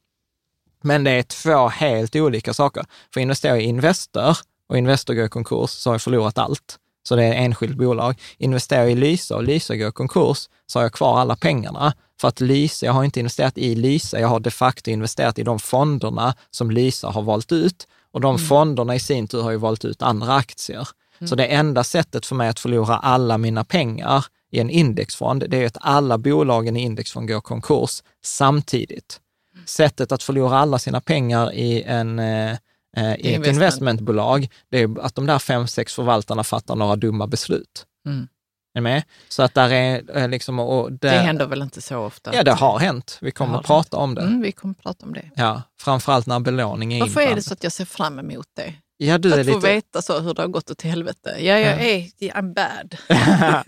Men 0.83 1.05
det 1.05 1.11
är 1.11 1.22
två 1.22 1.68
helt 1.68 2.16
olika 2.16 2.55
saker. 2.55 2.85
För 3.14 3.20
investera 3.20 3.59
i 3.59 3.64
Investor 3.64 4.37
och 4.68 4.78
Investor 4.78 5.14
går 5.14 5.24
i 5.24 5.28
konkurs 5.28 5.70
så 5.70 5.91
har 5.91 5.95
jag 5.95 6.03
förlorat 6.03 6.39
allt. 6.39 6.78
Så 7.09 7.16
det 7.16 7.24
är 7.24 7.33
enskilt 7.33 7.76
bolag. 7.76 8.20
Investerar 8.39 8.80
jag 8.80 8.93
i 8.93 8.95
Lysa 8.95 9.37
och 9.37 9.43
Lysa 9.43 9.76
går 9.76 9.89
i 9.89 9.93
konkurs 9.93 10.49
så 10.66 10.78
har 10.78 10.85
jag 10.85 10.93
kvar 10.93 11.20
alla 11.20 11.37
pengarna. 11.37 11.95
För 12.20 12.28
att 12.28 12.41
Lysa, 12.41 12.87
jag 12.87 12.93
har 12.93 13.05
inte 13.05 13.20
investerat 13.20 13.59
i 13.59 13.74
Lysa, 13.74 14.20
jag 14.20 14.28
har 14.28 14.41
de 14.41 14.51
facto 14.51 14.91
investerat 14.91 15.39
i 15.39 15.43
de 15.43 15.59
fonderna 15.59 16.35
som 16.51 16.70
Lysa 16.70 17.09
har 17.09 17.22
valt 17.22 17.53
ut. 17.53 17.87
Och 18.12 18.20
de 18.20 18.39
fonderna 18.39 18.95
i 18.95 18.99
sin 18.99 19.28
tur 19.28 19.43
har 19.43 19.51
ju 19.51 19.57
valt 19.57 19.85
ut 19.85 20.03
andra 20.03 20.35
aktier. 20.35 20.89
Så 21.28 21.35
det 21.35 21.47
enda 21.47 21.85
sättet 21.85 22.26
för 22.26 22.35
mig 22.35 22.49
att 22.49 22.61
förlora 22.61 22.97
alla 22.97 23.39
mina 23.39 23.64
pengar 23.64 24.24
i 24.51 24.61
en 24.61 24.70
indexfond, 24.70 25.45
det 25.49 25.57
är 25.57 25.66
att 25.66 25.76
alla 25.80 26.18
bolagen 26.18 26.76
i 26.76 26.80
indexfond 26.80 27.28
går 27.28 27.41
konkurs 27.41 28.03
samtidigt. 28.24 29.20
Sättet 29.67 30.13
att 30.13 30.23
förlora 30.23 30.59
alla 30.59 30.79
sina 30.79 31.01
pengar 31.01 31.53
i, 31.53 31.83
en, 31.83 32.19
eh, 32.19 32.51
eh, 32.53 32.57
i 32.97 33.11
ett 33.13 33.19
Investment. 33.19 33.47
investmentbolag, 33.57 34.49
det 34.71 34.79
är 34.79 35.01
att 35.01 35.15
de 35.15 35.27
där 35.27 35.39
fem, 35.39 35.67
sex 35.67 35.95
förvaltarna 35.95 36.45
fattar 36.45 36.77
några 36.77 36.97
dumma 36.97 37.27
beslut. 37.27 37.87
Mm. 38.07 38.29
Är 38.75 38.81
med? 38.81 39.03
Så 39.29 39.43
att 39.43 39.55
där 39.55 39.71
är 39.73 40.17
eh, 40.17 40.29
liksom... 40.29 40.59
Och 40.59 40.93
Det 40.93 41.09
där, 41.09 41.23
händer 41.23 41.47
väl 41.47 41.63
inte 41.63 41.83
så 41.83 41.99
ofta? 41.99 42.35
Ja, 42.35 42.43
det 42.43 42.53
har 42.53 42.79
hänt. 42.79 43.19
Vi 43.21 43.31
kommer 43.31 43.59
att 43.59 43.67
prata 43.67 43.97
om 43.97 44.15
det. 44.15 44.21
Mm, 44.23 44.41
vi 44.41 44.53
kommer 44.53 44.73
att 44.73 44.83
prata 44.83 45.07
om 45.07 45.13
det. 45.13 45.31
Ja, 45.37 45.63
framförallt 45.81 46.27
när 46.27 46.41
belåning 46.41 46.93
är 46.93 47.01
Varför 47.01 47.21
är 47.21 47.25
det 47.25 47.31
inblandad. 47.31 47.45
så 47.45 47.53
att 47.53 47.63
jag 47.63 47.73
ser 47.73 47.85
fram 47.85 48.19
emot 48.19 48.47
det? 48.57 48.75
Ja, 49.07 49.19
du 49.19 49.33
är 49.35 49.41
att 49.41 49.47
få 49.47 49.55
lite... 49.55 49.67
veta 49.67 50.03
så 50.03 50.21
hur 50.21 50.35
det 50.35 50.43
har 50.43 50.49
gått 50.49 50.71
åt 50.71 50.83
helvete. 50.83 51.37
Ja, 51.39 51.59
jag 51.59 51.87
är, 51.87 52.11
I'm 52.21 52.55
bad. 52.55 52.97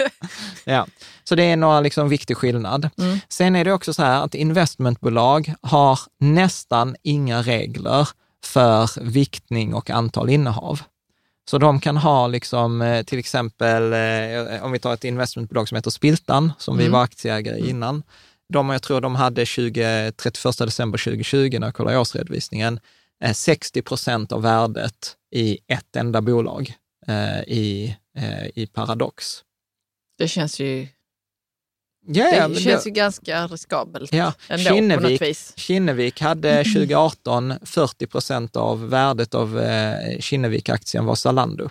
ja. 0.64 0.86
Så 1.24 1.34
det 1.34 1.42
är 1.44 1.56
några 1.56 1.80
liksom 1.80 2.08
viktig 2.08 2.36
skillnad. 2.36 2.90
Mm. 2.98 3.18
Sen 3.28 3.56
är 3.56 3.64
det 3.64 3.72
också 3.72 3.94
så 3.94 4.02
här 4.02 4.24
att 4.24 4.34
investmentbolag 4.34 5.54
har 5.60 5.98
nästan 6.20 6.96
inga 7.02 7.42
regler 7.42 8.08
för 8.44 9.00
viktning 9.00 9.74
och 9.74 9.90
antal 9.90 10.30
innehav. 10.30 10.80
Så 11.50 11.58
de 11.58 11.80
kan 11.80 11.96
ha 11.96 12.26
liksom 12.26 12.82
eh, 12.82 13.02
till 13.02 13.18
exempel, 13.18 13.92
eh, 13.92 14.64
om 14.64 14.72
vi 14.72 14.78
tar 14.78 14.94
ett 14.94 15.04
investmentbolag 15.04 15.68
som 15.68 15.76
heter 15.76 15.90
Spiltan, 15.90 16.52
som 16.58 16.76
vi 16.76 16.84
Mm. 16.84 16.92
var 16.92 17.02
aktieägare 17.02 17.58
i 17.58 17.70
innan. 17.70 18.02
De, 18.52 18.70
jag 18.70 18.82
tror 18.82 19.00
de 19.00 19.14
hade 19.14 19.46
20, 19.46 20.12
31 20.16 20.58
december 20.58 20.98
2020, 20.98 21.58
när 21.58 21.66
jag 21.66 21.74
kollade 21.74 21.98
årsredovisningen, 21.98 22.80
60 23.34 23.82
procent 23.82 24.32
av 24.32 24.42
värdet 24.42 25.16
i 25.34 25.58
ett 25.66 25.96
enda 25.96 26.20
bolag 26.20 26.74
eh, 27.06 27.40
i, 27.40 27.96
eh, 28.18 28.46
i 28.54 28.66
Paradox. 28.66 29.24
Det 30.18 30.28
känns 30.28 30.60
ju, 30.60 30.88
Ja, 32.06 32.48
det 32.48 32.54
känns 32.60 32.84
det- 32.84 32.90
ju 32.90 32.94
ganska 32.94 33.46
riskabelt 33.46 34.12
Ja, 34.12 34.32
ändå 34.48 34.68
på 34.70 34.74
Kinnevik, 34.74 35.20
något 35.20 35.28
vis. 35.28 35.52
Kinnevik 35.56 36.20
hade 36.20 36.64
2018 36.74 37.54
40 37.62 38.06
procent 38.06 38.56
av 38.56 38.88
värdet 38.88 39.34
av 39.34 39.60
eh, 39.60 40.18
Kinnevik-aktien 40.20 41.04
var 41.04 41.14
Zalando. 41.14 41.64
Är 41.64 41.70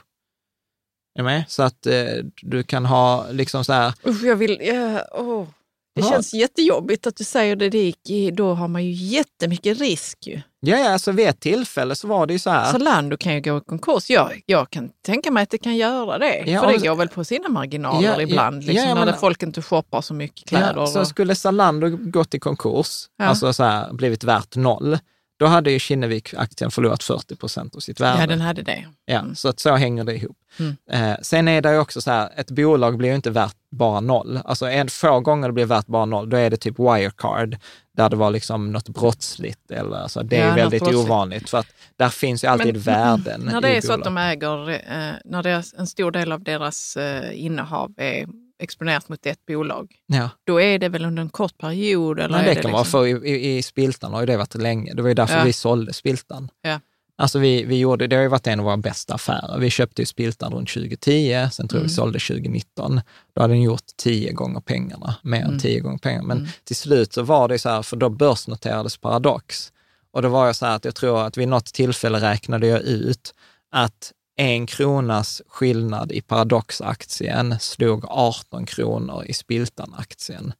du 1.19 1.23
med? 1.23 1.43
Så 1.47 1.63
att 1.63 1.85
eh, 1.85 2.05
du 2.41 2.63
kan 2.63 2.85
ha 2.85 3.31
liksom 3.31 3.65
så 3.65 3.73
här, 3.73 3.93
Usch, 4.07 4.23
jag 4.23 4.35
vill, 4.35 4.59
ja, 4.61 5.05
åh. 5.11 5.47
Det 5.95 6.01
Ja. 6.01 6.09
känns 6.09 6.33
jättejobbigt 6.33 7.07
att 7.07 7.15
du 7.15 7.23
säger 7.23 7.55
det. 7.55 7.77
gick, 7.77 8.33
då 8.33 8.53
har 8.53 8.67
man 8.67 8.83
ju 8.85 8.91
jättemycket 8.91 9.79
risk 9.79 10.27
ju. 10.27 10.41
ja, 10.59 10.77
ja, 10.77 10.89
alltså 10.93 11.11
vid 11.11 11.27
ett 11.27 11.39
tillfälle 11.39 11.95
så 11.95 12.07
var 12.07 12.27
det 12.27 12.33
ju 12.33 12.39
så 12.39 12.49
här. 12.49 12.71
Zalando 12.71 13.17
kan 13.17 13.33
ju 13.33 13.41
gå 13.41 13.57
i 13.57 13.61
konkurs. 13.61 14.09
Jag, 14.09 14.41
jag 14.45 14.69
kan 14.69 14.89
tänka 15.05 15.31
mig 15.31 15.43
att 15.43 15.49
det 15.49 15.57
kan 15.57 15.75
göra 15.77 16.17
det. 16.17 16.43
Ja, 16.45 16.61
för 16.61 16.67
det 16.67 16.75
och- 16.75 16.81
går 16.81 16.95
väl 16.95 17.07
på 17.07 17.23
sina 17.23 17.49
marginaler 17.49 18.13
Ja, 18.15 18.21
ibland. 18.21 18.63
Liksom, 18.63 18.87
när 18.97 19.05
men- 19.05 19.17
folk 19.17 19.43
inte 19.43 19.61
shoppar 19.61 20.01
så 20.01 20.13
mycket 20.13 20.47
kläder. 20.49 20.85
Så 20.85 20.99
och, 20.99 21.07
skulle 21.07 21.35
Zalando 21.35 21.89
gått 21.89 22.33
i 22.33 22.39
konkurs, 22.39 23.05
alltså 23.23 23.53
så 23.53 23.63
här, 23.63 23.93
blivit 23.93 24.23
värt 24.23 24.55
noll, 24.55 24.97
då 25.43 25.49
hade 25.49 25.71
ju 25.71 25.79
Kinnevik-aktien 25.79 26.71
förlorat 26.71 27.03
40 27.03 27.35
procent 27.35 27.75
av 27.75 27.79
sitt 27.79 27.99
värde. 27.99 28.21
ja, 28.21 28.27
den 28.27 28.41
hade 28.41 28.61
det. 28.61 28.85
Ja, 29.05 29.19
Mm. 29.19 29.35
så 29.35 29.49
att 29.49 29.59
så 29.59 29.75
hänger 29.75 30.03
det 30.03 30.15
ihop. 30.15 30.37
Mm. 30.59 30.75
Eh, 30.91 31.17
sen 31.21 31.47
är 31.47 31.61
det 31.61 31.71
ju 31.73 31.79
också 31.79 32.01
så 32.01 32.11
här, 32.11 32.29
ett 32.35 32.51
bolag 32.51 32.97
blir 32.97 33.09
ju 33.09 33.15
inte 33.15 33.29
värt 33.29 33.55
bara 33.71 33.99
noll. 33.99 34.39
Alltså 34.45 34.65
en 34.69 34.87
få 34.89 35.19
gånger 35.19 35.47
det 35.47 35.53
blir 35.53 35.65
värt 35.65 35.85
bara 35.87 36.05
noll, 36.05 36.29
då 36.29 36.37
är 36.37 36.49
det 36.49 36.57
typ 36.57 36.79
Wirecard, 36.79 37.57
där 37.97 38.09
det 38.09 38.15
var 38.15 38.31
liksom 38.31 38.71
något 38.71 38.89
brottsligt. 38.89 39.71
Eller, 39.71 39.97
alltså, 39.97 40.23
det 40.23 40.37
är 40.37 40.47
Ja, 40.47 40.55
väldigt 40.55 40.83
ovanligt, 40.95 41.49
för 41.49 41.57
att 41.57 41.67
där 41.97 42.09
finns 42.09 42.43
ju 42.43 42.47
alltid 42.47 42.73
Men- 42.73 42.81
värden 42.83 43.41
När 43.41 43.61
det 43.61 43.77
är 43.77 43.81
så 43.81 43.93
att 43.93 43.99
bolag. 44.03 44.13
de 44.15 44.17
äger, 44.21 44.69
eh, 44.69 45.13
när 45.25 45.43
deras, 45.43 45.73
en 45.77 45.87
stor 45.87 46.11
del 46.11 46.31
av 46.31 46.43
deras 46.43 46.97
eh, 46.97 47.43
innehav 47.45 47.93
är 47.97 48.27
exponerat 48.59 49.09
mot 49.09 49.25
ett 49.25 49.45
bolag, 49.45 49.95
Ja. 50.05 50.29
då 50.43 50.61
är 50.61 50.79
det 50.79 50.89
väl 50.89 51.05
under 51.05 51.21
en 51.21 51.29
kort 51.29 51.57
period? 51.57 52.19
Eller 52.19 52.37
Men 52.37 52.45
är 52.45 52.55
det 52.55 52.61
kan 52.61 52.71
vara 52.71 52.81
liksom- 52.81 52.99
för 53.01 53.25
i, 53.25 53.29
i, 53.31 53.57
i 53.57 53.61
Spiltan 53.63 54.13
har 54.13 54.19
ju 54.19 54.25
det 54.25 54.37
varit 54.37 54.55
länge. 54.55 54.93
Det 54.93 55.01
var 55.01 55.09
ju 55.09 55.15
därför 55.15 55.37
Ja. 55.37 55.43
vi 55.43 55.53
sålde 55.53 55.93
Spiltan. 55.93 56.49
Ja. 56.61 56.79
Alltså 57.15 57.39
vi, 57.39 57.63
vi 57.63 57.79
gjorde, 57.79 58.07
det 58.07 58.15
har 58.15 58.23
ju 58.23 58.27
varit 58.29 58.47
en 58.47 58.59
av 58.59 58.65
våra 58.65 58.77
bästa 58.77 59.13
affärer. 59.13 59.59
Vi 59.59 59.69
köpte 59.69 60.01
ju 60.01 60.05
Spiltan 60.05 60.53
runt 60.53 60.69
2010, 60.69 61.47
sen 61.51 61.67
tror 61.67 61.77
jag 61.77 61.81
Mm. 61.81 61.87
vi 61.87 61.93
sålde 61.93 62.19
2019. 62.19 63.01
Då 63.33 63.41
hade 63.41 63.53
den 63.53 63.61
gjort 63.61 63.83
tio 63.97 64.31
gånger 64.33 64.59
pengarna, 64.59 65.15
mer 65.23 65.41
än 65.41 65.47
Mm. 65.47 65.59
tio 65.59 65.79
gånger 65.79 65.97
pengarna. 65.97 66.27
Men 66.27 66.37
Mm. 66.37 66.49
till 66.63 66.75
slut 66.75 67.13
så 67.13 67.21
var 67.23 67.47
det 67.47 67.59
så 67.59 67.69
här, 67.69 67.81
för 67.81 67.97
då 67.97 68.09
börsnoterades 68.09 68.97
Paradox. 68.97 69.71
Och 70.11 70.21
då 70.21 70.29
var 70.29 70.45
jag 70.45 70.55
så 70.55 70.65
här 70.65 70.75
att 70.75 70.85
jag 70.85 70.95
tror 70.95 71.21
att 71.27 71.37
vid 71.37 71.47
något 71.47 71.65
tillfälle 71.73 72.19
räknade 72.31 72.67
jag 72.67 72.81
ut 72.81 73.33
att 73.71 74.11
en 74.35 74.65
kronas 74.67 75.41
skillnad 75.47 76.11
i 76.11 76.21
Paradox-aktien 76.21 77.59
slog 77.59 78.05
18 78.07 78.65
kronor 78.65 79.25
i 79.25 79.33
Spiltan-aktien. 79.33 80.53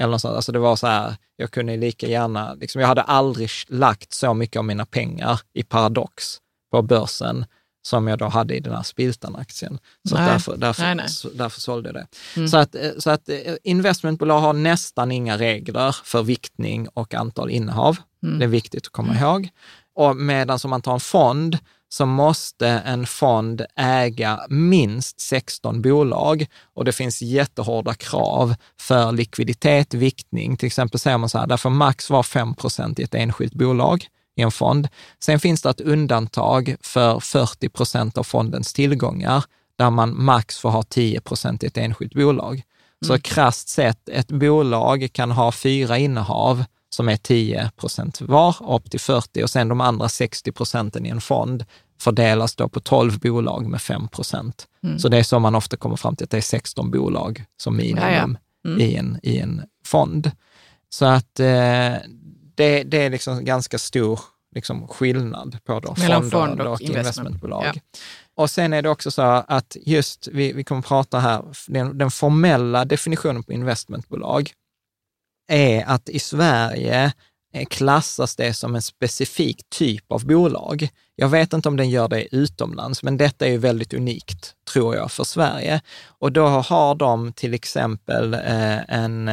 Eller 0.00 0.10
något 0.10 0.20
sånt. 0.20 0.36
Alltså 0.36 0.52
det 0.52 0.58
var 0.58 0.76
så 0.76 0.86
här, 0.86 1.16
jag 1.36 1.50
kunde 1.50 1.76
lika 1.76 2.06
gärna, 2.06 2.54
liksom, 2.54 2.80
jag 2.80 2.88
hade 2.88 3.02
aldrig 3.02 3.50
lagt 3.68 4.12
så 4.12 4.34
mycket 4.34 4.56
av 4.56 4.64
mina 4.64 4.86
pengar 4.86 5.40
i 5.52 5.62
Paradox 5.62 6.38
på 6.70 6.82
börsen 6.82 7.44
som 7.82 8.08
jag 8.08 8.18
då 8.18 8.28
hade 8.28 8.56
i 8.56 8.60
den 8.60 8.74
här 8.74 8.82
Spiltan-aktien. 8.82 9.78
Så 10.08 10.14
Nej. 10.14 10.28
därför, 10.28 10.56
därför, 10.56 10.82
Nej, 10.82 10.94
nej. 10.94 11.08
Så, 11.08 11.28
därför 11.28 11.60
sålde 11.60 11.88
jag 11.88 11.94
det. 11.94 12.06
Mm. 12.36 12.48
Så 12.48 12.56
att, 12.56 12.74
eh, 12.74 12.90
så 12.98 13.10
att 13.10 13.28
eh, 13.28 13.36
investmentbolag 13.62 14.40
har 14.40 14.52
nästan 14.52 15.12
inga 15.12 15.38
regler 15.38 15.96
för 16.04 16.22
viktning 16.22 16.88
och 16.88 17.14
antal 17.14 17.50
innehav. 17.50 17.96
Mm. 18.22 18.38
Det 18.38 18.44
är 18.44 18.48
viktigt 18.48 18.86
att 18.86 18.92
komma 18.92 19.14
ihåg. 19.14 19.48
Och 19.94 20.16
medan 20.16 20.58
om 20.64 20.70
man 20.70 20.82
tar 20.82 20.94
en 20.94 21.00
fond 21.00 21.58
så 21.88 22.06
måste 22.06 22.68
en 22.68 23.06
fond 23.06 23.62
äga 23.76 24.40
minst 24.48 25.20
16 25.20 25.82
bolag 25.82 26.46
och 26.74 26.84
det 26.84 26.92
finns 26.92 27.22
jättehårda 27.22 27.94
krav 27.94 28.54
för 28.80 29.12
likviditet, 29.12 29.94
viktning. 29.94 30.56
Till 30.56 30.66
exempel 30.66 31.00
säger 31.00 31.18
man 31.18 31.28
så 31.28 31.38
här, 31.38 31.46
där 31.46 31.56
får 31.56 31.70
max 31.70 32.10
vara 32.10 32.22
5% 32.22 33.00
i 33.00 33.02
ett 33.02 33.14
enskilt 33.14 33.54
bolag 33.54 34.06
i 34.36 34.42
en 34.42 34.50
fond. 34.50 34.88
Sen 35.20 35.40
finns 35.40 35.62
det 35.62 35.70
ett 35.70 35.80
undantag 35.80 36.76
för 36.80 37.20
40 37.20 37.68
procent 37.68 38.18
av 38.18 38.22
fondens 38.22 38.72
tillgångar 38.72 39.44
där 39.78 39.90
man 39.90 40.24
max 40.24 40.58
får 40.58 40.70
ha 40.70 40.82
10 40.82 41.20
procent 41.20 41.64
i 41.64 41.66
ett 41.66 41.76
enskilt 41.76 42.14
bolag. 42.14 42.62
Så 43.06 43.18
krasst 43.18 43.68
sett, 43.68 44.08
ett 44.08 44.28
bolag 44.28 45.08
kan 45.12 45.30
ha 45.30 45.52
fyra 45.52 45.98
innehav 45.98 46.64
som 46.90 47.08
är 47.08 47.16
10 47.16 47.70
procent 47.76 48.20
var, 48.20 48.56
upp 48.76 48.90
till 48.90 49.00
40 49.00 49.42
och 49.42 49.50
sen 49.50 49.68
de 49.68 49.80
andra 49.80 50.08
60 50.08 50.52
procenten 50.52 51.06
i 51.06 51.08
en 51.08 51.20
fond 51.20 51.64
fördelas 52.00 52.56
då 52.56 52.68
på 52.68 52.80
12 52.80 53.18
bolag 53.18 53.66
med 53.66 53.82
5 53.82 54.08
procent. 54.08 54.66
Mm. 54.82 54.98
Så 54.98 55.08
det 55.08 55.18
är 55.18 55.22
så 55.22 55.38
man 55.38 55.54
ofta 55.54 55.76
kommer 55.76 55.96
fram 55.96 56.16
till 56.16 56.24
att 56.24 56.30
det 56.30 56.36
är 56.36 56.40
16 56.40 56.90
bolag 56.90 57.44
som 57.56 57.76
minimum 57.76 58.04
Ja, 58.04 58.10
ja. 58.12 58.70
Mm. 58.70 58.80
I, 58.80 58.94
en, 58.94 59.20
i 59.22 59.38
en 59.38 59.62
fond. 59.84 60.30
Så 60.90 61.04
att 61.04 61.40
eh, 61.40 61.94
det, 62.54 62.82
det 62.84 62.96
är 62.96 63.10
liksom 63.10 63.44
ganska 63.44 63.78
stor 63.78 64.20
liksom 64.54 64.88
skillnad 64.88 65.58
på 65.64 65.80
då 65.80 65.94
Mellan 65.98 66.30
fonder 66.30 66.46
fond 66.46 66.60
och 66.60 66.66
och 66.66 66.80
investment. 66.80 66.98
investmentbolag. 66.98 67.64
Ja. 67.74 67.80
Och 68.34 68.50
sen 68.50 68.72
är 68.72 68.82
det 68.82 68.88
också 68.88 69.10
så 69.10 69.22
att 69.22 69.76
just, 69.86 70.28
vi, 70.32 70.52
vi 70.52 70.64
kommer 70.64 70.82
prata 70.82 71.18
här, 71.18 71.44
den, 71.66 71.98
den 71.98 72.10
formella 72.10 72.84
definitionen 72.84 73.42
på 73.42 73.52
investmentbolag 73.52 74.52
är 75.48 75.84
att 75.84 76.08
i 76.08 76.18
Sverige 76.18 77.12
eh, 77.54 77.66
klassas 77.66 78.36
det 78.36 78.54
som 78.54 78.74
en 78.74 78.82
specifik 78.82 79.60
typ 79.68 80.12
av 80.12 80.26
bolag. 80.26 80.88
Jag 81.16 81.28
vet 81.28 81.52
inte 81.52 81.68
om 81.68 81.76
den 81.76 81.90
gör 81.90 82.08
det 82.08 82.34
utomlands, 82.36 83.02
men 83.02 83.16
detta 83.16 83.46
är 83.46 83.50
ju 83.50 83.58
väldigt 83.58 83.94
unikt, 83.94 84.54
tror 84.72 84.96
jag, 84.96 85.12
för 85.12 85.24
Sverige. 85.24 85.80
Och 86.06 86.32
då 86.32 86.46
har 86.46 86.94
de 86.94 87.32
till 87.32 87.54
exempel 87.54 88.34
eh, 88.34 88.76
eh, 88.76 88.82
en, 88.88 89.28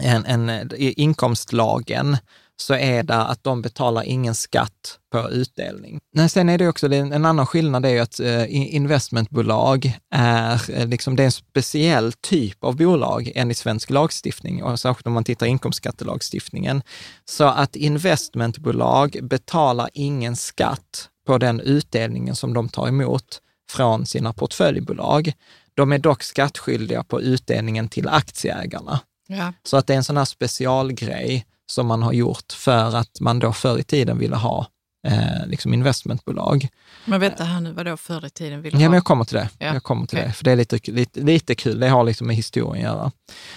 en, 0.00 0.24
en, 0.24 0.70
inkomstlagen 0.76 2.16
så 2.56 2.74
är 2.74 3.02
det 3.02 3.16
att 3.16 3.44
de 3.44 3.62
betalar 3.62 4.02
ingen 4.02 4.34
skatt 4.34 4.98
på 5.12 5.30
utdelning. 5.30 6.00
Men 6.14 6.28
sen 6.28 6.48
är 6.48 6.58
det 6.58 6.68
också, 6.68 6.92
en 6.92 7.24
annan 7.24 7.46
skillnad 7.46 7.86
är 7.86 7.90
ju 7.90 7.98
att 7.98 8.20
eh, 8.20 8.74
investmentbolag 8.74 9.98
är, 10.10 10.70
eh, 10.70 10.86
liksom, 10.86 11.16
det 11.16 11.22
är 11.22 11.24
en 11.24 11.32
speciell 11.32 12.12
typ 12.12 12.64
av 12.64 12.76
bolag 12.76 13.32
enligt 13.34 13.58
svensk 13.58 13.90
lagstiftning 13.90 14.62
och 14.62 14.80
särskilt 14.80 15.06
om 15.06 15.12
man 15.12 15.24
tittar 15.24 15.46
inkomstskattelagstiftningen. 15.46 16.82
Så 17.24 17.44
att 17.44 17.76
investmentbolag 17.76 19.18
betalar 19.22 19.90
ingen 19.92 20.36
skatt 20.36 21.08
på 21.26 21.38
den 21.38 21.60
utdelningen 21.60 22.36
som 22.36 22.54
de 22.54 22.68
tar 22.68 22.88
emot 22.88 23.40
från 23.70 24.06
sina 24.06 24.32
portföljbolag. 24.32 25.32
De 25.74 25.92
är 25.92 25.98
dock 25.98 26.22
skattskyldiga 26.22 27.04
på 27.04 27.20
utdelningen 27.20 27.88
till 27.88 28.08
aktieägarna. 28.08 29.00
Ja. 29.26 29.52
Så 29.62 29.76
att 29.76 29.86
det 29.86 29.92
är 29.92 29.96
en 29.96 30.04
sån 30.04 30.16
här 30.16 30.24
specialgrej 30.24 31.46
som 31.66 31.86
man 31.86 32.02
har 32.02 32.12
gjort 32.12 32.52
för 32.52 32.96
att 32.96 33.20
man 33.20 33.38
då 33.38 33.52
förr 33.52 33.78
i 33.78 33.82
tiden 33.84 34.18
ville 34.18 34.36
ha 34.36 34.66
eh, 35.06 35.46
liksom 35.46 35.74
investmentbolag. 35.74 36.68
Men 37.04 37.20
vänta 37.20 37.44
här 37.44 37.60
nu, 37.60 37.72
vadå 37.72 37.96
förr 37.96 38.26
i 38.26 38.30
tiden 38.30 38.62
ville 38.62 38.76
Ja, 38.78 38.82
ha? 38.84 38.88
men 38.88 38.94
jag 38.94 39.04
kommer 39.04 39.24
till 39.24 39.36
det. 39.36 39.48
Ja, 39.58 39.66
Jag 39.74 39.82
kommer 39.82 40.06
till 40.06 40.18
okej. 40.18 40.28
det, 40.28 40.34
för 40.34 40.44
det 40.44 40.52
är 40.52 40.56
lite, 40.56 40.90
lite, 40.92 41.20
lite 41.20 41.54
kul. 41.54 41.80
Det 41.80 41.88
har 41.88 42.04
liksom 42.04 42.26
med 42.26 42.36
historien 42.36 42.86
att 42.86 42.92
göra. 42.94 43.12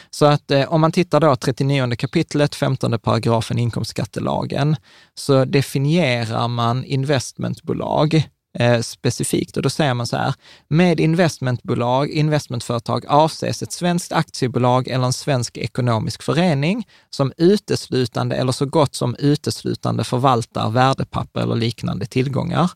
Så 0.10 0.26
att 0.26 0.52
eh, 0.52 0.74
om 0.74 0.82
man 0.82 0.92
tittar 0.92 1.20
då 1.20 1.36
39 1.36 1.96
kapitlet, 1.96 2.56
15 2.56 3.00
paragrafen 3.00 3.60
i 3.60 3.62
inkomstskattelagen, 3.62 4.76
så 5.16 5.46
definierar 5.46 6.48
man 6.48 6.84
investmentbolag 6.84 8.24
eh, 8.60 8.82
specifikt 8.82 9.58
och 9.58 9.64
då 9.64 9.70
säger 9.70 9.94
man 9.94 10.08
så 10.08 10.18
här, 10.18 10.34
med 10.68 11.00
investmentbolag, 11.00 12.10
investmentföretag 12.10 13.06
avses 13.08 13.64
ett 13.64 13.72
svenskt 13.72 14.12
aktiebolag 14.12 14.88
eller 14.88 15.06
en 15.06 15.14
svensk 15.14 15.58
ekonomisk 15.58 16.24
förening 16.24 16.88
som 17.10 17.34
uteslutande 17.38 18.36
eller 18.36 18.52
så 18.52 18.66
gott 18.66 18.96
som 18.96 19.16
uteslutande 19.20 20.04
förvaltar 20.04 20.70
värdepapper 20.70 21.42
eller 21.42 21.56
liknande 21.56 22.06
tillgångar 22.06 22.72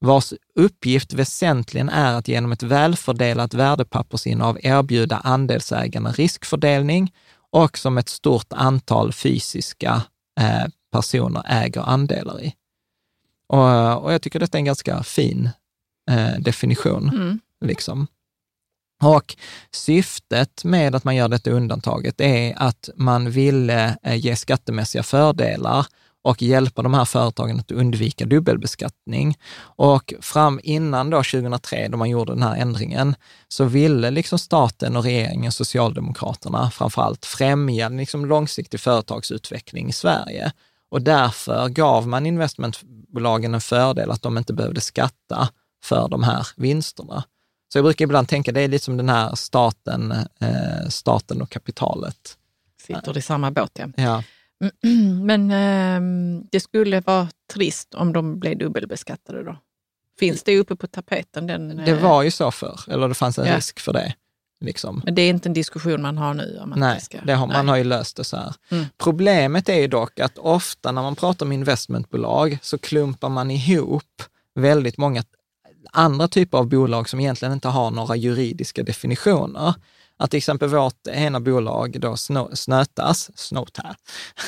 vars 0.00 0.32
uppgift 0.54 1.12
väsentligen 1.12 1.88
är 1.88 2.14
att 2.14 2.28
genom 2.28 2.52
ett 2.52 2.62
välfördelat 2.62 3.54
värdepappersinnehav 3.54 4.58
erbjuda 4.62 5.16
andelsägarna 5.16 6.12
riskfördelning 6.12 7.12
och 7.52 7.78
som 7.78 7.98
ett 7.98 8.08
stort 8.08 8.52
antal 8.52 9.12
fysiska 9.12 10.02
eh, 10.40 10.66
personer 10.92 11.42
äger 11.48 11.80
andelar 11.80 12.42
i. 12.42 12.54
Och, 13.48 14.04
och 14.04 14.12
jag 14.12 14.22
tycker 14.22 14.40
detta 14.40 14.58
är 14.58 14.60
en 14.60 14.64
ganska 14.64 15.02
fin 15.02 15.50
eh, 16.10 16.38
definition. 16.38 17.08
Mm. 17.08 17.40
Liksom. 17.64 18.06
Och 19.02 19.36
syftet 19.70 20.64
med 20.64 20.94
att 20.94 21.04
man 21.04 21.16
gör 21.16 21.28
detta 21.28 21.50
undantaget 21.50 22.20
är 22.20 22.54
att 22.56 22.88
man 22.96 23.30
ville 23.30 23.96
eh, 24.02 24.14
ge 24.14 24.36
skattemässiga 24.36 25.02
fördelar 25.02 25.86
och 26.26 26.42
hjälpa 26.42 26.82
de 26.82 26.94
här 26.94 27.04
företagen 27.04 27.60
att 27.60 27.70
undvika 27.70 28.24
dubbelbeskattning. 28.24 29.38
Och 29.58 30.14
fram 30.20 30.60
innan 30.62 31.10
då 31.10 31.16
2003, 31.16 31.88
då 31.88 31.96
man 31.96 32.10
gjorde 32.10 32.32
den 32.32 32.42
här 32.42 32.56
ändringen, 32.56 33.14
så 33.48 33.64
ville 33.64 34.10
liksom 34.10 34.38
staten 34.38 34.96
och 34.96 35.02
regeringen, 35.02 35.52
Socialdemokraterna 35.52 36.70
framförallt, 36.70 37.26
främja 37.26 37.88
liksom 37.88 38.26
långsiktig 38.26 38.80
företagsutveckling 38.80 39.88
i 39.88 39.92
Sverige. 39.92 40.52
Och 40.88 41.02
därför 41.02 41.68
gav 41.68 42.08
man 42.08 42.26
investmentbolagen 42.26 43.54
en 43.54 43.60
fördel 43.60 44.10
att 44.10 44.22
de 44.22 44.38
inte 44.38 44.52
behövde 44.52 44.80
skatta 44.80 45.48
för 45.84 46.08
de 46.08 46.22
här 46.22 46.46
vinsterna. 46.56 47.24
Så 47.72 47.78
jag 47.78 47.84
brukar 47.84 48.04
ibland 48.04 48.28
tänka, 48.28 48.52
det 48.52 48.60
är 48.60 48.68
lite 48.68 48.84
som 48.84 48.96
den 48.96 49.08
här 49.08 49.34
staten, 49.34 50.12
eh, 50.40 50.88
staten 50.88 51.42
och 51.42 51.50
kapitalet. 51.50 52.38
Sitter 52.86 53.18
i 53.18 53.22
samma 53.22 53.50
båt, 53.50 53.70
ja. 53.78 53.86
Ja. 53.96 54.22
Men 55.22 55.50
ehm, 55.50 56.46
det 56.52 56.60
skulle 56.60 57.00
vara 57.00 57.28
trist 57.52 57.94
om 57.94 58.12
de 58.12 58.38
blev 58.38 58.58
dubbelbeskattade 58.58 59.44
då. 59.44 59.58
Finns 60.18 60.42
det 60.42 60.58
uppe 60.58 60.76
på 60.76 60.86
tapeten? 60.86 61.46
Den, 61.46 61.76
Det 61.76 61.90
eh, 61.90 62.02
var 62.02 62.22
ju 62.22 62.30
så 62.30 62.50
förr, 62.50 62.80
eller 62.88 63.08
det 63.08 63.14
fanns 63.14 63.38
en 63.38 63.46
Ja. 63.46 63.56
risk 63.56 63.80
för 63.80 63.92
det. 63.92 64.14
Liksom. 64.60 65.02
Men 65.04 65.14
det 65.14 65.22
är 65.22 65.30
inte 65.30 65.48
en 65.48 65.52
diskussion 65.52 66.02
man 66.02 66.18
har 66.18 66.34
nu? 66.34 66.58
Om 66.62 66.72
att 66.72 66.78
Nej, 66.78 67.00
ska, 67.00 67.20
det 67.20 67.34
har, 67.34 67.46
man 67.46 67.66
nej. 67.66 67.72
har 67.72 67.76
ju 67.76 67.84
löst 67.84 68.16
det 68.16 68.24
så 68.24 68.36
här. 68.36 68.54
Mm. 68.70 68.84
Problemet 68.98 69.68
är 69.68 69.74
ju 69.76 69.86
dock 69.86 70.20
att 70.20 70.38
ofta 70.38 70.92
när 70.92 71.02
man 71.02 71.16
pratar 71.16 71.46
om 71.46 71.52
investmentbolag 71.52 72.58
så 72.62 72.78
klumpar 72.78 73.28
man 73.28 73.50
ihop 73.50 74.22
väldigt 74.54 74.98
många 74.98 75.24
andra 75.92 76.28
typer 76.28 76.58
av 76.58 76.68
bolag 76.68 77.08
som 77.08 77.20
egentligen 77.20 77.52
inte 77.52 77.68
har 77.68 77.90
några 77.90 78.16
juridiska 78.16 78.82
definitioner. 78.82 79.74
Att 80.16 80.30
till 80.30 80.38
exempel 80.38 80.68
vårt 80.68 81.06
ena 81.06 81.40
bolag, 81.40 82.00
då 82.00 82.12
Snö- 82.14 82.54
Snötas, 82.54 83.30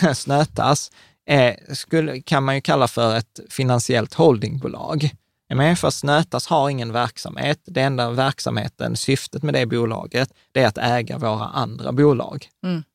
här, 0.01 0.15
Snötas, 0.15 0.91
eh, 1.27 1.55
skulle, 1.75 2.21
kan 2.21 2.45
man 2.45 2.55
ju 2.55 2.61
kalla 2.61 2.89
för 2.89 3.17
ett 3.17 3.41
finansiellt 3.51 4.15
holdingbolag. 4.15 5.11
För 5.77 5.91
Snötas 5.91 6.47
har 6.47 6.71
ingen 6.71 6.93
verksamhet. 6.93 7.61
Det 7.65 7.81
enda 7.81 8.11
verksamheten, 8.11 8.97
syftet 8.97 9.43
med 9.43 9.55
det 9.55 9.67
bolaget, 9.67 10.33
det 10.53 10.63
är 10.63 10.67
att 10.67 10.79
äga 10.79 11.19
våra 11.19 11.47
andra 11.47 11.93
bolag. 11.93 12.49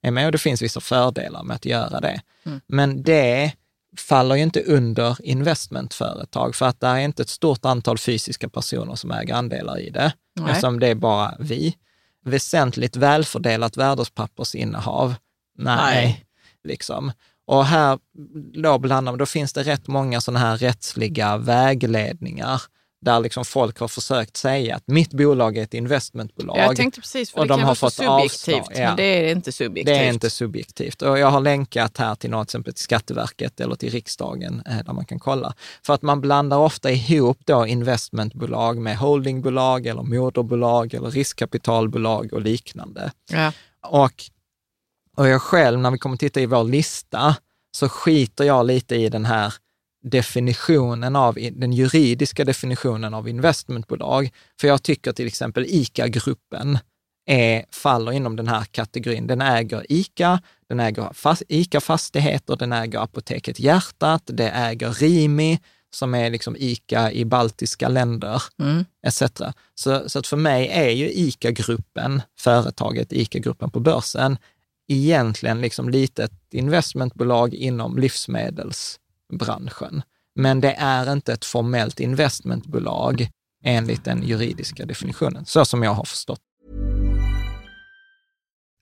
Mm. 0.04 0.26
Och 0.26 0.32
det 0.32 0.38
finns 0.38 0.62
vissa 0.62 0.82
fördelar 0.82 1.44
med 1.44 1.56
att 1.56 1.66
göra 1.66 2.00
det. 2.00 2.22
Mm. 2.46 2.62
Men 2.68 3.04
det 3.04 3.52
faller 3.98 4.36
ju 4.36 4.42
inte 4.42 4.64
under 4.64 5.18
investmentföretag, 5.24 6.56
för 6.56 6.66
att 6.66 6.80
det 6.80 6.88
är 6.88 6.98
inte 6.98 7.22
ett 7.22 7.30
stort 7.30 7.66
antal 7.66 7.98
fysiska 7.98 8.50
personer 8.50 8.96
som 8.96 9.12
äger 9.12 9.36
andelar 9.36 9.80
i 9.80 9.90
det, 9.90 10.14
Nej. 10.36 10.52
eftersom 10.52 10.80
det 10.80 10.88
är 10.88 10.96
bara 10.96 11.36
vi. 11.40 11.78
Väsentligt 12.26 12.96
välfördelat 12.96 13.78
värdepappersinnehav, 13.78 15.16
nej. 15.58 15.96
Nej. 15.96 16.26
Liksom. 16.64 17.12
Och 17.54 17.66
här 17.66 18.00
då 18.54 18.78
blandar 18.80 19.12
man, 19.12 19.20
då 19.20 19.26
finns 19.26 19.54
det 19.54 19.64
rätt 19.64 19.88
många 19.88 20.22
sådana 20.22 20.40
här 20.40 20.58
rättsliga 20.58 21.38
vägledningar 21.38 22.62
där 23.02 23.20
liksom 23.20 23.46
folk 23.46 23.80
har 23.80 23.88
försökt 23.88 24.38
säga 24.38 24.76
att 24.76 24.88
mitt 24.88 25.14
bolag 25.14 25.58
är 25.58 25.64
ett 25.64 25.74
investmentbolag. 25.74 26.58
Jag 26.58 26.76
tänkte 26.76 27.02
precis, 27.02 27.32
för 27.32 27.40
och 27.40 27.46
det 27.46 27.54
de 27.54 27.54
kan 27.54 27.60
har 27.60 27.68
vara 27.68 27.76
fått 27.76 27.94
subjektivt, 27.94 28.60
avslag, 28.60 28.84
ja. 28.84 28.88
men 28.88 28.96
det 28.96 29.04
är 29.04 29.32
inte 29.32 29.52
subjektivt. 29.52 29.96
Det 29.96 30.06
är 30.06 30.14
inte 30.14 30.30
subjektivt. 30.30 31.02
Och 31.02 31.20
jag 31.20 31.28
har 31.28 31.42
länkat 31.42 31.98
här 31.98 32.16
till 32.16 32.30
något, 32.30 32.48
till 32.48 32.50
exempel 32.50 32.74
till 32.74 32.84
Skatteverket 32.84 33.60
eller 33.60 33.76
till 33.76 33.90
riksdagen 33.90 34.64
eh, 34.66 34.78
där 34.86 34.94
man 34.94 35.06
kan 35.06 35.20
kolla. 35.20 35.54
För 35.86 35.94
att 35.94 36.02
man 36.02 36.22
blandar 36.22 36.58
ofta 36.58 36.92
ihop 36.92 37.38
då 37.46 37.68
investmentbolag 37.68 38.78
med 38.78 38.98
holdingbolag 38.98 39.86
eller 39.86 40.04
moderbolag 40.04 40.94
eller 40.94 41.12
riskkapitalbolag 41.12 42.34
och 42.34 42.42
liknande. 42.42 43.12
Ja. 43.32 43.52
Och, 43.88 44.24
och 45.18 45.28
jag 45.28 45.42
själv, 45.42 45.80
när 45.80 45.92
vi 45.92 45.98
kommer 45.98 46.18
titta 46.18 46.42
i 46.42 46.46
vår 46.46 46.64
lista, 46.64 47.36
så 47.76 47.90
skiter 47.90 48.44
jag 48.44 48.66
lite 48.66 48.96
i 48.96 49.10
den 49.10 49.26
här 49.26 49.54
definitionen 50.04 51.16
av, 51.16 51.38
den 51.52 51.74
juridiska 51.74 52.46
definitionen 52.46 53.14
av 53.14 53.30
investmentbolag. 53.30 54.30
För 54.62 54.68
jag 54.68 54.84
tycker 54.84 55.12
till 55.12 55.28
exempel 55.28 55.66
ICA-gruppen 55.68 56.78
är, 57.26 57.66
faller 57.72 58.12
inom 58.12 58.36
den 58.36 58.48
här 58.48 58.64
kategorin. 58.72 59.28
Den 59.28 59.42
äger 59.42 59.86
ICA, 59.90 60.42
den 60.70 60.80
äger 60.80 61.10
fast, 61.14 61.44
ICA 61.48 61.82
Fastigheter, 61.82 62.56
den 62.56 62.74
äger 62.74 63.00
Apoteket 63.00 63.60
Hjärtat, 63.60 64.24
det 64.26 64.50
äger 64.50 64.92
Rimi, 64.94 65.60
som 65.94 66.16
är 66.16 66.30
liksom 66.30 66.56
ICA 66.60 67.12
i 67.12 67.26
baltiska 67.26 67.88
länder, 67.88 68.44
Mm. 68.60 68.86
etc. 69.08 69.24
Så, 69.76 70.10
så 70.10 70.20
att 70.20 70.28
för 70.28 70.38
mig 70.38 70.68
är 70.68 70.90
ju 70.90 71.12
ICA-gruppen, 71.12 72.22
företaget 72.40 73.14
ICA-gruppen 73.14 73.72
på 73.72 73.80
börsen, 73.80 74.38
egentligen 74.88 75.62
liksom 75.62 75.90
litet 75.90 76.32
investmentbolag 76.52 77.54
inom 77.54 77.98
livsmedelsbranschen. 77.98 80.02
Men 80.36 80.62
det 80.62 80.74
är 80.74 81.14
inte 81.14 81.34
ett 81.34 81.46
formellt 81.46 82.00
investmentbolag 82.00 83.30
enligt 83.64 84.04
den 84.04 84.24
juridiska 84.24 84.86
definitionen, 84.86 85.46
så 85.46 85.66
som 85.66 85.84
jag 85.84 85.94
har 85.94 86.06
förstått. 86.06 86.40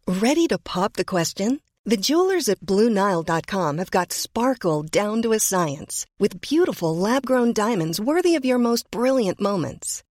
Ready 0.07 0.47
to 0.47 0.57
pop 0.57 0.93
the 0.93 1.03
question? 1.03 1.59
The 1.89 1.95
jewelers 1.95 2.49
at 2.49 2.59
BlueNile.com 2.59 3.77
have 3.77 3.91
got 3.91 4.11
sparkle 4.11 4.83
down 4.83 5.21
to 5.21 5.33
a 5.33 5.39
science 5.39 6.05
with 6.19 6.41
beautiful 6.41 6.95
lab 6.95 7.25
grown 7.25 7.53
diamonds 7.53 7.99
worthy 7.99 8.35
of 8.35 8.45
your 8.45 8.59
most 8.59 8.91
brilliant 8.91 9.39
moments. 9.39 10.03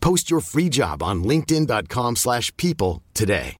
Post 0.00 0.30
your 0.30 0.40
free 0.40 0.68
job 0.68 1.02
on 1.02 1.22
linkedin.com/people 1.28 2.16
slash 2.16 2.50
people 2.56 3.02
today. 3.12 3.56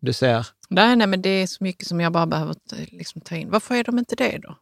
Du 0.00 0.12
ser, 0.12 0.46
Nej, 0.68 0.96
nej, 0.96 1.06
men 1.06 1.22
det 1.22 1.28
är 1.28 1.46
så 1.46 1.64
mycket 1.64 1.88
som 1.88 2.00
jag 2.00 2.12
bara 2.12 2.26
behöver 2.26 2.54
liksom, 2.92 3.20
ta 3.20 3.36
in. 3.36 3.50
Varför 3.50 3.74
är 3.74 3.84
de 3.84 3.98
inte 3.98 4.16
det 4.16 4.38
då? 4.42 4.58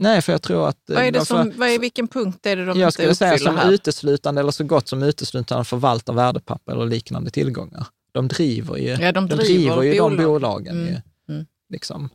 nej 0.00 0.22
för 0.22 0.32
jag 0.32 0.42
tror 0.42 0.68
att... 0.68 0.78
Vad 0.88 0.98
är 1.02 1.12
det 1.12 1.18
varför- 1.18 1.42
som, 1.42 1.52
vad 1.56 1.68
är, 1.68 1.78
vilken 1.78 2.08
punkt 2.08 2.46
är 2.46 2.56
det 2.56 2.64
de 2.64 2.78
jag 2.80 2.86
inte 2.86 2.92
skulle 2.92 3.14
säga 3.14 3.38
som 3.38 3.56
här? 3.56 3.72
uteslutande 3.72 4.40
eller 4.40 4.50
så 4.50 4.64
gott 4.64 4.88
som 4.88 5.02
uteslutande 5.02 5.64
förvaltar 5.64 6.12
värdepapper 6.12 6.72
eller 6.72 6.86
liknande 6.86 7.30
tillgångar. 7.30 7.86
De 8.12 8.28
driver 8.28 8.76
ju, 8.76 8.88
Ja, 8.88 9.12
de 9.12 9.28
de 9.28 9.36
driver 9.36 9.76
driver 9.76 9.82
ju 9.82 9.92
de 9.92 10.16
bolag. 10.16 10.26
bolagen. 10.26 10.76
Mm, 10.80 10.86
Ju, 10.94 11.00
mm. 11.34 11.46
liksom. 11.68 12.08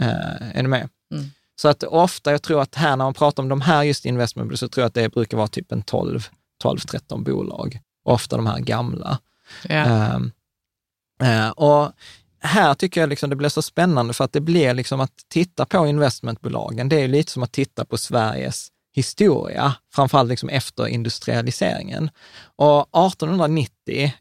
Eh, 0.00 0.58
är 0.58 0.62
ni 0.62 0.68
med? 0.68 0.88
Mm. 1.14 1.26
Så 1.60 1.68
att 1.68 1.82
ofta, 1.82 2.30
jag 2.30 2.42
tror 2.42 2.62
att 2.62 2.74
här 2.74 2.96
när 2.96 3.04
man 3.04 3.14
pratar 3.14 3.42
om 3.42 3.48
de 3.48 3.60
här 3.60 3.82
just 3.82 4.06
investment, 4.06 4.58
så 4.58 4.68
tror 4.68 4.82
jag 4.82 4.88
att 4.88 4.94
det 4.94 5.12
brukar 5.12 5.36
vara 5.36 5.48
typ 5.48 5.72
en 5.72 5.82
12, 5.82 6.28
12-13 6.64 7.24
bolag. 7.24 7.78
Ofta 8.04 8.36
de 8.36 8.46
här 8.46 8.58
gamla. 8.58 9.18
Ja. 9.68 9.74
Ehm, 9.74 10.32
eh, 11.22 11.48
och 11.48 11.92
här 12.40 12.74
tycker 12.74 13.00
jag 13.00 13.08
liksom 13.08 13.30
det 13.30 13.36
blir 13.36 13.48
så 13.48 13.62
spännande 13.62 14.14
för 14.14 14.24
att 14.24 14.32
det 14.32 14.40
blir 14.40 14.74
liksom 14.74 15.00
att 15.00 15.12
titta 15.28 15.66
på 15.66 15.86
investmentbolagen, 15.86 16.88
det 16.88 17.00
är 17.00 17.08
lite 17.08 17.32
som 17.32 17.42
att 17.42 17.52
titta 17.52 17.84
på 17.84 17.98
Sveriges 17.98 18.68
historia, 18.94 19.74
framförallt 19.94 20.28
liksom 20.28 20.48
efter 20.48 20.86
industrialiseringen. 20.86 22.10
Och 22.56 22.80
1890, 22.80 23.72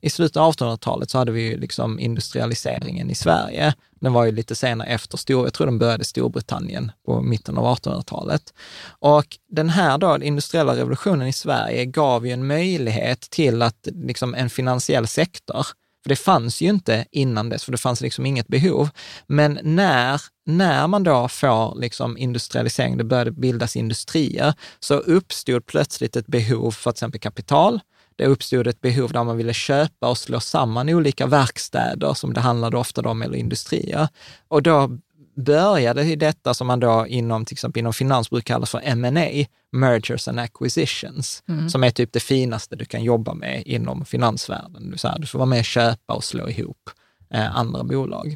i 0.02 0.10
slutet 0.10 0.38
av 0.38 0.54
1800-talet, 0.54 1.10
så 1.10 1.18
hade 1.18 1.32
vi 1.32 1.42
ju 1.42 1.60
liksom 1.60 2.00
industrialiseringen 2.00 3.10
i 3.10 3.16
Sverige. 3.16 3.74
Den 4.02 4.14
var 4.14 4.26
ju 4.26 4.32
lite 4.32 4.56
senare 4.56 4.88
efter, 4.88 5.18
Stor, 5.18 5.46
jag 5.46 5.54
tror 5.54 5.68
den 5.68 5.80
började 5.80 6.02
i 6.02 6.06
Storbritannien 6.06 6.92
på 7.06 7.22
mitten 7.22 7.58
av 7.58 7.78
1800-talet. 7.78 8.54
Och 9.00 9.38
den 9.52 9.70
här 9.70 9.98
då, 9.98 10.12
den 10.12 10.24
industriella 10.24 10.76
revolutionen 10.76 11.28
i 11.28 11.34
Sverige 11.34 11.86
gav 11.86 12.28
ju 12.28 12.34
en 12.34 12.48
möjlighet 12.48 13.22
till 13.22 13.62
att 13.62 13.88
liksom 13.94 14.36
en 14.36 14.50
finansiell 14.50 15.08
sektor, 15.08 15.66
för 16.04 16.10
det 16.10 16.16
fanns 16.16 16.62
ju 16.62 16.70
inte 16.70 17.06
innan 17.12 17.50
dess, 17.50 17.64
för 17.64 17.72
det 17.72 17.78
fanns 17.78 18.02
liksom 18.02 18.26
inget 18.26 18.48
behov. 18.48 18.90
Men 19.28 19.60
när, 19.64 20.22
när 20.46 20.88
man 20.88 21.04
då 21.04 21.28
får 21.28 21.80
liksom 21.80 22.18
industrialisering, 22.18 22.98
det 22.98 23.04
började 23.04 23.32
bildas 23.32 23.76
industrier, 23.76 24.54
så 24.80 24.94
uppstod 24.94 25.66
plötsligt 25.66 26.16
ett 26.16 26.28
behov 26.28 26.72
för 26.72 26.92
till 26.92 26.96
exempel 26.96 27.20
kapital. 27.20 27.80
Det 28.18 28.26
uppstod 28.26 28.68
ett 28.68 28.82
behov 28.82 29.12
där 29.12 29.24
man 29.24 29.38
ville 29.38 29.54
köpa 29.54 30.10
och 30.10 30.18
slå 30.18 30.40
samman 30.40 30.90
olika 30.90 31.28
verkstäder, 31.28 32.14
som 32.14 32.34
det 32.34 32.42
handlade 32.42 32.78
ofta 32.78 33.10
om, 33.10 33.22
eller 33.22 33.38
industrier. 33.38 34.08
Och 34.48 34.64
då 34.64 34.90
började 35.36 36.04
i 36.04 36.16
detta 36.16 36.54
som 36.54 36.68
man 36.68 36.80
då 36.80 37.06
inom, 37.08 37.46
till 37.46 37.56
exempel 37.56 37.80
inom 37.80 37.94
finans 37.94 38.30
brukar 38.30 38.54
kalla 38.54 38.66
för 38.66 38.82
M&A, 38.84 39.46
mergers 39.72 40.28
and 40.28 40.40
acquisitions, 40.40 41.44
som 41.70 41.84
är 41.84 41.90
typ 41.90 42.14
det 42.14 42.20
finaste 42.20 42.76
du 42.76 42.86
kan 42.86 43.04
jobba 43.04 43.34
med 43.34 43.64
inom 43.66 44.06
finansvärlden. 44.06 44.92
Du, 44.92 44.98
så 44.98 45.08
här, 45.08 45.20
du 45.20 45.28
får 45.28 45.40
vara 45.40 45.50
med 45.50 45.60
och 45.60 45.66
köpa 45.66 46.14
och 46.14 46.24
slå 46.24 46.50
ihop 46.50 46.90
eh, 47.34 47.58
andra 47.58 47.84
bolag. 47.84 48.36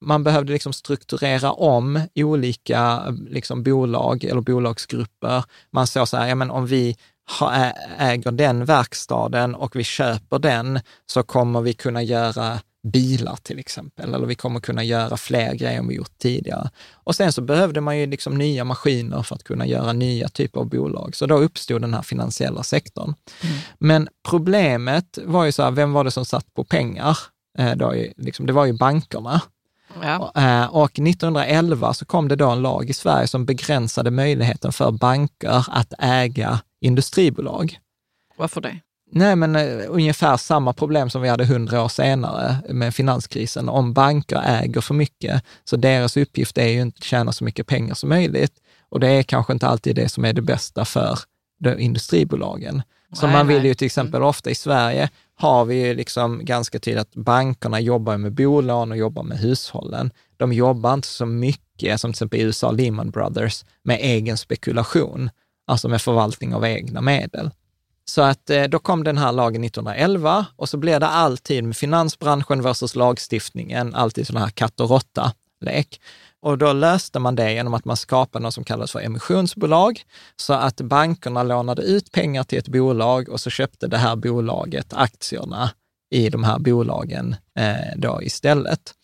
Man 0.00 0.24
behövde 0.24 0.52
liksom 0.52 0.72
strukturera 0.72 1.52
om 1.52 2.00
olika 2.14 3.10
liksom, 3.30 3.62
bolag 3.62 4.24
eller 4.24 4.40
bolagsgrupper. 4.40 5.44
Man 5.70 5.86
såg 5.86 6.08
så 6.08 6.16
här, 6.16 6.28
ja 6.28 6.34
men 6.34 6.50
om 6.50 6.66
vi 6.66 6.96
äger 7.98 8.30
den 8.30 8.64
verkstaden 8.64 9.54
och 9.54 9.76
vi 9.76 9.84
köper 9.84 10.38
den 10.38 10.80
så 11.06 11.22
kommer 11.22 11.60
vi 11.60 11.72
kunna 11.72 12.02
göra 12.02 12.60
bilar 12.92 13.36
till 13.42 13.58
exempel, 13.58 14.14
eller 14.14 14.26
vi 14.26 14.34
kommer 14.34 14.60
kunna 14.60 14.84
göra 14.84 15.16
fler 15.16 15.54
grejer 15.54 15.78
än 15.78 15.88
vi 15.88 15.94
gjort 15.94 16.18
tidigare. 16.18 16.70
Och 16.94 17.16
sen 17.16 17.32
så 17.32 17.42
behövde 17.42 17.80
man 17.80 17.98
ju 17.98 18.06
liksom 18.06 18.38
nya 18.38 18.64
maskiner 18.64 19.22
för 19.22 19.34
att 19.34 19.44
kunna 19.44 19.66
göra 19.66 19.92
nya 19.92 20.28
typer 20.28 20.60
av 20.60 20.68
bolag. 20.68 21.16
Så 21.16 21.26
då 21.26 21.38
uppstod 21.38 21.80
den 21.80 21.94
här 21.94 22.02
finansiella 22.02 22.62
sektorn. 22.62 23.14
Men 23.78 24.08
problemet 24.28 25.18
var 25.24 25.44
ju 25.44 25.52
så 25.52 25.62
här, 25.62 25.70
vem 25.70 25.92
var 25.92 26.04
det 26.04 26.10
som 26.10 26.24
satt 26.24 26.54
på 26.54 26.64
pengar? 26.64 27.18
Eh, 27.58 27.76
då, 27.76 27.94
liksom, 28.16 28.46
det 28.46 28.52
var 28.52 28.64
ju 28.66 28.72
bankerna. 28.72 29.40
Ja. 30.02 30.32
Eh, 30.36 30.64
Och 30.66 30.98
1911 30.98 31.94
så 31.94 32.04
kom 32.04 32.28
det 32.28 32.36
då 32.36 32.50
en 32.50 32.62
lag 32.62 32.90
i 32.90 32.92
Sverige 32.92 33.26
som 33.28 33.46
begränsade 33.46 34.10
möjligheten 34.10 34.72
för 34.72 34.90
banker 34.90 35.64
att 35.70 35.92
äga 35.98 36.60
industribolag. 36.80 37.78
Varför 38.36 38.60
det? 38.60 38.80
Nej, 39.12 39.36
men 39.36 39.56
eh, 39.56 39.84
ungefär 39.88 40.36
samma 40.36 40.72
problem 40.72 41.10
som 41.10 41.22
vi 41.22 41.28
hade 41.28 41.44
hundra 41.44 41.82
år 41.82 41.88
senare 41.88 42.56
med 42.68 42.94
finanskrisen. 42.94 43.68
Om 43.68 43.92
banker 43.92 44.42
äger 44.46 44.80
för 44.80 44.94
mycket, 44.94 45.42
så 45.64 45.76
deras 45.76 46.16
uppgift 46.16 46.58
är 46.58 46.68
ju 46.68 46.82
inte 46.82 46.98
att 46.98 47.04
tjäna 47.04 47.32
så 47.32 47.44
mycket 47.44 47.66
pengar 47.66 47.94
som 47.94 48.08
möjligt. 48.08 48.52
Och 48.88 49.00
det 49.00 49.08
är 49.08 49.22
kanske 49.22 49.52
inte 49.52 49.66
alltid 49.66 49.96
det 49.96 50.08
som 50.08 50.24
är 50.24 50.32
det 50.32 50.42
bästa 50.42 50.84
för 50.84 51.18
de 51.60 51.78
industribolagen. 51.78 52.82
Så 53.12 53.26
Nej, 53.26 53.36
man 53.36 53.46
vill 53.46 53.64
ju 53.64 53.74
till 53.74 53.86
exempel 53.86 54.22
ofta 54.22 54.50
i 54.50 54.54
Sverige 54.54 55.10
har 55.34 55.64
vi 55.64 55.86
ju 55.86 55.94
liksom 55.94 56.44
ganska 56.44 56.78
tydligt 56.78 57.00
att 57.00 57.14
bankerna 57.14 57.80
jobbar 57.80 58.16
med 58.16 58.32
bolån 58.32 58.90
och 58.90 58.96
jobbar 58.96 59.22
med 59.22 59.38
hushållen. 59.38 60.10
De 60.36 60.52
jobbar 60.52 60.94
inte 60.94 61.08
så 61.08 61.26
mycket, 61.26 62.00
som 62.00 62.12
till 62.12 62.16
exempel 62.16 62.40
i 62.40 62.42
USA, 62.42 62.70
Lehman 62.70 63.10
Brothers, 63.10 63.64
med 63.82 63.98
egen 64.00 64.36
spekulation, 64.36 65.30
alltså 65.66 65.88
med 65.88 66.02
förvaltning 66.02 66.54
av 66.54 66.64
egna 66.64 67.00
medel. 67.00 67.50
Så 68.04 68.22
att 68.22 68.50
eh, 68.50 68.64
då 68.64 68.78
kom 68.78 69.04
den 69.04 69.18
här 69.18 69.32
lagen 69.32 69.64
1911 69.64 70.46
och 70.56 70.68
så 70.68 70.76
blev 70.76 71.00
det 71.00 71.06
alltid 71.06 71.64
med 71.64 71.76
finansbranschen 71.76 72.62
versus 72.62 72.96
lagstiftningen, 72.96 73.94
alltid 73.94 74.26
sådana 74.26 74.44
här 74.44 74.52
katt 74.52 74.80
och 74.80 74.90
råtta-lek. 74.90 76.00
Och 76.40 76.58
då 76.58 76.72
löste 76.72 77.18
man 77.18 77.34
det 77.34 77.52
genom 77.52 77.74
att 77.74 77.84
man 77.84 77.96
skapade 77.96 78.42
något 78.42 78.54
som 78.54 78.64
kallas 78.64 78.92
för 78.92 79.00
emissionsbolag, 79.00 80.02
så 80.36 80.52
att 80.52 80.80
bankerna 80.80 81.42
lånade 81.42 81.82
ut 81.82 82.12
pengar 82.12 82.44
till 82.44 82.58
ett 82.58 82.68
bolag 82.68 83.28
och 83.28 83.40
så 83.40 83.50
köpte 83.50 83.86
det 83.86 83.98
här 83.98 84.16
bolaget 84.16 84.92
aktierna 84.92 85.70
i 86.10 86.28
de 86.28 86.44
här 86.44 86.58
bolagen 86.58 87.36
eh, 87.58 87.96
då 87.96 88.22
istället. 88.22 88.94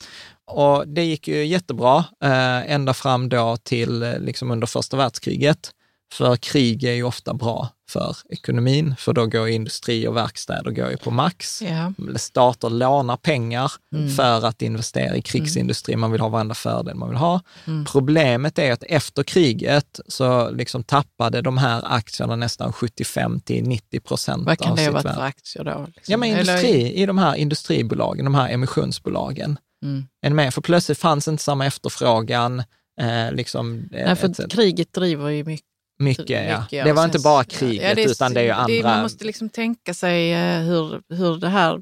Och 0.45 0.89
det 0.89 1.05
gick 1.05 1.29
ju 1.29 1.45
jättebra 1.45 2.05
eh, 2.25 2.73
ända 2.73 2.95
fram 2.95 3.29
då 3.29 3.57
till 3.57 4.03
eh, 4.03 4.19
liksom 4.19 4.51
under 4.51 4.67
första 4.67 4.97
världskriget. 4.97 5.71
För 6.13 6.37
krig 6.37 6.85
är 6.85 6.93
ju 6.93 7.03
ofta 7.03 7.35
bra 7.35 7.69
för 7.91 8.17
ekonomin, 8.29 8.95
för 8.99 9.13
då 9.13 9.27
går 9.27 9.49
industri 9.49 10.07
och 10.07 10.17
verkstäder 10.17 10.71
går 10.71 10.91
ju 10.91 10.97
på 10.97 11.11
max. 11.11 11.63
Ja. 11.63 11.93
Stater 12.17 12.71
lånar 12.71 13.17
pengar 13.17 13.73
Mm. 13.95 14.11
för 14.11 14.47
att 14.47 14.63
investera 14.63 15.17
i 15.17 15.23
krigsindustri. 15.23 15.97
Man 15.97 16.13
vill 16.13 16.21
ha 16.21 16.29
varenda 16.29 16.55
fördel 16.55 16.95
man 16.95 17.09
vill 17.09 17.19
ha. 17.19 17.41
Mm. 17.67 17.85
Problemet 17.85 18.59
är 18.59 18.73
att 18.73 18.83
efter 18.83 19.23
kriget 19.23 20.01
så 20.09 20.51
liksom 20.51 20.83
tappade 20.85 21.43
de 21.43 21.59
här 21.59 21.83
aktierna 21.85 22.37
nästan 22.37 22.73
75 22.73 23.41
till 23.41 23.65
90 23.69 24.01
procent 24.01 24.47
Vad 24.47 24.59
kan 24.59 24.71
av 24.71 24.77
det 24.77 24.83
ha 24.83 24.87
sitt 24.87 24.95
varit 24.95 25.05
värde. 25.05 25.15
för 25.17 25.23
aktier 25.23 25.65
då? 25.65 25.87
Liksom? 25.95 26.13
Ja, 26.13 26.17
men 26.17 26.31
Eller- 26.31 26.41
industri, 26.57 26.93
i 27.03 27.07
de 27.07 27.19
här 27.19 27.35
industribolagen, 27.35 28.25
de 28.25 28.35
här 28.35 28.49
emissionsbolagen. 28.49 29.59
Mm. 29.85 30.07
Är 30.27 30.31
med? 30.31 30.55
För 30.55 30.61
plötsligt 30.61 30.99
fanns 30.99 31.29
inte 31.29 31.43
samma 31.43 31.67
efterfrågan. 31.67 32.59
Eh, 33.01 33.33
liksom, 33.33 33.89
eh, 33.93 34.07
Nej, 34.07 34.17
för 34.17 34.29
etc. 34.29 34.41
kriget 34.51 34.93
driver 34.93 35.29
ju 35.29 35.45
mycket. 35.45 35.67
Mycket, 36.03 36.31
ja. 36.51 36.61
mycket, 36.61 36.85
Det 36.85 36.91
och 36.91 36.97
var 36.97 37.03
sen 37.03 37.11
inte 37.11 37.19
bara 37.19 37.45
kriget, 37.45 37.99
utan 37.99 38.35
det 38.35 38.41
är 38.41 38.45
ju 38.45 38.51
andra... 38.51 38.89
man 38.95 39.03
måste 39.03 39.25
liksom 39.25 39.49
tänka 39.49 39.95
sig 39.95 40.33
eh, 40.33 40.61
hur, 40.61 41.01
hur 41.15 41.37
det 41.37 41.49
här, 41.49 41.81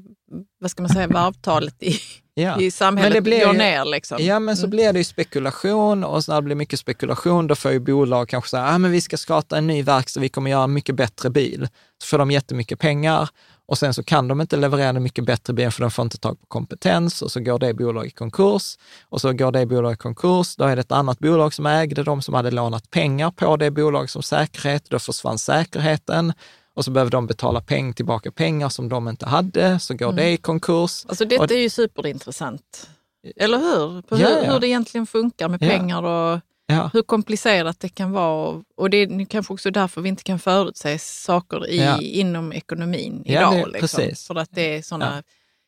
vad 0.59 0.71
ska 0.71 0.81
man 0.83 0.89
säga, 0.89 1.07
varvtalet 1.07 1.83
i, 1.83 1.95
ja. 2.33 2.61
i 2.61 2.71
samhället 2.71 3.13
Men 3.13 3.23
det 3.23 3.29
blir 3.29 3.45
går 3.45 3.53
ner. 3.53 3.85
Liksom. 3.85 4.17
Ja, 4.21 4.39
men 4.39 4.57
så 4.57 4.61
Mm. 4.63 4.69
blir 4.69 4.93
det 4.93 4.99
ju 4.99 5.03
spekulation 5.03 6.03
och 6.03 6.23
så 6.23 6.31
när 6.31 6.41
det 6.41 6.45
blir 6.45 6.55
mycket 6.55 6.79
spekulation, 6.79 7.47
då 7.47 7.55
får 7.55 7.71
ju 7.71 7.79
bolag 7.79 8.29
kanske 8.29 8.49
säga, 8.49 8.63
ah, 8.65 8.77
men 8.77 8.91
vi 8.91 9.01
ska 9.01 9.17
starta 9.17 9.57
en 9.57 9.67
ny 9.67 9.83
verkstad, 9.83 10.19
vi 10.19 10.29
kommer 10.29 10.51
göra 10.51 10.63
en 10.63 10.73
mycket 10.73 10.95
bättre 10.95 11.29
bil. 11.29 11.67
Så 12.03 12.07
får 12.07 12.17
de 12.17 12.31
jättemycket 12.31 12.79
pengar 12.79 13.29
och 13.67 13.77
sen 13.77 13.93
så 13.93 14.03
kan 14.03 14.27
de 14.27 14.41
inte 14.41 14.57
leverera 14.57 14.89
en 14.89 15.03
mycket 15.03 15.25
bättre 15.25 15.53
bil 15.53 15.71
för 15.71 15.81
de 15.81 15.91
får 15.91 16.03
inte 16.03 16.17
tag 16.17 16.39
på 16.39 16.45
kompetens 16.47 17.21
och 17.21 17.31
så 17.31 17.39
går 17.39 17.59
det 17.59 17.73
bolaget 17.73 18.11
i 18.11 18.15
konkurs 18.15 18.77
och 19.09 19.21
så 19.21 19.33
går 19.33 19.51
det 19.51 19.65
bolaget 19.65 19.99
i 19.99 20.01
konkurs. 20.01 20.55
Då 20.55 20.63
är 20.63 20.75
det 20.75 20.79
ett 20.79 20.91
annat 20.91 21.19
bolag 21.19 21.53
som 21.53 21.65
ägde 21.65 22.03
dem 22.03 22.21
som 22.21 22.33
hade 22.33 22.51
lånat 22.51 22.89
pengar 22.91 23.31
på 23.31 23.57
det 23.57 23.71
bolaget 23.71 24.09
som 24.11 24.23
säkerhet. 24.23 24.85
Då 24.89 24.99
försvann 24.99 25.37
säkerheten 25.37 26.33
och 26.75 26.85
så 26.85 26.91
behöver 26.91 27.11
de 27.11 27.27
betala 27.27 27.61
peng, 27.61 27.93
tillbaka 27.93 28.31
pengar 28.31 28.69
som 28.69 28.89
de 28.89 29.07
inte 29.07 29.25
hade, 29.25 29.79
så 29.79 29.93
går 29.93 30.13
det 30.13 30.29
i 30.31 30.37
konkurs. 30.37 31.05
Alltså 31.07 31.25
detta 31.25 31.43
Och- 31.43 31.51
är 31.51 31.55
ju 31.57 31.69
superintressant. 31.69 32.89
Eller 33.35 33.57
hur? 33.57 34.01
På 34.01 34.17
Ja, 34.19 34.27
hur, 34.27 34.35
ja. 34.45 34.53
hur 34.53 34.59
det 34.59 34.67
egentligen 34.67 35.07
funkar 35.07 35.49
med 35.49 35.61
Ja. 35.63 35.67
pengar 35.69 36.03
och 36.03 36.39
Ja. 36.71 36.89
hur 36.93 37.01
komplicerat 37.01 37.79
det 37.79 37.89
kan 37.89 38.11
vara. 38.11 38.61
Och- 38.77 38.89
det 38.89 38.97
är 38.97 39.25
kanske 39.25 39.53
också 39.53 39.71
därför 39.71 40.01
vi 40.01 40.09
inte 40.09 40.23
kan 40.23 40.39
förutse 40.39 40.99
saker 40.99 41.67
i, 41.69 41.77
Ja. 41.83 41.97
inom 42.01 42.53
ekonomin 42.53 43.23
Ja, 43.25 43.31
idag. 43.33 43.53
det- 43.53 43.79
liksom. 43.79 43.79
precis. 43.99 44.27
För 44.27 44.35
att 44.35 44.49
det 44.51 44.75
är 44.77 44.81
sådana 44.81 45.23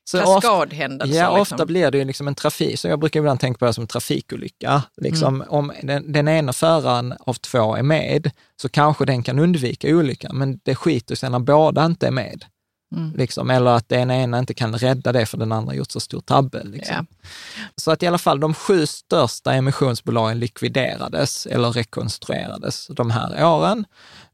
Så 0.05 0.19
ofta- 0.21 0.33
kaskadhändelser. 0.41 1.15
Ja, 1.19 1.37
liksom. 1.37 1.55
ofta 1.55 1.65
blir 1.65 1.91
det 1.91 1.97
ju 1.97 2.05
liksom 2.05 2.27
en 2.27 2.35
trafik, 2.35 2.79
så 2.79 2.87
jag 2.87 2.99
brukar 2.99 3.19
ibland 3.19 3.39
tänka 3.39 3.57
på 3.57 3.65
det 3.65 3.73
som 3.73 3.81
en 3.81 3.87
trafikolycka. 3.87 4.83
Liksom, 4.97 5.35
Mm. 5.35 5.47
Om 5.49 5.71
den, 5.83 6.11
den 6.11 6.27
ena 6.27 6.53
föraren 6.53 7.13
av 7.19 7.33
två 7.33 7.75
är 7.75 7.83
med, 7.83 8.31
så 8.61 8.69
kanske 8.69 9.05
den 9.05 9.23
kan 9.23 9.39
undvika 9.39 9.87
olyckan, 9.95 10.37
men 10.37 10.59
det 10.63 10.75
skiter 10.75 11.15
sig 11.15 11.29
när 11.29 11.39
båda 11.39 11.85
inte 11.85 12.07
är 12.07 12.11
med. 12.11 12.45
Mm. 12.93 13.13
Liksom, 13.15 13.49
eller 13.49 13.71
att 13.71 13.89
den 13.89 14.11
ena 14.11 14.39
inte 14.39 14.53
kan 14.53 14.77
rädda 14.77 15.11
det 15.11 15.25
för 15.25 15.37
den 15.37 15.51
andra 15.51 15.73
gjort 15.73 15.91
så 15.91 15.99
stor 15.99 16.21
tabbe. 16.21 16.63
Liksom. 16.63 17.07
Så 17.75 17.91
att 17.91 18.03
i 18.03 18.07
alla 18.07 18.17
fall 18.17 18.39
de 18.39 18.53
sju 18.53 18.85
största 18.85 19.53
emissionsbolagen 19.53 20.39
likviderades 20.39 21.45
eller 21.45 21.71
rekonstruerades 21.71 22.87
de 22.87 23.11
här 23.11 23.45
åren. 23.45 23.85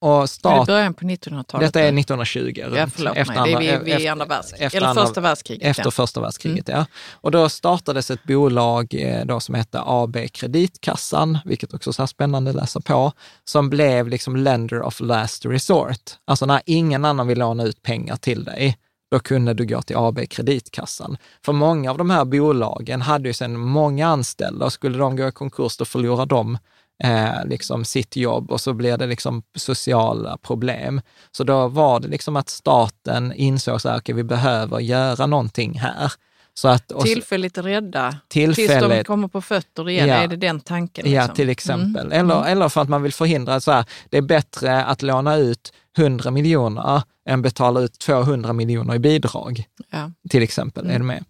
Och 0.02 0.18
Är 0.18 0.22
det 0.22 0.28
stat, 0.28 0.68
början 0.68 0.94
på 0.94 1.06
1900-talet? 1.06 1.68
detta 1.74 1.80
är 1.88 1.92
nu? 1.92 2.00
1920. 2.02 2.54
Ja, 2.56 2.68
runt, 2.68 2.94
förlåt 2.96 3.18
efter 3.18 3.34
mig. 3.36 3.54
Det 3.54 3.58
är 3.58 3.60
vi, 3.60 3.70
andra- 3.70 3.84
vi 3.84 3.92
är 3.92 3.96
i 3.96 4.02
efter- 4.02 4.12
andra 4.12 4.26
världskriget. 4.26 4.74
Eller 4.74 4.88
andra- 4.88 5.06
första 5.06 5.22
världskriget. 5.22 5.68
efter 5.68 5.82
ja. 5.82 5.86
Mm. 5.86 5.92
första 5.92 6.22
världskriget, 6.22 6.68
ja. 6.68 6.86
Och 7.12 7.32
då 7.32 7.50
startades 7.50 8.12
ett 8.12 8.24
bolag 8.24 8.94
eh, 8.94 9.26
då 9.26 9.40
som 9.40 9.56
hette 9.56 9.82
AB 9.86 10.18
Kreditkassan, 10.34 11.38
vilket 11.46 11.74
också 11.74 11.90
är 11.90 11.92
så 11.92 12.02
här 12.02 12.08
spännande 12.08 12.50
att 12.50 12.56
läsa 12.56 12.82
på, 12.82 13.12
som 13.44 13.70
blev 13.70 14.08
liksom 14.08 14.36
lender 14.36 14.82
of 14.82 15.00
last 15.00 15.46
resort. 15.46 16.12
Alltså 16.26 16.46
när 16.46 16.62
ingen 16.66 17.06
annan 17.06 17.28
vill 17.28 17.40
låna 17.40 17.64
ut 17.64 17.82
pengar 17.84 18.16
till 18.16 18.44
dig, 18.44 18.78
då 19.12 19.20
kunde 19.20 19.54
du 19.54 19.66
gå 19.66 19.82
till 19.82 19.96
AB 19.98 20.20
Kreditkassan. 20.30 21.18
För 21.46 21.54
många 21.54 21.92
av 21.92 21.98
de 21.98 22.10
här 22.10 22.26
bolagen 22.26 23.02
hade 23.02 23.30
ju 23.30 23.34
sedan 23.34 23.58
många 23.58 24.08
anställda 24.08 24.66
och 24.66 24.74
skulle 24.74 24.98
de 24.98 25.16
gå 25.16 25.28
i 25.28 25.32
konkurs, 25.32 25.78
då 25.78 25.86
förlorar 25.86 26.26
de 26.26 26.58
eh, 27.04 27.46
liksom 27.46 27.86
sitt 27.86 28.16
jobb 28.16 28.52
och 28.52 28.62
så 28.62 28.74
blir 28.74 28.98
det 28.98 29.08
liksom 29.08 29.44
sociala 29.56 30.38
problem. 30.38 31.02
Så 31.32 31.44
då 31.44 31.68
var 31.68 32.00
det 32.00 32.08
liksom 32.08 32.36
att 32.36 32.50
staten 32.50 33.34
insåg 33.34 33.82
så 33.82 33.90
här, 33.90 33.98
okej, 34.00 34.16
vi 34.16 34.24
behöver 34.24 34.80
göra 34.80 35.26
någonting 35.26 35.80
här. 35.80 36.12
Så 36.54 36.68
att, 36.68 36.92
och 36.92 37.06
Tillfälligt 37.06 37.58
rädda, 37.58 38.16
tills 38.28 38.56
de 38.58 38.68
Tillfälligt. 38.68 39.08
kommer 39.08 39.28
på 39.28 39.42
fötter 39.42 39.90
igen. 39.90 40.08
Ja. 40.08 40.16
Är 40.16 40.28
det 40.28 40.36
den 40.36 40.60
tanken? 40.60 41.12
Ja, 41.12 41.22
liksom? 41.22 41.36
till 41.36 41.50
exempel. 41.50 42.06
Mm. 42.06 42.20
Eller, 42.20 42.36
Mm. 42.40 42.52
eller 42.52 42.70
för 42.70 42.82
att 42.82 42.90
man 42.90 43.04
vill 43.04 43.14
förhindra 43.14 43.60
så 43.60 43.72
här, 43.72 43.86
det 44.10 44.18
är 44.18 44.22
bättre 44.22 44.84
att 44.86 45.02
låna 45.02 45.36
ut 45.36 45.74
100 45.98 46.32
miljoner 46.32 47.02
än 47.30 47.42
betala 47.42 47.80
ut 47.80 48.00
200 48.00 48.54
miljoner 48.54 48.96
i 48.96 49.00
bidrag, 49.00 49.64
Ja. 49.90 50.12
till 50.30 50.44
exempel. 50.44 50.84
Mm. 50.86 50.96
Är 50.96 51.00
du 51.00 51.06
med? 51.06 51.24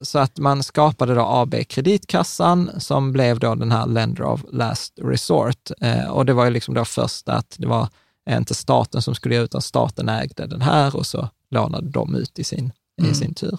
Mm. 0.00 0.06
Så 0.06 0.18
att 0.18 0.38
man 0.38 0.62
skapade 0.62 1.14
då 1.14 1.22
AB 1.22 1.54
Kreditkassan 1.68 2.70
som 2.78 3.12
blev 3.12 3.38
då 3.38 3.54
den 3.54 3.72
här 3.72 3.86
lender 3.86 4.24
of 4.24 4.40
last 4.52 4.98
resort. 5.02 5.70
Eh, 5.80 6.10
och 6.10 6.26
det 6.26 6.32
var 6.32 6.44
ju 6.44 6.50
liksom 6.50 6.74
då 6.74 6.84
först 6.84 7.28
att 7.28 7.56
det 7.58 7.66
var 7.66 7.88
inte 8.30 8.54
staten 8.54 9.02
som 9.02 9.14
skulle 9.14 9.34
ge 9.34 9.40
ut, 9.40 9.44
utan 9.44 9.62
staten 9.62 10.08
ägde 10.08 10.46
den 10.46 10.62
här 10.62 10.96
och 10.96 11.06
så 11.06 11.28
lånade 11.50 11.88
de 11.88 12.14
ut 12.14 12.38
i 12.38 12.44
sin, 12.44 12.72
Mm. 13.00 13.12
i 13.12 13.14
sin 13.14 13.34
tur. 13.34 13.58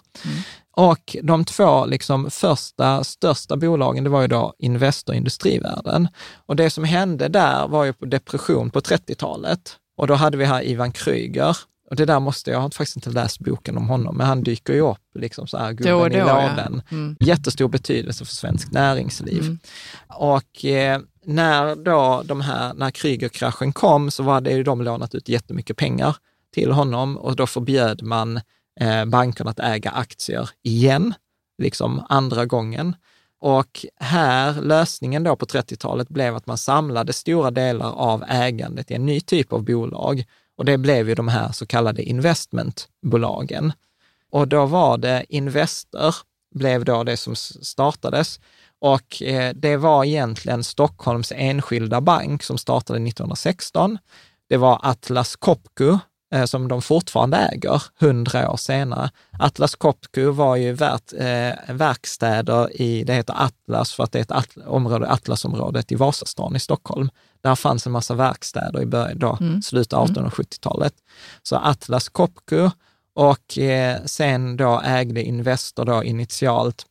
Och 0.76 1.16
de 1.24 1.46
två 1.46 1.86
liksom 1.86 2.30
första, 2.32 3.04
största 3.04 3.58
bolagen, 3.58 4.04
det 4.04 4.10
var 4.10 4.22
ju 4.22 4.28
då 4.28 4.54
Investor 4.60 5.14
och 5.14 5.18
Industrivärden. 5.18 6.08
Och 6.46 6.56
det 6.56 6.70
som 6.70 6.84
hände 6.84 7.28
där 7.28 7.68
var 7.68 7.86
ju 7.86 7.94
på 7.94 8.06
depression 8.06 8.70
på 8.70 8.80
30-talet. 8.80 9.78
Och 9.98 10.08
då 10.08 10.14
hade 10.14 10.38
vi 10.38 10.46
här 10.46 10.64
Ivan 10.64 10.92
Kryger. 10.92 11.58
Och 11.90 11.96
det 11.96 12.06
där 12.06 12.20
måste, 12.20 12.52
jag 12.52 12.60
har 12.60 12.70
faktiskt 12.70 12.96
inte 12.96 13.10
läst 13.10 13.40
boken 13.40 13.78
om 13.78 13.90
honom, 13.90 14.18
men 14.18 14.28
han 14.28 14.44
dyker 14.44 14.74
ju 14.74 14.82
upp 14.82 14.98
liksom 15.20 15.48
så 15.48 15.58
här, 15.58 15.74
Då 15.74 15.84
gubben 15.84 16.12
i 16.12 16.16
då, 16.16 16.28
ja. 16.28 16.50
lådan. 16.50 16.82
Mm. 16.92 17.18
Jättestor 17.20 17.68
betydelse 17.68 18.26
för 18.26 18.36
svenskt 18.36 18.72
näringsliv. 18.72 19.42
Mm. 19.42 19.60
Och 20.08 20.66
eh, 20.66 21.02
när 21.26 21.76
då 21.76 22.22
de 22.26 22.42
här, 22.42 22.74
när 22.74 22.92
Krügerkraschen 22.92 23.74
kom 23.74 24.12
så 24.12 24.24
var 24.24 24.42
det 24.42 24.52
ju 24.52 24.64
de 24.64 24.82
lånat 24.82 25.16
ut 25.16 25.30
jättemycket 25.30 25.78
pengar 25.78 26.16
till 26.54 26.72
honom 26.72 27.18
och 27.18 27.36
då 27.36 27.48
förbjöd 27.48 28.04
man 28.04 28.40
eh, 28.80 29.06
bankerna 29.06 29.52
att 29.52 29.60
äga 29.60 29.92
aktier 29.92 30.50
igen, 30.64 31.14
liksom 31.58 32.06
andra 32.10 32.46
gången. 32.46 32.96
Och 33.40 33.86
här, 34.00 34.62
lösningen 34.62 35.24
då 35.24 35.36
på 35.36 35.46
30-talet 35.46 36.10
blev 36.10 36.36
att 36.36 36.48
man 36.48 36.58
samlade 36.58 37.14
stora 37.14 37.52
delar 37.52 37.92
av 37.92 38.24
ägandet 38.28 38.92
i 38.92 38.94
en 38.94 39.06
ny 39.06 39.22
typ 39.22 39.54
av 39.54 39.64
bolag 39.64 40.24
och 40.58 40.66
det 40.66 40.78
blev 40.78 41.10
ju 41.10 41.16
de 41.16 41.28
här 41.28 41.51
så 41.51 41.66
kallade 41.66 42.03
investmentbolagen. 42.03 43.74
Och 44.32 44.47
då 44.47 44.66
var 44.66 44.97
det 44.97 45.26
Investor, 45.30 46.16
blev 46.55 46.86
då 46.86 47.03
det 47.03 47.18
som 47.18 47.36
startades. 47.36 48.39
Och 48.80 49.22
eh, 49.22 49.53
det 49.55 49.78
var 49.78 50.05
egentligen 50.05 50.64
Stockholms 50.64 51.34
enskilda 51.36 52.01
bank 52.01 52.43
som 52.43 52.58
startade 52.58 52.99
1916. 52.99 53.97
Det 54.49 54.58
var 54.58 54.80
Atlas 54.84 55.36
Copco, 55.36 55.99
eh, 56.34 56.45
som 56.45 56.68
de 56.68 56.82
fortfarande 56.82 57.38
äger 57.38 57.84
hundra 57.99 58.51
år 58.51 58.58
senare. 58.58 59.10
Atlas 59.39 59.76
Copco 59.76 60.32
var 60.32 60.55
ju 60.55 60.74
värt, 60.74 61.14
eh, 61.14 61.76
verkstäder 61.76 62.82
i, 62.82 63.03
det 63.03 63.14
heter 63.14 63.36
Atlas 63.38 63.93
för 63.93 64.03
att 64.03 64.12
det 64.12 64.20
är 64.20 64.24
ett 64.24 64.32
at, 64.32 64.58
område, 64.66 65.10
Atlasområdet 65.10 65.91
i 65.91 65.95
Vasastan 65.95 66.55
i 66.55 66.60
Stockholm. 66.60 67.10
Där 67.48 67.56
fanns 67.56 67.86
en 67.86 67.91
massa 67.91 68.14
verkstäder 68.16 68.82
i 68.82 68.86
början, 68.86 69.20
då, 69.20 69.38
Mm. 69.41 69.62
slutet 69.62 69.93
av 69.93 70.08
1870-talet. 70.08 70.93
Så 71.43 71.56
Atlas 71.56 72.10
Copco 72.10 72.70
och 73.16 73.58
eh, 73.58 73.98
sen 74.06 74.58
då 74.58 74.82
ägde 74.86 75.24
Investor 75.24 75.86
då 75.86 76.04
initialt 76.04 76.86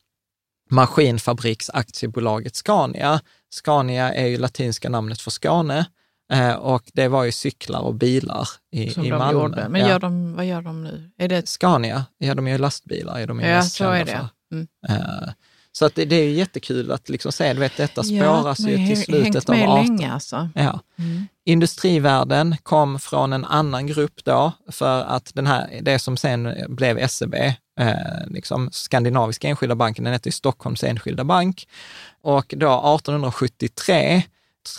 maskinfabriksaktiebolaget 0.69 2.55
Scania. 2.55 3.19
Scania 3.49 4.13
är 4.13 4.25
ju 4.27 4.37
latinska 4.37 4.89
namnet 4.89 5.21
för 5.21 5.31
Skåne 5.31 5.85
eh, 6.33 6.51
och 6.53 6.83
det 6.93 7.07
var 7.07 7.23
ju 7.23 7.31
cyklar 7.31 7.79
och 7.81 7.95
bilar 7.95 8.47
i, 8.71 8.89
Som 8.89 9.05
i 9.05 9.09
de 9.09 9.17
Malmö. 9.17 9.41
gjorde. 9.41 9.69
Men 9.69 9.81
gör 9.89 9.99
de, 9.99 10.33
vad 10.35 10.45
gör 10.45 10.61
de 10.61 10.83
nu? 10.83 11.11
Är 11.17 11.27
det, 11.27 11.47
Scania, 11.49 12.05
ja 12.17 12.35
de 12.35 12.47
gör 12.47 12.57
lastbilar, 12.59 13.19
är 13.19 13.27
de 13.27 13.39
ja, 13.39 13.61
så 13.61 13.83
är 13.91 14.05
det. 14.05 14.29
Mm. 14.51 14.67
Så 15.77 15.85
att 15.85 15.95
det, 15.95 16.05
det 16.05 16.15
är 16.15 16.23
ju 16.23 16.31
jättekul 16.31 16.91
att 16.91 17.09
liksom 17.09 17.31
se, 17.31 17.53
du 17.53 17.59
vet 17.59 17.77
detta 17.77 18.01
Ja, 18.05 18.41
spåras 18.41 18.59
men 18.59 18.71
ju 18.71 18.87
till 18.87 19.03
slutet 19.03 19.49
av 19.49 19.55
med 19.55 19.69
18 19.69 19.85
länge 19.85 20.11
alltså. 20.11 20.49
Ja. 20.55 20.79
Mm. 20.99 21.27
Industrivärden 21.45 22.55
kom 22.63 22.99
från 22.99 23.33
en 23.33 23.45
annan 23.45 23.87
grupp 23.87 24.23
då, 24.23 24.51
för 24.71 25.03
att 25.03 25.31
den 25.33 25.47
här, 25.47 25.79
det 25.81 25.99
som 25.99 26.17
sen 26.17 26.53
blev 26.69 27.07
SEB, 27.07 27.35
eh, 27.79 27.95
liksom 28.27 28.69
Skandinaviska 28.71 29.47
Enskilda 29.47 29.75
Banken, 29.75 30.03
den 30.03 30.13
hette 30.13 30.31
Stockholms 30.31 30.83
Enskilda 30.83 31.23
Bank. 31.23 31.67
Och 32.21 32.53
då 32.57 32.95
1873, 32.95 34.21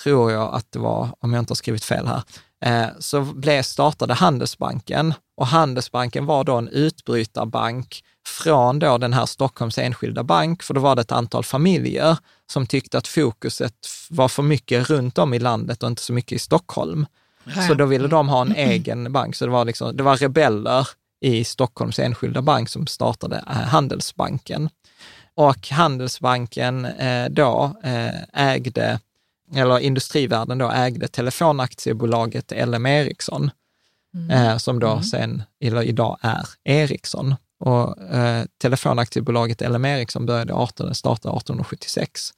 tror 0.03 0.33
jag 0.33 0.55
att 0.55 0.73
det 0.73 0.79
var, 0.79 1.09
om 1.21 1.33
jag 1.33 1.43
inte 1.43 1.51
har 1.51 1.57
skrivit 1.57 1.85
fel 1.85 2.07
här, 2.07 2.23
eh, 2.65 2.89
så 2.99 3.21
blev, 3.21 3.63
startade 3.63 4.15
Handelsbanken 4.15 5.15
och 5.37 5.47
Handelsbanken 5.47 6.27
var 6.27 6.45
då 6.45 6.57
en 6.57 6.69
utbrytarbank 6.69 8.03
från 8.29 8.79
då 8.79 8.99
den 8.99 9.13
här 9.13 9.27
Stockholms 9.27 9.79
Enskilda 9.79 10.23
Bank, 10.23 10.63
för 10.63 10.75
då 10.75 10.81
var 10.81 10.97
det 10.97 11.03
ett 11.03 11.13
antal 11.13 11.45
familjer 11.45 12.17
som 12.47 12.67
tyckte 12.67 12.99
att 12.99 13.09
fokuset 13.09 13.75
var 14.11 14.29
för 14.29 14.43
mycket 14.43 14.91
runt 14.91 15.19
om 15.19 15.35
i 15.35 15.39
landet 15.39 15.83
och 15.83 15.89
inte 15.89 16.03
så 16.03 16.13
mycket 16.13 16.33
i 16.33 16.39
Stockholm. 16.39 17.07
Så 17.69 17.75
då 17.75 17.87
ville 17.87 18.09
de 18.09 18.29
ha 18.29 18.43
en 18.43 18.57
egen 18.57 19.13
bank. 19.13 19.37
Så 19.37 19.45
det 19.45 19.53
var, 19.53 19.65
liksom, 19.65 19.97
det 19.97 20.03
var 20.03 20.17
rebeller 20.17 20.89
i 21.21 21.45
Stockholms 21.45 21.99
enskilda 21.99 22.43
bank 22.43 22.69
som 22.69 22.87
startade 22.87 23.37
eh, 23.37 23.53
Handelsbanken. 23.53 24.69
Och 25.35 25.69
Handelsbanken 25.69 26.85
eh, 26.85 27.29
då 27.31 27.77
eh, 27.85 28.51
ägde, 28.53 29.01
eller 29.55 29.79
Industrivärden 29.79 30.59
då 30.59 30.71
ägde 30.71 31.09
telefonaktiebolaget 31.09 32.53
LM 32.67 32.87
Ericsson, 32.87 33.51
eh, 34.31 34.57
som 34.57 34.79
då 34.79 35.03
sen, 35.03 35.43
eller 35.61 35.83
idag 35.83 36.19
är 36.21 36.47
Ericsson. 36.65 37.35
Och 37.59 38.03
eh, 38.03 38.45
telefonaktiebolaget 38.61 39.61
LM 39.61 39.85
Ericsson 39.85 40.27
började 40.27 40.55
18, 40.55 40.95
startade 40.95 41.37
1876. 41.37 42.33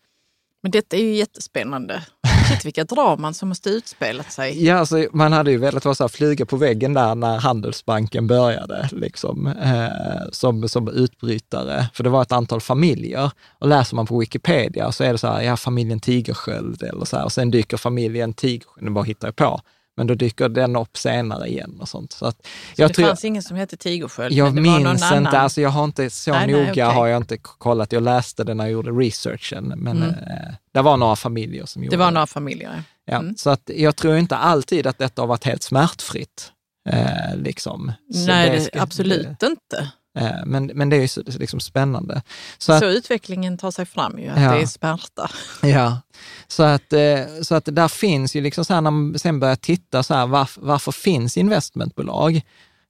Men 0.62 0.72
detta 0.72 0.96
är 0.96 1.00
ju 1.00 1.14
jättespännande. 1.14 2.02
Shit 2.48 2.64
vilka 2.64 2.84
draman 2.84 3.34
som 3.34 3.48
måste 3.48 3.70
utspelat 3.70 4.32
sig. 4.32 4.64
Ja, 4.64 4.76
alltså, 4.76 5.06
man 5.12 5.32
hade 5.32 5.50
ju 5.50 5.58
velat 5.58 5.84
vara 5.84 5.94
så 5.94 6.04
här 6.04 6.08
flyga 6.08 6.46
på 6.46 6.56
väggen 6.56 6.94
där 6.94 7.14
när 7.14 7.38
Handelsbanken 7.38 8.26
började, 8.26 8.88
liksom, 8.92 9.46
eh, 9.46 10.30
som, 10.32 10.68
som 10.68 10.88
utbrytare. 10.88 11.86
För 11.94 12.04
det 12.04 12.10
var 12.10 12.22
ett 12.22 12.32
antal 12.32 12.60
familjer. 12.60 13.30
Och 13.58 13.68
läser 13.68 13.96
man 13.96 14.06
på 14.06 14.18
Wikipedia 14.18 14.92
så 14.92 15.04
är 15.04 15.12
det 15.12 15.18
så 15.18 15.26
här, 15.26 15.42
ja, 15.42 15.56
familjen 15.56 16.00
Tigersköld 16.00 16.82
eller 16.82 17.04
så 17.04 17.16
här. 17.16 17.24
Och 17.24 17.32
sen 17.32 17.50
dyker 17.50 17.76
familjen 17.76 18.34
Tigersköld, 18.34 18.84
nu 18.84 18.90
bara 18.90 19.04
hittar 19.04 19.28
jag 19.28 19.36
på. 19.36 19.60
Men 20.00 20.06
då 20.06 20.14
dyker 20.14 20.48
den 20.48 20.76
upp 20.76 20.96
senare 20.96 21.48
igen 21.48 21.78
och 21.80 21.88
sånt. 21.88 22.12
Så, 22.12 22.26
att, 22.26 22.46
Så 22.76 22.82
det 22.82 22.88
tror, 22.94 23.06
fanns 23.06 23.24
ingen 23.24 23.42
som 23.42 23.56
hette 23.56 23.76
Tigersköld? 23.76 24.34
jag 24.34 24.54
det 24.54 24.60
minns 24.60 25.02
annan. 25.02 25.18
inte, 25.24 25.38
alltså 25.38 25.60
jag 25.60 25.70
har 25.70 25.84
inte 25.84 26.10
så 26.10 26.30
Nej, 26.32 26.46
nej, 26.46 26.60
noga 26.60 26.70
okej. 26.72 26.82
har 26.84 27.06
jag 27.06 27.16
inte 27.16 27.36
kollat. 27.36 27.92
Jag 27.92 28.02
läste 28.02 28.44
det 28.44 28.54
när 28.54 28.64
jag 28.64 28.72
gjorde 28.72 28.90
researchen, 28.90 29.64
men 29.76 29.96
Mm. 29.96 30.08
eh, 30.10 30.54
det 30.74 30.82
var 30.82 30.96
några 30.96 31.16
familjer 31.16 31.66
som 31.66 31.84
gjorde 31.84 31.96
Det 31.96 32.00
var 32.04 32.10
några 32.10 32.26
familjer. 32.26 32.82
Ja, 33.04 33.16
Mm. 33.18 33.36
Så 33.36 33.50
att 33.50 33.70
jag 33.76 33.96
tror 33.96 34.16
inte 34.16 34.36
alltid 34.36 34.86
att 34.86 34.98
detta 34.98 35.22
har 35.22 35.26
varit 35.26 35.44
helt 35.44 35.62
smärtfritt. 35.62 36.52
Eh, 36.90 37.36
liksom. 37.36 37.92
Nej, 38.26 38.50
det 38.50 38.68
det, 38.72 38.80
absolut 38.80 39.42
inte. 39.42 39.90
Eh, 40.18 40.30
men, 40.46 40.66
men 40.74 40.88
det 40.88 40.96
är 40.96 41.00
ju 41.00 41.08
så, 41.08 41.22
liksom 41.26 41.60
spännande. 41.60 42.22
Så 42.58 42.64
Så, 42.64 42.72
att, 42.72 42.82
utvecklingen 42.82 43.58
tar 43.58 43.70
sig 43.70 43.86
fram 43.86 44.18
ju, 44.18 44.28
att 44.28 44.40
Ja. 44.42 44.52
det 44.52 44.62
är 44.62 44.66
smärta. 44.66 45.30
ja, 45.62 46.00
så, 46.48 46.62
att, 46.62 46.92
eh, 46.92 47.20
så 47.42 47.54
att 47.54 47.64
där 47.72 47.88
finns 47.88 48.36
ju 48.36 48.40
liksom 48.40 48.64
så 48.64 48.74
här, 48.74 48.80
när 48.80 48.90
man 48.90 49.18
sen 49.18 49.40
börjar 49.40 49.56
titta 49.56 50.02
så 50.02 50.14
här, 50.14 50.26
varför, 50.26 50.60
varför 50.62 50.92
finns 50.92 51.36
investmentbolag? 51.36 52.40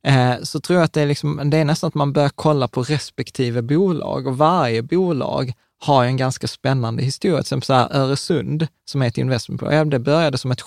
Eh, 0.06 0.34
så 0.42 0.60
tror 0.60 0.78
jag 0.78 0.84
att 0.84 0.92
det 0.92 1.00
är, 1.00 1.06
liksom, 1.06 1.50
det 1.50 1.56
är 1.56 1.64
nästan 1.64 1.88
att 1.88 1.94
man 1.94 2.12
börjar 2.12 2.28
kolla 2.34 2.68
på 2.68 2.82
respektive 2.82 3.62
bolag 3.62 4.26
och 4.26 4.38
varje 4.38 4.82
bolag 4.82 5.52
har 5.82 6.04
en 6.04 6.16
ganska 6.16 6.48
spännande 6.48 7.02
historia. 7.02 7.36
Till 7.36 7.40
exempel 7.40 7.66
så 7.66 7.72
här, 7.74 7.88
Öresund, 7.92 8.66
som 8.84 9.02
är 9.02 9.06
ett 9.06 9.18
investmentbolag, 9.18 9.90
det 9.90 9.98
började 9.98 10.38
som 10.38 10.50
ett 10.50 10.60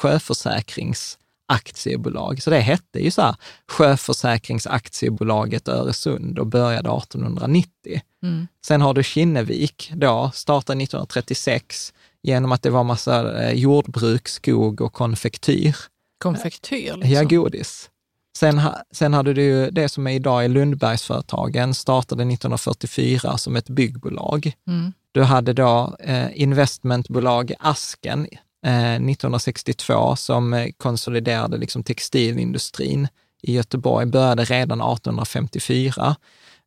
sjöförsäkringsaktiebolag. 1.49 2.41
Så 2.41 2.49
det 2.49 2.59
hette 2.59 2.99
ju 2.99 3.11
så 3.11 3.21
här, 3.21 3.35
Sjöförsäkringsaktiebolaget 3.67 5.67
Öresund 5.67 6.39
och 6.39 6.47
började 6.47 6.89
1890. 6.89 8.01
Mm. 8.23 8.47
Sen 8.65 8.81
har 8.81 8.93
du 8.93 9.03
Kinnevik 9.03 9.91
då, 9.95 10.31
startade 10.33 10.83
1936 10.83 11.93
genom 12.23 12.51
att 12.51 12.61
det 12.61 12.69
var 12.69 12.83
massa 12.83 13.43
eh, 13.43 13.53
jordbruk, 13.53 14.27
skog 14.27 14.81
och 14.81 14.93
konfektyr. 14.93 15.75
Konfektyr 16.19 16.93
liksom. 16.95 17.11
Ja, 17.11 17.23
godis. 17.23 17.89
Sen, 18.37 18.61
sen 18.91 19.13
hade 19.13 19.33
du 19.33 19.43
ju 19.43 19.69
det 19.69 19.89
som 19.89 20.07
är 20.07 20.11
idag 20.11 20.45
är 20.45 20.49
Lundbergsföretagen, 20.49 21.73
startade 21.73 22.23
1944 22.23 23.37
som 23.37 23.55
ett 23.55 23.69
byggbolag. 23.69 24.53
Mm. 24.67 24.93
Du 25.11 25.23
hade 25.23 25.53
då 25.53 25.95
eh, 25.99 26.41
investmentbolag 26.41 27.53
Asken 27.59 28.27
Eh, 28.66 28.93
1962 28.93 30.16
som 30.16 30.53
eh, 30.53 30.70
konsoliderade 30.78 31.57
liksom 31.57 31.84
textilindustrin 31.84 33.07
i 33.41 33.53
Göteborg, 33.53 34.05
började 34.05 34.43
redan 34.43 34.82
1854. 34.82 36.16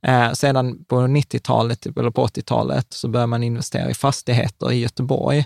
Eh, 0.07 0.33
sedan 0.33 0.85
på 0.85 0.97
90-talet, 0.97 1.87
eller 1.87 2.11
på 2.11 2.27
80-talet, 2.27 2.93
så 2.93 3.09
började 3.09 3.27
man 3.27 3.43
investera 3.43 3.91
i 3.91 3.95
fastigheter 3.95 4.73
i 4.73 4.77
Göteborg. 4.77 5.45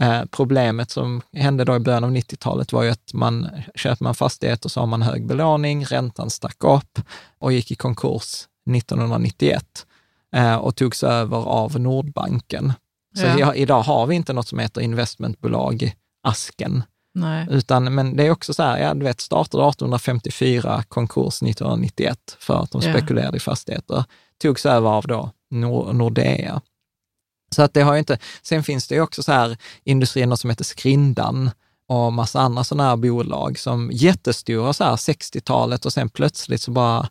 Eh, 0.00 0.22
problemet 0.30 0.90
som 0.90 1.22
hände 1.32 1.64
då 1.64 1.76
i 1.76 1.80
början 1.80 2.04
av 2.04 2.10
90-talet 2.10 2.72
var 2.72 2.82
ju 2.82 2.90
att 2.90 3.12
man 3.12 3.48
köper 3.74 4.04
man 4.04 4.14
fastigheter 4.14 4.68
så 4.68 4.80
har 4.80 4.86
man 4.86 5.02
hög 5.02 5.26
belåning, 5.26 5.84
räntan 5.84 6.30
stack 6.30 6.64
upp 6.64 7.00
och 7.38 7.52
gick 7.52 7.70
i 7.70 7.74
konkurs 7.74 8.48
1991 8.76 9.86
eh, 10.36 10.56
och 10.56 10.76
togs 10.76 11.02
över 11.02 11.36
av 11.36 11.80
Nordbanken. 11.80 12.72
Så 13.16 13.24
Ja. 13.24 13.38
ja, 13.38 13.54
idag 13.54 13.82
har 13.82 14.06
vi 14.06 14.14
inte 14.14 14.32
något 14.32 14.48
som 14.48 14.58
heter 14.58 14.80
investmentbolag 14.80 15.92
Asken, 16.22 16.82
Nej. 17.14 17.46
utan, 17.50 17.94
men 17.94 18.16
det 18.16 18.26
är 18.26 18.30
också 18.30 18.54
så 18.54 18.62
här, 18.62 18.78
ja, 18.78 18.94
du 18.94 19.04
vet, 19.04 19.20
startade 19.20 19.68
1854, 19.68 20.84
konkurs 20.88 21.42
1991 21.42 22.36
för 22.40 22.62
att 22.62 22.70
de 22.70 22.80
Ja. 22.84 22.92
spekulerade 22.92 23.36
i 23.36 23.40
fastigheter. 23.40 24.04
Togs 24.42 24.66
över 24.66 24.90
av 24.90 25.06
då 25.06 25.30
Nor- 25.50 25.92
Nordea. 25.92 26.60
Så 27.54 27.62
att 27.62 27.74
det 27.74 27.80
har 27.82 27.96
inte, 27.96 28.18
sen 28.42 28.62
finns 28.62 28.88
det 28.88 28.94
ju 28.94 29.00
också 29.00 29.22
så 29.22 29.32
här 29.32 29.56
industrier 29.84 30.36
som 30.36 30.50
heter 30.50 30.64
Skrindan 30.64 31.50
och 31.88 32.12
massa 32.12 32.40
andra 32.40 32.64
sådana 32.64 32.88
här 32.88 32.96
bolag 32.96 33.58
som 33.58 33.90
jättestora 33.92 34.72
så 34.72 34.84
här 34.84 34.96
60-talet 34.96 35.86
och 35.86 35.92
sen 35.92 36.08
plötsligt 36.08 36.60
så 36.62 36.70
bara 36.70 37.08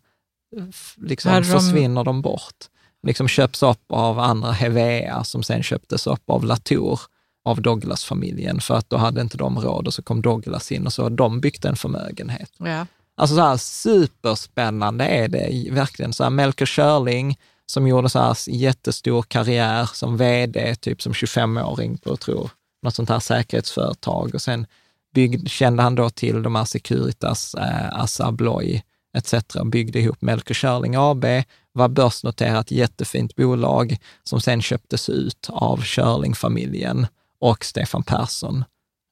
f- 0.70 0.96
liksom 0.98 1.32
Hade 1.32 1.46
de- 1.48 1.60
försvinner 1.60 2.04
de 2.04 2.22
bort. 2.22 2.56
Liksom 3.04 3.28
köps 3.28 3.64
upp 3.64 3.84
av 3.90 4.20
andra 4.20 4.52
Hevea 4.52 5.24
som 5.24 5.44
sen 5.44 5.64
köptes 5.64 6.08
upp 6.08 6.30
av 6.30 6.46
Latour 6.46 7.00
av 7.46 7.62
Douglas-familjen 7.62 8.62
för 8.62 8.76
att 8.76 8.90
då 8.90 8.98
hade 8.98 9.22
inte 9.22 9.38
de 9.38 9.60
råd 9.60 9.88
och 9.88 9.94
så 9.94 10.02
kom 10.02 10.22
Douglas 10.22 10.72
in 10.72 10.86
och 10.86 10.94
så 10.94 11.04
har 11.04 11.10
de 11.10 11.42
byggt 11.42 11.66
en 11.66 11.76
förmögenhet. 11.76 12.52
Ja. 12.58 12.88
Alltså 13.16 13.36
så 13.36 13.42
här 13.42 13.58
superspännande 13.58 15.06
är 15.06 15.28
det 15.28 15.68
verkligen. 15.72 16.14
Så 16.14 16.24
här 16.24 16.30
Melker 16.30 16.66
Schörling 16.66 17.40
som 17.66 17.88
gjorde 17.88 18.10
så 18.10 18.20
här 18.20 18.38
jättestor 18.48 19.22
karriär 19.22 19.90
som 19.94 20.18
vd, 20.18 20.76
typ 20.76 21.02
som 21.02 21.14
25-åring 21.14 21.98
på, 21.98 22.18
tror 22.18 22.50
något 22.84 22.96
sånt 22.96 23.10
här 23.10 23.20
säkerhetsföretag 23.20 24.36
och 24.36 24.42
sen 24.42 24.68
byggde, 25.14 25.50
kände 25.50 25.84
han 25.84 25.96
då 25.96 26.10
till 26.10 26.44
de 26.44 26.56
här 26.56 26.66
Securitas, 26.66 27.56
eh, 27.56 28.00
Assa 28.00 28.26
Abloy 28.26 28.84
etc. 29.18 29.34
Byggde 29.66 30.00
ihop 30.00 30.22
Melker 30.22 30.54
Schörling 30.54 30.96
AB, 30.98 31.26
var 31.72 31.88
börsnoterat 31.90 32.72
jättefint 32.72 33.36
bolag 33.36 33.98
som 34.24 34.42
sen 34.42 34.62
köptes 34.62 35.10
ut 35.10 35.50
av 35.50 35.82
Schörling-familjen 35.82 37.08
och 37.40 37.66
Stefan 37.66 38.04
Persson. 38.04 38.64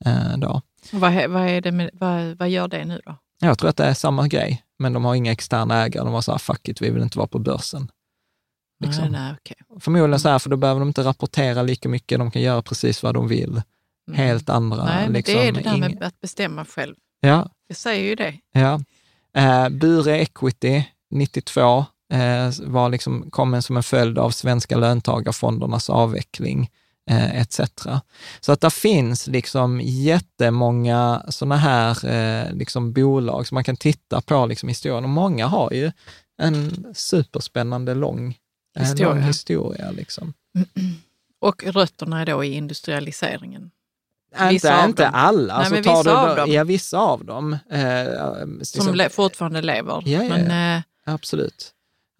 Eh, 0.05 0.37
då. 0.37 0.61
Vad, 0.91 1.29
vad, 1.29 1.49
är 1.49 1.61
det 1.61 1.71
med, 1.71 1.89
vad, 1.93 2.37
vad 2.37 2.49
gör 2.49 2.67
det 2.67 2.85
nu 2.85 3.01
då? 3.05 3.15
Jag 3.39 3.59
tror 3.59 3.69
att 3.69 3.77
det 3.77 3.83
är 3.85 3.93
samma 3.93 4.27
grej, 4.27 4.63
men 4.79 4.93
de 4.93 5.05
har 5.05 5.15
inga 5.15 5.31
externa 5.31 5.83
ägare. 5.83 6.03
De 6.03 6.13
var 6.13 6.21
så 6.21 6.31
här, 6.31 6.39
fuck 6.39 6.67
it, 6.67 6.81
vi 6.81 6.89
vill 6.89 7.03
inte 7.03 7.17
vara 7.17 7.27
på 7.27 7.39
börsen. 7.39 7.91
Liksom. 8.79 9.03
Nej, 9.03 9.11
nej, 9.11 9.33
okej. 9.39 9.55
Förmodligen 9.79 10.19
så 10.19 10.29
här, 10.29 10.39
för 10.39 10.49
då 10.49 10.57
behöver 10.57 10.79
de 10.79 10.87
inte 10.87 11.03
rapportera 11.03 11.63
lika 11.63 11.89
mycket, 11.89 12.19
de 12.19 12.31
kan 12.31 12.41
göra 12.41 12.61
precis 12.61 13.03
vad 13.03 13.13
de 13.13 13.27
vill. 13.27 13.61
Mm. 14.07 14.17
Helt 14.19 14.49
andra... 14.49 14.85
Nej, 14.85 15.03
men 15.03 15.13
liksom, 15.13 15.35
det 15.35 15.47
är 15.47 15.51
det 15.51 15.61
där 15.61 15.77
med 15.77 16.03
att 16.03 16.19
bestämma 16.21 16.65
själv. 16.65 16.95
Ja, 17.19 17.49
Jag 17.67 17.77
säger 17.77 18.03
ju 18.09 18.15
det. 18.15 18.35
ja. 18.51 18.79
Eh, 19.37 19.69
Bure 19.69 20.17
Equity 20.17 20.83
92 21.11 21.85
eh, 22.13 22.51
var 22.61 22.89
liksom, 22.89 23.29
kom 23.31 23.61
som 23.61 23.77
en 23.77 23.83
följd 23.83 24.17
av 24.17 24.29
svenska 24.29 24.77
löntagarfondernas 24.77 25.89
avveckling 25.89 26.69
eh, 27.09 27.41
etc. 27.41 27.61
Så 28.39 28.51
att 28.51 28.61
det 28.61 28.69
finns 28.69 29.27
liksom 29.27 29.81
jättemånga 29.83 31.25
sådana 31.29 31.55
här 31.55 32.05
eh, 32.05 32.53
liksom 32.53 32.93
bolag 32.93 33.47
som 33.47 33.55
man 33.55 33.63
kan 33.63 33.77
titta 33.77 34.21
på 34.21 34.45
liksom 34.45 34.69
historien 34.69 35.03
och 35.03 35.09
många 35.09 35.47
har 35.47 35.71
ju 35.71 35.91
en 36.41 36.85
superspännande 36.93 37.93
lång 37.93 38.37
historia. 38.79 38.89
Historia. 38.89 39.13
Lång 39.13 39.23
historia 39.23 39.91
liksom. 39.91 40.33
Och 41.41 41.63
rötterna 41.63 42.21
är 42.21 42.25
då 42.25 42.43
i 42.43 42.53
industrialiseringen. 42.53 43.71
Vissa 44.49 44.85
inte, 44.85 45.07
alla. 45.07 45.57
Nej, 45.57 45.65
så 45.67 45.73
men 45.73 45.83
tar 45.83 45.97
vissa 45.97 46.09
du 46.09 46.15
av 46.29 46.35
dem. 46.35 46.51
Ja, 46.51 46.63
vissa 46.63 46.97
av 46.97 47.25
dem. 47.25 47.53
Eh, 47.71 48.05
Som 48.41 48.57
liksom, 48.59 48.95
le- 48.95 49.09
fortfarande 49.09 49.61
lever. 49.61 50.03
Ja, 50.05 50.23
ja, 50.23 50.29
Men 50.37 50.75
eh, 50.77 50.81
absolut. 51.05 51.71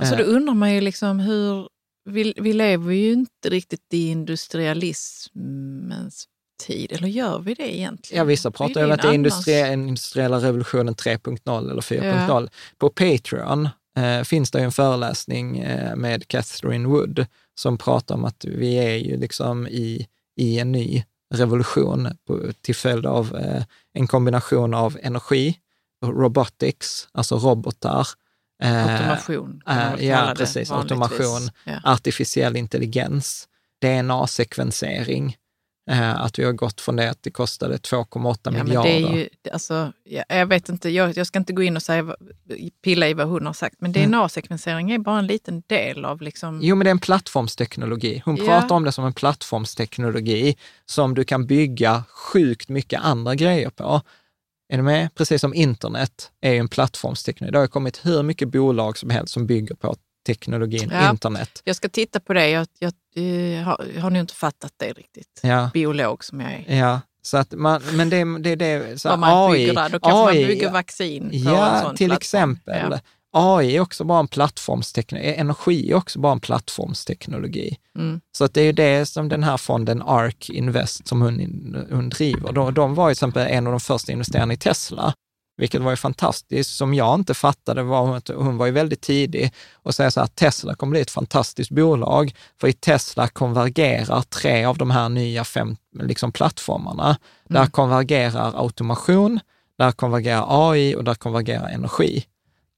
alltså, 0.01 0.15
Eh, 0.15 0.19
då 0.19 0.25
undrar 0.25 0.53
man 0.53 0.73
ju 0.73 0.81
liksom 0.81 1.19
hur... 1.19 1.67
Vi, 2.09 2.33
vi 2.37 2.53
lever 2.53 2.93
ju 2.93 3.11
inte 3.13 3.49
riktigt 3.49 3.93
i 3.93 4.07
industrialismens 5.01 6.25
tid. 6.67 6.91
Eller 6.91 7.07
gör 7.07 7.39
vi 7.39 7.53
det 7.53 7.77
egentligen? 7.77 8.17
Ja, 8.19 8.23
vissa 8.23 8.51
pratar 8.51 8.81
är 8.81 8.85
om 8.85 8.91
att 8.91 9.01
det 9.01 9.07
är 9.07 9.13
industri, 9.13 9.73
industriella 9.73 10.37
revolutionen 10.39 10.95
3.0 10.95 11.71
eller 11.71 11.81
4.0. 11.81 12.49
På 12.77 12.89
Patreon 12.89 13.69
eh, 13.97 14.21
finns 14.23 14.51
det 14.51 14.59
ju 14.59 14.65
en 14.65 14.71
föreläsning 14.71 15.59
eh, 15.59 15.95
med 15.95 16.27
Catherine 16.27 16.87
Wood 16.87 17.25
som 17.55 17.77
pratar 17.77 18.15
om 18.15 18.25
att 18.25 18.45
vi 18.45 18.73
är 18.75 18.95
ju 18.95 19.17
liksom 19.17 19.67
i, 19.67 20.07
i 20.37 20.59
en 20.59 20.71
ny 20.71 21.03
revolution 21.31 22.17
på, 22.27 22.51
till 22.61 22.75
följd 22.75 23.05
av 23.05 23.35
eh, 23.37 23.63
en 23.93 24.07
kombination 24.07 24.73
av 24.73 24.97
energi, 25.03 25.57
robotics, 26.05 27.07
alltså 27.11 27.35
robotar, 27.37 28.07
eh, 28.63 28.91
Automation. 28.91 29.61
kan 29.65 29.77
eh, 29.99 30.05
ja, 30.07 30.25
det 30.25 30.35
precis, 30.35 30.71
automation. 30.71 31.49
Ja. 31.63 31.79
artificiell 31.83 32.55
intelligens, 32.55 33.47
DNA-sekvensering, 33.81 35.35
att 36.15 36.39
vi 36.39 36.43
har 36.43 36.51
gått 36.53 36.81
från 36.81 36.95
det 36.95 37.09
att 37.09 37.23
det 37.23 37.31
kostade 37.31 37.77
2,8 37.77 38.37
Ja, 38.43 38.51
men 38.51 38.63
miljarder. 38.65 38.89
det 38.89 38.95
är 39.07 39.17
ju, 39.17 39.29
alltså, 39.53 39.93
ja, 40.03 40.23
jag 40.29 40.45
vet 40.45 40.69
inte, 40.69 40.89
jag, 40.89 41.17
jag 41.17 41.27
ska 41.27 41.39
inte 41.39 41.53
gå 41.53 41.63
in 41.63 41.75
och 41.75 41.83
säga, 41.83 42.15
pilla 42.83 43.07
i 43.07 43.13
vad 43.13 43.27
hon 43.27 43.45
har 43.45 43.53
sagt, 43.53 43.75
men 43.79 43.91
Mm. 43.95 44.11
DNA-sekvensering 44.11 44.91
är 44.91 44.99
bara 44.99 45.19
en 45.19 45.27
liten 45.27 45.63
del 45.67 46.05
av 46.05 46.21
liksom... 46.21 46.59
Jo, 46.63 46.75
men 46.75 46.85
det 46.85 46.89
är 46.89 46.91
en 46.91 46.99
plattformsteknologi. 46.99 48.21
Hon 48.25 48.35
Ja. 48.35 48.45
pratar 48.45 48.75
om 48.75 48.83
det 48.83 48.91
som 48.91 49.05
en 49.05 49.13
plattformsteknologi 49.13 50.57
som 50.85 51.15
du 51.15 51.23
kan 51.23 51.45
bygga 51.45 52.03
sjukt 52.09 52.69
mycket 52.69 53.01
andra 53.01 53.35
grejer 53.35 53.69
på. 53.69 54.01
Är 54.73 54.77
du 54.77 54.83
med? 54.83 55.15
Precis 55.15 55.41
som 55.41 55.53
internet 55.53 56.31
är 56.41 56.51
ju 56.51 56.57
en 56.57 56.67
plattformsteknologi. 56.67 57.51
Det 57.51 57.59
har 57.59 57.67
kommit 57.67 58.05
hur 58.05 58.23
mycket 58.23 58.47
bolag 58.49 58.97
som 58.97 59.09
helst 59.09 59.33
som 59.33 59.45
bygger 59.47 59.75
på 59.75 59.95
teknologin 60.25 60.89
Ja. 60.93 61.09
internet. 61.11 61.61
Jag 61.63 61.75
ska 61.75 61.89
titta 61.89 62.19
på 62.19 62.33
det, 62.33 62.49
jag, 62.49 62.67
jag, 62.79 62.93
eh, 63.15 63.63
har, 63.63 63.85
jag 63.95 64.01
har 64.01 64.09
nog 64.09 64.19
inte 64.19 64.33
fattat 64.35 64.71
det 64.77 64.93
riktigt. 64.93 65.39
Ja. 65.43 65.69
Biolog 65.73 66.23
som 66.23 66.41
jag 66.41 66.51
är. 66.67 66.75
Ja, 66.77 67.01
Så 67.21 67.37
att 67.37 67.51
man, 67.53 67.81
men 67.93 68.09
det, 68.09 68.39
det 68.39 68.49
är 68.49 68.55
det, 68.55 69.01
så 69.01 69.17
man 69.17 69.51
AI, 69.51 69.57
bygger 69.59 69.73
där, 69.73 69.89
då 69.89 69.99
kanske 69.99 70.19
AI, 70.31 70.41
man 70.41 70.47
bygger 70.47 70.71
vaccin 70.71 71.29
på 71.29 71.35
en 71.35 71.43
Ja, 71.43 71.81
sån 71.81 71.95
till 71.95 72.09
plattform. 72.09 72.17
exempel. 72.51 72.91
Ja. 72.91 72.99
AI 73.33 73.75
är 73.75 73.79
också 73.79 74.03
bara 74.03 74.19
en 74.19 74.27
plattformsteknologi, 74.27 75.33
energi 75.35 75.91
är 75.91 75.95
också 75.95 76.19
bara 76.19 76.31
en 76.33 76.39
plattformsteknologi. 76.39 77.77
Mm. 77.95 78.21
Så 78.37 78.43
att 78.45 78.53
det 78.53 78.61
är 78.61 78.73
det 78.73 79.05
som 79.05 79.29
den 79.29 79.43
här 79.43 79.57
fonden 79.57 80.01
ARK 80.01 80.49
Invest 80.49 81.07
som 81.07 81.21
hon, 81.21 81.85
hon 81.91 82.09
driver. 82.09 82.51
De, 82.51 82.73
de 82.73 82.95
var 82.95 83.09
ju 83.09 83.15
till 83.15 83.17
exempel 83.19 83.47
en 83.47 83.67
av 83.67 83.71
de 83.73 83.79
första 83.79 84.11
investerarna 84.11 84.53
i 84.53 84.57
Tesla, 84.57 85.13
vilket 85.57 85.81
var 85.81 85.91
ju 85.91 85.97
fantastiskt. 85.97 86.75
Som 86.75 86.93
jag 86.93 87.15
inte 87.15 87.33
fattade 87.33 87.83
var 87.83 88.15
att 88.17 88.27
hon 88.27 88.57
var 88.57 88.65
ju 88.65 88.71
väldigt 88.71 89.01
tidig 89.01 89.53
och 89.73 89.95
säga 89.95 90.11
så 90.11 90.19
här 90.19 90.25
att 90.25 90.35
Tesla 90.35 90.75
kommer 90.75 90.91
bli 90.91 91.01
ett 91.01 91.11
fantastiskt 91.11 91.71
bolag, 91.71 92.35
för 92.61 92.67
i 92.67 92.73
Tesla 92.73 93.27
konvergerar 93.27 94.21
tre 94.21 94.65
av 94.65 94.77
de 94.77 94.91
här 94.91 95.09
nya 95.09 95.43
fem 95.43 95.75
liksom, 95.99 96.31
plattformarna. 96.31 97.17
Där 97.49 97.65
konvergerar 97.65 98.53
automation, 98.63 99.39
där 99.77 99.91
konvergerar 99.91 100.45
AI 100.71 100.95
och 100.95 101.03
där 101.03 101.15
konvergerar 101.15 101.69
energi. 101.69 102.25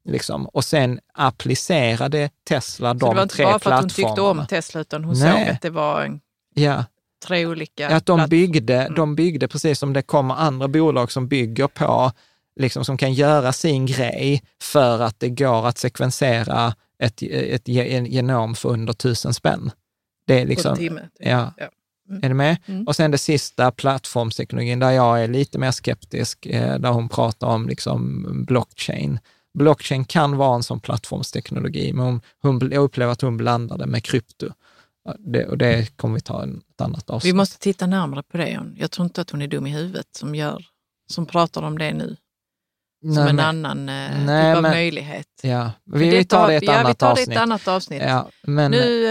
Liksom. 0.10 0.46
Och 0.46 0.64
sen 0.66 1.00
applicerade 1.14 2.30
Tesla 2.50 2.90
Så 2.90 2.94
det 2.94 3.00
de 3.06 3.16
var 3.16 3.24
inte 3.24 3.36
tre 3.36 3.46
bara 3.46 3.60
för 3.60 3.72
att 3.72 3.80
hon 3.82 3.90
plattformarna. 3.90 4.16
tyckte 4.16 4.22
om 4.22 4.46
Tesla, 4.48 4.82
utan 4.82 5.04
hon 5.04 5.20
Nej. 5.20 5.46
såg 5.46 5.54
att 5.56 5.62
det 5.62 5.70
var 5.70 6.02
en, 6.02 6.20
Ja, 6.56 6.86
tre 7.26 7.46
olika 7.46 7.90
att 7.90 8.06
de 8.06 8.26
byggde, 8.30 8.82
Mm. 8.82 8.94
de 8.96 9.16
byggde 9.16 9.48
precis 9.48 9.80
som 9.80 9.94
det 9.94 10.02
kommer 10.02 10.36
andra 10.36 10.68
bolag 10.68 11.12
som 11.12 11.28
bygger 11.28 11.68
på, 11.68 12.12
liksom 12.56 12.86
som 12.86 12.97
kan 12.97 13.14
göra 13.14 13.54
sin 13.54 13.86
grej 13.86 14.43
för 14.62 14.99
att 14.99 15.20
det 15.20 15.30
går 15.30 15.68
att 15.68 15.78
sekvensera 15.78 16.76
ett, 16.99 17.22
ett 17.24 17.70
en 17.70 18.06
genom 18.06 18.56
för 18.56 18.70
under 18.70 18.93
tusen 18.93 19.34
spänn. 19.34 19.72
Det 20.28 20.34
är 20.34 20.38
på 20.38 20.41
en 20.41 20.47
liksom, 20.47 20.78
timme. 20.78 21.01
typ. 21.01 21.28
ja. 21.28 21.54
Ja. 21.58 21.70
Är 22.22 22.30
du 22.30 22.36
med? 22.36 22.58
Mm. 22.66 22.88
Och 22.88 22.95
sen 22.95 23.12
det 23.12 23.18
sista, 23.18 23.72
plattformsteknologin, 23.72 24.80
där 24.80 24.91
jag 24.91 25.24
är 25.24 25.28
lite 25.28 25.60
mer 25.60 25.72
skeptisk, 25.72 26.45
eh, 26.45 26.80
där 26.80 26.91
hon 26.91 27.10
pratar 27.10 27.47
om 27.47 27.68
liksom 27.68 28.26
blockchain. 28.45 29.20
Blockchain 29.58 30.06
kan 30.06 30.38
vara 30.38 30.56
en 30.56 30.64
sån 30.64 30.80
plattformsteknologi, 30.80 31.93
men 31.93 32.06
hon, 32.06 32.22
hon, 32.41 32.72
jag 32.72 32.84
upplever 32.84 33.12
att 33.12 33.22
hon 33.22 33.38
blandar 33.38 33.78
det 33.78 33.86
med 33.86 34.04
krypto. 34.04 34.49
Det, 35.20 35.45
och 35.45 35.58
det 35.58 35.97
kommer 35.97 36.16
vi 36.16 36.22
ta 36.22 36.43
en, 36.43 36.62
ett 36.70 36.82
annat 36.82 37.10
avsnitt. 37.10 37.34
Vi 37.34 37.38
måste 37.38 37.60
titta 37.60 37.88
närmare 37.88 38.24
på 38.24 38.38
det. 38.38 38.60
Jag 38.78 38.91
tror 38.91 39.06
inte 39.06 39.22
att 39.22 39.30
hon 39.30 39.41
är 39.41 39.47
dum 39.47 39.68
i 39.68 39.70
huvudet 39.70 40.08
som, 40.12 40.36
gör, 40.36 40.66
som 41.10 41.26
pratar 41.26 41.62
om 41.62 41.78
det 41.78 41.93
nu. 41.93 42.16
Som 43.04 43.14
Nej, 43.14 43.30
en 43.30 43.36
men- 43.36 43.66
annan 43.66 43.89
eh, 43.89 44.26
nej, 44.26 44.51
typ 44.51 44.56
av 44.58 44.62
men- 44.62 44.72
möjlighet. 44.72 45.28
Ja, 45.41 45.72
vi, 45.86 46.10
vi 46.10 46.26
tar 46.26 46.47
det 46.47 46.54
i 46.54 46.58
ett 46.58 46.64
ja, 46.64 46.74
annat 46.80 46.97
tar 46.97 47.16
det 47.16 47.22
ett 47.22 47.38
annat 47.38 47.68
avsnitt. 47.68 48.01
Ja, 48.08 48.30
men 48.43 48.72
Nu, 48.72 49.08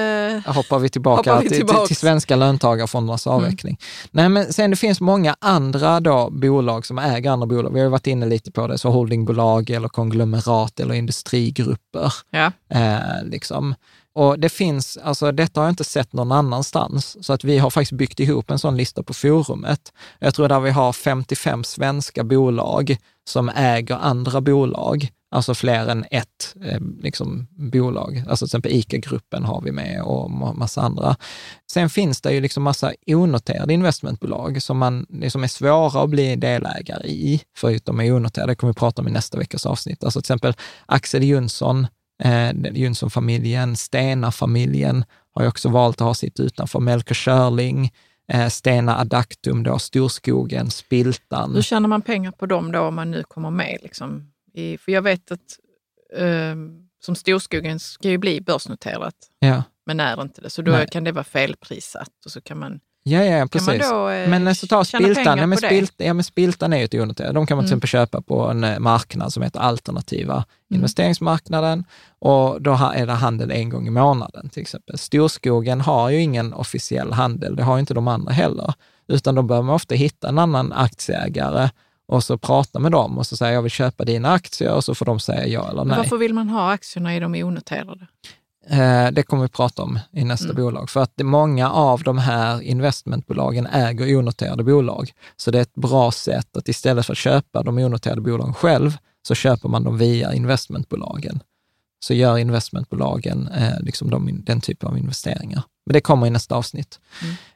eh, 0.46 0.54
hoppar 0.54 0.78
vi 0.78 0.88
tillbaka, 0.88 1.30
hoppar 1.32 1.42
vi 1.42 1.48
till, 1.48 1.66
till, 1.66 1.76
till 1.86 1.96
svenska 1.96 2.36
löntagarfondernas 2.36 3.26
avveckling. 3.26 3.78
Nej, 4.10 4.28
men 4.28 4.52
sen 4.52 4.70
det 4.70 4.76
finns 4.76 5.00
många 5.00 5.36
andra 5.40 6.00
då 6.00 6.30
bolag 6.30 6.86
som 6.86 6.98
äger 6.98 7.30
andra 7.30 7.46
bolag. 7.46 7.72
Vi 7.74 7.80
har 7.80 7.88
varit 7.88 8.06
inne 8.06 8.26
lite 8.26 8.52
på 8.52 8.66
det, 8.66 8.78
så 8.78 8.90
holdingbolag 8.90 9.70
eller 9.70 9.88
konglomerat 9.88 10.80
eller 10.80 10.94
industrigrupper. 10.94 12.12
ja. 12.30 12.52
Eh, 12.74 13.24
liksom. 13.24 13.74
Och 14.14 14.38
det 14.38 14.48
finns, 14.48 14.96
alltså 14.96 15.32
detta 15.32 15.60
har 15.60 15.66
jag 15.66 15.72
inte 15.72 15.84
sett 15.84 16.12
någon 16.12 16.32
annanstans, 16.32 17.26
så 17.26 17.32
att 17.32 17.44
vi 17.44 17.58
har 17.58 17.70
faktiskt 17.70 17.92
byggt 17.92 18.20
ihop 18.20 18.50
en 18.50 18.58
sån 18.58 18.76
lista 18.76 19.02
på 19.02 19.14
forumet. 19.14 19.92
Jag 20.18 20.34
tror 20.34 20.48
där 20.48 20.60
vi 20.60 20.70
har 20.70 20.92
55 20.92 21.64
svenska 21.64 22.24
bolag 22.24 22.96
som 23.28 23.48
äger 23.48 23.94
andra 23.94 24.40
bolag, 24.40 25.08
alltså 25.30 25.54
fler 25.54 25.88
än 25.88 26.04
ett 26.10 26.56
eh, 26.64 26.80
liksom, 27.02 27.46
bolag. 27.50 28.24
Alltså 28.28 28.46
till 28.46 28.48
exempel 28.48 28.72
ICA-gruppen 28.72 29.44
har 29.44 29.60
vi 29.60 29.72
med 29.72 30.02
och 30.02 30.30
massa 30.30 30.80
andra. 30.80 31.16
Sen 31.72 31.90
finns 31.90 32.20
det 32.20 32.32
ju 32.32 32.40
liksom 32.40 32.62
massa 32.62 32.92
onoterade 33.06 33.74
investmentbolag 33.74 34.62
som, 34.62 34.78
man, 34.78 35.06
liksom 35.10 35.44
är 35.44 35.48
svåra 35.48 36.02
att 36.02 36.10
bli 36.10 36.36
delägare 36.36 37.08
i, 37.08 37.42
förutom 37.56 38.00
är 38.00 38.12
onoterade. 38.12 38.52
Det 38.52 38.56
kommer 38.56 38.72
vi 38.72 38.78
prata 38.78 39.02
om 39.02 39.08
i 39.08 39.10
nästa 39.10 39.38
veckas 39.38 39.66
avsnitt. 39.66 40.04
Alltså 40.04 40.20
till 40.20 40.24
exempel 40.24 40.54
Axel 40.86 41.24
Jonsson, 41.24 41.86
eh, 42.24 42.50
Jonsson-familjen, 42.72 43.76
Stena-familjen 43.76 45.04
har 45.34 45.42
ju 45.42 45.48
också 45.48 45.68
valt 45.68 46.00
att 46.00 46.06
ha 46.06 46.14
sitt 46.14 46.40
utanför. 46.40 46.80
Melker 46.80 47.14
Schörling, 47.14 47.92
eh, 48.32 48.48
Stena 48.48 48.98
Adactum, 48.98 49.62
då, 49.62 49.78
Storskogen, 49.78 50.70
Spiltan. 50.70 51.54
Hur 51.54 51.62
tjänar 51.62 51.88
man 51.88 52.02
pengar 52.02 52.30
på 52.30 52.46
dem 52.46 52.72
då 52.72 52.80
om 52.80 52.94
man 52.94 53.10
nu 53.10 53.22
kommer 53.28 53.50
med? 53.50 53.78
Liksom? 53.82 54.32
I, 54.54 54.78
för 54.78 54.92
jag 54.92 55.02
vet 55.02 55.32
att 55.32 55.58
eh, 56.16 56.54
som 57.04 57.14
Storskogen 57.14 57.78
ska 57.80 58.08
ju 58.10 58.18
bli 58.18 58.40
börsnoterat, 58.40 59.14
Ja. 59.38 59.62
men 59.86 60.00
är 60.00 60.22
inte 60.22 60.40
det. 60.40 60.50
Så 60.50 60.62
då 60.62 60.72
Nej. 60.72 60.86
kan 60.92 61.04
det 61.04 61.12
vara 61.12 61.24
felprissatt 61.24 62.24
och 62.24 62.30
så 62.32 62.40
kan 62.40 62.58
man, 62.58 62.80
Ja, 63.04 63.24
ja, 63.24 63.38
kan 63.38 63.48
precis. 63.48 63.66
man 63.66 63.78
då 63.78 64.08
eh, 64.08 64.28
men 64.28 64.44
nästa 64.44 64.66
ta 64.66 64.84
tjäna 64.84 65.04
Spiltan, 65.14 65.38
ja, 65.38 65.46
men. 65.46 65.58
Spilt, 65.58 65.94
ja, 65.96 66.14
men 66.14 66.24
Spiltan 66.24 66.72
är 66.72 66.78
ju 66.78 66.84
ett 66.84 66.94
onoterat. 66.94 67.34
De 67.34 67.46
kan 67.46 67.56
man 67.56 67.64
till 67.64 67.72
Mm. 67.72 67.78
exempel 67.78 67.88
köpa 67.88 68.22
på 68.22 68.40
en 68.50 68.64
eh, 68.64 68.78
marknad 68.78 69.32
som 69.32 69.42
heter 69.42 69.60
alternativa 69.60 70.32
Mm. 70.34 70.44
investeringsmarknaden 70.70 71.84
och 72.18 72.62
då 72.62 72.78
är 72.94 73.06
det 73.06 73.12
handel 73.12 73.50
en 73.50 73.68
gång 73.70 73.86
i 73.86 73.90
månaden 73.90 74.48
till 74.48 74.62
exempel. 74.62 74.98
Storskogen 74.98 75.80
har 75.80 76.10
ju 76.10 76.20
ingen 76.20 76.52
officiell 76.52 77.12
handel, 77.12 77.56
det 77.56 77.62
har 77.62 77.76
ju 77.76 77.80
inte 77.80 77.94
de 77.94 78.08
andra 78.08 78.32
heller, 78.32 78.74
utan 79.08 79.34
då 79.34 79.42
behöver 79.42 79.66
man 79.66 79.74
ofta 79.74 79.94
hitta 79.94 80.28
en 80.28 80.38
annan 80.38 80.72
aktieägare 80.72 81.70
och 82.08 82.24
så 82.24 82.38
prata 82.38 82.78
med 82.78 82.92
dem 82.92 83.18
och 83.18 83.26
så 83.26 83.36
säga 83.36 83.52
jag 83.52 83.62
vill 83.62 83.70
köpa 83.70 84.04
dina 84.04 84.32
aktier 84.32 84.72
och 84.72 84.84
så 84.84 84.94
får 84.94 85.06
de 85.06 85.20
säga 85.20 85.46
ja 85.46 85.64
eller 85.70 85.78
Men 85.84 85.88
nej. 85.88 85.96
varför 85.98 86.16
vill 86.16 86.34
man 86.34 86.48
ha 86.48 86.72
aktierna 86.72 87.16
i 87.16 87.20
de 87.20 87.34
onoterade? 87.44 88.06
Eh, 88.70 89.10
Det 89.12 89.22
kommer 89.22 89.42
vi 89.42 89.48
prata 89.48 89.82
om 89.82 89.98
i 90.12 90.24
nästa 90.24 90.44
Mm. 90.50 90.56
bolag. 90.56 90.90
För 90.90 91.02
att 91.02 91.12
många 91.22 91.70
av 91.70 92.02
de 92.02 92.18
här 92.18 92.60
investmentbolagen 92.62 93.66
äger 93.66 94.16
onoterade 94.16 94.64
bolag. 94.64 95.12
Så 95.36 95.50
det 95.50 95.58
är 95.58 95.62
ett 95.62 95.74
bra 95.74 96.10
sätt 96.12 96.56
att 96.56 96.68
istället 96.68 97.06
för 97.06 97.12
att 97.12 97.18
köpa 97.18 97.62
de 97.62 97.78
onoterade 97.78 98.20
bolagen 98.20 98.54
själv, 98.54 98.96
så 99.28 99.34
köper 99.34 99.68
man 99.68 99.84
dem 99.84 99.98
via 99.98 100.34
investmentbolagen. 100.34 101.42
Så 102.04 102.14
gör 102.14 102.38
investmentbolagen 102.38 103.48
eh, 103.48 103.80
liksom 103.80 104.10
de, 104.10 104.42
den 104.44 104.60
typen 104.60 104.88
av 104.88 104.98
investeringar. 104.98 105.62
Men 105.86 105.92
det 105.92 106.00
kommer 106.00 106.26
i 106.26 106.30
nästa 106.30 106.54
avsnitt. 106.54 107.00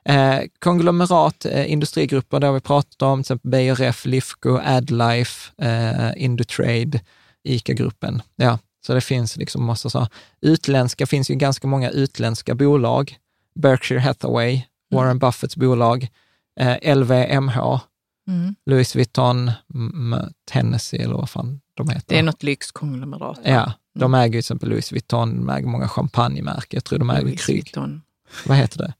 Eh, 0.05 0.39
konglomerat, 0.59 1.45
eh, 1.47 1.73
industrigrupper, 1.73 2.41
det 2.41 2.47
har 2.47 2.55
vi 2.55 2.61
pratat 2.61 3.03
om, 3.03 3.19
till 3.19 3.21
exempel 3.23 3.51
BRF, 3.51 4.07
Lifco, 4.07 4.59
Adlife, 4.65 5.53
eh, 5.63 6.25
Indutrade, 6.25 7.01
ICA-gruppen. 7.45 8.23
Ja, 8.37 8.59
så 8.87 8.95
det 8.95 9.01
finns 9.01 9.37
liksom 9.37 9.65
massa 9.65 9.91
så. 9.91 10.07
Utländska, 10.41 11.07
finns 11.07 11.31
ju 11.31 11.35
ganska 11.35 11.67
många 11.67 11.91
utländska 11.91 12.55
bolag. 12.55 13.17
Berkshire 13.55 14.01
Hathaway, 14.01 14.63
Warren 14.95 15.19
Buffetts 15.19 15.57
bolag, 15.57 16.09
eh, 16.61 16.97
LVMH, 16.97 17.81
Mm. 18.29 18.55
Louis 18.67 18.97
Vuitton, 18.97 19.51
Tennessee 20.51 21.03
eller 21.03 21.15
vad 21.15 21.31
fan 21.31 21.61
de 21.75 21.89
heter. 21.89 22.05
Det 22.09 22.19
är 22.19 22.23
något 22.23 22.43
lyxkonglomerat. 22.43 23.41
Ja, 23.45 23.73
de 23.99 24.15
äger 24.15 24.31
till 24.31 24.39
exempel 24.39 24.69
Louis 24.69 24.93
Vuitton, 24.93 25.37
de 25.47 25.51
äger 25.51 25.67
många 25.69 25.89
champagnemärken. 25.89 26.69
Jag 26.77 26.85
tror 26.85 26.99
de 26.99 27.11
äger 27.11 27.23
Louis 27.23 27.47
Kryg. 27.47 27.57
Vuitton. 27.57 28.03
Vad 28.47 28.57
heter 28.57 28.79
det? 28.79 28.95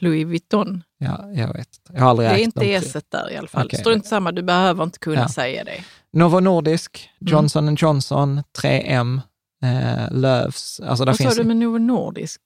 Louis 0.00 0.26
Vuitton. 0.26 0.82
Ja, 0.98 1.30
jag 1.32 1.52
vet. 1.52 1.68
Jag 1.92 2.00
har 2.00 2.10
aldrig 2.10 2.28
Det 2.28 2.34
är 2.34 2.38
inte. 2.38 2.64
S 2.74 2.96
där 3.08 3.30
i 3.32 3.36
alla 3.36 3.48
fall. 3.48 3.66
Okej. 3.66 3.80
Strunt 3.80 4.06
samma, 4.06 4.32
du 4.32 4.42
behöver 4.42 4.84
inte 4.84 4.98
kunna 4.98 5.20
Ja. 5.20 5.28
säga 5.28 5.64
det. 5.64 5.80
Novo 6.12 6.40
Nordisk, 6.40 7.10
Mm. 7.20 7.32
Johnson 7.32 7.74
Johnson, 7.74 8.42
3M, 8.62 9.20
eh, 9.62 10.10
Lövs. 10.10 10.80
Alltså 10.80 11.04
där 11.04 11.12
Vad 11.12 11.16
sa 11.16 11.24
finns 11.24 11.36
du 11.36 11.44
med 11.44 11.56
Novo 11.56 11.78
Nordisk? 11.78 12.40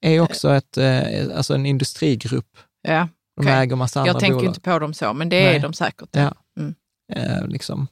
är 0.00 0.20
också 0.20 0.54
ett, 0.54 0.76
eh, 0.76 1.36
alltså 1.36 1.54
en 1.54 1.66
industrigrupp. 1.66 2.58
Ja, 2.82 3.08
De 3.36 3.42
Okej. 3.46 3.52
äger 3.52 3.76
massa 3.76 4.00
andra 4.00 4.12
jag 4.12 4.20
tänker 4.20 4.34
bolag. 4.34 4.50
inte 4.50 4.60
på 4.60 4.78
dem 4.78 4.94
så, 4.94 5.12
men 5.12 5.28
det 5.28 5.36
är 5.36 5.50
Nej. 5.50 5.60
de 5.60 5.72
säkert. 5.72 6.08
Ja. 6.12 6.34
Mm. 6.58 6.74
Eh, 7.12 7.46
liksom. 7.46 7.88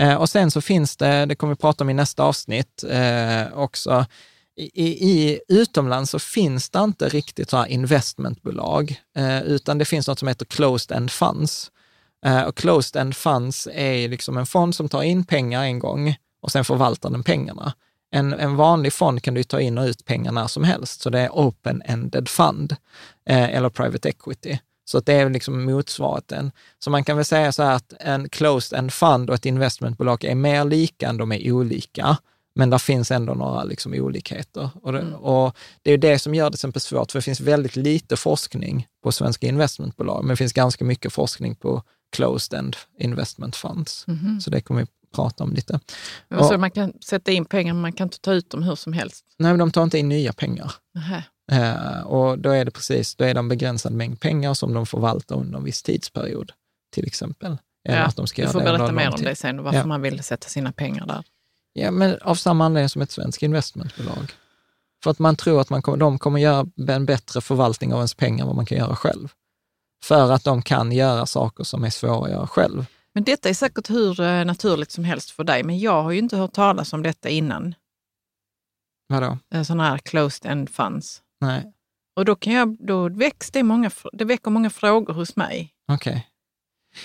eh, 0.00 0.14
och 0.14 0.28
sen 0.28 0.50
så 0.50 0.60
finns 0.60 0.96
det, 0.96 1.26
det 1.26 1.34
kommer 1.34 1.54
vi 1.54 1.58
prata 1.60 1.84
om 1.84 1.90
i 1.90 1.94
nästa 1.94 2.22
avsnitt 2.22 2.84
eh, 2.90 3.58
också, 3.58 4.06
i, 4.56 5.10
i, 5.10 5.40
utomlands 5.48 6.10
så 6.10 6.18
finns 6.18 6.70
det 6.70 6.78
inte 6.78 7.08
riktigt 7.08 7.50
så 7.50 7.56
här 7.56 7.66
investmentbolag, 7.66 9.00
eh, 9.16 9.42
utan 9.42 9.78
det 9.78 9.84
finns 9.84 10.08
något 10.08 10.18
som 10.18 10.28
heter 10.28 10.44
closed 10.46 10.96
end 10.96 11.10
funds. 11.10 11.70
Eh, 12.26 12.42
och 12.42 12.56
closed 12.56 13.00
end 13.02 13.16
funds 13.16 13.68
är 13.72 14.08
liksom 14.08 14.36
en 14.38 14.46
fond 14.46 14.74
som 14.74 14.88
tar 14.88 15.02
in 15.02 15.24
pengar 15.24 15.62
en 15.62 15.78
gång 15.78 16.16
och 16.42 16.52
sen 16.52 16.64
förvaltar 16.64 17.10
den 17.10 17.22
pengarna. 17.22 17.72
En, 18.10 18.32
en 18.32 18.56
vanlig 18.56 18.92
fond 18.92 19.22
kan 19.22 19.34
du 19.34 19.42
ta 19.42 19.60
in 19.60 19.78
och 19.78 19.86
ut 19.86 20.04
pengar 20.04 20.32
när 20.32 20.46
som 20.46 20.64
helst, 20.64 21.00
så 21.00 21.10
det 21.10 21.20
är 21.20 21.28
open-ended 21.28 22.28
fund 22.28 22.76
eh, 23.28 23.56
eller 23.56 23.68
private 23.68 24.08
equity. 24.08 24.58
Så 24.84 24.98
att 24.98 25.06
det 25.06 25.12
är 25.12 25.30
liksom 25.30 25.64
motsvarigheten. 25.64 26.52
Så 26.78 26.90
man 26.90 27.04
kan 27.04 27.16
väl 27.16 27.24
säga 27.24 27.52
så 27.52 27.62
här 27.62 27.74
att 27.74 27.92
en 28.00 28.28
closed 28.28 28.78
end 28.78 28.92
fund 28.92 29.30
och 29.30 29.36
ett 29.36 29.46
investmentbolag 29.46 30.24
är 30.24 30.34
mer 30.34 30.64
lika 30.64 31.08
än 31.08 31.16
de 31.16 31.32
är 31.32 31.52
olika. 31.52 32.16
Men 32.54 32.70
där 32.70 32.78
finns 32.78 33.10
ändå 33.10 33.34
några 33.34 33.64
liksom 33.64 33.94
olikheter. 33.94 34.70
Och 34.82 34.92
det, 34.92 35.14
och 35.14 35.56
det 35.82 35.92
är 35.92 35.98
det 35.98 36.18
som 36.18 36.34
gör 36.34 36.50
det 36.50 36.54
exempel 36.54 36.82
svårt, 36.82 37.12
för 37.12 37.18
det 37.18 37.22
finns 37.22 37.40
väldigt 37.40 37.76
lite 37.76 38.16
forskning 38.16 38.86
på 39.02 39.12
svenska 39.12 39.46
investmentbolag, 39.46 40.24
men 40.24 40.28
det 40.28 40.36
finns 40.36 40.52
ganska 40.52 40.84
mycket 40.84 41.12
forskning 41.12 41.54
på 41.54 41.82
closed 42.16 42.58
end 42.58 42.76
investment 42.98 43.56
funds. 43.56 44.06
Mhm. 44.06 44.40
Så 44.40 44.50
det 44.50 44.60
kommer 44.60 44.80
vi 44.80 44.86
prata 45.10 45.44
om 45.44 45.52
lite. 45.52 45.80
Men 46.28 46.44
så 46.44 46.54
Och- 46.54 46.60
man 46.60 46.70
kan 46.70 46.92
sätta 47.00 47.30
in 47.32 47.44
pengar, 47.44 47.74
men 47.74 47.80
man 47.82 47.92
kan 47.92 48.06
inte 48.06 48.20
ta 48.20 48.32
ut 48.32 48.50
dem 48.50 48.62
hur 48.62 48.74
som 48.74 48.92
helst. 48.92 49.24
Nej, 49.38 49.52
men 49.52 49.58
de 49.58 49.70
tar 49.70 49.82
inte 49.82 49.98
in 49.98 50.08
nya 50.08 50.32
pengar. 50.32 50.72
Eh, 51.52 52.00
och 52.00 52.38
då 52.38 52.50
är 52.50 52.64
det 52.64 52.70
precis, 52.70 53.14
då 53.14 53.24
är 53.24 53.34
det 53.34 53.40
en 53.40 53.48
begränsad 53.48 53.92
mängd 53.92 54.20
pengar 54.20 54.54
som 54.54 54.74
de 54.74 54.86
förvaltar 54.86 55.36
under 55.36 55.58
en 55.58 55.64
viss 55.64 55.82
tidsperiod. 55.82 56.52
till 56.94 57.06
exempel. 57.06 57.56
Eller 57.88 57.98
Ja, 57.98 58.04
att 58.04 58.16
de 58.16 58.26
ska 58.26 58.42
du 58.42 58.48
får 58.48 58.60
berätta 58.60 58.92
mer 58.92 59.14
om 59.14 59.22
det 59.22 59.36
sen 59.36 59.62
varför 59.62 59.78
Ja. 59.78 59.86
man 59.86 60.02
vill 60.02 60.22
sätta 60.22 60.48
sina 60.48 60.72
pengar 60.72 61.06
där. 61.06 61.24
Ja, 61.72 61.90
men 61.90 62.18
av 62.22 62.34
samma 62.34 62.64
anledning 62.66 62.88
som 62.88 63.02
ett 63.02 63.10
svenskt 63.10 63.42
investmentbolag. 63.42 64.32
För 65.02 65.10
att 65.10 65.18
man 65.18 65.36
tror 65.36 65.60
att 65.60 65.70
man 65.70 65.82
kommer, 65.82 65.98
de 65.98 66.18
kommer 66.18 66.40
göra 66.40 66.66
en 66.88 67.06
bättre 67.06 67.40
förvaltning 67.40 67.92
av 67.92 67.98
ens 67.98 68.14
pengar 68.14 68.42
än 68.42 68.46
vad 68.46 68.56
man 68.56 68.66
kan 68.66 68.78
göra 68.78 68.96
själv. 68.96 69.28
För 70.04 70.32
att 70.32 70.44
de 70.44 70.62
kan 70.62 70.92
göra 70.92 71.26
saker 71.26 71.64
som 71.64 71.84
är 71.84 71.90
svåra 71.90 72.24
att 72.26 72.30
göra 72.32 72.46
själv. 72.46 72.86
Men 73.18 73.24
detta 73.24 73.48
är 73.48 73.54
säkert 73.54 73.90
hur 73.90 74.20
eh, 74.20 74.44
naturligt 74.44 74.90
som 74.90 75.04
helst 75.04 75.30
för 75.30 75.44
dig, 75.44 75.62
men 75.62 75.78
jag 75.78 76.02
har 76.02 76.10
ju 76.10 76.18
inte 76.18 76.36
hört 76.36 76.52
talas 76.52 76.92
om 76.92 77.02
detta 77.02 77.28
innan. 77.28 77.74
Vadå? 79.08 79.38
Eh, 79.54 79.62
Sådana 79.62 79.84
här 79.88 79.98
closed 79.98 80.50
end 80.50 80.70
funds. 80.70 81.22
Nej, 81.40 81.72
Och 82.16 82.24
då, 82.24 82.36
kan 82.36 82.52
jag, 82.52 82.76
då 82.86 83.08
väcks 83.08 83.50
det, 83.50 83.62
många, 83.62 83.90
det 84.12 84.24
väcker 84.24 84.50
många 84.50 84.70
frågor 84.70 85.14
hos 85.14 85.36
mig. 85.36 85.72
okej. 85.92 86.26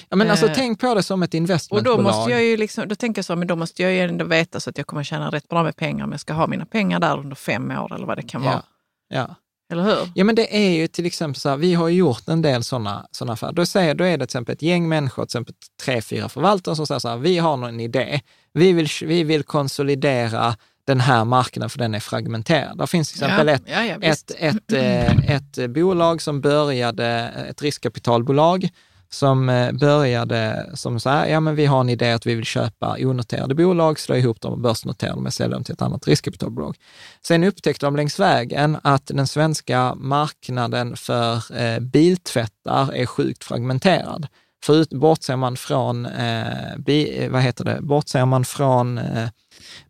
Ja, 0.10 0.16
men 0.16 0.30
alltså 0.32 0.46
Eh, 0.48 0.54
tänk 0.56 0.80
på 0.80 0.94
det 0.96 1.04
som 1.04 1.24
ett 1.24 1.30
Och 1.30 1.36
investmentbolag. 1.36 1.98
då 1.98 2.04
måste 2.04 2.32
jag 2.32 2.44
ju 2.44 2.58
liksom, 2.58 2.88
då 2.88 2.96
tänker 2.96 3.20
jag 3.20 3.26
så, 3.26 3.36
men 3.36 3.48
då 3.48 3.56
måste 3.56 3.82
jag 3.84 3.92
ju 3.94 4.00
ändå 4.00 4.26
veta 4.26 4.60
så 4.60 4.70
att 4.70 4.78
jag 4.78 4.88
kommer 4.88 5.04
tjäna 5.04 5.30
rätt 5.30 5.48
bra 5.48 5.64
med 5.64 5.76
pengar 5.76 6.06
om 6.06 6.12
jag 6.12 6.20
ska 6.22 6.34
ha 6.34 6.48
mina 6.48 6.66
pengar 6.66 7.00
där 7.00 7.18
under 7.20 7.36
fem 7.36 7.72
år 7.72 7.94
eller 7.96 8.06
vad 8.06 8.18
det 8.18 8.22
kan 8.24 8.42
vara. 8.42 8.64
ja. 9.08 9.36
Eller 9.72 9.84
hur? 9.84 10.12
ja, 10.16 10.24
men 10.24 10.36
det 10.36 10.58
är 10.58 10.70
ju 10.70 10.88
till 10.88 11.06
exempel 11.06 11.40
så 11.40 11.50
här, 11.50 11.58
vi 11.58 11.74
har 11.74 11.88
ju 11.88 11.98
gjort 11.98 12.28
en 12.28 12.42
del 12.42 12.64
sådana 12.64 13.08
såna 13.12 13.34
affärer. 13.34 13.54
Då, 13.54 13.66
säger, 13.66 13.96
då 13.96 14.04
är 14.04 14.12
det 14.12 14.18
till 14.18 14.24
exempel 14.24 14.54
ett 14.54 14.62
gäng 14.62 14.90
människor, 14.90 15.24
till 15.24 15.28
exempel 15.28 15.56
tre, 15.84 16.02
fyra 16.02 16.30
förvaltare 16.30 16.76
som 16.76 16.88
säger 16.88 17.00
så 17.00 17.10
här, 17.10 17.18
vi 17.18 17.38
har 17.38 17.58
någon 17.58 17.80
idé. 17.80 18.22
Vi 18.54 18.74
vill, 18.74 18.88
vi 19.02 19.24
vill 19.24 19.44
konsolidera 19.44 20.56
den 20.88 21.00
här 21.00 21.26
marknaden 21.26 21.70
för 21.70 21.80
den 21.80 21.96
är 21.96 22.00
fragmenterad. 22.00 22.78
Det 22.78 22.88
finns 22.88 23.12
till 23.12 23.24
exempel 23.24 23.48
ja, 23.48 23.54
ett, 23.54 23.64
ja, 23.66 23.86
ja, 23.86 23.98
visst. 23.98 24.32
ett, 24.32 24.56
ett, 24.56 24.74
eh, 24.74 25.36
ett 25.36 25.72
bolag 25.72 26.22
som 26.22 26.42
började, 26.42 27.06
ett 27.50 27.62
riskkapitalbolag 27.62 28.70
som 29.14 29.50
eh, 29.50 29.72
började 29.72 30.70
som 30.74 31.00
så 31.00 31.10
här, 31.10 31.28
ja 31.28 31.40
men 31.40 31.56
vi 31.56 31.66
har 31.66 31.82
en 31.82 31.90
idé 31.90 32.12
att 32.12 32.26
vi 32.26 32.36
vill 32.36 32.46
köpa 32.46 32.98
onoterade 33.00 33.56
bolag, 33.56 34.00
slå 34.00 34.16
ihop 34.16 34.42
dem 34.42 34.54
och 34.54 34.60
börsnotera 34.60 35.16
dem 35.16 35.26
och 35.26 35.34
sälja 35.34 35.56
dem 35.56 35.64
till 35.64 35.74
ett 35.74 35.82
annat 35.82 36.08
riskkapitalbolag. 36.08 36.78
Sen 37.22 37.44
upptäckte 37.44 37.86
de 37.86 37.96
längs 37.96 38.20
vägen 38.20 38.78
att 38.84 39.08
den 39.08 39.28
svenska 39.28 39.96
marknaden 39.96 40.96
för 40.96 41.58
eh, 41.62 41.80
biltvättar 41.80 42.94
är 42.94 43.06
sjukt 43.06 43.44
fragmenterad. 43.44 44.28
Förut, 44.64 44.90
bortser 44.90 45.36
man 45.36 45.58
från, 45.58 46.06
eh, 46.06 46.78
bi, 46.78 47.24
eh, 47.24 47.32
vad 47.32 47.42
heter 47.42 47.66
det, 47.66 47.80
bortser 47.82 48.26
man 48.26 48.46
från 48.46 48.98
eh, 48.98 49.30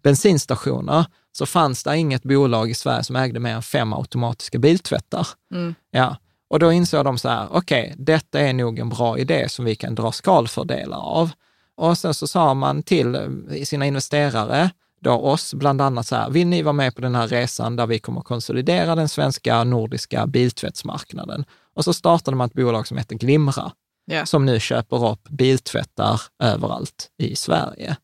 bensinstationer 0.03 1.05
så 1.31 1.45
fanns 1.45 1.83
det 1.83 1.97
inget 1.97 2.23
bolag 2.23 2.69
i 2.69 2.73
Sverige 2.73 3.03
som 3.03 3.15
ägde 3.15 3.39
mer 3.39 3.55
än 3.55 3.63
fem 3.63 3.93
automatiska 3.93 4.59
biltvättar. 4.59 5.27
Mm. 5.53 5.75
Ja. 5.91 6.17
Och 6.53 6.59
då 6.59 6.71
insåg 6.71 7.05
de 7.05 7.17
så 7.17 7.29
här, 7.29 7.47
okej, 7.51 7.93
detta 7.97 8.39
är 8.39 8.53
nog 8.53 8.79
en 8.79 8.89
bra 8.89 9.17
idé 9.17 9.49
som 9.49 9.65
vi 9.65 9.75
kan 9.75 9.95
dra 9.95 10.11
skalfördelar 10.11 10.97
av. 10.97 11.31
Och 11.75 11.97
sen 11.97 12.13
så 12.13 12.27
sa 12.27 12.53
man 12.53 12.83
till 12.83 13.15
eh, 13.15 13.63
sina 13.63 13.85
investerare, 13.85 14.69
då 15.01 15.11
oss 15.11 15.53
bland 15.53 15.81
annat 15.81 16.07
så 16.07 16.15
här, 16.15 16.29
vill 16.29 16.47
ni 16.47 16.61
vara 16.61 16.73
med 16.73 16.95
på 16.95 17.01
den 17.01 17.15
här 17.15 17.27
resan 17.27 17.75
där 17.75 17.87
vi 17.87 17.99
kommer 17.99 18.21
konsolidera 18.21 18.95
den 18.95 19.09
svenska 19.09 19.63
nordiska 19.63 20.27
biltvättsmarknaden? 20.27 21.45
Och 21.75 21.83
så 21.83 21.93
startade 21.93 22.37
man 22.37 22.47
ett 22.47 22.53
bolag 22.53 22.87
som 22.87 22.97
heter 22.97 23.15
Glimra, 23.15 23.71
Ja. 24.05 24.25
som 24.25 24.45
nu 24.45 24.59
köper 24.59 25.09
upp 25.11 25.29
biltvättar 25.29 26.21
överallt 26.43 27.09
i 27.17 27.35
Sverige. 27.35 27.95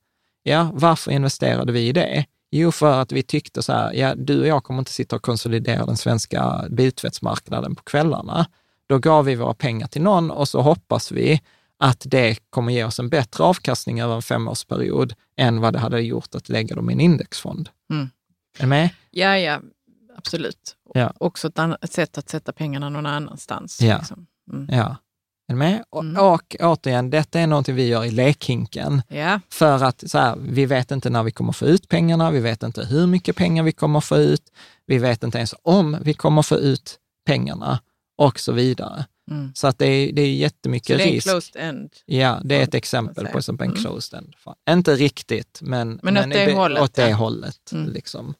Ja, 0.44 0.70
varför 0.74 1.12
investerade 1.12 1.72
vi 1.72 1.88
i 1.88 1.92
det? 1.92 2.26
Jo, 2.52 2.72
för 2.72 3.02
att 3.02 3.12
vi 3.12 3.24
tyckte 3.24 3.64
så 3.64 3.74
här, 3.74 3.94
ja, 3.94 4.16
du 4.16 4.40
och 4.40 4.48
jag 4.48 4.64
kommer 4.64 4.80
inte 4.80 4.92
sitta 4.92 5.16
och 5.16 5.22
konsolidera 5.22 5.86
den 5.86 5.98
svenska 5.98 6.66
biltvättsmarknaden 6.70 7.76
på 7.76 7.84
kvällarna. 7.84 8.46
Då 8.88 8.98
gav 8.98 9.26
vi 9.26 9.36
våra 9.36 9.54
pengar 9.54 9.88
till 9.88 10.02
någon 10.02 10.32
och 10.32 10.48
så 10.48 10.62
hoppas 10.62 11.12
vi 11.12 11.42
att 11.78 12.04
det 12.06 12.50
kommer 12.50 12.72
ge 12.74 12.84
oss 12.84 13.00
en 13.00 13.10
bättre 13.10 13.44
avkastning 13.44 14.00
över 14.02 14.16
en 14.16 14.22
femårsperiod 14.22 15.14
än 15.38 15.62
vad 15.62 15.74
det 15.74 15.80
hade 15.80 16.02
gjort 16.02 16.36
att 16.36 16.50
lägga 16.50 16.76
dem 16.76 16.90
i 16.90 16.94
en 16.94 17.00
indexfond. 17.00 17.70
Mm. 17.92 18.10
Är 18.58 18.62
du 18.62 18.68
med? 18.68 18.90
Ja, 19.12 19.38
ja, 19.38 19.62
absolut. 20.18 20.76
Ja. 20.94 21.14
Också 21.18 21.48
ett, 21.48 21.60
annat, 21.60 21.84
ett 21.84 21.94
sätt 21.94 22.18
att 22.18 22.30
sätta 22.30 22.54
pengarna 22.54 22.90
någon 22.90 23.06
annanstans. 23.06 23.82
Ja. 23.82 23.98
Liksom. 23.98 24.28
Mm. 24.52 24.68
Ja. 24.72 24.96
Är 25.50 25.54
du 25.54 25.58
med? 25.60 25.84
Och, 25.90 26.04
Mm. 26.04 26.24
och 26.26 26.56
återigen, 26.60 27.10
detta 27.10 27.40
är 27.40 27.48
någonting 27.48 27.76
vi 27.76 27.88
gör 27.88 28.06
i 28.06 28.12
lekhinken. 28.12 29.02
Ja. 29.08 29.40
För 29.50 29.84
att 29.84 30.04
så 30.10 30.18
här, 30.18 30.36
vi 30.42 30.66
vet 30.66 30.92
inte 30.92 31.10
när 31.10 31.24
vi 31.24 31.32
kommer 31.32 31.52
få 31.52 31.66
ut 31.66 31.88
pengarna, 31.90 32.32
vi 32.32 32.40
vet 32.40 32.64
inte 32.64 32.86
hur 32.86 33.08
mycket 33.08 33.36
pengar 33.36 33.64
vi 33.64 33.72
kommer 33.72 34.00
få 34.02 34.18
ut, 34.18 34.42
vi 34.86 34.98
vet 34.98 35.24
inte 35.24 35.38
ens 35.38 35.56
om 35.64 35.98
vi 36.02 36.14
kommer 36.14 36.42
få 36.42 36.56
ut 36.56 37.00
pengarna 37.26 37.80
och 38.18 38.40
så 38.40 38.52
vidare. 38.52 39.06
Mm. 39.32 39.52
Så 39.56 39.68
att 39.68 39.78
det 39.80 39.86
är, 39.86 40.14
det 40.14 40.22
är 40.22 40.26
Så 40.26 40.40
jättemycket 40.40 40.98
det 40.98 41.04
är 41.04 41.12
risk. 41.12 41.28
closed 41.30 41.62
end. 41.62 41.90
Ja, 42.06 42.40
det 42.44 42.56
är 42.56 42.64
ett 42.64 42.74
exempel 42.76 43.26
så 43.26 43.32
på 43.32 43.38
exempel 43.38 43.66
en 43.68 43.72
Mm. 43.72 43.84
closed 43.84 44.18
end. 44.20 44.34
Inte 44.70 44.96
riktigt, 44.96 45.60
men, 45.62 46.00
Men 46.04 46.18
åt 46.18 46.24
det 46.24 46.46
be- 46.46 46.54
hållet, 46.54 46.82
Åt 46.84 46.94
det 46.94 47.10
ja. 47.10 47.16
hållet 47.16 47.72
Mm. 47.72 47.90
liksom. 47.94 48.34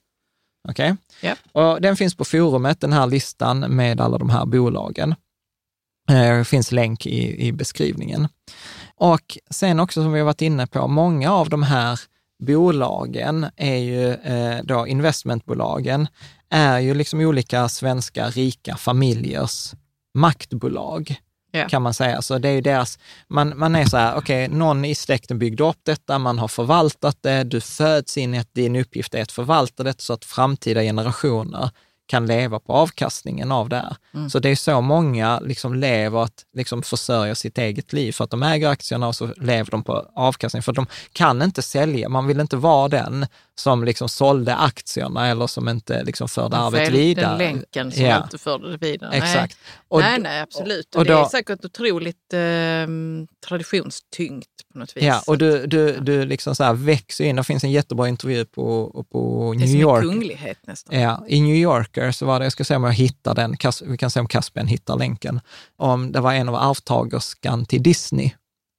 Okej? 0.70 0.96
Ja. 1.22 1.36
Och 1.52 1.82
den 1.82 1.96
finns 1.98 2.16
på 2.16 2.26
forumet, 2.26 2.82
den 2.82 2.94
här 2.94 3.08
listan 3.08 3.60
med 3.60 4.02
alla 4.02 4.18
de 4.18 4.30
här 4.30 4.46
bolagen. 4.46 5.16
Det 6.14 6.48
finns 6.48 6.72
länk 6.72 7.06
i, 7.06 7.48
i 7.48 7.52
beskrivningen. 7.52 8.28
Och 8.96 9.38
sen 9.50 9.80
också 9.80 10.04
som 10.04 10.14
vi 10.14 10.20
har 10.20 10.26
varit 10.26 10.42
inne 10.42 10.68
på, 10.68 10.88
många 10.88 11.34
av 11.34 11.50
de 11.50 11.64
här 11.64 12.00
bolagen 12.44 13.46
är 13.56 13.78
ju 13.78 14.14
eh, 14.14 14.60
då 14.64 14.88
investmentbolagen, 14.88 16.08
är 16.50 16.80
ju 16.80 16.94
liksom 16.94 17.20
olika 17.20 17.70
svenska 17.70 18.30
rika 18.30 18.76
familjers 18.76 19.74
maktbolag 20.14 21.20
Ja. 21.52 21.68
kan 21.68 21.82
man 21.82 21.94
säga. 21.94 22.22
Så 22.22 22.38
det 22.38 22.50
är 22.50 22.54
ju 22.54 22.62
deras, 22.62 23.00
man, 23.28 23.54
man 23.58 23.76
är 23.76 23.86
så 23.86 23.98
här, 23.98 24.16
okej, 24.16 24.48
någon 24.48 24.86
i 24.86 24.96
släkten 24.96 25.40
byggde 25.40 25.64
upp 25.64 25.80
detta, 25.84 26.20
man 26.20 26.40
har 26.40 26.48
förvaltat 26.48 27.18
det, 27.22 27.44
du 27.44 27.62
föds 27.62 28.18
in 28.18 28.34
i 28.34 28.40
att 28.40 28.54
din 28.54 28.76
uppgift 28.76 29.16
är 29.16 29.22
att 29.22 29.32
förvalta 29.32 29.84
det 29.84 30.02
så 30.02 30.14
att 30.14 30.26
framtida 30.26 30.82
generationer 30.82 31.70
kan 32.10 32.26
leva 32.26 32.60
på 32.60 32.74
avkastningen 32.74 33.52
av 33.52 33.70
det 33.70 33.76
här. 33.76 33.96
Mm. 34.14 34.30
Så 34.30 34.40
det 34.40 34.50
är 34.50 34.56
så 34.56 34.82
många 34.82 35.40
liksom 35.40 35.74
lever 35.74 36.24
att 36.24 36.46
liksom 36.54 36.84
försörja 36.84 37.36
sitt 37.36 37.58
eget 37.58 37.94
liv 37.94 38.12
för 38.12 38.24
att 38.24 38.30
de 38.30 38.44
äger 38.44 38.70
aktierna 38.70 39.08
och 39.08 39.16
så 39.16 39.34
lever 39.38 39.72
de 39.72 39.84
på 39.84 40.12
avkastning. 40.16 40.64
För 40.64 40.74
de 40.74 40.88
kan 41.14 41.42
inte 41.42 41.62
sälja, 41.62 42.10
man 42.10 42.28
vill 42.28 42.40
inte 42.40 42.58
vara 42.58 42.88
den 42.88 43.26
som 43.60 43.84
liksom 43.84 44.10
sålde 44.10 44.56
aktierna 44.56 45.28
eller 45.28 45.48
som 45.48 45.70
inte 45.70 46.04
liksom 46.04 46.28
förde 46.30 46.58
arvet 46.58 46.90
vidare. 46.90 47.38
Länken 47.38 47.92
som 47.92 48.04
Ja. 48.04 48.24
inte 48.24 48.38
förde 48.38 48.72
det 48.72 48.78
vidare. 48.78 49.12
Exakt. 49.16 49.36
Nej, 49.64 49.82
Och 49.88 50.00
nej, 50.00 50.20
nej, 50.20 50.42
absolut. 50.42 50.96
och 50.96 51.00
Och 51.00 51.06
det 51.06 51.14
då- 51.14 51.20
är 51.20 51.26
säkert 51.26 51.66
otroligt 51.66 52.34
eh, 52.34 52.40
traditionstyngt 53.48 54.48
på 54.74 54.80
något 54.80 54.98
vis. 54.98 55.04
Ja, 55.04 55.22
och 55.28 55.38
du, 55.38 55.68
du, 55.68 56.00
du 56.00 56.26
liksom 56.26 56.56
så 56.56 56.64
här 56.64 56.74
växer 56.74 57.26
in. 57.26 57.36
Det 57.36 57.44
finns 57.44 57.64
en 57.64 57.72
jättebra 57.72 58.08
intervju 58.10 58.46
på, 58.46 59.06
på 59.12 59.54
det 59.58 59.58
är 59.58 59.60
New 59.60 59.68
som 59.68 59.80
York. 59.82 60.04
en 60.04 60.10
kunglighet 60.10 60.58
nästan. 60.68 61.00
Ja, 61.00 61.26
I 61.28 61.42
New 61.42 61.56
Yorker 61.56 62.12
så 62.12 62.26
var 62.26 62.40
det, 62.40 62.46
jag 62.46 62.52
ska 62.52 62.64
se 62.64 62.76
om 62.76 62.84
jag 62.84 62.94
hittar 62.94 63.36
den, 63.36 63.56
vi 63.86 63.98
kan 63.98 64.12
se 64.12 64.20
om 64.20 64.28
Caspian 64.28 64.68
hittar 64.68 64.98
länken, 64.98 65.42
om 65.78 66.12
det 66.12 66.20
var 66.20 66.34
en 66.34 66.50
av 66.50 66.56
arvtagerskan 66.56 67.66
till 67.66 67.84
Disney, 67.84 68.32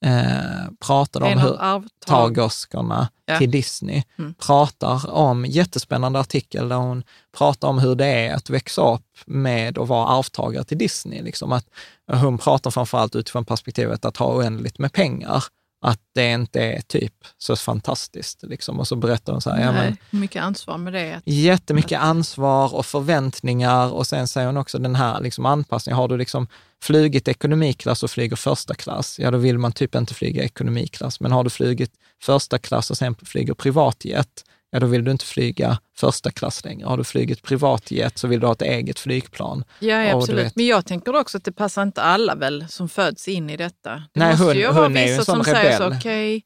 eh, 0.04 0.70
pratade 0.86 1.26
om 1.26 1.38
hur 1.38 1.48
av 1.48 1.56
arvtag... 1.60 1.90
tagerskorna 2.06 3.08
Ja. 3.26 3.38
till 3.38 3.50
Disney 3.50 4.02
Mm. 4.18 4.34
pratar 4.34 5.10
om, 5.10 5.44
jättespännande 5.46 6.20
artikel 6.20 6.68
där 6.68 6.76
hon 6.76 7.02
pratar 7.38 7.68
om 7.68 7.78
hur 7.78 7.94
det 7.94 8.06
är 8.06 8.34
att 8.34 8.50
växa 8.50 8.94
upp 8.94 9.06
med 9.26 9.78
att 9.78 9.88
vara 9.88 10.08
arvtagare 10.08 10.64
till 10.64 10.78
Disney. 10.78 11.22
Liksom 11.22 11.52
att 11.52 11.66
hon 12.12 12.38
pratar 12.38 12.70
framförallt 12.70 13.16
utifrån 13.16 13.44
perspektivet 13.44 14.04
att 14.04 14.16
ha 14.16 14.34
oändligt 14.36 14.78
med 14.78 14.92
pengar, 14.92 15.44
att 15.86 16.00
det 16.14 16.32
inte 16.32 16.60
är 16.62 16.80
typ 16.80 17.14
så 17.38 17.56
fantastiskt. 17.56 18.42
Liksom. 18.42 18.80
Och 18.80 18.88
så 18.88 18.96
berättar 18.96 19.32
hon 19.32 19.42
så 19.42 19.50
här, 19.50 19.60
ja, 19.66 19.72
men, 19.72 19.84
Nej, 19.84 19.96
mycket 20.10 20.42
ansvar 20.42 20.78
med 20.78 20.92
det. 20.92 21.12
Att, 21.16 21.22
Jättemycket 21.26 22.00
ansvar 22.00 22.74
och 22.74 22.86
förväntningar 22.86 23.92
och 23.92 24.06
sen 24.06 24.28
säger 24.28 24.46
hon 24.46 24.56
också 24.56 24.78
den 24.78 24.94
här 24.94 25.20
liksom 25.20 25.46
anpassningen. 25.46 25.96
Har 25.96 26.08
du 26.08 26.16
liksom 26.16 26.46
flugit 26.82 27.28
ekonomiklass 27.28 28.02
och 28.02 28.10
flyger 28.10 28.36
första 28.36 28.74
klass, 28.74 29.18
ja 29.18 29.30
då 29.30 29.38
vill 29.38 29.58
man 29.58 29.72
typ 29.72 29.94
inte 29.94 30.14
flyga 30.14 30.44
ekonomiklass. 30.44 31.20
Men 31.20 31.32
har 31.32 31.44
du 31.44 31.50
flugit 31.50 31.92
första 32.22 32.58
klass 32.58 32.90
och 32.90 32.96
sen 32.96 33.14
flyger 33.14 33.54
privatjet, 33.54 34.44
ja 34.70 34.80
då 34.80 34.86
vill 34.86 35.04
du 35.04 35.10
inte 35.10 35.24
flyga 35.24 35.78
första 35.96 36.30
klass 36.30 36.64
längre. 36.64 36.86
Har 36.88 36.96
du 36.96 37.04
flugit 37.04 37.42
privatjet 37.42 38.18
så 38.18 38.28
vill 38.28 38.40
du 38.40 38.46
ha 38.46 38.52
ett 38.52 38.62
eget 38.62 38.98
flygplan. 38.98 39.64
ja, 39.78 40.04
ja, 40.04 40.16
absolut. 40.16 40.44
vet. 40.46 40.56
Men 40.56 40.66
jag 40.66 40.86
tänker 40.86 41.16
också 41.16 41.38
att 41.38 41.44
det 41.44 41.52
passar 41.52 41.82
inte 41.82 42.02
alla 42.02 42.34
väl 42.34 42.68
som 42.68 42.88
föds 42.88 43.28
in 43.28 43.50
i 43.50 43.56
detta. 43.56 43.90
Det 43.94 44.20
Nej, 44.20 44.30
måste 44.30 44.44
hon- 44.44 44.56
ju 44.56 44.66
vara 44.66 44.82
hon 44.82 44.96
en 44.96 45.04
vissa 45.06 45.24
som 45.24 45.44
säger 45.44 45.76
så, 45.76 45.84
rebell. 45.84 45.98
okej, 45.98 46.44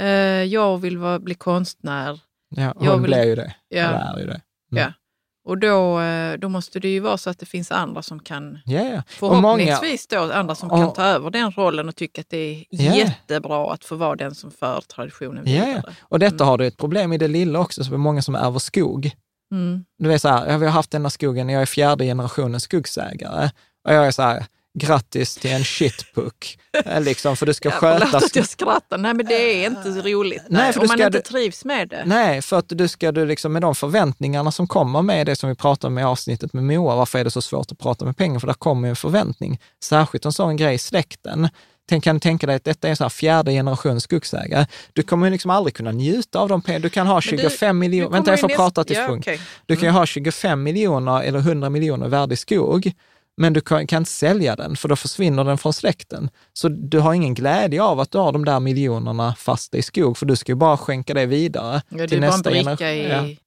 eh, 0.00 0.06
jag 0.44 0.78
vill 0.78 0.98
vara, 0.98 1.18
bli 1.18 1.34
konstnär. 1.34 2.20
Ja, 2.48 2.74
Jag 2.80 2.90
hon 2.92 3.02
vill- 3.02 3.10
blir 3.10 3.24
ju 3.24 3.34
det. 3.34 3.54
Ja. 3.68 3.78
Eller 3.82 4.14
är 4.14 4.18
ju 4.20 4.26
det. 4.26 4.40
Mm. 4.72 4.82
Ja. 4.84 4.92
Och 5.46 5.58
då, 5.58 6.00
eh, 6.00 6.38
då 6.38 6.48
måste 6.48 6.80
det 6.80 6.88
ju 6.88 7.00
vara 7.00 7.18
så 7.18 7.30
att 7.30 7.38
det 7.38 7.46
finns 7.46 7.70
andra 7.72 8.02
som 8.02 8.18
kan, 8.20 8.58
ja. 8.64 9.02
Och 9.20 9.36
många, 9.42 9.66
förhoppningsvis 9.66 10.06
då, 10.06 10.32
andra 10.32 10.54
som 10.54 10.68
kan 10.70 10.82
och- 10.84 10.94
ta 10.94 11.02
över 11.04 11.30
den 11.30 11.50
rollen 11.52 11.88
och 11.88 11.96
tycka 11.96 12.20
att 12.20 12.30
det 12.30 12.36
är 12.36 12.64
Ja. 12.70 12.94
jättebra 12.94 13.72
att 13.72 13.84
få 13.84 13.94
vara 13.96 14.16
den 14.16 14.34
som 14.34 14.50
för 14.50 14.80
traditionen 14.80 15.44
vidare. 15.44 15.82
ja. 15.86 15.92
Och 16.00 16.18
detta 16.18 16.44
har 16.44 16.58
du 16.58 16.66
ett 16.66 16.76
problem 16.76 17.12
i 17.12 17.18
det 17.18 17.28
lilla 17.28 17.58
också, 17.58 17.84
så 17.84 17.90
det 17.90 17.96
är 17.96 17.98
många 17.98 18.22
som 18.22 18.34
ärver 18.34 18.58
skog. 18.58 19.10
Mm. 19.52 19.84
Du 19.98 20.08
vet 20.08 20.22
så 20.22 20.28
här, 20.28 20.58
vi 20.58 20.64
har 20.66 20.72
haft 20.72 20.90
denna 20.90 21.10
skogen, 21.10 21.48
jag 21.48 21.62
är 21.62 21.66
fjärde 21.66 22.04
generationens 22.04 22.62
skogsägare. 22.62 23.50
Och 23.88 23.94
jag 23.94 24.06
är 24.06 24.10
så 24.10 24.22
här, 24.22 24.44
grattis 24.78 25.34
till 25.36 25.50
en 25.52 25.64
shitpuck. 25.64 26.58
Eh, 26.86 27.00
liksom, 27.02 27.36
för 27.36 27.46
du 27.46 27.54
ska 27.54 27.68
Ja, 27.68 27.74
förlåt 27.80 28.02
sköta... 28.10 28.16
att 28.26 28.36
jag 28.36 28.48
skrattar. 28.48 28.98
Nej, 28.98 29.14
men 29.14 29.26
det 29.26 29.34
är 29.34 29.66
inte 29.66 29.88
roligt. 29.88 30.42
Nej, 30.48 30.62
Nej, 30.62 30.72
för 30.72 30.80
om 30.80 30.86
man 30.88 30.96
ska 30.98 31.06
inte 31.06 31.18
du- 31.18 31.22
trivs 31.22 31.64
med 31.64 31.88
det. 31.88 32.02
Nej, 32.06 32.42
för 32.42 32.58
att 32.58 32.64
du 32.68 32.88
ska 32.88 33.12
du 33.12 33.26
liksom 33.26 33.52
med 33.52 33.62
de 33.62 33.74
förväntningarna 33.74 34.52
som 34.52 34.66
kommer 34.66 35.02
med 35.02 35.26
det 35.26 35.36
som 35.36 35.48
vi 35.48 35.54
pratade 35.54 35.86
om 35.92 35.98
i 35.98 36.02
avsnittet 36.02 36.52
med 36.52 36.64
Moa, 36.64 36.96
varför 36.96 37.18
är 37.18 37.24
det 37.24 37.30
så 37.30 37.42
svårt 37.42 37.72
att 37.72 37.78
prata 37.78 38.04
med 38.04 38.16
pengar? 38.16 38.38
För 38.40 38.46
där 38.46 38.54
kommer 38.54 38.88
ju 38.88 38.90
en 38.90 38.96
förväntning. 38.96 39.60
Särskilt 39.84 40.24
en 40.24 40.32
sån 40.32 40.56
grej 40.56 40.74
i 40.74 40.78
släkten. 40.78 41.48
Tänk, 41.88 42.04
kan 42.04 42.16
du 42.16 42.20
tänka 42.20 42.46
dig 42.46 42.56
att 42.56 42.64
detta 42.64 42.88
är 42.88 42.90
en 42.90 42.96
sån 42.96 43.04
här 43.04 43.08
fjärde 43.10 43.52
generation 43.52 44.00
skogsägare. 44.00 44.66
Du 44.92 45.02
kommer 45.02 45.26
ju 45.26 45.32
liksom 45.32 45.50
aldrig 45.50 45.74
kunna 45.74 45.92
njuta 45.92 46.38
av 46.38 46.48
de 46.48 46.62
pengarna. 46.62 46.82
Du 46.82 46.88
kan 46.90 47.06
ha 47.06 47.14
Men 47.14 47.20
25 47.22 47.76
du 47.76 47.80
miljoner, 47.80 48.10
vänta 48.10 48.30
jag 48.30 48.40
får 48.40 48.48
näst- 48.48 48.56
prata 48.56 48.84
till 48.84 48.96
ja, 48.96 49.06
punkt. 49.06 49.24
okej. 49.28 49.40
Du 49.66 49.76
kan 49.76 49.84
ju 49.84 49.90
ha 49.90 50.06
25 50.06 50.62
miljoner 50.62 51.22
eller 51.22 51.38
100 51.38 51.70
miljoner 51.70 52.08
värde 52.08 52.36
skog, 52.36 52.92
men 53.36 53.52
du 53.52 53.60
kan, 53.60 53.86
kan 53.86 53.98
inte 54.02 54.10
sälja 54.10 54.56
den, 54.56 54.76
för 54.76 54.88
då 54.88 54.96
försvinner 54.96 55.44
den 55.44 55.58
från 55.58 55.72
släkten. 55.72 56.30
Så 56.52 56.68
du 56.68 56.98
har 56.98 57.14
ingen 57.14 57.34
glädje 57.34 57.82
av 57.82 58.00
att 58.00 58.10
du 58.10 58.18
har 58.18 58.32
de 58.32 58.44
där 58.44 58.60
miljonerna 58.60 59.34
fast 59.34 59.74
i 59.74 59.82
skog, 59.82 60.18
för 60.18 60.26
du 60.26 60.36
ska 60.36 60.52
ju 60.52 60.56
bara 60.56 60.76
skänka 60.76 61.14
det 61.14 61.26
vidare 61.26 61.82
Ja, 61.88 62.08
till 62.08 62.20
nästa 62.20 62.50
generation. 62.50 62.86
i, 62.88 63.38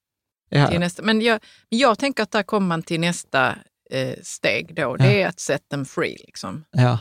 Ja. 0.50 0.68
till 0.68 0.80
nästa. 0.80 1.02
Men 1.04 1.22
jag, 1.22 1.40
jag 1.70 2.00
tänker 2.00 2.24
att 2.24 2.32
där 2.32 2.44
kommer 2.44 2.68
man 2.68 2.84
till 2.84 3.00
nästa 3.00 3.56
eh, 3.92 4.16
steg 4.24 4.76
då. 4.76 4.96
Det 4.96 5.06
Ja. 5.06 5.12
är 5.12 5.28
att 5.28 5.40
set 5.40 5.70
them 5.70 5.86
free. 5.86 6.18
Liksom. 6.26 6.64
Ja. 6.72 7.00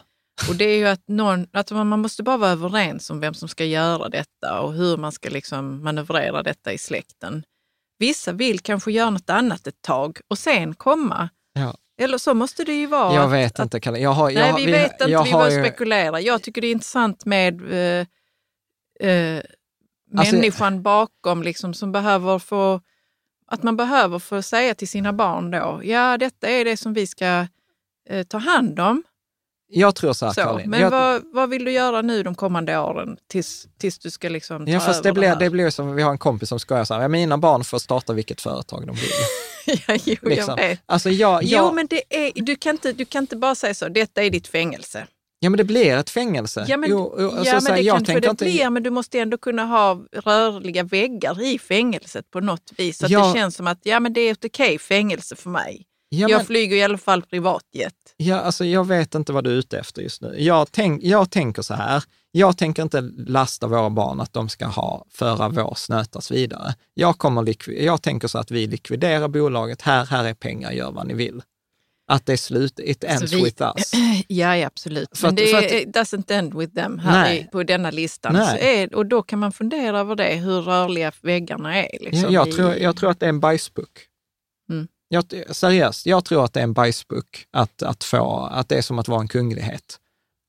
Och 0.48 0.54
det 0.56 0.64
är 0.64 0.76
ju 0.78 0.86
att, 0.86 1.08
någon, 1.08 1.46
att 1.52 1.70
man 1.70 1.86
man 1.88 2.00
måste 2.00 2.22
bara 2.22 2.36
vara 2.36 2.50
överens 2.50 3.10
om 3.10 3.20
vem 3.20 3.34
som 3.34 3.48
ska 3.48 3.64
göra 3.64 4.08
detta 4.08 4.60
och 4.60 4.72
hur 4.74 4.96
man 4.96 5.12
ska 5.12 5.28
liksom 5.28 5.84
manövrera 5.84 6.42
detta 6.42 6.72
i 6.72 6.78
släkten. 6.78 7.42
Vissa 7.98 8.32
vill 8.32 8.60
kanske 8.60 8.92
göra 8.92 9.10
något 9.10 9.30
annat 9.30 9.66
ett 9.66 9.82
tag 9.82 10.18
och 10.30 10.38
sen 10.38 10.74
komma. 10.74 11.28
Ja. 11.52 11.74
Eller 11.98 12.18
så 12.18 12.34
måste 12.34 12.64
det 12.64 12.72
ju 12.72 12.86
vara. 12.86 13.14
Jag 13.14 13.28
vet 13.28 13.60
att, 13.60 13.64
inte, 13.64 13.80
Kalle. 13.80 13.98
Jag 13.98 14.10
har, 14.10 14.30
jag, 14.30 14.40
Nej, 14.40 14.50
har- 14.50 14.58
vi 14.58 14.72
vet 14.72 14.92
inte. 14.92 15.04
jag 15.12 15.24
Vi 15.24 15.32
bara 15.32 15.50
ju- 15.50 15.64
spekulerar. 15.64 16.18
Jag 16.18 16.42
tycker 16.42 16.60
det 16.60 16.66
är 16.66 16.72
intressant 16.72 17.24
med 17.24 17.72
eh, 17.72 18.06
eh, 19.10 19.42
Alltså- 20.18 20.34
människan 20.34 20.82
bakom 20.82 21.42
liksom, 21.42 21.74
som 21.74 21.92
behöver 21.92 22.38
få... 22.38 22.80
Att 23.50 23.62
man 23.62 23.76
behöver 23.76 24.18
få 24.18 24.42
säga 24.42 24.74
till 24.74 24.88
sina 24.88 25.12
barn 25.12 25.50
då, 25.50 25.80
ja 25.84 26.16
detta 26.18 26.48
är 26.48 26.64
det 26.64 26.76
som 26.76 26.94
vi 26.94 27.06
ska 27.06 27.46
eh, 28.10 28.22
ta 28.28 28.38
hand 28.38 28.80
om. 28.80 29.02
Jag 29.70 29.94
tror 29.94 30.12
så 30.12 30.26
här, 30.26 30.32
Så. 30.32 30.40
Caroline. 30.40 30.70
Men 30.70 30.80
jag, 30.80 30.90
vad, 30.90 31.22
vad 31.32 31.50
vill 31.50 31.64
du 31.64 31.72
göra 31.72 32.02
nu 32.02 32.22
de 32.22 32.34
kommande 32.34 32.78
åren 32.78 33.16
tills, 33.26 33.66
tills 33.78 33.98
du 33.98 34.10
ska 34.10 34.28
liksom 34.28 34.66
ta 34.66 34.72
ja, 34.72 34.80
fast 34.80 35.02
det 35.02 35.08
över 35.08 35.20
blir, 35.20 35.28
här? 35.28 35.36
det 35.36 35.50
blir 35.50 35.70
som, 35.70 35.94
vi 35.94 36.02
har 36.02 36.10
en 36.10 36.18
kompis 36.18 36.48
som 36.48 36.60
skojar 36.60 36.84
så 36.84 36.94
här, 36.94 37.00
ja, 37.02 37.08
mina 37.08 37.38
barn 37.38 37.64
får 37.64 37.78
starta 37.78 38.12
vilket 38.12 38.40
företag 38.40 38.86
de 38.86 38.96
vill. 38.96 39.10
ja, 39.88 39.96
jo, 40.04 40.16
Liksom. 40.22 40.54
jag 40.58 40.68
vet. 40.68 40.80
Alltså 40.86 41.10
jag, 41.10 41.42
Jo, 41.42 41.48
jag, 41.56 41.74
men 41.74 41.86
det 41.86 42.02
är, 42.10 42.32
du, 42.42 42.56
kan 42.56 42.74
inte, 42.74 42.92
du 42.92 43.04
kan 43.04 43.22
inte 43.24 43.36
bara 43.36 43.54
säga 43.54 43.74
så, 43.74 43.88
detta 43.88 44.22
är 44.22 44.30
ditt 44.30 44.48
fängelse. 44.48 45.06
ja 45.40 45.50
men 45.50 45.58
det 45.58 45.64
blir 45.64 45.96
ett 45.96 46.10
fängelse. 46.10 46.64
Ja, 46.68 46.76
men, 46.76 46.90
Jo, 46.90 47.16
jo, 47.18 47.30
alltså, 47.30 47.44
ja, 47.44 47.54
men 47.54 47.66
här, 47.66 47.76
det 47.76 47.82
jag 47.82 47.96
kanske 47.96 48.20
det 48.20 48.28
inte- 48.30 48.44
blir, 48.44 48.70
men 48.70 48.82
du 48.82 48.90
måste 48.90 49.18
ändå 49.18 49.38
kunna 49.38 49.64
ha 49.64 50.04
rörliga 50.12 50.82
väggar 50.82 51.42
i 51.42 51.58
fängelset 51.58 52.30
på 52.30 52.40
något 52.40 52.72
vis. 52.76 52.98
Så 52.98 53.04
att 53.04 53.10
Ja. 53.10 53.26
det 53.32 53.38
känns 53.38 53.56
som 53.56 53.66
att 53.66 53.78
ja, 53.82 54.00
men 54.00 54.12
det 54.12 54.20
är 54.20 54.32
ett 54.32 54.44
okej 54.44 54.78
fängelse 54.78 55.36
för 55.36 55.50
mig. 55.50 55.84
Ja, 56.08 56.28
jag 56.28 56.36
men- 56.38 56.46
flyger 56.46 56.76
i 56.76 56.82
alla 56.82 56.98
fall 56.98 57.22
privatjet. 57.22 57.94
Ja, 58.16 58.36
alltså 58.40 58.64
jag 58.64 58.86
vet 58.86 59.14
inte 59.14 59.32
vad 59.32 59.44
du 59.44 59.50
är 59.50 59.54
ute 59.54 59.78
efter 59.78 60.02
just 60.02 60.22
nu. 60.22 60.34
Jag, 60.38 60.72
tänk, 60.72 61.02
jag 61.02 61.30
tänker 61.30 61.62
så 61.62 61.74
här, 61.74 62.04
jag 62.32 62.58
tänker 62.58 62.82
inte 62.82 63.00
lasta 63.16 63.66
våra 63.66 63.90
barn 63.90 64.20
att 64.20 64.32
de 64.32 64.48
ska 64.48 64.66
ha, 64.66 65.04
föra 65.10 65.48
vår 65.48 65.74
snötas 65.76 66.30
vidare. 66.30 66.74
Jag, 66.94 67.18
kommer 67.18 67.54
jag 67.82 68.02
tänker 68.02 68.28
så 68.28 68.38
att 68.38 68.50
vi 68.50 68.66
likviderar 68.66 69.28
bolaget, 69.28 69.82
här, 69.82 70.04
här 70.06 70.24
är 70.24 70.34
pengar, 70.34 70.72
gör 70.72 70.90
vad 70.92 71.06
ni 71.06 71.14
vill. 71.14 71.42
Att 72.10 72.26
det 72.26 72.32
är 72.32 72.36
slut, 72.36 72.80
it 72.80 73.04
ends 73.04 73.30
Så 73.30 73.36
vi- 73.36 73.44
with 73.44 73.62
us. 73.62 73.92
Ja, 74.28 74.56
ja 74.56 74.66
absolut. 74.66 75.18
För 75.18 75.28
men 75.28 75.34
det 75.34 75.54
att- 75.54 75.62
är, 75.64 75.76
it 75.82 75.96
doesn't 75.96 76.32
end 76.32 76.54
with 76.54 76.74
them 76.74 76.98
här 76.98 77.34
i, 77.34 77.44
på 77.52 77.62
denna 77.62 77.90
listan. 77.90 78.36
Är, 78.36 78.94
och 78.94 79.06
då 79.06 79.22
kan 79.22 79.38
man 79.38 79.52
fundera 79.52 80.00
över 80.00 80.14
det, 80.14 80.34
hur 80.34 80.60
rörliga 80.62 81.12
väggarna 81.20 81.76
är. 81.76 81.98
Liksom, 82.00 82.20
jag, 82.20 82.32
jag, 82.32 82.48
i- 82.48 82.52
tror, 82.52 82.74
jag 82.74 82.96
tror 82.96 83.10
att 83.10 83.20
det 83.20 83.26
är 83.26 83.30
en 83.30 83.40
bajspuck. 83.40 84.07
Jag, 85.08 85.24
seriöst, 85.50 86.06
jag 86.06 86.24
tror 86.24 86.44
att 86.44 86.52
det 86.52 86.60
är 86.60 86.64
en 86.64 86.72
bajspuck 86.72 87.46
att, 87.50 87.82
att 87.82 88.04
få, 88.04 88.48
att 88.52 88.68
det 88.68 88.78
är 88.78 88.82
som 88.82 88.98
att 88.98 89.08
vara 89.08 89.20
en 89.20 89.28
kunglighet. 89.28 90.00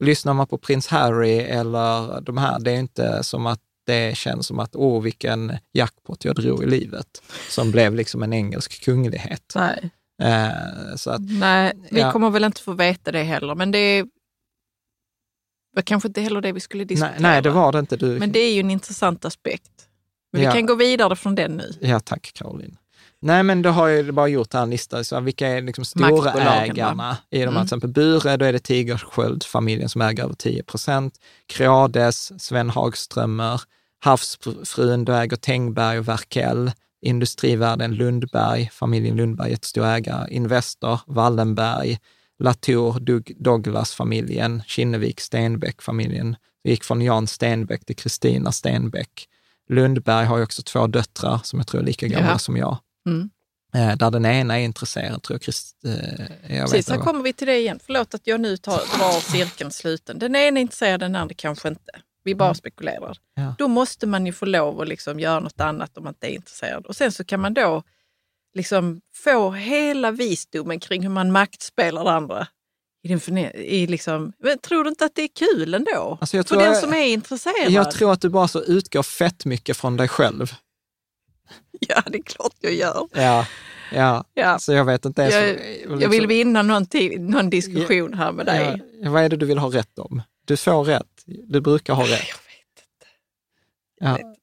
Lyssnar 0.03 0.34
man 0.34 0.48
på 0.48 0.57
prins 0.57 0.88
Harry 0.88 1.38
eller 1.40 2.22
de 2.22 2.38
här, 2.38 2.60
det 2.60 2.72
är 2.72 2.76
inte 2.80 3.23
som 3.23 3.45
att 3.45 3.60
det 3.86 4.18
känns 4.18 4.48
som 4.48 4.60
att, 4.60 4.76
åh 4.76 5.02
vilken 5.03 5.57
jackpot 5.73 6.26
jag 6.26 6.36
drog 6.36 6.64
i 6.64 6.65
livet, 6.65 7.22
som 7.49 7.72
blev 7.72 7.95
liksom 7.95 8.23
en 8.23 8.34
engelsk 8.34 8.84
kunglighet. 8.84 9.53
Nej. 9.56 9.90
Eh, 10.22 10.95
så 10.95 11.11
att, 11.11 11.22
Nej, 11.22 11.73
vi 11.91 11.99
Ja. 11.99 12.11
kommer 12.11 12.30
väl 12.30 12.44
inte 12.44 12.61
få 12.61 12.73
veta 12.73 13.11
det 13.11 13.23
heller, 13.23 13.56
men 13.56 13.72
det 13.72 14.06
var 15.76 15.81
kanske 15.81 16.07
inte 16.07 16.22
heller 16.22 16.41
det 16.41 16.52
vi 16.52 16.60
skulle 16.60 16.84
diskutera. 16.86 17.11
nej, 17.11 17.22
nej, 17.22 17.41
det 17.41 17.49
var 17.49 17.72
det 17.72 17.80
inte. 17.80 17.98
Du, 17.98 18.19
Men 18.19 18.31
det 18.31 18.40
är 18.40 18.53
ju 18.53 18.60
en 18.60 18.72
intressant 18.72 19.26
aspekt. 19.26 19.72
Men 20.34 20.41
Ja. 20.41 20.49
vi 20.52 20.57
kan 20.57 20.65
gå 20.65 20.76
vidare 20.76 21.15
från 21.15 21.36
den 21.36 21.52
nu. 21.57 21.73
Ja, 21.81 21.99
tack 21.99 22.31
Caroline. 22.34 22.77
Nej, 23.22 23.44
men 23.44 23.62
då 23.62 23.70
har 23.70 23.88
jag 23.88 24.14
bara 24.14 24.28
gjort 24.28 24.54
en 24.54 24.70
lista, 24.70 25.04
så 25.04 25.20
vilka 25.20 25.48
är 25.48 25.62
liksom 25.62 25.86
stora 25.86 26.10
Maktbolagen, 26.10 26.72
ägarna 26.72 27.18
i 27.30 27.40
de 27.40 27.44
här, 27.44 27.48
Mm. 27.48 27.56
till 27.56 27.64
exempel 27.64 27.90
Bure, 27.90 28.38
då 28.38 28.46
är 28.46 28.54
det 28.54 28.60
Tigersköld-familjen 28.60 29.90
som 29.90 30.02
äger 30.02 30.24
över 30.24 30.34
10 30.34 30.64
procent. 30.64 31.14
Creades, 31.48 32.41
Sven 32.44 32.70
Hagströmer, 32.70 33.62
Havsfrun, 34.04 35.06
då 35.06 35.14
äger 35.14 35.38
Tengberg 35.38 36.00
och 36.00 36.08
Verkell. 36.08 36.72
Industrivärden 37.02 37.96
Lundberg, 37.96 38.70
familjen 38.74 39.16
Lundberg, 39.16 39.52
jättestor 39.52 39.86
ägare. 39.86 40.28
Investor, 40.34 41.00
Wallenberg, 41.08 41.98
Latour, 42.44 43.00
Doug, 43.00 43.36
Douglas-familjen, 43.40 44.64
Kinnevik, 44.68 45.20
Stenbeck-familjen. 45.20 46.36
Det 46.64 46.70
gick 46.70 46.84
från 46.84 47.02
Jan 47.02 47.28
Stenbeck 47.28 47.86
till 47.86 47.96
Kristina 47.96 48.52
Stenbeck. 48.52 49.28
Lundberg 49.70 50.26
har 50.26 50.38
ju 50.38 50.44
också 50.44 50.62
två 50.62 50.88
döttrar 50.88 51.40
som 51.44 51.60
jag 51.60 51.68
tror 51.68 51.82
är 51.82 51.86
lika 51.86 52.08
gamla 52.08 52.30
Ja. 52.32 52.38
som 52.38 52.58
jag. 52.58 52.78
Mm. 53.08 53.30
Eh, 53.74 53.98
där 53.98 54.12
den 54.12 54.26
ena 54.26 54.60
är 54.60 54.64
intresserad, 54.64 55.24
tror 55.24 55.36
jag. 55.36 55.44
Christ, 55.44 55.76
eh, 55.86 55.92
jag 56.58 56.70
Precis, 56.70 56.90
här 56.90 56.96
inte. 56.96 57.06
kommer 57.08 57.24
vi 57.24 57.34
till 57.34 57.48
det 57.48 57.58
igen. 57.58 57.80
Förlåt 57.86 58.14
att 58.14 58.28
jag 58.28 58.42
nu 58.42 58.58
tar, 58.58 58.78
drar 58.98 59.32
cirkeln 59.32 59.72
sluten. 59.72 60.20
Den 60.20 60.36
ena 60.36 60.60
är 60.60 60.62
intresserad, 60.62 61.00
den 61.00 61.16
andra 61.16 61.36
kanske 61.38 61.68
inte. 61.68 61.92
Vi 62.24 62.36
bara 62.36 62.54
spekulerar. 62.54 63.18
Mm. 63.38 63.48
Ja. 63.50 63.56
Då 63.58 63.68
måste 63.68 64.08
man 64.08 64.26
ju 64.26 64.34
få 64.34 64.46
lov 64.46 64.82
att 64.82 64.88
liksom 64.88 65.20
göra 65.20 65.40
något 65.40 65.60
annat 65.62 65.98
om 65.98 66.04
man 66.04 66.14
inte 66.14 66.28
är 66.28 66.36
intresserad. 66.36 66.86
Och 66.86 66.96
sen 66.96 67.12
så 67.12 67.24
kan 67.24 67.40
man 67.40 67.54
då 67.54 67.84
liksom 68.56 69.02
få 69.16 69.52
hela 69.52 70.12
visdomen 70.12 70.80
kring 70.80 71.02
hur 71.04 71.10
man 71.10 71.32
maktspelar 71.32 72.06
andra. 72.06 72.48
I 73.04 73.08
den 73.08 73.20
förne- 73.20 73.52
i 73.56 73.88
liksom, 73.88 74.34
men 74.40 74.60
tror 74.60 74.84
du 74.84 74.90
inte 74.90 75.06
att 75.06 75.16
det 75.16 75.22
är 75.22 75.28
kul 75.28 75.74
ändå? 75.74 76.18
Alltså 76.22 76.38
jag 76.38 76.48
För 76.48 76.56
tror 76.56 76.64
den 76.64 76.74
jag- 76.74 76.82
som 76.84 76.94
är 76.94 77.06
intresserad? 77.06 77.70
Jag 77.72 77.92
tror 77.92 78.12
att 78.14 78.22
du 78.22 78.30
bara 78.30 78.48
så 78.48 78.64
utgår 78.64 79.04
fett 79.04 79.46
mycket 79.46 79.78
från 79.78 79.98
dig 79.98 80.08
själv. 80.08 80.54
Ja, 81.88 82.02
det 82.08 82.18
är 82.18 82.24
klart 82.24 82.54
jag 82.60 82.74
gör. 82.74 83.08
Ja, 83.14 83.46
ja. 83.94 84.24
Ja. 84.34 84.60
så 84.60 84.74
jag 84.74 84.86
vet 84.86 85.06
inte 85.06 85.22
ens... 85.22 85.36
Jag, 85.36 85.46
liksom- 85.56 86.02
jag 86.02 86.10
vill 86.10 86.28
vinna 86.28 86.62
någon, 86.62 86.86
någon 87.20 87.50
diskussion 87.50 88.14
här 88.14 88.32
med 88.32 88.46
dig. 88.46 88.82
Ja, 89.02 89.10
vad 89.12 89.24
är 89.24 89.30
det 89.30 89.36
du 89.38 89.46
vill 89.46 89.58
ha 89.58 89.70
rätt 89.70 90.00
om? 90.00 90.22
Du 90.46 90.58
får 90.58 90.84
rätt. 90.84 91.24
Du 91.26 91.62
brukar 91.62 91.94
ha 91.94 92.04
rätt. 92.04 92.10
Jag 92.10 92.16
vet 92.18 92.84
inte. 94.16 94.26
Ja, 94.26 94.34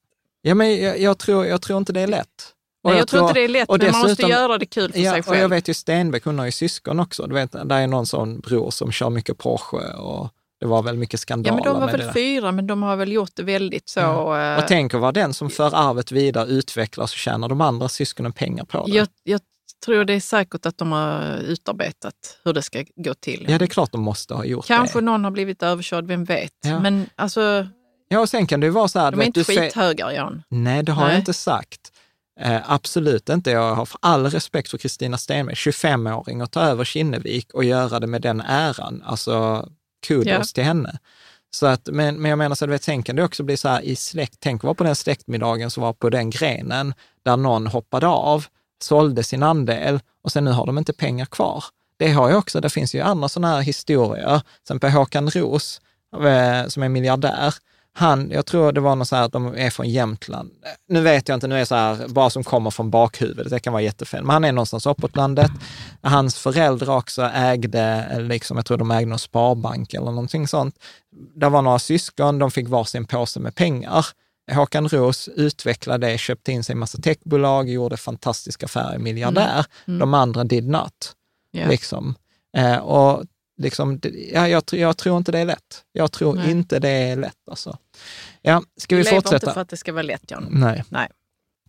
ja 0.43 0.55
men 0.55 0.81
jag, 0.81 1.01
jag, 1.01 1.19
tror, 1.19 1.47
jag 1.47 1.63
tror 1.63 1.79
inte 1.79 1.93
det 1.93 2.01
är 2.01 2.07
lätt. 2.07 2.53
Och 2.83 2.91
Nej, 2.91 2.99
jag, 2.99 3.09
tror 3.09 3.23
inte 3.23 3.35
det 3.35 3.45
är 3.45 3.49
lätt, 3.49 3.69
men 3.69 3.79
man 3.79 3.87
måste 3.93 4.09
dessutom- 4.09 4.31
göra 4.31 4.59
det 4.59 4.67
kul 4.67 4.93
för 4.93 4.99
Ja, 5.01 5.11
sig 5.13 5.21
och 5.21 5.27
jag 5.27 5.35
själv. 5.35 5.51
vet 5.51 5.69
ju 5.69 5.75
Stenbeck, 5.75 6.25
hon 6.25 6.39
har 6.39 6.47
ju 6.47 6.53
syskon 6.53 7.01
också. 7.01 7.27
Du 7.27 7.35
vet, 7.35 7.53
där 7.53 7.73
är 7.81 7.87
någon 7.87 8.07
sån 8.07 8.41
bror 8.41 8.71
som 8.71 8.93
kör 8.93 9.11
mycket 9.11 9.39
Porsche 9.39 9.93
och 9.95 10.29
det 10.61 10.67
var 10.67 10.83
väl 10.83 10.97
mycket 10.97 11.13
Ja, 11.15 11.19
skandaler 11.19 11.55
men 11.57 11.65
de 11.65 11.81
var 11.81 11.87
väl 11.91 12.01
det 12.01 12.13
fyra, 12.13 12.53
men 12.53 12.67
de 12.67 12.83
har 12.83 12.97
väl 12.97 13.13
gjort 13.13 13.31
det 13.35 13.43
väldigt 13.43 13.89
så... 13.89 14.01
Ja. 14.01 14.53
eh, 14.55 14.59
Och 14.59 14.69
tänk 14.69 14.95
att 14.95 15.01
vara 15.01 15.13
den 15.13 15.35
som 15.35 15.51
för 15.51 15.75
arvet 15.75 16.13
vidare, 16.13 16.47
utvecklar 16.47 17.07
så 17.07 17.17
tjänar 17.17 17.49
de 17.49 17.61
andra 17.61 17.89
syskonen 17.89 18.33
pengar 18.33 18.65
på 18.65 18.87
det. 18.87 18.93
jag, 18.93 19.09
jag 19.23 19.41
tror 19.87 20.05
det 20.05 20.13
är 20.13 20.21
säkert 20.21 20.67
att 20.67 20.79
de 20.79 20.93
har 20.93 21.37
utarbetat 21.37 22.15
hur 22.45 22.53
det 22.53 22.63
ska 22.63 22.85
gå 22.97 23.15
till. 23.15 23.47
Ja, 23.49 23.59
det 23.59 23.65
är 23.65 23.67
klart 23.67 23.93
de 23.93 24.01
måste 24.01 24.35
ha 24.35 24.45
gjort 24.45 24.67
Kanske 24.67 24.99
det. 24.99 25.05
någon 25.05 25.25
har 25.25 25.31
blivit 25.31 25.63
överkörd, 25.63 26.07
vem 26.07 26.25
vet? 26.25 26.53
Ja. 26.65 26.81
Men 26.81 27.07
alltså, 27.17 27.67
Ja, 28.09 28.21
och 28.21 28.29
sen 28.29 28.47
kan 28.47 28.61
det 28.61 28.67
ju 28.67 28.71
vara 28.73 28.89
så 28.89 28.99
här... 28.99 29.11
de 29.11 29.15
är 29.15 29.19
vet, 29.19 29.27
inte 29.27 29.45
skithögar, 29.45 30.11
Jan. 30.11 30.43
Nej, 30.49 30.83
det 30.83 30.93
har 30.93 31.03
jag 31.03 31.09
Nej. 31.11 31.19
inte 31.19 31.33
sagt. 31.35 31.81
Eh, 32.41 32.71
absolut 32.73 33.29
inte. 33.29 33.51
Jag 33.51 33.75
har 33.75 33.89
all 34.01 34.27
respekt 34.31 34.71
för 34.71 34.79
Kristina 34.79 35.19
Stenbeck, 35.19 35.57
25-åring, 35.57 36.41
att 36.41 36.53
ta 36.53 36.61
över 36.61 36.85
Kinnevik 36.85 37.55
och 37.55 37.65
göra 37.65 38.01
det 38.01 38.07
med 38.07 38.23
den 38.23 38.41
äran. 38.41 39.03
Alltså, 39.07 39.67
kudos 40.07 40.27
Ja. 40.27 40.43
till 40.55 40.65
henne. 40.65 40.99
Så 41.51 41.67
att, 41.67 41.89
men, 41.93 42.17
men 42.17 42.29
jag 42.29 42.39
menar, 42.39 42.55
så 42.55 42.67
du 42.67 42.73
vet, 42.73 42.83
tänk 42.83 43.07
det 43.07 43.23
också 43.25 43.43
bli 43.43 43.57
så 43.57 43.69
här 43.69 43.81
i 43.81 43.97
släkt, 43.97 44.37
tänk 44.41 44.63
vara 44.63 44.75
på 44.75 44.85
den 44.85 44.97
släktmiddagen 44.97 45.71
som 45.71 45.83
var 45.83 45.93
på 45.93 46.11
den 46.11 46.31
grenen, 46.31 46.95
där 47.25 47.37
någon 47.37 47.67
hoppade 47.67 48.07
av, 48.07 48.45
sålde 48.83 49.25
sin 49.25 49.43
andel 49.43 50.01
och 50.23 50.33
sen 50.33 50.45
nu 50.45 50.51
har 50.51 50.67
de 50.67 50.79
inte 50.79 50.93
pengar 50.93 51.27
kvar. 51.27 51.65
Det 51.99 52.13
har 52.13 52.29
ju 52.29 52.35
också, 52.37 52.61
det 52.61 52.71
finns 52.71 52.95
ju 52.95 53.01
andra 53.01 53.29
sådana 53.29 53.55
här 53.55 53.63
historier, 53.63 54.39
till 54.39 54.63
exempel 54.63 54.91
Håkan 54.91 55.31
Roos, 55.31 55.81
eh, 56.15 56.69
som 56.69 56.83
är 56.83 56.89
miljardär. 56.89 57.55
Han, 57.99 58.31
jag 58.31 58.47
tror 58.47 58.73
det 58.73 58.81
var 58.81 58.97
något 58.97 59.09
så 59.09 59.17
här 59.17 59.23
att 59.23 59.33
de 59.33 59.55
är 59.57 59.71
från 59.71 59.89
Jämtland. 59.89 60.51
Nu 60.89 61.01
vet 61.01 61.29
jag 61.29 61.37
inte, 61.37 61.49
nu 61.49 61.61
är 61.61 61.65
så 61.65 61.75
här, 61.75 62.09
bara 62.09 62.31
som 62.31 62.45
kommer 62.45 62.71
från 62.71 62.91
bakhuvudet, 62.91 63.51
det 63.51 63.59
kan 63.59 63.73
vara 63.73 63.83
jättefel. 63.83 64.25
Men 64.25 64.31
han 64.31 64.45
är 64.45 64.53
någonstans 64.53 64.87
uppåt 64.87 65.17
landet. 65.17 65.51
Hans 66.03 66.39
föräldrar 66.39 66.97
också 66.97 67.23
ägde, 67.23 68.07
liksom, 68.19 68.57
jag 68.57 68.67
tror 68.67 68.79
de 68.79 68.91
ägde 68.91 69.09
någon 69.09 69.19
sparbank 69.19 69.95
eller 69.95 70.07
någonting 70.07 70.49
sånt. 70.49 70.75
Det 71.35 71.49
var 71.49 71.63
några 71.63 71.79
syskon, 71.79 72.39
de 72.39 72.51
fick 72.51 72.69
varsin 72.69 73.05
påse 73.07 73.41
med 73.41 73.55
pengar. 73.55 74.07
Håkan 74.53 74.89
Roos 74.89 75.29
utvecklade 75.29 76.07
det, 76.07 76.19
köpte 76.19 76.53
in 76.53 76.65
sig 76.65 76.73
i 76.73 76.77
massa 76.77 76.99
techbolag, 76.99 77.69
gjorde 77.69 77.97
fantastiska 77.97 78.67
affärer, 78.67 78.99
miljardär. 78.99 79.53
Mm. 79.53 79.65
Mm. 79.87 79.99
De 79.99 80.15
andra 80.15 80.45
did 80.45 80.69
not. 80.69 81.13
Ja. 81.51 81.69
Liksom. 81.69 82.15
Eh, 82.57 82.77
och 82.77 83.25
liksom, 83.59 84.01
ja, 84.33 84.49
jag, 84.49 84.63
jag 84.73 84.97
tror 84.97 85.17
inte 85.17 85.33
det 85.33 85.39
är 85.39 85.45
lätt. 85.45 85.85
Jag 85.93 86.13
tror 86.13 86.35
Nej. 86.35 86.51
inte 86.51 86.79
det 86.79 86.89
är 86.89 87.17
lätt. 87.17 87.49
Alltså. 87.51 87.79
Ja, 88.43 88.63
ska 88.77 88.97
vi, 88.97 89.03
lever 89.03 89.17
fortsätta? 89.17 89.37
inte 89.37 89.55
för 89.55 89.61
att 89.61 89.69
det 89.69 89.77
ska 89.77 89.93
vara 89.93 90.03
lätt, 90.03 90.31
Jan. 90.31 90.47
Nej. 90.51 90.85
Nej. 90.89 91.09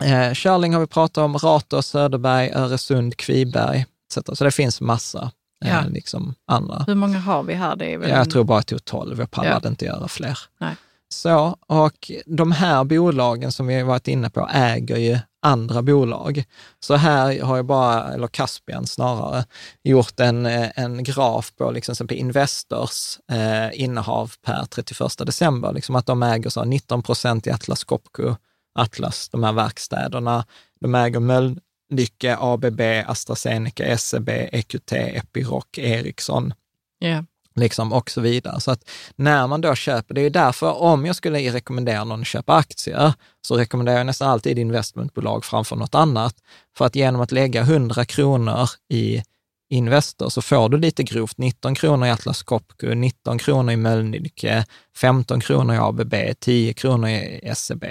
Eh, 0.04 0.34
Körling 0.34 0.74
har 0.74 0.82
vi 0.82 0.88
pratat 0.88 1.18
om, 1.18 1.38
Ratos, 1.38 1.88
Söderberg, 1.88 2.52
Öresund, 2.52 3.18
Kviberg. 3.18 3.86
etc. 4.18 4.38
Så 4.38 4.44
det 4.44 4.52
finns 4.52 4.82
massa 4.82 5.32
eh, 5.66 5.70
Ja. 5.72 5.84
liksom 5.90 6.36
andra. 6.48 6.84
Hur 6.88 6.96
många 6.96 7.20
har 7.20 7.44
vi 7.44 7.54
här? 7.54 7.76
Det 7.76 7.94
är 7.94 7.98
väl 7.98 8.10
Jag 8.10 8.30
tror 8.32 8.44
bara 8.44 8.58
jag 8.58 8.66
tog 8.66 8.86
12, 8.86 9.20
jag 9.20 9.32
pallade 9.32 9.60
Ja. 9.64 9.70
inte 9.70 9.86
göra 9.86 10.08
fler. 10.08 10.40
Nej. 10.60 10.76
Så, 11.10 11.58
och 11.68 12.12
de 12.26 12.52
här 12.52 12.84
bolagen 12.84 13.52
som 13.52 13.68
vi 13.68 13.76
har 13.76 13.84
varit 13.84 14.08
inne 14.08 14.30
på 14.30 14.50
äger 14.54 14.98
ju 14.98 15.20
andra 15.48 15.82
bolag. 15.82 16.44
Så 16.80 16.96
här 16.96 17.42
har 17.42 17.56
jag 17.56 17.66
bara, 17.66 18.14
eller 18.14 18.28
Caspian 18.28 18.88
snarare, 18.88 19.46
gjort 19.84 20.20
en, 20.20 20.46
en 20.76 21.04
graf 21.04 21.56
på 21.56 21.72
liksom, 21.72 21.92
exempel 21.94 22.18
Investors 22.18 23.20
eh, 23.32 23.82
innehav 23.82 24.32
per 24.46 24.66
31 24.66 25.18
december. 25.18 25.74
Liksom 25.74 25.96
att 25.96 26.06
de 26.06 26.24
äger 26.24 26.50
så 26.50 26.64
19 26.64 27.04
procent 27.04 27.48
i 27.48 27.52
Atlas 27.52 27.84
Copco, 27.84 28.36
Atlas, 28.76 29.30
de 29.30 29.44
här 29.44 29.54
verkstäderna. 29.54 30.46
De 30.82 30.96
äger 30.96 31.20
Mölnlycke, 31.20 32.38
ABB, 32.40 32.82
AstraZeneca, 33.08 33.98
SEB, 33.98 34.30
EQT, 34.30 34.92
Epiroc, 34.92 35.66
Ericsson 35.78 36.54
Yeah 37.00 37.24
liksom 37.58 37.94
och 37.94 38.12
så 38.12 38.22
vidare. 38.22 38.60
Så 38.62 38.72
att 38.72 38.90
när 39.16 39.48
man 39.48 39.62
då 39.62 39.76
köper, 39.76 40.14
det 40.14 40.22
är 40.22 40.24
ju 40.24 40.30
därför 40.30 40.82
om 40.82 41.06
jag 41.06 41.16
skulle 41.16 41.40
rekommendera 41.40 42.04
någon 42.04 42.22
att 42.22 42.28
köpa 42.28 42.54
aktier, 42.56 43.14
så 43.42 43.58
rekommenderar 43.58 43.98
jag 43.98 44.06
nästan 44.06 44.30
alltid 44.30 44.60
investmentbolag 44.60 45.46
framför 45.46 45.76
något 45.76 45.96
annat. 45.96 46.36
För 46.78 46.86
att 46.86 46.96
genom 46.96 47.22
att 47.22 47.32
lägga 47.32 47.62
100 47.62 48.06
kronor 48.06 48.70
i 48.90 49.24
Investor 49.70 50.30
så 50.30 50.42
får 50.42 50.70
du 50.70 50.78
lite 50.78 51.04
grovt 51.04 51.38
19 51.38 51.76
kronor 51.76 52.08
i 52.08 52.12
Atlas 52.12 52.44
Copco, 52.44 52.88
19 52.94 53.38
kronor 53.38 53.74
i 53.74 53.78
Mölnlycke, 53.78 54.66
15 54.98 55.40
kronor 55.40 55.76
i 55.76 55.78
ABB, 55.78 56.14
10 56.40 56.74
kronor 56.74 57.10
i 57.10 57.52
SEB. 57.56 57.84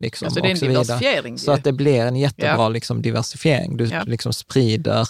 Liksom, 0.00 0.26
Alltså 0.26 0.40
det 0.40 0.48
är 0.48 0.52
en 0.52 0.58
diversifiering. 0.58 1.38
Så 1.38 1.52
att 1.52 1.64
det 1.64 1.72
blir 1.72 2.00
en 2.00 2.16
jättebra 2.16 2.54
Ja. 2.56 2.68
liksom, 2.68 3.02
diversifiering. 3.02 3.76
Du 3.76 3.84
Ja. 3.84 4.02
liksom 4.06 4.32
sprider 4.32 5.08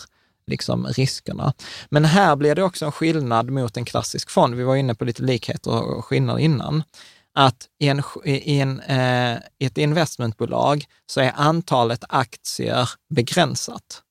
liksom, 0.49 0.87
riskerna. 0.87 1.55
Men 1.91 2.05
här 2.05 2.37
blir 2.37 2.55
det 2.55 2.63
också 2.63 2.85
en 2.85 2.93
skillnad 2.93 3.51
mot 3.51 3.77
en 3.77 3.85
klassisk 3.85 4.31
fond. 4.31 4.55
Vi 4.55 4.63
var 4.63 4.77
inne 4.77 4.95
på 4.95 5.05
lite 5.05 5.23
likheter 5.23 5.71
och 5.71 6.05
skillnader 6.05 6.41
innan. 6.41 6.83
Att 7.35 7.67
i, 7.81 7.89
en, 7.89 8.03
i, 8.25 8.61
en, 8.61 8.81
eh, 8.81 9.39
ett 9.59 9.79
investmentbolag 9.79 10.85
så 11.07 11.21
är 11.21 11.33
antalet 11.37 12.05
aktier 12.09 12.91
begränsat. 13.15 14.03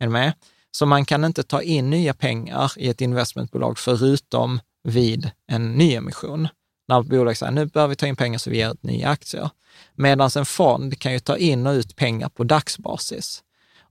Är 0.00 0.06
du 0.06 0.12
med? 0.12 0.32
Så 0.70 0.86
man 0.86 1.04
kan 1.04 1.24
inte 1.24 1.42
ta 1.42 1.62
in 1.62 1.90
nya 1.90 2.14
pengar 2.14 2.72
i 2.76 2.88
ett 2.88 3.00
investmentbolag 3.00 3.78
förutom 3.78 4.60
vid 4.88 5.30
en 5.52 5.72
nyemission. 5.72 6.48
När 6.88 7.02
bolaget 7.02 7.38
säger 7.38 7.52
nu 7.52 7.66
behöver 7.66 7.88
vi 7.88 7.96
ta 7.96 8.06
in 8.06 8.16
pengar 8.16 8.38
så 8.38 8.50
vi 8.50 8.56
ger 8.56 8.72
ut 8.72 8.82
nya 8.82 9.08
aktier. 9.08 9.50
Medan 9.94 10.30
en 10.36 10.46
fond 10.46 10.98
kan 10.98 11.12
ju 11.12 11.18
ta 11.18 11.36
in 11.36 11.66
och 11.66 11.72
ut 11.72 11.96
pengar 11.96 12.28
på 12.28 12.44
dagsbasis. 12.44 13.42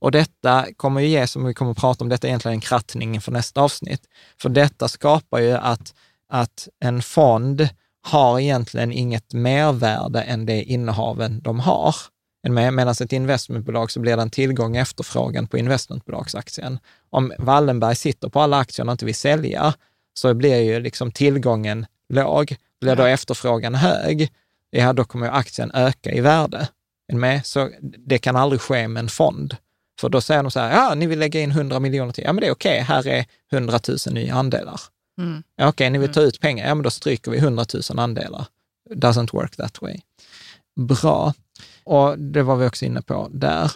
Och 0.04 0.10
detta 0.10 0.66
kommer 0.76 1.00
ju 1.00 1.08
ge, 1.08 1.26
som 1.26 1.44
vi 1.44 1.54
kommer 1.54 1.70
att 1.70 1.76
prata 1.76 2.04
om, 2.04 2.08
detta 2.08 2.26
är 2.26 2.28
egentligen 2.28 2.54
en 2.54 2.60
krattning 2.60 3.14
inför 3.14 3.32
nästa 3.32 3.60
avsnitt. 3.60 4.00
För 4.40 4.48
detta 4.48 4.88
skapar 4.88 5.40
ju 5.40 5.52
att, 5.52 5.94
att 6.28 6.68
en 6.80 7.02
fond 7.02 7.68
har 8.02 8.40
egentligen 8.40 8.92
inget 8.92 9.32
mervärde 9.32 10.22
än 10.22 10.46
det 10.46 10.62
innehaven 10.62 11.40
de 11.42 11.60
har. 11.60 11.96
Medan 12.48 12.88
ett 12.88 13.12
investmentbolag 13.12 13.90
så 13.90 14.00
blir 14.00 14.16
det 14.16 14.22
en 14.22 14.30
tillgång 14.30 14.74
och 14.74 14.80
efterfrågan 14.80 15.46
på 15.46 15.58
investmentbolagsaktien. 15.58 16.78
Om 17.10 17.32
Wallenberg 17.38 17.96
sitter 17.96 18.28
på 18.28 18.40
alla 18.40 18.58
aktierna 18.58 18.92
och 18.92 18.94
inte 18.94 19.04
vill 19.04 19.14
sälja, 19.14 19.74
så 20.14 20.34
blir 20.34 20.60
ju 20.60 20.80
liksom 20.80 21.12
tillgången 21.12 21.86
låg. 22.08 22.56
Blir 22.80 22.96
då 22.96 23.04
efterfrågan 23.04 23.74
hög, 23.74 24.32
ja 24.70 24.92
då 24.92 25.04
kommer 25.04 25.26
ju 25.26 25.32
aktien 25.32 25.70
öka 25.74 26.12
i 26.12 26.20
värde. 26.20 26.68
Så 27.44 27.70
det 28.06 28.18
kan 28.18 28.36
aldrig 28.36 28.60
ske 28.60 28.88
med 28.88 29.00
en 29.00 29.08
fond. 29.08 29.56
För 30.00 30.08
då 30.08 30.20
säger 30.20 30.42
de 30.42 30.50
så 30.50 30.60
här, 30.60 30.72
ja, 30.72 30.94
ni 30.94 31.06
vill 31.06 31.18
lägga 31.18 31.40
in 31.40 31.50
100 31.50 31.80
miljoner 31.80 32.12
till. 32.12 32.24
Ja, 32.24 32.32
men 32.32 32.40
det 32.40 32.46
är 32.46 32.52
okej, 32.52 32.80
här 32.80 33.06
är 33.06 33.26
100 33.52 33.80
000 33.88 34.14
nya 34.14 34.34
andelar. 34.34 34.80
Mm. 35.18 35.42
Ja, 35.56 35.68
okej, 35.68 35.90
ni 35.90 35.98
vill 35.98 36.12
ta 36.12 36.20
ut 36.20 36.40
pengar. 36.40 36.68
Ja, 36.68 36.74
men 36.74 36.82
då 36.82 36.90
stryker 36.90 37.30
vi 37.30 37.38
100 37.38 37.66
000 37.90 37.98
andelar. 37.98 38.46
Doesn't 38.90 39.32
work 39.32 39.56
that 39.56 39.82
way. 39.82 40.00
Bra. 40.80 41.34
Och 41.84 42.18
det 42.18 42.42
var 42.42 42.56
vi 42.56 42.66
också 42.66 42.84
inne 42.84 43.02
på 43.02 43.28
där. 43.32 43.70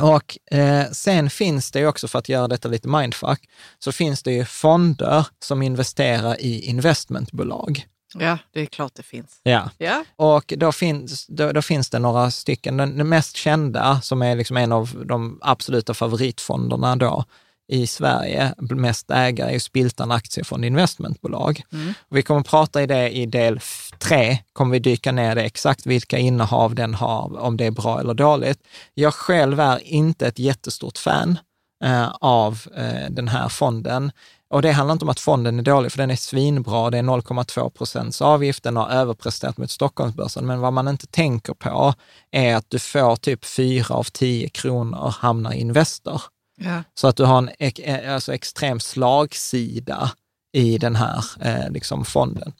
Och 0.00 0.38
eh, 0.50 0.90
sen 0.90 1.30
finns 1.30 1.70
det 1.70 1.78
ju 1.78 1.86
också, 1.86 2.08
för 2.08 2.18
att 2.18 2.28
göra 2.28 2.48
detta 2.48 2.68
lite 2.68 2.88
mindfuck, 2.88 3.48
så 3.78 3.92
finns 3.92 4.22
det 4.22 4.32
ju 4.32 4.44
fonder 4.44 5.26
som 5.44 5.62
investerar 5.62 6.40
i 6.40 6.60
investmentbolag. 6.60 7.86
Ja, 8.14 8.38
det 8.52 8.60
är 8.60 8.66
klart 8.66 8.94
det 8.94 9.02
finns. 9.02 9.40
Ja. 9.42 9.70
Ja, 9.78 10.04
Och 10.16 10.54
då 10.56 10.72
finns, 10.72 11.26
då, 11.26 11.52
då 11.52 11.62
finns 11.62 11.90
det 11.90 11.98
några 11.98 12.30
stycken. 12.30 12.76
Den, 12.76 12.98
den 12.98 13.08
mest 13.08 13.36
kända, 13.36 14.00
som 14.00 14.22
är 14.22 14.36
liksom 14.36 14.56
en 14.56 14.72
av 14.72 15.04
de 15.04 15.38
absoluta 15.42 15.94
favoritfonderna 15.94 16.96
då 16.96 17.24
i 17.68 17.86
Sverige, 17.86 18.54
mest 18.58 19.10
ägare, 19.10 19.54
är 19.54 19.58
Spiltan 19.58 20.10
Aktiefond 20.10 20.64
Investmentbolag. 20.64 21.62
Och 22.08 22.16
vi 22.16 22.22
kommer 22.22 22.40
att 22.40 22.46
prata 22.46 22.82
i 22.82 22.86
det 22.86 23.10
i 23.10 23.26
del 23.26 23.60
tre, 23.98 24.38
kommer 24.52 24.72
vi 24.72 24.78
dyka 24.78 25.12
ner 25.12 25.34
det 25.34 25.42
exakt 25.42 25.86
vilka 25.86 26.18
innehav 26.18 26.74
den 26.74 26.94
har, 26.94 27.40
om 27.40 27.56
det 27.56 27.66
är 27.66 27.70
bra 27.70 28.00
eller 28.00 28.14
dåligt. 28.14 28.58
Jag 28.94 29.14
själv 29.14 29.60
är 29.60 29.78
inte 29.84 30.26
ett 30.26 30.38
jättestort 30.38 30.98
fan 30.98 31.38
eh, 31.84 32.08
av 32.20 32.60
eh, 32.76 33.10
den 33.10 33.28
här 33.28 33.48
fonden. 33.48 34.12
Och 34.50 34.62
det 34.62 34.72
handlar 34.72 34.92
inte 34.92 35.04
om 35.04 35.08
att 35.08 35.20
fonden 35.20 35.58
är 35.58 35.62
dålig, 35.62 35.92
för 35.92 35.98
den 35.98 36.10
är 36.10 36.16
svinbra. 36.16 36.90
Det 36.90 36.98
är 36.98 37.02
0,2 37.02 37.70
procents 37.70 38.22
avgift, 38.22 38.62
den 38.62 38.76
har 38.76 38.88
överpresterat 38.88 39.58
mot 39.58 39.70
Stockholmsbörsen. 39.70 40.46
Men 40.46 40.60
vad 40.60 40.72
man 40.72 40.88
inte 40.88 41.06
tänker 41.06 41.54
på 41.54 41.94
är 42.30 42.56
att 42.56 42.64
du 42.68 42.78
får 42.78 43.16
typ 43.16 43.44
4 43.44 43.94
av 43.94 44.04
10 44.04 44.48
kronor 44.48 45.14
hamnar 45.18 45.52
i 45.52 45.60
Investor. 45.60 46.22
ja. 46.56 46.82
Så 46.94 47.08
att 47.08 47.16
du 47.16 47.24
har 47.24 47.38
en 47.38 47.50
eh, 47.58 48.14
alltså 48.14 48.34
extrem 48.34 48.80
slagsida 48.80 50.10
i 50.52 50.78
den 50.78 50.96
här 50.96 51.24
eh, 51.40 51.70
liksom 51.70 52.04
fonden. 52.04 52.52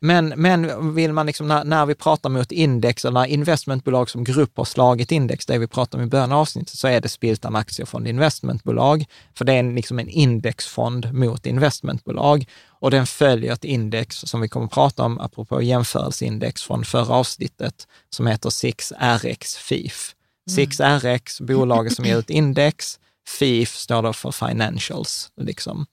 Men, 0.00 0.28
men 0.36 0.94
vill 0.94 1.12
man 1.12 1.26
liksom, 1.26 1.48
när, 1.48 1.64
när 1.64 1.86
vi 1.86 1.94
pratar 1.94 2.30
mot 2.30 2.52
index 2.52 3.04
eller 3.04 3.20
när 3.20 3.26
investmentbolag 3.26 4.10
som 4.10 4.24
grupp 4.24 4.56
har 4.56 4.64
slagit 4.64 5.12
index, 5.12 5.46
det 5.46 5.58
vi 5.58 5.66
pratade 5.66 6.02
om 6.02 6.06
i 6.06 6.10
början 6.10 6.32
av 6.32 6.40
avsnittet, 6.40 6.78
så 6.78 6.88
är 6.88 7.00
det 7.00 7.08
Spiltan 7.08 7.56
Aktiefond 7.56 8.08
Investmentbolag. 8.08 9.04
För 9.34 9.44
det 9.44 9.52
är 9.52 9.58
en, 9.58 9.74
liksom 9.74 9.98
en 9.98 10.08
indexfond 10.08 11.12
mot 11.12 11.46
investmentbolag 11.46 12.44
och 12.68 12.90
den 12.90 13.06
följer 13.06 13.52
ett 13.52 13.64
index 13.64 14.16
som 14.16 14.40
vi 14.40 14.48
kommer 14.48 14.66
att 14.66 14.72
prata 14.72 15.02
om, 15.02 15.20
apropå 15.20 15.62
jämförelseindex 15.62 16.62
från 16.62 16.84
förra 16.84 17.14
avsnittet, 17.14 17.86
som 18.10 18.26
heter 18.26 18.50
6RX 18.50 19.58
FIF. 19.58 20.12
6RX, 20.50 21.42
bolaget 21.42 21.96
som 21.96 22.04
ger 22.04 22.18
ut 22.18 22.30
index, 22.30 22.98
FIF 23.28 23.76
står 23.76 24.02
då 24.02 24.12
för 24.12 24.30
financials. 24.30 25.30
Liksom. 25.40 25.86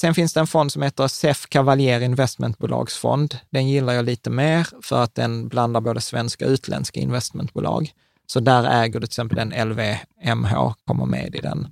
Sen 0.00 0.14
finns 0.14 0.32
det 0.32 0.40
en 0.40 0.46
fond 0.46 0.72
som 0.72 0.82
heter 0.82 1.08
SEF 1.08 1.46
Cavalier 1.48 2.00
Investmentbolagsfond. 2.00 3.38
Den 3.50 3.68
gillar 3.68 3.92
jag 3.92 4.04
lite 4.04 4.30
mer 4.30 4.68
för 4.82 5.02
att 5.02 5.14
den 5.14 5.48
blandar 5.48 5.80
både 5.80 6.00
svenska 6.00 6.46
och 6.46 6.50
utländska 6.50 7.00
investmentbolag. 7.00 7.92
Så 8.26 8.40
där 8.40 8.82
äger 8.82 9.00
du 9.00 9.06
till 9.06 9.10
exempel 9.10 9.36
den 9.36 9.68
LVMH, 9.68 10.72
kommer 10.86 11.06
med 11.06 11.34
i 11.34 11.38
den. 11.38 11.68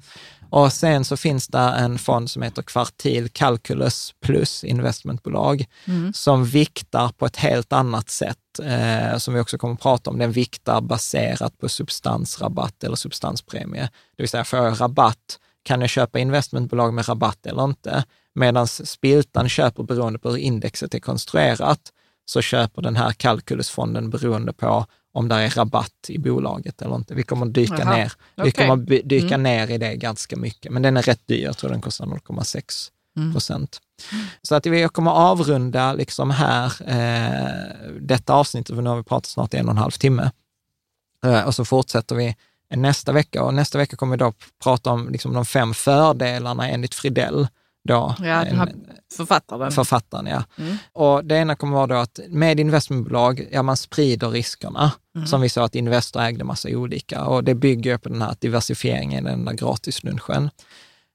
Och 0.50 0.72
sen 0.72 1.04
så 1.04 1.16
finns 1.16 1.48
det 1.48 1.58
en 1.58 1.98
fond 1.98 2.30
som 2.30 2.42
heter 2.42 2.62
Kvartil 2.62 3.28
Calculus 3.28 4.14
Plus 4.22 4.64
investmentbolag 4.64 5.64
som 6.12 6.44
viktar 6.44 7.08
på 7.08 7.26
ett 7.26 7.36
helt 7.36 7.72
annat 7.72 8.10
sätt, 8.10 8.58
eh, 8.62 9.18
som 9.18 9.34
vi 9.34 9.40
också 9.40 9.58
kommer 9.58 9.74
att 9.74 9.80
prata 9.80 10.10
om. 10.10 10.18
Den 10.18 10.32
viktar 10.32 10.80
baserat 10.80 11.58
på 11.58 11.68
substansrabatt 11.68 12.84
eller 12.84 12.96
substanspremie. 12.96 13.82
Det 14.16 14.22
vill 14.22 14.28
säga, 14.28 14.44
får 14.44 14.58
jag 14.58 14.80
rabatt, 14.80 15.38
kan 15.66 15.80
jag 15.80 15.90
köpa 15.90 16.18
investmentbolag 16.18 16.94
med 16.94 17.09
rabatt 17.09 17.47
eller 17.47 17.64
inte? 17.64 18.05
Medan 18.34 18.66
Spiltan 18.68 19.48
köper 19.48 19.82
beroende 19.82 20.18
på 20.18 20.30
hur 20.30 20.36
indexet 20.36 20.94
är 20.94 20.98
konstruerat, 20.98 21.80
så 22.24 22.40
köper 22.43 22.82
den 22.82 22.97
här 22.97 23.12
kalkylusfonden 23.12 24.10
beroende 24.10 24.52
på 24.52 24.86
om 25.12 25.28
det 25.28 25.34
är 25.34 25.51
rabatt 25.51 25.93
i 26.09 26.18
bolaget 26.18 26.82
eller 26.82 26.94
inte. 26.97 27.14
Vi 27.14 27.22
kommer 27.22 27.47
dyka 27.47 27.90
ner, 27.90 28.12
vi 28.36 28.43
okej. 28.43 28.52
kommer 28.52 28.76
by- 28.76 29.02
dyka 29.05 29.34
Mm. 29.34 29.43
ner 29.43 29.70
i 29.70 29.78
det 29.78 29.97
ganska 29.97 30.36
mycket, 30.36 30.72
men 30.72 30.82
den 30.82 30.97
är 30.97 31.02
rätt 31.02 31.26
dyr. 31.26 31.44
Jag 31.44 31.56
tror 31.56 31.70
den 31.70 31.80
kostar 31.80 32.06
0,6 32.06 32.90
procent. 33.32 33.80
Så 34.43 34.55
att 34.55 34.66
vi 34.66 34.88
kommer 34.88 35.10
avrunda 35.10 35.93
liksom 35.93 36.30
här 36.30 36.72
eh, 36.86 37.93
detta 38.01 38.34
avsnittet, 38.34 38.76
för 38.76 38.82
nu 38.82 38.90
har 38.90 38.97
vi 38.97 39.02
pratat 39.02 39.26
snart 39.26 39.55
en 39.55 39.66
och 39.66 39.70
en 39.70 39.78
halv 39.78 39.90
timme. 39.90 40.30
Eh, 41.24 41.43
och 41.47 41.55
så 41.55 41.64
fortsätter 41.64 42.14
vi 42.16 42.36
nästa 42.70 43.12
vecka 43.12 43.43
och 43.43 43.55
nästa 43.55 43.78
vecka 43.78 43.97
kommer 43.97 44.16
vi 44.16 44.18
då 44.18 44.32
prata 44.62 44.90
om 44.90 45.09
liksom 45.09 45.32
de 45.32 45.44
fem 45.44 45.74
fördelarna 45.74 46.68
enligt 46.68 46.94
Fridell. 46.94 47.48
Då, 47.88 48.14
Ja, 48.18 48.44
en- 48.44 48.86
författaren. 49.16 49.72
Författaren, 49.72 50.26
ja. 50.26 50.44
Mm. 50.59 50.76
Och 50.93 51.24
det 51.24 51.36
ena 51.36 51.55
kommer 51.56 51.76
vara 51.76 51.86
då 51.86 51.94
att 51.94 52.20
med 52.28 52.60
investmentbolag, 52.60 53.48
ja 53.52 53.62
man 53.62 53.76
sprider 53.76 54.30
riskerna. 54.30 54.93
Mm. 55.16 55.26
Som 55.26 55.40
vi 55.40 55.48
sa 55.48 55.64
att 55.64 55.74
Investor 55.74 56.22
ägde 56.22 56.44
massa 56.44 56.68
olika 56.68 57.24
och 57.24 57.44
det 57.44 57.55
bygger 57.55 57.98
på 57.98 58.09
den 58.09 58.22
här 58.22 58.36
diversifieringen, 58.40 59.24
den 59.24 59.44
där 59.44 59.52
gratislunchen. 59.52 60.51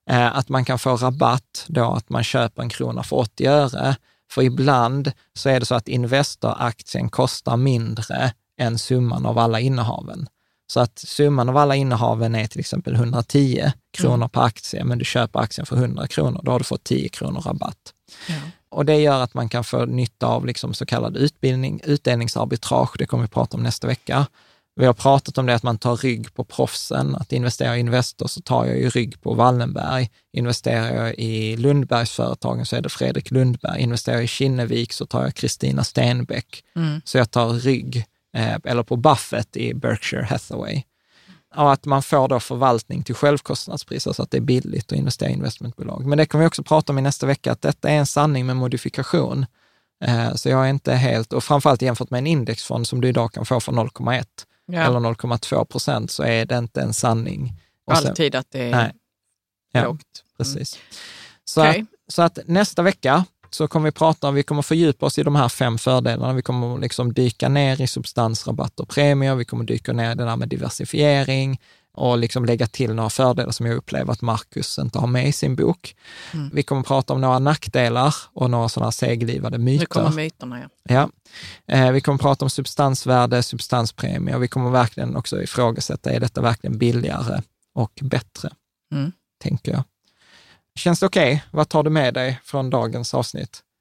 Eh, 0.10 0.38
att 0.38 0.50
man 0.50 0.66
kan 0.66 0.80
få 0.80 0.96
rabatt 0.96 1.66
då 1.68 1.92
att 1.94 2.10
man 2.10 2.24
köper 2.24 2.62
en 2.62 2.70
krona 2.70 3.04
för 3.04 3.16
80 3.16 3.46
öre. 3.48 3.96
För 4.32 4.42
ibland 4.42 5.12
så 5.34 5.50
är 5.50 5.60
det 5.60 5.66
så 5.66 5.76
att 5.76 5.88
Investor-aktien 5.88 7.10
kostar 7.10 7.58
mindre 7.58 8.34
än 8.60 8.78
summan 8.78 9.26
av 9.26 9.38
alla 9.38 9.60
innehaven. 9.60 10.28
Så 10.72 10.80
att 10.80 11.00
summan 11.00 11.50
av 11.50 11.58
alla 11.58 11.76
innehaven 11.76 12.36
är 12.36 12.48
till 12.48 12.60
exempel 12.60 12.96
110 12.96 13.72
kronor 13.98 14.28
per 14.28 14.42
aktie, 14.42 14.84
men 14.84 14.98
du 14.98 15.06
köper 15.06 15.40
aktien 15.40 15.66
för 15.66 15.76
100 15.76 16.08
kronor, 16.08 16.42
då 16.44 16.52
har 16.52 16.60
du 16.60 16.66
fått 16.66 16.84
10 16.84 17.10
kronor 17.10 17.42
rabatt. 17.42 17.94
Ja. 18.28 18.36
Och 18.70 18.86
det 18.86 18.96
gör 18.96 19.24
att 19.24 19.34
man 19.34 19.50
kan 19.50 19.64
få 19.64 19.86
nytta 19.86 20.28
av 20.28 20.46
liksom 20.46 20.74
så 20.74 20.86
kallad 20.86 21.18
utbildning, 21.18 21.82
utdelningsarbitrage, 21.84 22.96
det 22.98 23.06
kommer 23.06 23.24
vi 23.24 23.28
prata 23.28 23.58
om 23.58 23.64
nästa 23.64 23.88
vecka. 23.88 24.28
Vi 24.76 24.86
har 24.86 24.94
pratat 24.94 25.38
om 25.38 25.46
det 25.46 25.56
att 25.56 25.64
man 25.64 25.78
tar 25.78 25.96
rygg 25.96 26.34
på 26.34 26.44
proffsen, 26.44 27.16
att 27.16 27.32
investera 27.32 27.78
i 27.78 27.80
Investor 27.80 28.28
så 28.28 28.42
tar 28.42 28.66
jag 28.66 28.78
ju 28.78 28.90
rygg 28.90 29.22
på 29.22 29.34
Wallenberg. 29.34 30.10
Investerar 30.34 31.06
jag 31.06 31.16
i 31.20 31.58
Lundbergsföretagen 31.58 32.66
så 32.66 32.76
är 32.76 32.82
det 32.82 32.90
Fredrik 32.90 33.32
Lundberg. 33.32 33.82
Investerar 33.82 34.16
jag 34.16 34.24
i 34.24 34.28
Kinnevik 34.28 34.94
så 34.94 35.06
tar 35.06 35.24
jag 35.24 35.36
Kristina 35.36 35.84
Stenbeck. 35.84 36.64
Mm. 36.76 37.02
Så 37.06 37.18
jag 37.18 37.32
tar 37.32 37.54
rygg, 37.54 38.06
eh, 38.34 38.56
eller 38.64 38.84
på 38.84 38.96
Buffett 38.96 39.58
i 39.58 39.74
Berkshire 39.74 40.24
Hathaway. 40.24 40.84
Och 41.56 41.72
att 41.74 41.86
man 41.86 42.04
får 42.04 42.28
då 42.28 42.40
förvaltning 42.40 43.04
till 43.04 43.16
självkostnadspris, 43.16 44.08
alltså 44.08 44.24
att 44.24 44.32
det 44.32 44.38
är 44.38 44.42
billigt 44.42 44.92
att 44.92 44.98
investera 44.98 45.30
i 45.30 45.34
investmentbolag. 45.34 46.06
Men 46.06 46.18
det 46.18 46.26
kommer 46.26 46.44
vi 46.44 46.48
också 46.48 46.64
prata 46.64 46.94
om 46.94 47.00
i 47.00 47.02
nästa 47.02 47.26
vecka, 47.26 47.52
att 47.52 47.62
detta 47.62 47.90
är 47.90 47.98
en 47.98 48.06
sanning 48.06 48.46
med 48.46 48.56
modifikation. 48.56 49.46
Eh, 50.04 50.34
Så 50.36 50.50
jag 50.50 50.66
är 50.66 50.70
inte 50.70 50.94
helt, 50.94 51.34
och 51.34 51.44
framförallt 51.44 51.82
jämfört 51.82 52.10
med 52.10 52.18
en 52.18 52.28
indexfond 52.28 52.88
som 52.88 53.02
du 53.02 53.08
idag 53.08 53.34
kan 53.34 53.46
få 53.46 53.60
för 53.60 53.72
0,1 53.72 54.26
Ja. 54.66 54.80
eller 54.82 55.00
0,2 55.00 55.66
procent 55.66 56.12
så 56.12 56.24
är 56.24 56.46
det 56.46 56.58
inte 56.58 56.82
en 56.82 56.94
sanning. 56.94 57.54
Och 57.86 57.98
sen- 57.98 58.08
Alltid 58.10 58.36
att 58.36 58.52
det 58.52 58.60
är 58.64 58.72
Nej. 58.72 58.92
Ja, 59.72 59.84
lågt. 59.84 60.24
precis. 60.38 60.80
Så, 61.46 61.62
Okej. 61.70 61.82
att, 61.82 62.14
så 62.14 62.22
att 62.22 62.40
nästa 62.46 62.82
vecka 62.82 63.26
så 63.52 63.68
kommer 63.68 63.86
vi 63.86 63.92
prata 63.92 64.28
om, 64.28 64.36
vi 64.36 64.44
kommer 64.44 64.62
fördjupa 64.62 65.06
oss 65.06 65.20
i 65.20 65.24
de 65.24 65.36
här 65.36 65.50
fem 65.50 65.78
fördelarna. 65.78 66.34
Vi 66.34 66.42
kommer 66.42 66.78
liksom 66.80 67.14
dyka 67.14 67.50
ner 67.50 67.82
i 67.82 67.88
substansrabatt 67.88 68.80
och 68.80 68.90
premier, 68.90 69.36
vi 69.36 69.46
kommer 69.46 69.64
dyka 69.64 69.94
ner 69.94 70.12
i 70.12 70.16
det 70.16 70.26
där 70.26 70.36
med 70.36 70.50
diversifiering 70.50 71.60
och 71.94 72.18
liksom 72.18 72.46
lägga 72.46 72.68
till 72.68 72.94
några 72.94 73.10
fördelar 73.10 73.52
som 73.52 73.66
jag 73.66 73.76
upplever 73.76 74.14
att 74.14 74.22
Marcus 74.22 74.80
inte 74.80 75.00
har 75.00 75.08
med 75.08 75.28
i 75.28 75.32
sin 75.32 75.56
bok. 75.56 75.96
Mm. 76.34 76.50
Vi 76.54 76.64
kommer 76.64 76.84
prata 76.84 77.14
om 77.14 77.22
några 77.22 77.40
nackdelar 77.40 78.16
och 78.34 78.50
några 78.50 78.70
sådana 78.70 78.92
seglivade 78.92 79.58
Nu 79.58 79.64
myter. 79.64 79.86
kommer 79.86 80.12
myterna, 80.12 80.60
ja. 80.60 80.68
Ja. 80.84 81.10
Eh, 81.76 81.92
vi 81.92 82.02
kommer 82.02 82.18
prata 82.18 82.46
om 82.46 82.50
substansvärde, 82.50 83.44
substanspremie 83.44 84.36
och 84.36 84.44
vi 84.44 84.48
kommer 84.48 84.70
verkligen 84.70 85.16
också 85.16 85.42
ifrågasätta, 85.44 86.12
är 86.12 86.20
detta 86.20 86.42
verkligen 86.42 86.78
billigare 86.78 87.42
och 87.76 88.00
bättre? 88.02 88.50
Mm. 88.94 89.12
Tänker 89.44 89.72
jag. 89.72 89.84
Känns 90.80 91.00
det 91.00 91.06
okej? 91.06 91.44
Vad 91.52 91.70
tar 91.70 91.84
du 91.84 91.90
med 91.90 92.14
dig 92.14 92.40
från 92.44 92.70
dagens 92.70 93.14
avsnitt? 93.14 93.64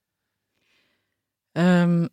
Um, 1.58 2.08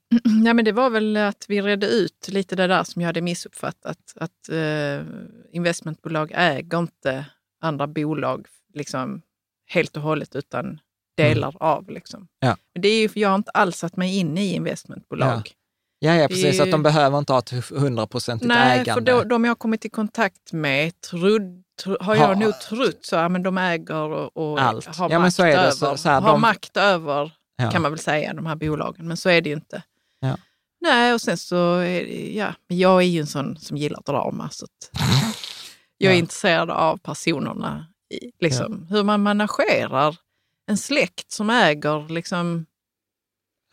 ja, 0.45 0.53
men 0.53 0.65
det 0.65 0.71
var 0.71 0.89
väl 0.89 1.17
att 1.17 1.45
vi 1.47 1.61
redde 1.61 1.87
ut 1.87 2.27
lite 2.27 2.55
det 2.55 2.67
där 2.67 2.83
som 2.83 3.01
jag 3.01 3.07
hade 3.09 3.21
missuppfattat. 3.21 3.97
Att 4.15 4.49
eh, 4.49 5.05
investmentbolag 5.51 6.31
äger 6.35 6.79
inte 6.79 7.25
andra 7.61 7.87
bolag 7.87 8.47
liksom, 8.73 9.21
helt 9.67 9.97
och 9.97 10.03
hållet 10.03 10.35
utan 10.35 10.79
delar 11.17 11.55
av. 11.59 11.89
Liksom. 11.89 12.17
Mm. 12.19 12.27
Ja. 12.39 12.57
Men 12.73 12.81
Det 12.81 12.87
är 12.87 13.01
ju, 13.01 13.09
för 13.09 13.19
jag 13.19 13.29
har 13.29 13.35
inte 13.35 13.51
alls 13.51 13.77
satt 13.77 13.95
mig 13.97 14.17
inne 14.17 14.43
i 14.45 14.53
investmentbolag. 14.53 15.51
Ja, 15.99 16.13
ja 16.15 16.21
Det 16.21 16.27
precis. 16.27 16.59
är- 16.59 16.63
Att 16.63 16.71
de 16.71 16.83
behöver 16.83 17.17
inte 17.17 17.33
ha 17.33 17.39
ett 17.39 17.69
hundraprocentigt 17.69 18.47
Nej, 18.47 18.79
ägande. 18.79 18.93
för 18.93 19.01
då, 19.01 19.23
de 19.23 19.43
jag 19.43 19.49
har 19.49 19.55
kommit 19.55 19.85
i 19.85 19.89
kontakt 19.89 20.53
med 20.53 21.01
trod, 21.01 21.41
tro, 21.41 21.63
har 21.85 21.97
Ha- 22.03 22.15
jag 22.15 22.37
nog 22.39 22.59
trott 22.59 22.99
så, 23.05 23.15
ja, 23.15 23.29
men 23.29 23.43
de 23.43 23.57
äger 23.57 23.95
och, 23.95 24.37
och 24.37 24.59
har, 24.59 24.83
Ja, 25.09 25.19
makt, 25.19 25.35
så 25.35 25.45
över, 25.45 25.71
Så- 25.71 25.97
så 25.97 26.09
här, 26.09 26.21
har 26.21 26.31
de- 26.31 26.41
makt 26.41 26.77
över, 26.77 27.31
Ja. 27.57 27.71
kan 27.71 27.81
man 27.81 27.91
väl 27.91 27.99
säga, 27.99 28.33
de 28.33 28.45
här 28.45 28.55
bolagen. 28.55 29.07
Men 29.07 29.17
så 29.17 29.29
är 29.29 29.41
det 29.41 29.49
ju 29.49 29.55
inte. 29.55 29.83
Ja. 30.19 30.37
Nej, 30.81 31.13
och 31.13 31.21
sen 31.21 31.37
så, 31.37 31.55
ja, 32.33 32.53
men 32.69 32.77
jag 32.77 32.97
är 33.01 33.07
ju 33.07 33.19
en 33.19 33.27
sån 33.27 33.57
som 33.57 33.77
gillar 33.77 34.01
drama. 34.05 34.49
Så 34.49 34.65
jag 35.97 36.13
är 36.13 36.17
intresserad 36.17 36.69
av 36.69 36.97
personerna, 36.97 37.85
liksom, 38.39 38.87
hur 38.89 39.03
man 39.03 39.23
managerar 39.23 40.15
en 40.69 40.77
släkt 40.77 41.31
som 41.31 41.49
äger 41.49 42.09
liksom, 42.13 42.65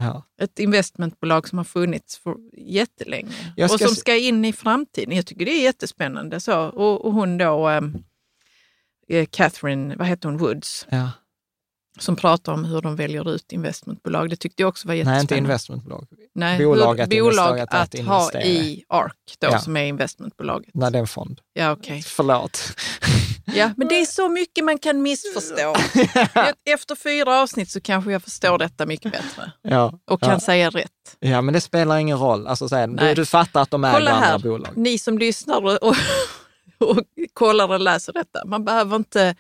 Ja. 0.05 0.23
ett 0.45 0.59
investmentbolag 0.59 1.49
som 1.49 1.59
har 1.59 1.65
funnits 1.65 2.19
för 2.19 2.35
jättelänge 2.57 3.33
och 3.73 3.81
som 3.81 3.89
ska 3.89 4.17
in 4.17 4.45
i 4.45 4.53
framtiden. 4.53 5.17
Jag 5.17 5.27
tycker 5.27 5.45
det 5.45 5.51
är 5.53 5.63
jättespännande. 5.63 6.41
Så. 6.41 6.61
Och, 6.69 7.05
och 7.05 7.13
hon 7.13 7.39
då, 7.39 7.69
ehm, 7.69 7.95
eh, 9.09 9.27
Catherine, 9.31 9.97
vad 9.97 10.07
heter 10.07 10.29
hon, 10.29 10.39
Woods, 10.39 10.87
Ja. 10.91 11.11
som 11.99 12.17
pratar 12.17 12.53
om 12.53 12.65
hur 12.65 12.81
de 12.83 12.97
väljer 12.97 13.31
ut 13.35 13.53
investmentbolag. 13.53 14.31
Det 14.31 14.37
tyckte 14.37 14.63
jag 14.63 14.69
också 14.69 14.89
var 14.89 14.93
Nej, 14.93 14.99
jättespännande. 14.99 15.23
inte 15.23 15.37
investmentbolag. 15.37 16.07
Nej, 16.35 16.59
bolag 16.65 17.01
att 17.01 17.11
bolag 17.11 17.61
att 17.61 17.75
att 17.75 17.99
ha 17.99 18.41
i 18.41 18.85
ARK, 18.89 19.37
då, 19.39 19.49
Ja. 19.51 19.59
som 19.59 19.77
är 19.77 19.85
investmentbolaget. 19.85 20.71
Nej, 20.75 20.93
det 20.93 20.99
är 20.99 21.01
en 21.01 21.07
fond. 21.07 21.41
Ja, 21.53 21.73
okej. 21.73 22.03
Förlåt. 22.03 22.61
Ja, 23.45 23.71
men 23.77 23.89
det 23.89 23.95
är 24.01 24.05
så 24.07 24.29
mycket 24.29 24.65
man 24.65 24.79
kan 24.79 25.03
missförstå. 25.03 25.75
Efter 26.75 26.95
fyra 26.95 27.41
avsnitt 27.41 27.71
så 27.71 27.81
kanske 27.81 28.13
jag 28.13 28.23
förstår 28.23 28.59
detta 28.59 28.87
mycket 28.87 29.13
bättre 29.13 29.53
ja. 29.63 29.99
och 30.11 30.21
kan 30.21 30.31
ja. 30.31 30.41
säga 30.41 30.71
rätt. 30.71 31.17
ja, 31.19 31.41
men 31.41 31.55
det 31.55 31.61
spelar 31.61 31.99
ingen 31.99 32.19
roll. 32.19 32.47
Alltså, 32.47 32.69
så 32.69 32.77
här, 32.77 32.87
du, 32.87 33.15
du 33.15 33.27
fattar 33.27 33.63
att 33.63 33.71
de 33.71 33.85
äger 33.85 33.95
Kolla 33.95 34.11
andra 34.11 34.27
här, 34.27 34.39
bolag. 34.39 34.77
ni 34.77 34.99
som 34.99 35.19
lyssnar 35.19 35.65
och, 35.65 35.83
och, 35.83 36.99
kollar 37.33 37.69
och 37.69 37.81
läser 37.81 38.13
detta. 38.13 38.45
Man 38.47 38.65
behöver 38.65 38.97
inte 38.97 39.35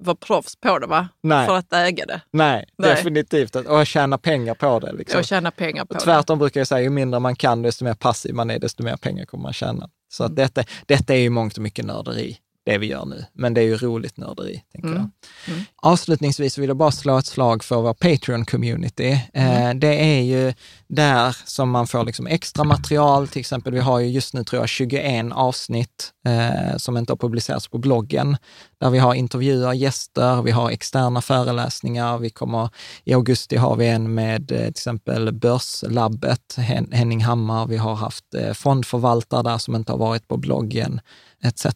vara 0.00 0.16
proffs 0.16 0.56
på 0.56 0.78
det 0.78 0.86
va? 0.86 1.08
Nej. 1.22 1.46
för 1.46 1.56
att 1.56 1.72
äga 1.72 2.06
det 2.06 2.20
Nej, 2.30 2.66
Nej. 2.78 2.90
definitivt. 2.90 3.56
Och 3.56 3.86
tjäna 3.86 4.18
pengar 4.18 4.54
på 4.54 4.78
det. 4.80 4.92
Liksom. 4.92 5.18
och 5.18 5.24
tjäna 5.24 5.50
pengar 5.50 5.84
på 5.84 5.88
Och 5.88 5.94
det. 5.94 6.04
tvärtom 6.04 6.38
brukar 6.38 6.60
jag 6.60 6.66
säga, 6.66 6.80
ju 6.80 6.90
mindre 6.90 7.20
man 7.20 7.36
kan, 7.36 7.62
desto 7.62 7.84
mer 7.84 7.94
passiv 7.94 8.34
man 8.34 8.50
är, 8.50 8.58
desto 8.58 8.82
mer 8.82 8.96
pengar 8.96 9.24
kommer 9.24 9.42
man 9.42 9.52
tjäna. 9.52 9.88
Så 10.08 10.22
Mm. 10.24 10.32
att 10.32 10.36
detta, 10.36 10.64
detta 10.86 11.14
är 11.14 11.18
ju 11.18 11.30
mångt 11.30 11.56
och 11.56 11.62
mycket 11.62 11.84
nörderi, 11.84 12.36
det 12.64 12.78
vi 12.78 12.86
gör 12.86 13.04
nu. 13.04 13.24
Men 13.32 13.54
det 13.54 13.60
är 13.60 13.64
ju 13.64 13.76
roligt 13.76 14.16
nörderi, 14.16 14.62
tänker 14.72 14.88
Mm. 14.88 15.00
jag. 15.46 15.54
Mm. 15.54 15.64
Avslutningsvis 15.82 16.58
vill 16.58 16.68
jag 16.68 16.76
bara 16.76 16.90
slå 16.90 17.18
ett 17.18 17.26
slag 17.26 17.64
för 17.64 17.76
vår 17.82 17.94
Patreon-community. 17.94 19.18
Mm. 19.34 19.66
Eh, 19.68 19.74
det 19.80 20.16
är 20.16 20.20
ju 20.22 20.54
där 20.88 21.36
som 21.44 21.70
man 21.70 21.86
får 21.86 22.04
liksom 22.04 22.26
extra 22.26 22.64
material. 22.64 23.28
Till 23.28 23.40
exempel, 23.40 23.72
vi 23.72 23.80
har 23.80 23.98
ju 24.00 24.06
just 24.10 24.34
nu 24.34 24.44
tror 24.44 24.62
jag 24.62 24.68
21 24.68 25.32
avsnitt 25.32 26.12
eh, 26.26 26.76
som 26.76 26.96
inte 26.96 27.12
har 27.12 27.16
publicerats 27.16 27.68
på 27.68 27.78
bloggen, 27.78 28.36
där 28.80 28.90
vi 28.90 28.98
har 28.98 29.14
intervjuer, 29.14 29.72
gäster, 29.72 30.42
vi 30.42 30.50
har 30.50 30.70
externa 30.70 31.20
föreläsningar. 31.20 32.18
Vi 32.18 32.30
kommer, 32.30 32.68
I 33.04 33.14
augusti 33.14 33.56
har 33.56 33.76
vi 33.76 33.86
en 33.88 34.14
med 34.14 34.52
eh, 34.52 34.58
till 34.58 34.68
exempel 34.68 35.32
Börslabbet, 35.32 36.54
Hen- 36.56 36.92
Henning 36.92 37.24
Hammar. 37.24 37.66
Vi 37.66 37.76
har 37.76 37.94
haft 37.94 38.34
eh, 38.34 38.52
fondförvaltare 38.52 39.42
där 39.42 39.58
som 39.58 39.74
inte 39.74 39.92
har 39.92 39.98
varit 39.98 40.28
på 40.28 40.36
bloggen, 40.36 41.00
etc. 41.44 41.66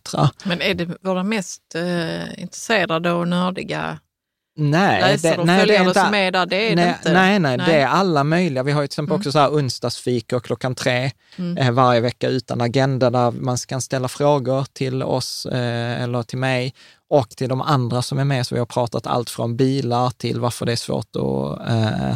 Men 0.45 0.61
är 0.63 0.75
det 0.75 0.89
våra 1.01 1.23
mest 1.23 1.63
eh, 1.75 2.41
intresserade 2.43 3.13
och 3.13 3.29
nördiga 3.29 3.99
Nej, 4.61 5.01
läsare 5.01 5.37
och 5.39 5.47
nej, 5.47 5.57
det 5.57 5.61
följare 5.67 5.89
inte- 5.89 6.01
som 6.05 6.15
är 6.15 6.31
där? 6.31 6.47
Det 6.47 6.57
är 6.73 6.77
nej, 6.77 6.85
det 6.85 6.91
inte. 6.91 7.13
Nej, 7.13 7.39
nej, 7.39 7.59
det 7.59 7.75
är 7.81 7.87
alla 7.87 8.25
möjliga. 8.25 8.63
Vi 8.63 8.73
har 8.73 8.83
ju 8.83 8.87
till 8.87 8.93
exempel 8.93 9.13
Mm. 9.13 9.21
också 9.21 9.33
så 9.33 9.39
här 9.39 9.51
onsdagsfika 9.51 10.41
klockan 10.41 10.75
tre 10.75 11.11
Mm. 11.37 11.57
eh, 11.59 11.71
varje 11.71 12.01
vecka 12.01 12.29
utan 12.29 12.61
agenda 12.61 13.11
där 13.11 13.31
man 13.31 13.57
kan 13.57 13.81
ställa 13.81 14.09
frågor 14.09 14.67
till 14.73 15.03
oss 15.03 15.47
eh, 15.47 16.03
eller 16.03 16.23
till 16.23 16.39
mig 16.39 16.75
och 17.11 17.31
till 17.31 17.49
de 17.49 17.61
andra 17.61 18.03
som 18.03 18.19
är 18.19 18.25
med. 18.25 18.47
Så 18.47 18.55
vi 18.55 18.59
har 18.59 18.67
pratat 18.67 19.07
allt 19.07 19.31
från 19.31 19.57
bilar 19.57 20.11
till 20.11 20.41
varför 20.41 20.67
det 20.67 20.73
är 20.73 20.77
svårt 20.77 21.17
att 21.17 21.69
eh, 21.71 22.11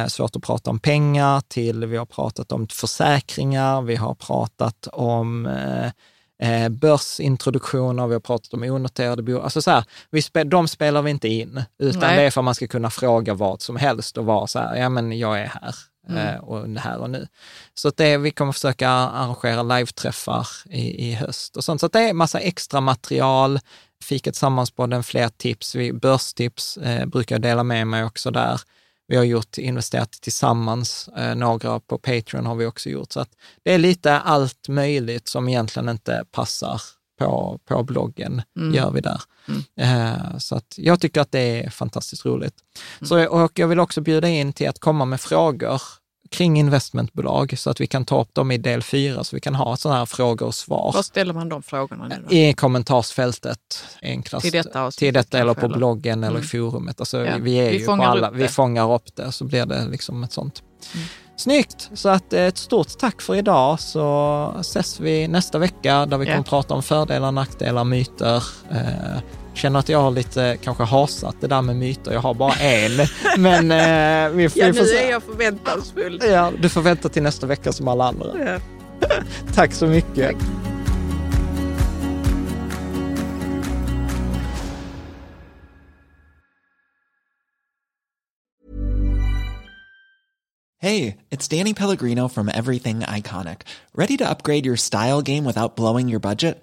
eh, 0.00 0.06
svårt 0.06 0.36
att 0.36 0.42
prata 0.42 0.70
om 0.70 0.78
pengar 0.80 1.40
till 1.48 1.84
vi 1.86 1.96
har 1.96 2.06
pratat 2.06 2.52
om 2.52 2.68
försäkringar, 2.68 3.82
vi 3.82 3.96
har 3.96 4.14
pratat 4.14 4.86
om 4.92 5.46
eh, 6.44 6.68
börsintroduktioner, 6.68 8.06
vi 8.06 8.12
har 8.12 8.20
pratat 8.20 8.54
om 8.54 8.62
onoterade 8.62 9.22
bolag. 9.22 9.44
Alltså 9.44 9.62
så 9.62 9.70
här, 9.70 9.84
vi 10.10 10.22
spe, 10.22 10.44
de 10.44 10.68
spelar 10.68 11.02
vi 11.02 11.10
inte 11.10 11.28
in, 11.28 11.62
utan 11.78 12.00
Nej. 12.00 12.16
det 12.16 12.22
är 12.22 12.30
för 12.30 12.40
att 12.40 12.44
man 12.44 12.54
ska 12.54 12.66
kunna 12.66 12.90
fråga 12.90 13.34
vad 13.34 13.62
som 13.62 13.76
helst 13.76 14.18
och 14.18 14.24
vara 14.24 14.46
så 14.46 14.58
här, 14.58 14.76
ja 14.76 14.88
men 14.88 15.18
jag 15.18 15.40
är 15.40 15.46
här 15.46 15.74
Mm. 16.08 16.28
eh, 16.28 16.40
och 16.40 16.80
här 16.80 16.98
och 16.98 17.10
nu. 17.10 17.26
Så 17.74 17.90
det, 17.96 18.16
vi 18.18 18.30
kommer 18.30 18.52
försöka 18.52 18.88
arrangera 18.90 19.62
live-träffar 19.62 20.46
i, 20.70 21.10
i 21.10 21.14
höst 21.14 21.56
och 21.56 21.64
sånt. 21.64 21.80
Så 21.80 21.88
det 21.88 21.98
är 21.98 22.12
massa 22.12 22.40
extra 22.40 22.80
material, 22.80 23.60
Fiket 24.02 24.36
Sammanspodden, 24.36 25.02
fler 25.04 25.28
tips. 25.28 25.74
Vi, 25.74 25.92
börstips 25.92 26.76
eh, 26.76 27.06
brukar 27.06 27.34
jag 27.34 27.42
dela 27.42 27.62
med 27.62 27.86
mig 27.86 28.04
också 28.04 28.30
där. 28.30 28.60
Vi 29.06 29.16
har 29.16 29.24
gjort 29.24 29.58
investerat 29.58 30.12
tillsammans, 30.12 31.08
eh, 31.16 31.34
några 31.34 31.80
på 31.80 31.98
Patreon 31.98 32.46
har 32.46 32.54
vi 32.54 32.66
också 32.66 32.90
gjort. 32.90 33.12
Så 33.12 33.20
att 33.20 33.30
det 33.64 33.72
är 33.72 33.78
lite 33.78 34.18
allt 34.18 34.68
möjligt 34.68 35.28
som 35.28 35.48
egentligen 35.48 35.88
inte 35.88 36.24
passar 36.30 36.80
på, 37.18 37.60
på 37.64 37.82
bloggen, 37.82 38.42
Mm. 38.58 38.74
gör 38.74 38.90
vi 38.90 39.00
där. 39.00 39.20
Eh, 39.80 40.38
så 40.38 40.56
att 40.56 40.74
jag 40.76 41.00
tycker 41.00 41.20
att 41.20 41.32
det 41.32 41.64
är 41.64 41.70
fantastiskt 41.70 42.24
roligt. 42.24 42.54
Mm. 43.00 43.08
Så, 43.08 43.26
och 43.28 43.58
jag 43.58 43.68
vill 43.68 43.80
också 43.80 44.00
bjuda 44.00 44.28
in 44.28 44.52
till 44.52 44.68
att 44.68 44.78
komma 44.78 45.04
med 45.04 45.20
frågor 45.20 45.82
kring 46.34 46.56
investmentbolag 46.58 47.58
så 47.58 47.70
att 47.70 47.80
vi 47.80 47.86
kan 47.86 48.04
ta 48.04 48.20
upp 48.20 48.34
dem 48.34 48.50
i 48.50 48.58
del 48.58 48.82
fyra, 48.82 49.24
så 49.24 49.36
vi 49.36 49.40
kan 49.40 49.54
ha 49.54 49.76
sådana 49.76 49.98
här 49.98 50.06
frågor 50.06 50.46
och 50.46 50.54
svar 50.54 50.92
Var 50.94 51.02
ställer 51.02 51.34
man 51.34 51.48
de 51.48 51.62
frågorna 51.62 52.08
nu 52.08 52.24
då? 52.28 52.34
i 52.34 52.52
kommentarsfältet 52.52 53.58
enklast. 54.02 54.42
Till 54.42 54.52
detta 54.52 54.90
Till 54.90 55.14
detta 55.14 55.38
eller 55.38 55.54
på 55.54 55.68
bloggen 55.68 56.24
eller 56.24 56.36
Mm. 56.36 56.48
forumet. 56.48 57.00
Alltså, 57.00 57.24
Ja, 57.24 57.36
vi 57.40 57.54
är 57.56 57.70
vi 57.70 57.78
ju 57.78 57.86
på 57.86 57.92
alla, 57.92 58.30
vi 58.30 58.48
fångar 58.48 58.92
upp 58.94 59.16
det 59.16 59.32
så 59.32 59.44
blir 59.44 59.66
det 59.66 59.86
liksom 59.86 60.24
ett 60.24 60.32
sånt. 60.32 60.62
Mm. 60.94 61.06
Snyggt! 61.36 61.90
Så 61.94 62.08
att 62.08 62.32
eh, 62.32 62.40
ett 62.42 62.58
stort 62.58 62.98
tack 62.98 63.22
för 63.22 63.34
idag 63.36 63.80
så 63.80 64.54
ses 64.60 65.00
vi 65.00 65.28
nästa 65.28 65.58
vecka 65.58 66.06
där 66.06 66.18
vi 66.18 66.26
Ja. 66.26 66.32
kommer 66.32 66.44
prata 66.44 66.74
om 66.74 66.82
fördelar, 66.82 67.32
nackdelar, 67.32 67.84
myter. 67.84 68.36
Eh, 68.70 69.18
känner 69.54 69.78
att 69.78 69.88
jag 69.88 69.98
har 69.98 70.10
lite 70.10 70.56
kanske 70.62 70.84
hasat 70.84 71.36
det 71.40 71.46
där 71.46 71.62
med 71.62 71.76
myter. 71.76 72.12
Jag 72.12 72.20
har 72.20 72.34
bara 72.34 72.54
en. 72.54 72.92
men 73.38 73.70
eh, 73.70 74.36
vi, 74.36 74.44
Ja, 74.44 74.50
vi 74.54 74.66
nu 74.66 74.72
får 74.74 74.84
se. 74.84 75.04
är 75.06 75.10
jag 75.10 75.22
förväntansfull. 75.22 76.20
Ja, 76.30 76.52
du 76.58 76.68
får 76.68 76.80
vänta 76.82 77.08
till 77.08 77.22
nästa 77.22 77.46
vecka 77.46 77.72
som 77.72 77.88
alla 77.88 78.04
andra. 78.08 78.26
Ja. 78.46 78.58
Tack 79.54 79.72
så 79.72 79.86
mycket. 79.86 80.30
Tack. 80.30 80.36
Hey, 90.78 91.16
it's 91.30 91.48
Danny 91.48 91.72
Pellegrino 91.72 92.28
from 92.28 92.50
Everything 92.52 93.00
Iconic. 93.00 93.62
Ready 93.94 94.16
to 94.18 94.28
upgrade 94.28 94.66
your 94.66 94.76
style 94.76 95.22
game 95.22 95.44
without 95.44 95.76
blowing 95.76 96.08
your 96.08 96.20
budget? 96.20 96.62